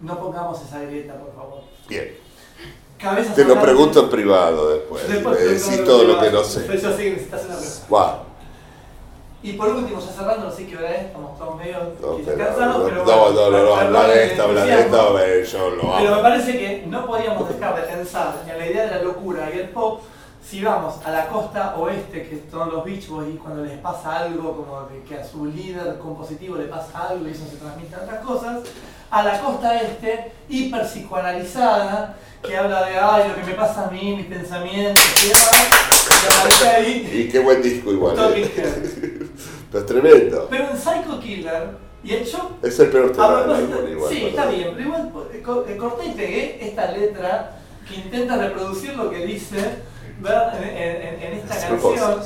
No 0.00 0.18
pongamos 0.18 0.62
esa 0.62 0.80
grieta, 0.80 1.14
por 1.14 1.34
favor. 1.34 1.60
Bien. 1.88 2.19
Cabezas 3.00 3.34
Te 3.34 3.44
lo 3.44 3.60
pregunto 3.60 4.00
en 4.00 4.10
privado 4.10 4.70
después. 4.70 5.08
Después 5.08 5.38
Me 5.38 5.44
decís 5.46 5.66
pregunto 5.66 5.92
todo 5.92 6.04
lo 6.04 6.20
que 6.20 6.30
no 6.30 6.44
sé. 6.44 6.60
Pero 6.66 6.80
yo 6.80 6.90
sé 6.92 7.04
que 7.04 7.10
necesitas 7.10 7.44
una 7.44 7.56
pregunta. 7.56 7.86
Guau. 7.88 8.30
Y 9.42 9.52
por 9.54 9.68
último, 9.70 9.98
ya 9.98 10.12
cerrando, 10.12 10.46
no 10.46 10.52
sé 10.52 10.66
qué 10.66 10.76
hora 10.76 10.94
es, 10.94 11.06
estamos 11.06 11.38
todos 11.38 11.56
medio 11.56 11.78
No, 11.78 12.16
pero, 12.22 12.36
cansados, 12.36 12.78
no, 12.78 12.84
pero 12.84 12.96
no, 12.96 13.04
bueno, 13.04 13.30
no, 13.32 13.50
no, 13.50 13.64
no, 13.64 13.74
habla 13.74 14.08
de 14.08 14.26
esto, 14.26 14.42
habla 14.42 14.64
de 14.66 14.80
esto, 14.80 15.58
yo 15.58 15.70
lo 15.70 15.96
Pero 15.96 16.16
me 16.16 16.22
parece 16.22 16.52
que 16.58 16.84
no 16.86 17.06
podíamos 17.06 17.48
dejar 17.48 17.76
de 17.76 17.82
pensar 17.82 18.34
en 18.46 18.58
la 18.58 18.66
idea 18.66 18.84
de 18.84 18.90
la 18.90 19.02
locura 19.02 19.50
y 19.54 19.60
el 19.60 19.70
pop 19.70 20.02
si 20.50 20.62
vamos 20.62 20.96
a 21.04 21.10
la 21.10 21.28
costa 21.28 21.76
oeste, 21.76 22.28
que 22.28 22.42
son 22.50 22.70
los 22.70 22.84
Beach 22.84 23.08
Boys, 23.08 23.34
y 23.34 23.38
cuando 23.38 23.62
les 23.62 23.78
pasa 23.78 24.18
algo, 24.18 24.56
como 24.56 24.82
de 24.82 25.02
que 25.04 25.16
a 25.16 25.24
su 25.24 25.46
líder 25.46 25.98
compositivo 25.98 26.56
le 26.56 26.64
pasa 26.64 27.08
algo 27.08 27.28
y 27.28 27.30
eso 27.30 27.44
se 27.48 27.56
transmite 27.56 27.94
a 27.94 28.00
otras 28.00 28.24
cosas, 28.24 28.58
a 29.10 29.22
la 29.22 29.40
costa 29.40 29.76
este, 29.80 30.32
hiper 30.48 30.84
psicoanalizada, 30.86 32.16
que 32.42 32.56
habla 32.56 32.86
de, 32.86 32.96
ay, 32.98 33.28
lo 33.28 33.34
que 33.34 33.42
me 33.50 33.54
pasa 33.54 33.86
a 33.86 33.90
mí, 33.90 34.16
mis 34.16 34.26
pensamientos, 34.26 35.04
y 35.24 35.28
y 35.28 36.32
aparece 36.32 36.68
ahí 36.68 37.10
Y 37.26 37.28
qué 37.30 37.38
buen 37.38 37.62
disco 37.62 37.92
igual. 37.92 38.16
Eh. 38.34 38.50
Pero 39.72 39.84
es 39.84 39.86
tremendo. 39.86 40.46
Pero 40.50 40.70
en 40.70 40.76
Psycho 40.76 41.20
Killer, 41.20 41.68
y 42.02 42.12
el 42.14 42.24
show 42.26 42.50
Es 42.62 42.78
el 42.80 42.90
peor 42.90 43.12
tema 43.12 43.42
del 43.42 43.50
álbum 43.52 43.88
igual. 43.88 44.12
sí, 44.12 44.24
está 44.26 44.46
bien, 44.46 44.68
pero 44.74 44.80
igual 44.88 45.12
eh, 45.32 45.42
eh, 45.68 45.76
corté 45.76 46.06
y 46.06 46.10
pegué 46.12 46.58
esta 46.66 46.90
letra 46.92 47.58
que 47.86 47.94
intenta 47.96 48.36
reproducir 48.36 48.96
lo 48.96 49.10
que 49.10 49.26
dice 49.26 49.58
en, 49.58 50.66
en- 50.66 51.22
en 51.22 51.32
esta 51.34 51.56
Es 51.56 51.64
canción, 51.64 52.20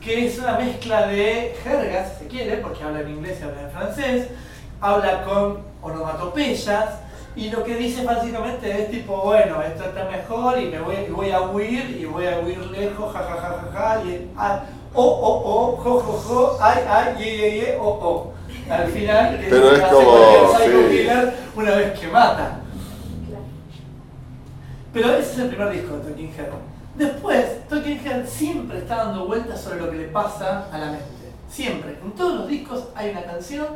que 0.00 0.26
es 0.26 0.38
una 0.38 0.58
mezcla 0.58 1.06
de 1.06 1.54
jergas, 1.62 2.14
si 2.18 2.24
se 2.24 2.30
quiere, 2.30 2.56
porque 2.58 2.82
habla 2.82 3.00
en 3.02 3.10
inglés 3.10 3.38
y 3.40 3.44
habla 3.44 3.62
en 3.62 3.70
francés, 3.70 4.26
habla 4.80 5.24
con 5.24 5.58
onomatopeyas, 5.82 6.88
y 7.38 7.50
lo 7.50 7.62
que 7.62 7.76
dice 7.76 8.04
básicamente 8.04 8.68
es 8.68 8.90
tipo, 8.90 9.16
bueno, 9.22 9.62
esto 9.62 9.84
está 9.84 10.04
mejor 10.06 10.58
y 10.58 10.66
me 10.66 10.80
voy, 10.80 10.96
y 11.06 11.10
voy 11.10 11.30
a 11.30 11.40
huir, 11.42 11.96
y 12.00 12.04
voy 12.04 12.26
a 12.26 12.40
huir 12.40 12.58
lejos, 12.58 13.12
ja 13.12 13.20
ja 13.22 13.36
ja 13.36 13.62
ja 13.62 13.70
ja, 13.72 14.04
y 14.04 14.28
ah, 14.36 14.64
oh 14.92 15.04
oh 15.04 15.42
oh, 15.44 15.76
jo 15.76 16.00
jo 16.00 16.12
jo, 16.18 16.58
ay 16.60 16.82
ay, 16.88 17.14
ye 17.16 17.36
ye 17.36 17.50
ye, 17.60 17.76
oh 17.80 17.98
oh. 18.02 18.32
Al 18.68 18.88
final, 18.88 19.38
que 19.38 19.46
Pero 19.48 19.72
es 19.72 19.80
como, 19.82 20.58
sí. 20.58 20.88
killer 20.90 21.34
una 21.56 21.74
vez 21.76 21.98
que 21.98 22.08
mata. 22.08 22.60
Pero 24.92 25.14
ese 25.14 25.32
es 25.32 25.38
el 25.38 25.48
primer 25.48 25.70
disco 25.70 25.96
de 25.96 26.02
Talking 26.02 26.34
Head. 26.36 26.48
Después, 26.96 27.68
Talking 27.68 28.06
Head 28.06 28.26
siempre 28.26 28.78
está 28.78 28.96
dando 28.96 29.26
vueltas 29.26 29.62
sobre 29.62 29.80
lo 29.80 29.90
que 29.90 29.96
le 29.96 30.04
pasa 30.08 30.66
a 30.72 30.78
la 30.78 30.86
mente. 30.86 31.04
Siempre. 31.48 31.98
En 32.04 32.12
todos 32.12 32.40
los 32.40 32.48
discos 32.48 32.88
hay 32.94 33.10
una 33.10 33.22
canción 33.22 33.68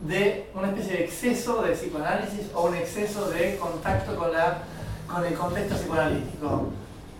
de 0.00 0.48
una 0.54 0.68
especie 0.68 0.92
de 0.94 1.04
exceso 1.04 1.62
de 1.62 1.72
psicoanálisis 1.72 2.46
o 2.54 2.66
un 2.66 2.74
exceso 2.74 3.30
de 3.30 3.56
contacto 3.58 4.16
con, 4.16 4.32
la, 4.32 4.62
con 5.06 5.24
el 5.24 5.34
contexto 5.34 5.76
psicoanalítico. 5.76 6.68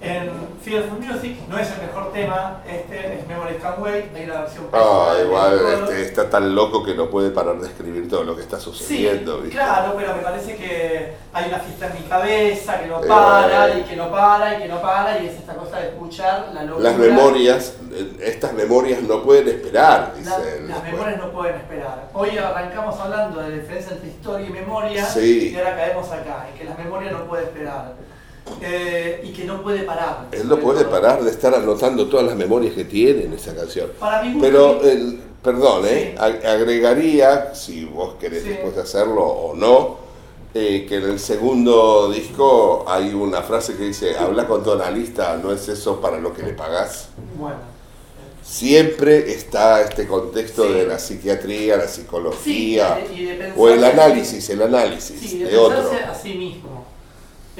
En 0.03 0.31
Fearful 0.65 0.99
Music 0.99 1.37
no 1.47 1.59
es 1.59 1.71
el 1.73 1.83
mejor 1.87 2.11
tema, 2.15 2.63
este 2.67 3.19
es 3.19 3.27
Memories 3.29 3.61
Can 3.63 3.75
Wait, 3.83 4.07
hay 4.17 4.25
una 4.25 4.41
versión 4.41 4.65
Ah, 4.73 5.13
igual 5.23 5.61
este, 5.75 6.03
está 6.03 6.31
tan 6.31 6.55
loco 6.55 6.83
que 6.83 6.95
no 6.95 7.11
puede 7.11 7.31
parar 7.31 7.59
de 7.61 7.67
escribir 7.69 8.09
todo 8.09 8.25
lo 8.25 8.35
que 8.35 8.41
está 8.41 8.57
Sí, 8.59 8.65
sucediendo. 8.65 9.41
¿viste? 9.41 9.57
claro, 9.59 9.93
pero 9.99 10.17
me 10.17 10.23
parece 10.23 10.57
que 10.57 11.13
hay 11.35 11.49
una 11.49 11.59
fiesta 11.59 11.87
en 11.89 11.93
mi 12.03 12.09
cabeza 12.09 12.81
que 12.81 12.87
no 12.87 13.05
Eh, 13.05 13.09
para 13.09 13.79
y 13.79 13.83
que 13.83 13.97
no 13.97 14.11
para 14.11 14.55
y 14.59 14.63
que 14.63 14.69
no 14.69 14.81
para 14.81 15.19
y 15.23 15.27
es 15.27 15.35
esta 15.35 15.55
cosa 15.55 15.79
de 15.81 15.89
escuchar 15.89 16.49
la 16.55 16.63
locura. 16.65 16.89
Las 16.91 16.99
memorias, 16.99 17.75
estas 18.21 18.55
memorias 18.55 19.03
no 19.03 19.23
pueden 19.23 19.49
esperar, 19.49 20.13
La- 20.15 20.19
dicen. 20.19 20.69
las 20.69 20.83
después. 20.83 20.93
memorias 20.93 21.19
no 21.19 21.31
pueden 21.31 21.57
esperar. 21.57 22.09
Hoy 22.15 22.39
arrancamos 22.39 22.99
hablando 22.99 23.41
de 23.43 23.51
la 23.51 23.57
diferencia 23.57 23.93
entre 23.93 24.09
historia 24.09 24.47
y 24.47 24.51
memoria 24.51 25.05
Sí. 25.05 25.51
y 25.55 25.59
ahora 25.59 25.77
caemos 25.77 26.11
acá, 26.11 26.47
en 26.51 26.59
que 26.59 26.65
las 26.65 26.79
memorias 26.79 27.13
no 27.13 27.27
pueden 27.27 27.45
esperar 27.49 27.93
Eh, 28.63 29.23
y 29.25 29.33
que 29.33 29.45
no 29.45 29.63
puede 29.63 29.83
parar. 29.85 30.27
Él 30.33 30.49
no 30.49 30.59
puede 30.59 30.85
parar 30.85 31.23
de 31.23 31.31
estar 31.31 31.55
anotando 31.55 32.09
todas 32.09 32.27
las 32.27 32.37
memorias 32.37 32.75
que 32.75 32.85
tiene 32.85 33.25
en 33.25 33.33
esa 33.33 33.55
canción. 33.55 33.91
Para 33.99 34.23
gusto, 34.25 34.39
Pero, 34.41 34.83
el, 34.83 35.19
perdón, 35.43 35.85
¿eh? 35.87 36.15
Sí. 36.15 36.19
Ag- 36.23 36.45
agregaría, 36.45 37.55
si 37.55 37.85
vos 37.85 38.15
querés 38.21 38.43
Sí. 38.43 38.49
después 38.51 38.75
de 38.77 38.83
hacerlo 38.83 39.23
o 39.25 39.55
no, 39.55 39.99
eh, 40.53 40.85
que 40.89 40.97
en 40.97 41.05
el 41.05 41.21
segundo 41.21 42.11
disco 42.11 42.85
hay 42.89 43.15
una 43.15 43.41
frase 43.43 43.77
que 43.77 43.85
dice, 43.85 44.17
habla 44.19 44.47
con 44.49 44.63
tu 44.65 44.73
analista, 44.73 45.37
no 45.43 45.53
es 45.53 45.69
eso 45.69 46.01
para 46.01 46.19
lo 46.19 46.35
que 46.35 46.43
le 46.43 46.53
pagás. 46.53 47.09
bueno. 47.39 47.71
Siempre 48.43 49.31
está 49.33 49.83
este 49.83 50.07
contexto 50.09 50.67
Sí. 50.67 50.73
de 50.73 50.87
la 50.87 50.99
psiquiatría, 50.99 51.77
la 51.77 51.87
Sí, 51.87 52.01
psicología, 52.01 52.99
y 53.15 53.25
de- 53.25 53.33
y 53.35 53.37
de 53.37 53.53
o 53.57 53.69
el 53.69 53.85
análisis, 53.85 54.49
el 54.51 54.63
análisis 54.63 55.21
Sí, 55.21 55.39
de, 55.39 55.51
de 55.51 55.57
otro. 55.57 55.79
a 56.11 56.15
sí 56.15 56.35
mismo. 56.35 56.85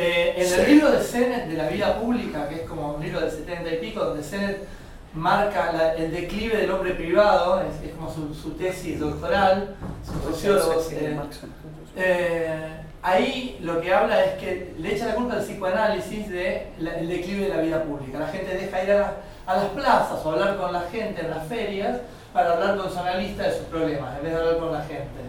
Eh, 0.03 0.35
en 0.39 0.47
Sí. 0.47 0.55
el 0.61 0.67
libro 0.71 0.91
de 0.93 1.03
Sennett 1.03 1.47
de 1.47 1.57
la 1.57 1.69
vida 1.69 1.99
pública, 2.01 2.49
que 2.49 2.55
es 2.57 2.61
como 2.63 2.95
un 2.95 3.03
libro 3.03 3.21
del 3.21 3.31
70 3.31 3.71
y 3.75 3.79
pico, 3.79 4.03
donde 4.05 4.23
Sennett 4.23 4.59
marca 5.13 5.73
la- 5.73 5.95
el 5.95 6.11
declive 6.11 6.57
del 6.57 6.71
hombre 6.71 6.93
privado, 6.95 7.61
es, 7.61 7.87
es 7.87 7.95
como 7.95 8.11
su, 8.13 8.33
su 8.35 8.53
tesis 8.53 8.99
doctoral, 9.01 9.75
sus 10.05 10.23
sociólogos. 10.35 10.91
eh, 10.93 11.17
eh, 11.97 12.77
ahí 13.03 13.59
lo 13.63 13.81
que 13.81 13.93
habla 13.93 14.25
es 14.25 14.33
que 14.41 14.73
le 14.79 14.95
echa 14.95 15.07
la 15.07 15.15
culpa 15.17 15.35
al 15.35 15.41
psicoanálisis 15.43 16.31
del 16.31 17.09
declive 17.09 17.49
de 17.49 17.55
la 17.55 17.61
vida 17.61 17.83
pública. 17.83 18.21
La 18.21 18.29
gente 18.29 18.55
deja 18.55 18.83
ir 18.85 18.93
a, 18.93 18.99
la- 18.99 19.15
a 19.47 19.57
las 19.57 19.65
plazas 19.67 20.25
o 20.25 20.31
hablar 20.31 20.57
con 20.57 20.73
la 20.73 20.83
gente 20.93 21.21
en 21.23 21.31
las 21.31 21.47
ferias 21.47 21.99
para 22.33 22.53
hablar 22.53 22.77
con 22.77 22.91
su 22.91 22.99
analista 22.99 23.43
de 23.43 23.51
sus 23.53 23.67
problemas, 23.67 24.17
en 24.17 24.23
vez 24.25 24.33
de 24.33 24.39
hablar 24.39 24.59
con 24.59 24.73
la 24.73 24.81
gente. 24.83 25.21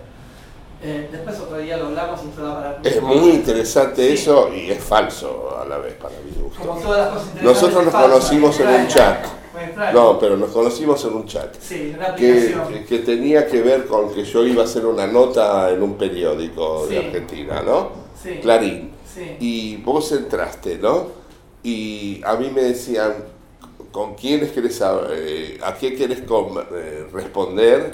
Eh, 0.83 1.09
después 1.11 1.39
otro 1.39 1.57
día 1.59 1.77
lo 1.77 1.87
hablamos 1.87 2.19
y 2.25 2.29
esto 2.29 2.43
da 2.43 2.55
para... 2.55 2.89
Es 2.89 3.01
muy 3.01 3.29
interesante 3.31 4.07
Sí. 4.07 4.13
eso 4.13 4.49
y 4.53 4.71
es 4.71 4.83
falso 4.83 5.55
a 5.61 5.65
la 5.65 5.77
vez 5.77 5.93
para 5.93 6.15
mi 6.25 6.31
Como 6.31 6.73
gusto. 6.73 6.87
todas 6.87 6.99
las 7.13 7.23
cosas 7.23 7.43
Nosotros 7.43 7.85
nos 7.85 7.93
conocimos 7.93 8.59
en 8.59 8.67
un 8.67 8.87
chat. 8.87 9.25
No, 9.93 10.17
pero 10.17 10.37
nos 10.37 10.49
conocimos 10.49 11.03
en 11.05 11.13
un 11.13 11.25
chat. 11.27 11.55
Sí, 11.59 11.93
una 11.95 12.15
Que, 12.15 12.55
que- 12.87 12.99
tenía 12.99 13.45
que 13.45 13.61
ver 13.61 13.85
con 13.85 14.11
que 14.13 14.23
yo 14.23 14.43
iba 14.45 14.63
a 14.63 14.65
hacer 14.65 14.85
una 14.85 15.05
nota 15.05 15.69
en 15.69 15.83
un 15.83 15.95
periódico 15.95 16.87
de. 16.87 16.97
Argentina, 16.97 17.61
¿no? 17.61 17.91
Sí. 18.21 18.39
Clarín. 18.41 18.91
Sí. 19.13 19.35
Y 19.39 19.75
vos 19.77 20.11
entraste, 20.13 20.77
¿no? 20.77 21.07
Y 21.63 22.21
a 22.25 22.35
mí 22.37 22.49
me 22.49 22.61
decían, 22.63 23.13
¿con 23.91 24.15
quiénes 24.15 24.51
querés 24.51 24.81
eh, 25.11 25.59
a 25.61 25.75
qué 25.75 25.95
querés 25.95 26.21
com- 26.21 26.57
eh, 26.73 27.05
responder? 27.13 27.91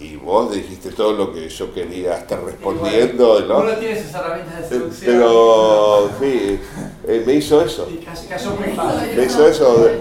Y 0.00 0.14
vos 0.14 0.52
dijiste 0.52 0.90
todo 0.90 1.12
lo 1.12 1.32
que 1.32 1.48
yo 1.48 1.74
quería 1.74 2.18
estar 2.18 2.40
respondiendo, 2.44 3.32
bueno, 3.32 3.46
¿no? 3.48 3.58
Uno 3.62 3.72
tiene 3.78 4.00
sus 4.00 4.14
herramientas 4.14 4.62
de 4.62 4.68
seducción. 4.68 5.12
Pero, 5.12 6.10
sí, 6.20 6.60
eh, 7.08 7.22
me 7.26 7.34
hizo 7.34 7.60
eso. 7.62 7.88
Y 7.90 7.96
cayó, 8.04 8.20
cayó 8.28 8.50
muy 8.52 8.68
fácil. 8.76 9.16
Me 9.16 9.24
hizo 9.24 9.48
eso 9.48 9.74
de- 9.84 9.98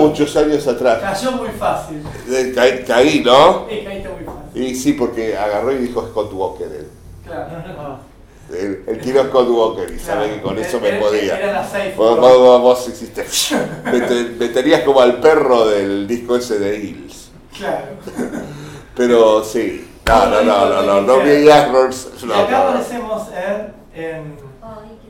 muchos 0.00 0.36
años 0.36 0.66
atrás. 0.66 0.98
Cayó 1.00 1.32
muy 1.32 1.48
fácil. 1.50 2.02
Caí, 2.56 2.82
caí, 2.84 3.22
¿no? 3.24 3.66
Sí, 3.70 3.82
caíste 3.84 4.08
muy 4.08 4.24
fácil. 4.24 4.62
Y 4.62 4.74
sí, 4.74 4.92
porque 4.94 5.36
agarró 5.36 5.70
y 5.72 5.76
dijo 5.78 6.08
Scott 6.08 6.32
Walker 6.32 6.66
él. 6.66 6.88
Claro. 7.24 8.10
Él, 8.52 8.82
él 8.88 8.98
tiró 9.00 9.22
Scott 9.28 9.48
Walker 9.48 9.94
y 9.94 9.98
sabe 10.00 10.28
que 10.34 10.42
con 10.42 10.58
eso 10.58 10.80
me 10.80 10.94
podía. 10.94 11.38
Era 11.38 11.52
la 11.52 11.62
safe. 11.64 11.94
Vos, 11.96 12.18
vos- 12.18 12.36
vos- 12.36 12.60
vos 12.62 12.88
hiciste. 12.88 13.24
Me, 13.84 14.00
te- 14.00 14.24
me 14.36 14.48
tenías 14.48 14.82
como 14.82 15.00
al 15.00 15.20
perro 15.20 15.68
del 15.68 16.08
disco 16.08 16.34
ese 16.34 16.58
de 16.58 16.76
Hills. 16.80 17.30
Claro. 17.56 17.86
Pero 18.96 19.42
sí. 19.44 19.86
No, 20.06 20.26
no, 20.26 20.42
no, 20.42 20.68
no, 20.68 20.82
no, 20.82 21.00
no 21.02 21.20
vi 21.20 21.48
errors. 21.48 22.08
Y 22.22 22.26
No, 22.26 22.34
acá 22.34 22.50
no. 22.50 22.56
aparecemos 22.68 23.28
en. 23.28 24.02
en 24.04 24.50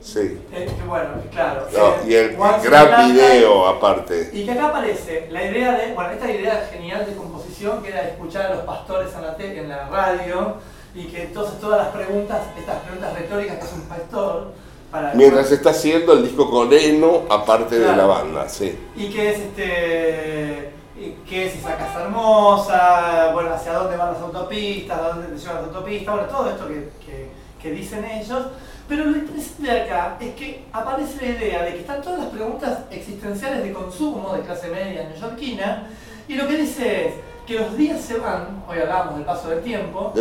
Sí. 0.01 0.39
que 0.51 0.67
bueno, 0.87 1.09
claro. 1.31 1.67
No, 1.71 2.09
y 2.09 2.15
el 2.15 2.35
Once 2.39 2.67
gran 2.67 3.13
video 3.13 3.67
aparte. 3.67 4.31
Y 4.33 4.45
que 4.45 4.51
acá 4.51 4.69
aparece 4.69 5.27
la 5.29 5.43
idea 5.45 5.73
de, 5.77 5.93
bueno, 5.93 6.09
esta 6.09 6.31
idea 6.31 6.67
genial 6.73 7.05
de 7.05 7.15
composición 7.15 7.83
que 7.83 7.89
era 7.89 8.01
escuchar 8.07 8.47
a 8.51 8.55
los 8.55 8.63
pastores 8.65 9.09
en 9.13 9.21
la, 9.21 9.35
en 9.61 9.69
la 9.69 9.87
radio 9.89 10.55
y 10.95 11.03
que 11.03 11.21
entonces 11.25 11.59
todas 11.59 11.77
las 11.85 11.87
preguntas, 11.89 12.39
estas 12.57 12.77
preguntas 12.79 13.13
retóricas 13.13 13.57
que 13.57 13.63
hace 13.63 13.75
un 13.75 13.81
pastor, 13.83 14.51
para 14.91 15.13
Mientras 15.13 15.51
está 15.51 15.69
haciendo 15.69 16.13
el 16.13 16.23
disco 16.23 16.49
con 16.49 16.73
Eno, 16.73 17.21
aparte 17.29 17.77
de 17.77 17.85
la 17.87 17.93
Claro. 17.93 18.09
banda, 18.09 18.49
sí. 18.49 18.75
y 18.95 19.07
que 19.11 19.31
es 19.33 19.39
este 19.39 20.71
y 21.01 21.17
que 21.27 21.47
es 21.47 21.55
esa 21.55 21.75
casa 21.77 22.03
hermosa, 22.03 23.31
bueno, 23.33 23.53
hacia 23.53 23.73
dónde 23.73 23.97
van 23.97 24.13
las 24.13 24.21
autopistas, 24.21 24.99
a 24.99 25.07
dónde 25.09 25.37
llevan 25.37 25.55
las 25.57 25.65
autopistas, 25.75 26.13
bueno, 26.15 26.29
todo 26.29 26.49
esto 26.49 26.67
que, 26.67 26.89
que- 27.05 27.31
que 27.61 27.71
dicen 27.71 28.03
ellos. 28.05 28.43
Pero 28.87 29.05
lo 29.05 29.17
interesante 29.17 29.71
de 29.71 29.81
acá 29.81 30.17
es 30.19 30.35
que 30.35 30.65
aparece 30.73 31.25
la 31.25 31.31
idea 31.37 31.63
de 31.63 31.73
que 31.73 31.79
están 31.81 32.01
todas 32.01 32.19
las 32.19 32.27
preguntas 32.29 32.79
existenciales 32.89 33.63
de 33.63 33.71
consumo 33.71 34.33
de 34.33 34.41
clase 34.41 34.67
media 34.69 35.07
neoyorquina, 35.07 35.87
y 36.27 36.35
lo 36.35 36.47
que 36.47 36.57
dice 36.57 37.07
es 37.07 37.13
que 37.45 37.59
los 37.59 37.77
días 37.77 38.01
se 38.01 38.17
van, 38.17 38.63
hoy 38.67 38.79
hablamos 38.79 39.15
del 39.15 39.25
paso 39.25 39.49
del 39.49 39.61
tiempo, 39.61 40.11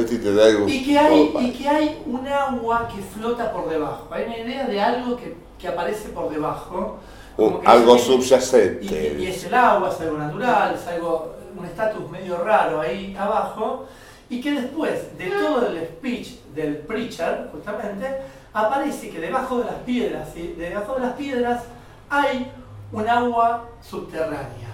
y 0.68 0.84
que, 0.84 0.98
hay, 0.98 1.28
Opa. 1.30 1.40
y 1.42 1.52
que 1.52 1.68
hay 1.68 2.02
un 2.06 2.26
agua 2.28 2.88
que 2.94 3.02
flota 3.02 3.50
por 3.52 3.68
debajo. 3.68 4.08
Hay 4.10 4.24
una 4.24 4.38
idea 4.38 4.66
de 4.66 4.80
algo 4.80 5.16
que, 5.16 5.34
que 5.58 5.68
aparece 5.68 6.10
por 6.10 6.30
debajo. 6.30 6.98
Como 7.36 7.60
que 7.60 7.66
algo 7.66 7.96
es- 7.96 8.02
subyacente. 8.02 9.14
y, 9.18 9.22
y 9.22 9.26
es 9.28 9.44
el 9.44 9.54
agua, 9.54 9.90
es 9.90 10.00
algo 10.00 10.18
natural, 10.18 10.74
es 10.74 10.86
algo, 10.86 11.34
un 11.56 11.64
estatus 11.66 12.10
medio 12.10 12.38
raro 12.38 12.80
ahí 12.80 13.16
abajo, 13.18 13.86
y 14.28 14.40
que 14.40 14.52
después 14.52 15.16
de 15.18 15.26
todo 15.28 15.66
el 15.66 15.78
speech 15.86 16.28
del 16.54 16.76
preacher, 16.78 17.48
justamente, 17.52 18.06
aparece 18.52 19.10
que 19.10 19.20
debajo 19.20 19.58
de 19.58 19.64
las 19.64 19.74
piedras, 19.86 20.28
¿sí? 20.34 20.54
debajo 20.56 20.94
de 20.94 21.00
las 21.00 21.12
piedras 21.14 21.62
hay 22.08 22.50
un 22.92 23.08
agua 23.08 23.68
subterránea. 23.82 24.68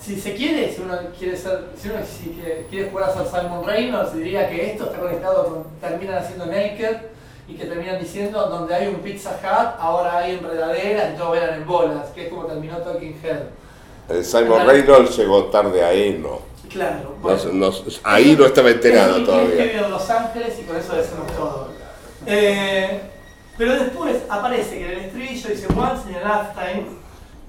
Si 0.00 0.18
se 0.18 0.34
quiere, 0.34 0.72
si 0.72 0.80
uno 0.80 0.94
quiere 1.18 1.36
ser, 1.36 1.66
si 1.76 1.88
uno 1.90 1.98
si 2.04 2.30
que- 2.30 2.66
quiere 2.70 2.90
jugar 2.90 3.10
a 3.10 3.12
ser 3.12 3.26
Simon 3.26 3.64
Reynolds, 3.66 4.14
diría 4.14 4.48
que 4.48 4.72
esto 4.72 4.84
está 4.86 4.98
conectado 4.98 5.44
con, 5.44 5.64
terminan 5.80 6.16
haciendo 6.22 6.46
Naked 6.46 6.96
y 7.50 7.56
que 7.56 7.64
terminan 7.64 7.98
diciendo 8.00 8.46
donde 8.48 8.74
hay 8.74 8.88
un 8.88 8.96
Pizza 8.96 9.30
Hut, 9.42 9.80
ahora 9.80 10.18
hay 10.18 10.32
enredaderas 10.36 11.14
y 11.14 11.16
todos 11.18 11.32
velan 11.32 11.54
en 11.54 11.66
bolas, 11.66 12.08
que 12.14 12.24
es 12.24 12.28
como 12.28 12.44
terminó 12.46 12.76
Talking 12.78 13.18
Head. 13.22 13.40
El 14.08 14.24
Simon 14.24 14.66
Reynolds 14.66 15.16
llegó 15.16 15.44
tarde 15.46 15.84
a 15.84 15.92
Eno. 15.92 16.40
Claro, 16.68 17.16
No- 17.16 17.22
bueno. 17.22 17.42
no- 17.52 17.72
ahí 18.04 18.36
no 18.38 18.46
estaba 18.46 18.70
enterado 18.70 19.16
Es 19.18 19.24
todavía. 19.24 19.56
que 19.72 19.76
en 19.78 19.90
Los 19.90 20.08
Ángeles 20.10 20.58
y 20.60 20.62
con 20.62 20.76
eso 20.76 20.94
decimos 20.94 21.26
todo. 21.36 21.68
Eh, 22.26 23.00
pero 23.58 23.74
después 23.74 24.16
aparece 24.28 24.78
que 24.78 24.84
en 24.84 24.90
el 24.92 25.04
estribillo 25.06 25.48
dice 25.48 25.66
Once 25.76 26.08
in 26.10 26.16
a 26.16 26.20
lifetime, 26.54 26.86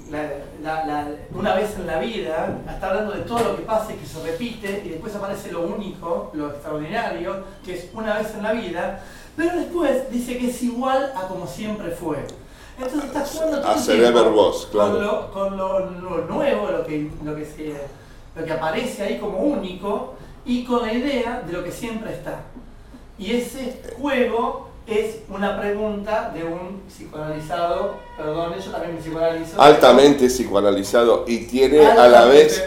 la- 0.09 0.29
la- 0.61 0.85
la- 0.85 1.07
una 1.33 1.55
vez 1.55 1.75
en 1.77 1.87
la 1.87 1.99
vida, 1.99 2.57
está 2.69 2.89
hablando 2.89 3.13
de 3.13 3.21
todo 3.21 3.39
lo 3.39 3.55
que 3.57 3.61
pasa 3.63 3.93
y 3.93 3.97
que 3.97 4.05
se 4.05 4.21
repite, 4.23 4.81
y 4.85 4.89
después 4.89 5.15
aparece 5.15 5.51
lo 5.51 5.61
único, 5.61 6.31
lo 6.33 6.49
extraordinario, 6.49 7.43
que 7.63 7.75
es 7.75 7.89
una 7.93 8.17
vez 8.17 8.33
en 8.35 8.43
la 8.43 8.51
vida, 8.53 9.03
pero 9.35 9.55
después 9.57 10.11
dice 10.11 10.37
que 10.37 10.49
es 10.49 10.63
igual 10.63 11.13
a 11.15 11.27
como 11.27 11.47
siempre 11.47 11.91
fue. 11.91 12.17
Entonces 12.77 13.03
está 13.05 13.25
jugando 13.25 13.61
todo 13.61 13.71
A 13.71 13.73
el 13.75 13.79
Forever 13.79 14.13
tiempo 14.23 14.41
Was, 14.47 14.67
claro. 14.71 14.91
con, 14.91 15.03
lo, 15.05 15.31
con 15.31 15.57
lo, 15.57 15.79
lo 16.19 16.25
nuevo, 16.25 16.67
lo 16.71 16.85
que, 16.85 17.09
lo, 17.23 17.35
que 17.35 17.45
se- 17.45 17.75
lo 18.35 18.45
que 18.45 18.51
aparece 18.53 19.03
ahí 19.03 19.19
como 19.19 19.39
único, 19.39 20.15
y 20.45 20.63
con 20.63 20.81
la 20.81 20.91
idea 20.93 21.43
de 21.45 21.53
lo 21.53 21.63
que 21.63 21.71
siempre 21.71 22.11
está. 22.13 22.41
Y 23.19 23.33
ese 23.35 23.81
juego 23.99 24.69
es 24.87 25.19
una 25.29 25.59
pregunta 25.59 26.31
de 26.33 26.43
un 26.43 26.81
psicoanalizado, 26.89 27.95
perdón, 28.17 28.53
yo 28.59 28.71
también 28.71 28.95
me 28.95 29.01
psicoanalizo. 29.01 29.61
Altamente 29.61 30.27
psicoanalizado 30.27 31.25
y 31.27 31.45
tiene 31.45 31.85
a 31.85 32.07
la 32.07 32.25
vez 32.25 32.63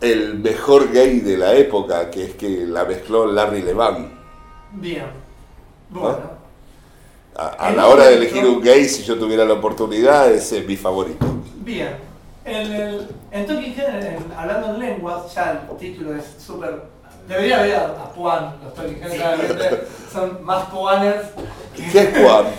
el 0.00 0.38
mejor 0.38 0.90
gay 0.92 1.20
de 1.20 1.36
la 1.36 1.52
época, 1.54 2.10
que 2.10 2.24
es 2.24 2.34
que 2.36 2.48
la 2.66 2.84
mezcló 2.86 3.26
Larry 3.26 3.60
Levan. 3.62 4.18
Bien. 4.72 5.27
Bueno. 5.90 6.38
A, 7.36 7.70
la 7.70 7.86
hora 7.86 8.06
de 8.06 8.14
elegir 8.16 8.44
un 8.44 8.60
gay, 8.60 8.88
si 8.88 9.04
yo 9.04 9.16
tuviera 9.16 9.44
la 9.44 9.54
oportunidad, 9.54 10.30
ese 10.32 10.58
es 10.58 10.66
mi 10.66 10.76
favorito. 10.76 11.24
Bien. 11.58 11.96
En, 12.44 12.72
el, 12.72 13.08
en 13.30 13.46
Talking 13.46 13.74
Head, 13.78 14.04
en- 14.04 14.32
hablando 14.36 14.68
en 14.74 14.78
lenguas, 14.80 15.32
ya 15.34 15.64
el 15.70 15.76
título 15.76 16.16
es 16.16 16.24
súper. 16.44 16.82
Debería 17.28 17.60
haber 17.60 17.74
a, 17.76 17.84
a 17.88 18.12
Puan, 18.12 18.54
los 18.64 18.74
Talking 18.74 19.02
Heads 19.02 19.18
realmente 19.18 19.82
son 20.12 20.44
más 20.44 20.64
Puaners. 20.70 21.28
¿Qué 21.76 22.00
es 22.00 22.18
Juan? 22.18 22.46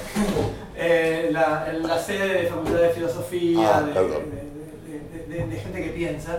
Eh, 0.81 1.27
la, 1.33 1.67
la 1.73 1.99
sede 2.01 2.43
de 2.43 2.47
Facultad 2.47 2.79
de 2.79 2.89
Filosofía, 2.91 3.69
Ah, 3.79 3.81
de, 3.81 3.91
perdón. 3.91 4.21
de- 4.31 4.99
de- 5.11 5.25
de- 5.39 5.47
de 5.47 5.59
gente 5.59 5.83
que 5.83 5.89
piensa. 5.89 6.37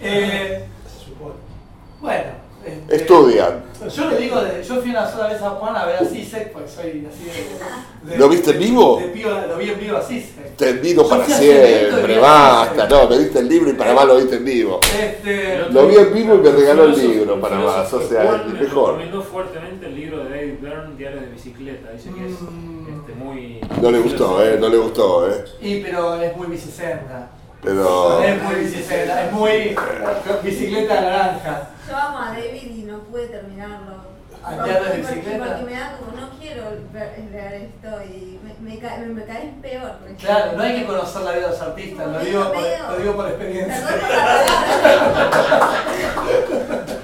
Eh, 0.00 0.64
bueno. 2.00 2.47
Este, 2.64 2.96
Estudian. 2.96 3.64
Yo 3.94 4.10
le 4.10 4.16
digo, 4.18 4.40
de- 4.42 4.62
yo 4.64 4.80
fui 4.80 4.90
una 4.90 5.08
sola 5.10 5.28
vez 5.28 5.40
a 5.40 5.50
Juan 5.50 5.76
a 5.76 5.86
ver 5.86 5.96
a 5.96 6.04
Sisek, 6.04 6.52
porque 6.52 6.68
soy 6.68 7.06
así 7.08 7.24
de... 7.24 8.10
de- 8.10 8.18
¿Lo 8.18 8.28
viste 8.28 8.50
en 8.50 8.58
vivo? 8.58 8.98
de 8.98 9.12
pío- 9.12 9.46
lo 9.46 9.56
vi 9.56 9.70
en 9.70 9.78
vivo 9.80 9.96
a 9.96 10.02
Sisek. 10.02 10.56
Te 10.56 10.70
envido 10.70 11.04
Yo 11.04 11.08
para 11.08 11.24
siempre, 11.26 12.18
basta. 12.18 12.88
No, 12.88 13.08
me 13.08 13.18
diste 13.18 13.38
el 13.38 13.48
libro 13.48 13.70
y 13.70 13.74
para 13.74 13.94
más 13.94 14.06
lo 14.06 14.16
viste 14.16 14.36
en 14.36 14.44
vivo. 14.44 14.80
Este, 15.00 15.66
Lo 15.70 15.86
vi 15.86 15.96
en 15.96 16.12
vivo 16.12 16.34
y 16.34 16.38
me 16.38 16.50
regaló 16.50 16.84
el 16.84 16.98
libro 16.98 17.40
para 17.40 17.58
más, 17.60 17.92
o 17.92 18.00
sea, 18.08 18.24
Juan 18.24 18.52
me 18.52 18.60
mejor. 18.60 18.94
recomendó 18.94 19.22
fuertemente 19.22 19.86
el 19.86 19.94
libro 19.94 20.24
de 20.24 20.30
David 20.30 20.54
Byrne, 20.60 20.96
Diario 20.96 21.20
de 21.20 21.26
Bicicleta. 21.28 21.92
Dice 21.92 22.10
que 22.10 22.26
es 22.26 22.40
Mm. 22.40 22.86
este, 23.00 23.14
muy. 23.14 23.60
No 23.80 23.90
le 23.92 23.98
gustó, 24.00 24.44
eh, 24.44 24.56
no 24.60 24.68
le 24.68 24.76
gustó, 24.78 25.28
eh. 25.30 25.44
y 25.60 25.80
pero 25.82 26.20
es 26.20 26.36
muy 26.36 26.48
bicicenda. 26.48 27.30
Pero 27.62 28.22
Es 28.22 28.42
muy 28.42 28.54
bicicenda, 28.56 29.24
es 29.24 29.32
muy 29.32 29.76
bicicleta 30.44 31.00
naranja. 31.00 31.62
Yo 31.88 31.96
amo 31.96 32.18
a 32.18 32.28
David 32.30 32.62
y 32.76 32.82
no 32.86 32.98
pude 33.00 33.26
terminarlo. 33.26 34.08
¿A 34.44 34.52
diario 34.64 34.74
de 34.74 34.80
Porque- 34.80 34.96
bicicleta? 34.98 35.44
Porque 35.46 35.62
me 35.64 35.72
da 35.80 35.96
como, 35.98 36.20
no 36.20 36.30
quiero 36.38 36.62
ver- 36.92 37.18
leer 37.32 37.54
esto 37.54 37.88
y 38.04 38.38
me, 38.44 38.70
me, 38.70 38.78
cae, 38.78 39.04
me 39.06 39.24
caes 39.24 39.50
peor. 39.60 39.92
Claro, 40.18 40.52
no 40.56 40.62
hay 40.62 40.80
que 40.80 40.86
conocer 40.86 41.22
la 41.22 41.32
vida 41.32 41.42
de 41.46 41.48
los 41.50 41.60
artistas, 41.60 42.06
lo 42.06 42.18
digo 42.20 42.52
por, 42.52 42.62
lo 42.92 42.98
digo 42.98 43.16
por 43.16 43.28
experiencia. 43.28 43.88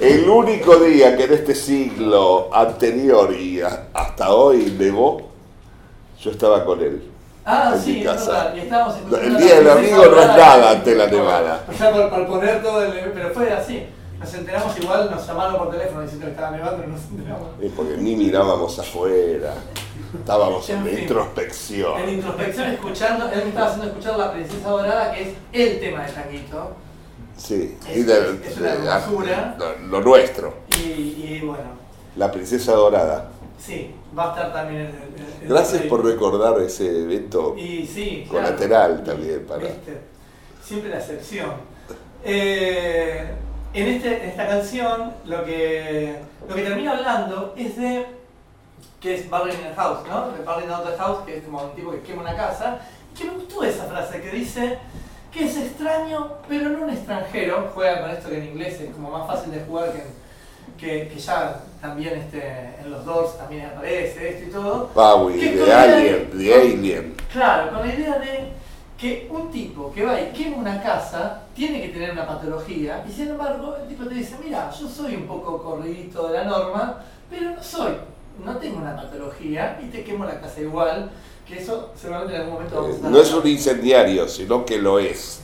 El 0.00 0.28
único 0.28 0.76
día 0.76 1.16
que 1.16 1.24
en 1.24 1.32
este 1.32 1.54
siglo 1.54 2.48
anterior 2.54 3.32
y 3.34 3.60
a- 3.60 3.88
hasta 3.92 4.30
hoy 4.32 4.76
nevó, 4.78 5.30
yo 6.20 6.30
estaba 6.30 6.64
con 6.64 6.80
él. 6.80 7.10
Ah, 7.46 7.72
en 7.74 7.80
sí, 7.82 7.92
mi 7.92 8.00
es 8.00 8.06
casa. 8.06 8.30
verdad. 8.32 8.54
Y 8.54 8.58
estábamos 8.60 8.94
el 9.22 9.36
día 9.36 9.54
del 9.56 9.70
amigo 9.70 9.96
no 9.96 10.02
es 10.04 10.10
dorada 10.10 10.36
nada 10.36 10.70
ante 10.70 10.94
la 10.94 11.06
nevada. 11.06 11.64
O 11.68 11.72
sea, 11.72 11.92
por, 11.92 12.08
por 12.10 12.26
poner 12.26 12.62
todo 12.62 12.82
el. 12.84 12.92
Pero 13.12 13.30
fue 13.30 13.52
así. 13.52 13.86
Nos 14.18 14.32
enteramos 14.32 14.78
igual, 14.78 15.10
nos 15.10 15.26
llamaron 15.26 15.58
por 15.58 15.70
teléfono 15.70 16.00
diciendo 16.00 16.24
que 16.26 16.32
estaba 16.32 16.50
nevando, 16.56 16.76
pero 16.78 16.88
nos 16.88 17.00
enteramos. 17.10 17.48
Es 17.60 17.72
porque 17.72 17.96
ni 17.98 18.16
mirábamos 18.16 18.78
afuera, 18.78 19.52
estábamos 20.18 20.70
en 20.70 20.86
En 20.88 20.98
introspección. 21.00 21.98
En 22.00 22.08
introspección, 22.08 22.68
escuchando, 22.70 23.26
él 23.30 23.40
me 23.42 23.48
estaba 23.50 23.66
haciendo 23.66 23.88
escuchar 23.88 24.16
La 24.18 24.32
Princesa 24.32 24.68
Dorada, 24.70 25.12
que 25.12 25.22
es 25.22 25.28
el 25.52 25.80
tema 25.80 26.06
de 26.06 26.12
Tanguito. 26.12 26.70
Sí, 27.36 27.76
Es- 27.90 27.96
y 27.98 28.02
de- 28.04 28.38
es 28.48 28.56
una 28.56 28.70
de- 28.74 28.86
hermosura. 28.88 29.56
lo, 29.58 29.78
lo 29.88 30.00
nuestro, 30.00 30.54
Y, 30.82 30.88
y 30.88 31.40
bueno, 31.44 31.64
la 32.16 32.30
princesa 32.32 32.72
dorada. 32.72 33.28
sí, 33.58 33.94
va 34.16 34.26
a 34.26 34.28
estar 34.30 34.52
también 34.52 34.82
en 34.82 34.86
el. 34.86 35.42
en 35.42 35.48
Gracias 35.48 35.82
por 35.82 36.04
recordar 36.04 36.60
ese 36.60 37.02
evento 37.02 37.54
Y 37.56 37.86
sí, 37.86 38.26
colateral 38.28 39.02
claro. 39.02 39.02
también 39.02 39.46
para. 39.46 39.60
¿Viste? 39.60 40.00
Siempre 40.62 40.90
la 40.90 40.98
excepción. 40.98 41.52
Eh, 42.24 43.34
en, 43.74 43.86
este, 43.86 44.22
en 44.22 44.30
esta 44.30 44.48
canción 44.48 45.12
lo 45.26 45.44
que, 45.44 46.16
lo 46.48 46.54
que 46.54 46.62
termina 46.62 46.92
hablando 46.92 47.52
es 47.56 47.76
de 47.76 48.06
que 49.00 49.16
es 49.16 49.28
Burning 49.28 49.60
in 49.60 49.66
a 49.66 49.74
House, 49.74 49.98
¿no? 50.08 50.30
De 50.30 50.42
Burning 50.42 50.70
Out 50.70 50.86
the 50.86 50.96
House, 50.96 51.18
que 51.26 51.36
es 51.36 51.44
como 51.44 51.62
un 51.62 51.74
tipo 51.74 51.90
que 51.90 52.00
quema 52.00 52.22
una 52.22 52.34
casa. 52.34 52.78
Y 53.12 53.18
que 53.18 53.24
me 53.26 53.34
gustó 53.34 53.62
esa 53.62 53.84
frase 53.84 54.22
que 54.22 54.30
dice 54.30 54.78
que 55.30 55.44
es 55.44 55.56
extraño, 55.58 56.38
pero 56.48 56.70
no 56.70 56.84
un 56.84 56.90
extranjero. 56.90 57.70
Juega 57.74 58.00
con 58.00 58.10
esto 58.10 58.30
que 58.30 58.38
en 58.38 58.44
inglés 58.44 58.80
es 58.80 58.94
como 58.94 59.10
más 59.10 59.26
fácil 59.26 59.52
de 59.52 59.60
jugar 59.60 59.92
que, 59.92 60.02
que, 60.78 61.08
que 61.08 61.18
ya 61.18 61.60
también 61.80 62.14
este, 62.18 62.42
en 62.82 62.90
los 62.90 63.04
Doors 63.04 63.36
también 63.38 63.66
aparece 63.66 64.30
esto 64.30 64.48
y 64.48 64.52
todo. 64.52 64.90
Bowie, 64.94 65.52
de 65.56 65.72
Alien, 65.72 66.30
de- 66.30 66.36
de 66.44 66.54
Alien. 66.54 67.14
Claro, 67.32 67.70
con 67.72 67.86
la 67.86 67.94
idea 67.94 68.18
de 68.18 68.52
que 68.98 69.28
un 69.30 69.50
tipo 69.50 69.92
que 69.92 70.04
va 70.04 70.20
y 70.20 70.26
quema 70.32 70.56
una 70.56 70.82
casa 70.82 71.42
tiene 71.54 71.82
que 71.82 71.88
tener 71.88 72.12
una 72.12 72.26
patología 72.26 73.04
y 73.08 73.12
sin 73.12 73.28
embargo 73.28 73.76
el 73.80 73.88
tipo 73.88 74.04
te 74.04 74.14
dice, 74.14 74.36
mira, 74.42 74.70
yo 74.70 74.88
soy 74.88 75.16
un 75.16 75.26
poco 75.26 75.62
corridito 75.62 76.28
de 76.28 76.38
la 76.38 76.44
norma, 76.44 77.02
pero 77.28 77.50
no 77.50 77.62
soy, 77.62 77.92
no 78.44 78.56
tengo 78.56 78.78
una 78.78 78.96
patología 78.96 79.78
y 79.84 79.86
te 79.88 80.04
quemo 80.04 80.24
la 80.24 80.40
casa 80.40 80.60
igual, 80.60 81.10
que 81.46 81.58
eso 81.58 81.90
seguramente 82.00 82.34
en 82.36 82.40
algún 82.42 82.54
momento 82.54 82.76
vamos 82.76 82.96
a 82.96 82.98
Eh, 83.08 83.10
No 83.10 83.18
es 83.20 83.32
un 83.34 83.46
incendiario, 83.46 84.28
sino 84.28 84.64
que 84.64 84.78
lo 84.78 84.98
es. 84.98 85.40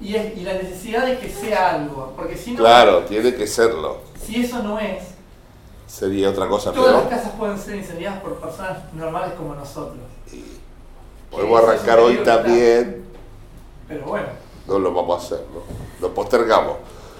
Y, 0.00 0.14
es- 0.16 0.36
y 0.36 0.40
la 0.42 0.54
necesidad 0.54 1.06
de 1.06 1.18
que 1.18 1.28
sea 1.28 1.74
algo, 1.74 2.12
porque 2.16 2.36
si 2.36 2.52
no, 2.52 2.58
Claro, 2.58 3.00
tiene 3.04 3.34
que 3.34 3.46
serlo. 3.46 3.98
si 4.24 4.42
eso 4.44 4.62
no 4.62 4.78
es, 4.78 5.04
Sería 5.86 6.30
otra 6.30 6.46
cosa 6.46 6.70
todas 6.72 6.94
las 6.94 7.08
casas 7.10 7.32
pueden 7.36 7.58
ser 7.58 7.74
incendiadas 7.74 8.20
por 8.20 8.36
personas 8.40 8.78
normales 8.94 9.32
como 9.36 9.56
nosotros. 9.56 9.98
Y 10.32 10.44
podemos 11.28 11.64
arrancar 11.64 11.98
hoy 11.98 12.18
también. 12.18 13.04
Pero 13.88 14.04
bueno. 14.06 14.26
No 14.68 14.78
lo 14.78 14.94
vamos 14.94 15.20
a 15.20 15.26
hacer, 15.26 15.44
¿no? 15.52 15.62
Lo 16.00 16.14
postergamos. 16.14 16.76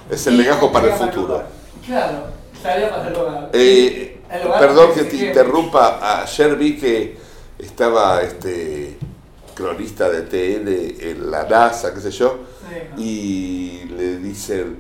Es 0.09 0.25
el 0.29 0.37
legajo 0.39 0.71
para 0.71 0.87
el 0.87 0.93
futuro. 0.93 1.43
Claro, 1.85 2.27
estaría 2.55 2.91
para 2.91 3.09
el 3.09 3.17
hogar. 3.17 3.51
Eh, 3.55 4.21
El 4.31 4.47
hogar 4.47 4.61
perdón 4.61 4.95
que 4.95 5.03
te 5.03 5.17
interrumpa. 5.17 6.23
Ayer 6.23 6.55
vi 6.55 6.79
que 6.79 7.19
estaba 7.59 8.23
este 8.23 8.97
cronista 9.57 10.09
de 10.09 10.23
TN 10.23 11.11
en 11.11 11.29
la 11.29 11.43
NASA, 11.43 11.93
qué 11.93 12.01
sé 12.01 12.13
yo. 12.13 12.39
Y 12.97 13.85
le 13.97 14.19
dicen, 14.19 14.79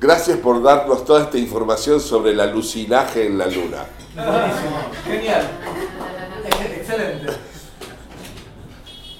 gracias 0.00 0.38
por 0.38 0.62
darnos 0.62 1.04
toda 1.04 1.22
esta 1.24 1.38
información 1.38 2.00
sobre 2.00 2.32
el 2.32 2.40
alucinaje 2.40 3.26
en 3.26 3.38
la 3.38 3.46
Luna. 3.46 3.84
Buenísimo, 4.14 4.76
genial. 5.04 5.48
Ex- 6.46 6.78
Excelente. 6.78 7.32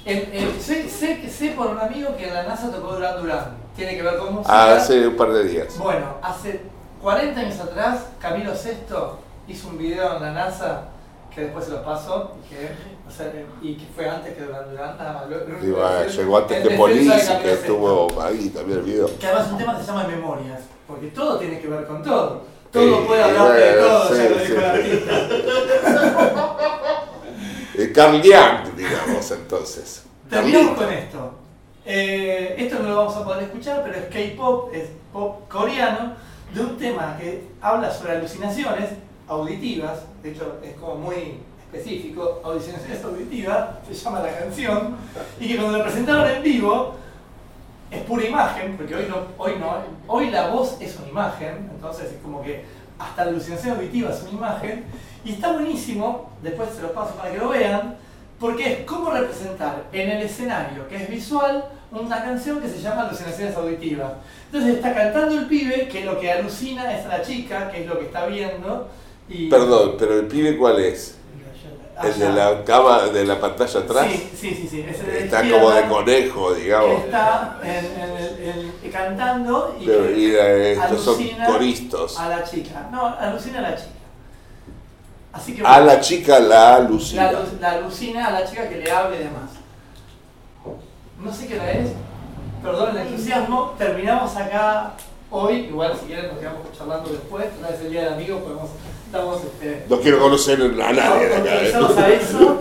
En- 0.05 0.30
en- 0.34 0.60
sé, 0.60 0.88
sé, 0.88 1.28
sé 1.28 1.51
por 1.51 1.68
un 1.68 1.78
amigo 1.78 2.16
que 2.16 2.28
en 2.28 2.34
la 2.34 2.42
NASA 2.44 2.70
tocó 2.70 2.94
Durán 2.94 3.20
Durán. 3.20 3.56
Tiene 3.76 3.97
que 3.97 4.02
ver 4.02 4.16
con 4.18 4.34
música. 4.34 4.52
Ah, 4.72 4.76
Hace 4.76 5.06
un 5.09 5.16
par 5.16 5.32
de 5.32 5.44
días. 5.44 5.78
Bueno, 5.78 6.16
hace 6.22 6.62
40 7.02 7.40
años 7.40 7.60
atrás, 7.60 8.06
Camilo 8.18 8.52
VI 8.52 9.52
hizo 9.52 9.68
un 9.68 9.78
video 9.78 10.16
en 10.16 10.22
la 10.22 10.32
NASA 10.32 10.88
que 11.34 11.42
después 11.42 11.64
se 11.66 11.70
los 11.72 11.80
paso 11.82 12.32
y 12.44 12.48
que, 12.48 12.70
o 13.10 13.12
sea, 13.12 13.32
y 13.60 13.74
que 13.74 13.86
fue 13.94 14.08
antes 14.08 14.34
que. 14.34 14.42
Nada 14.42 15.26
más. 15.28 15.60
Que 15.60 15.74
ah, 15.82 16.06
llegó 16.06 16.38
antes 16.38 16.62
que 16.62 16.68
Camilo 16.68 17.14
que 17.42 17.52
estuvo 17.52 18.22
ahí 18.22 18.48
también 18.50 18.78
el 18.78 18.84
video. 18.84 19.18
Que 19.18 19.26
además 19.26 19.50
un 19.50 19.58
tema 19.58 19.76
que 19.76 19.82
se 19.82 19.88
llama 19.88 20.06
memorias, 20.06 20.60
porque 20.86 21.08
todo 21.08 21.38
tiene 21.38 21.60
que 21.60 21.66
ver 21.66 21.86
con 21.86 22.02
todo. 22.02 22.42
Todo 22.70 23.04
puede 23.04 23.22
hablar 23.22 23.52
de 23.52 23.72
todo, 23.72 24.08
sí, 24.08 24.14
ya 24.14 24.28
lo 24.28 24.38
sí. 24.38 24.42
dijo 24.42 24.58
el 24.58 24.64
artista. 24.64 25.28
Eh, 27.72 27.92
Carl 27.92 28.20
digamos, 28.20 29.30
entonces. 29.30 30.02
Terminamos 30.28 30.76
con 30.76 30.92
esto. 30.92 31.34
Eh, 31.86 32.56
esto 32.58 32.80
no 32.80 32.90
lo 32.90 32.96
vamos 32.96 33.16
a 33.16 33.24
poder 33.24 33.44
escuchar, 33.44 33.82
pero 33.82 33.96
es 33.96 34.04
K-pop, 34.06 34.74
es 34.74 34.90
pop 35.12 35.48
coreano, 35.48 36.14
de 36.52 36.60
un 36.60 36.76
tema 36.76 37.16
que 37.18 37.48
habla 37.62 37.90
sobre 37.90 38.12
alucinaciones 38.12 38.90
auditivas, 39.28 40.00
de 40.22 40.32
hecho 40.32 40.58
es 40.62 40.74
como 40.74 40.96
muy 40.96 41.38
específico, 41.72 42.42
alucinaciones 42.44 43.05
auditivas, 43.05 43.68
se 43.86 43.94
llama 43.94 44.20
la 44.20 44.36
canción, 44.36 44.97
y 45.38 45.48
que 45.48 45.56
cuando 45.56 45.78
lo 45.78 45.84
presentaron 45.84 46.28
en 46.28 46.42
vivo 46.42 46.94
es 47.90 48.02
pura 48.02 48.24
imagen, 48.24 48.76
porque 48.76 48.94
hoy 48.94 49.06
no, 49.09 49.16
hoy 49.38 49.52
no, 49.59 49.76
hoy 50.06 50.30
la 50.30 50.48
voz 50.48 50.76
es 50.80 50.97
una 50.98 51.09
imagen, 51.09 51.70
entonces 51.72 52.12
es 52.12 52.18
como 52.22 52.42
que 52.42 52.64
hasta 52.98 53.24
la 53.24 53.30
alucinación 53.30 53.76
auditiva 53.76 54.10
es 54.10 54.22
una 54.22 54.32
imagen, 54.32 54.84
y 55.24 55.32
está 55.32 55.52
buenísimo, 55.52 56.30
después 56.42 56.70
se 56.74 56.82
los 56.82 56.90
paso 56.92 57.14
para 57.14 57.32
que 57.32 57.38
lo 57.38 57.51
vean, 57.51 57.97
porque 58.38 58.72
es 58.72 58.78
cómo 58.86 59.10
representar 59.10 59.84
en 59.92 60.10
el 60.10 60.22
escenario, 60.22 60.88
que 60.88 60.97
es 60.97 61.10
visual, 61.10 61.64
una 61.92 62.22
canción 62.22 62.60
que 62.60 62.68
se 62.68 62.80
llama 62.80 63.02
Alucinaciones 63.02 63.55
Auditivas. 63.56 64.12
Entonces 64.47 64.76
está 64.76 64.94
cantando 64.94 65.36
el 65.36 65.47
pibe, 65.47 65.88
que 65.88 66.05
lo 66.05 66.18
que 66.18 66.30
alucina 66.30 66.97
es 66.97 67.05
a 67.05 67.18
la 67.18 67.22
chica, 67.22 67.70
que 67.70 67.82
es 67.82 67.86
lo 67.86 67.98
que 67.98 68.06
está 68.06 68.26
viendo, 68.26 68.88
y... 69.28 69.48
Perdón, 69.48 69.97
pero 69.98 70.18
el 70.18 70.26
pibe 70.26 70.56
cuál 70.56 70.80
es? 70.80 71.16
El 72.02 72.18
de 72.18 72.28
la 72.32 72.64
cama, 72.64 72.98
de 73.09 73.24
la 73.24 73.39
pantalla 73.40 73.81
atrás. 73.81 74.06
Sí, 74.10 74.31
sí, 74.35 74.55
sí, 74.55 74.68
sí. 74.68 74.81
es 74.89 75.01
el 75.01 75.06
de 75.06 75.24
Está 75.24 75.43
izquierda, 75.44 75.60
como 75.62 75.74
de 75.74 75.89
conejo, 75.89 76.55
que 76.55 76.60
digamos. 76.60 77.05
está 77.05 77.59
en- 77.62 78.01
en 78.01 78.16
el- 78.16 78.72
el- 78.85 78.90
cantando 78.93 79.77
y, 79.81 79.86
Pero, 79.86 80.05
que 80.06 80.12
y, 80.18 80.31
eh, 80.35 80.72
estos 80.72 81.02
son 81.05 81.14
alucina 81.14 81.47
coristos. 81.47 82.18
a 82.18 82.28
la 82.28 82.44
chica. 82.44 82.89
No, 82.90 83.06
alucina 83.06 83.59
a 83.59 83.62
la 83.62 83.77
chica. 83.77 83.90
Así 85.32 85.55
que 85.55 85.62
A 85.64 85.81
la 85.81 86.01
chica 86.01 86.39
la 86.40 86.48
la, 86.48 86.77
alucina. 86.77 87.31
alu- 87.31 87.60
la 87.60 87.70
alucina 87.72 88.27
a 88.27 88.31
la 88.32 88.44
chica 88.44 88.68
que 88.68 88.77
le 88.78 88.90
hable 88.90 89.16
y 89.16 89.18
demás. 89.20 89.51
No 91.22 91.32
sé 91.32 91.47
qué 91.47 91.55
hora 91.60 91.70
es. 91.70 91.90
Perdón 92.62 92.97
el 92.97 93.06
entusiasmo. 93.06 93.74
Terminamos 93.78 94.35
acá 94.36 94.93
hoy. 95.31 95.66
Igual 95.66 95.94
si 96.01 96.06
quieren 96.06 96.28
nos 96.28 96.39
quedamos 96.39 96.60
charlando 96.77 97.10
después. 97.10 97.47
Una 97.59 97.68
vez 97.68 97.81
el 97.81 97.90
día 97.90 98.05
del 98.05 98.14
amigo 98.14 98.39
podemos, 98.40 98.70
estamos 99.10 99.42
este, 99.44 99.84
No 99.88 100.00
quiero 100.00 100.20
conocer 100.20 100.60
a 100.62 100.92
nadie 100.92 101.28
de 101.28 101.36
acá. 101.36 101.54
¿eh? 101.62 101.72
autorizados 101.74 101.98
a 101.98 102.08
eso. 102.10 102.58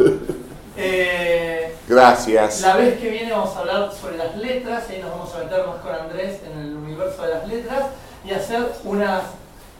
Eh, 0.81 1.75
Gracias. 1.87 2.61
La 2.61 2.75
vez 2.77 2.99
que 2.99 3.09
viene 3.09 3.31
vamos 3.31 3.55
a 3.55 3.59
hablar 3.59 3.91
sobre 3.93 4.17
las 4.17 4.35
letras, 4.37 4.85
y 4.89 4.93
ahí 4.93 5.01
nos 5.01 5.11
vamos 5.11 5.33
a 5.35 5.39
meter 5.39 5.67
más 5.67 5.75
con 5.77 5.93
Andrés 5.93 6.39
en 6.49 6.59
el 6.59 6.75
universo 6.77 7.21
de 7.21 7.33
las 7.33 7.47
letras 7.47 7.83
y 8.25 8.31
hacer 8.31 8.65
unas, 8.83 9.23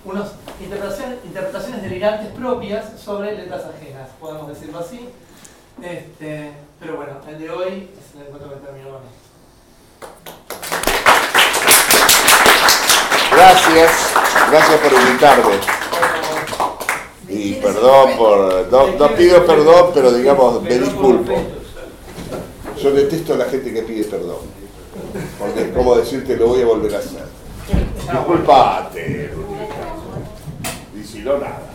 unas 0.05 0.27
interpretaciones, 0.61 1.17
interpretaciones 1.25 1.81
delirantes 1.81 2.27
propias 2.33 2.85
sobre 3.03 3.35
letras 3.35 3.61
ajenas, 3.65 4.09
podemos 4.19 4.47
decirlo 4.49 4.79
así. 4.79 5.09
Este, 5.81 6.51
pero 6.79 6.97
bueno, 6.97 7.13
el 7.27 7.39
de 7.39 7.49
hoy 7.49 7.89
es 7.97 8.15
el 8.15 8.27
encuentro 8.27 8.49
que 8.49 8.65
terminó 8.65 8.89
con 8.89 9.01
esto. 9.05 9.29
Gracias. 13.35 13.91
Gracias 14.51 14.79
por 14.79 14.93
invitarme. 14.93 15.53
Y 17.29 17.53
perdón 17.55 18.17
por. 18.17 18.67
No, 18.71 19.15
pido 19.15 19.45
perdón, 19.45 19.91
pero 19.93 20.11
digamos, 20.11 20.61
me 20.63 20.77
disculpo. 20.77 21.33
Yo 22.81 22.91
detesto 22.91 23.33
a 23.33 23.37
la 23.37 23.45
gente 23.45 23.73
que 23.73 23.83
pide 23.83 24.03
perdón. 24.05 24.37
Porque 25.37 25.61
es 25.61 25.67
como 25.69 25.95
decirte 25.95 26.35
lo 26.35 26.47
voy 26.47 26.61
a 26.61 26.65
volver 26.65 26.95
a 26.95 26.99
hacer. 26.99 27.23
Disculpate. 28.11 29.31
Y 30.99 31.03
si 31.03 31.19
no, 31.19 31.37
nada. 31.37 31.68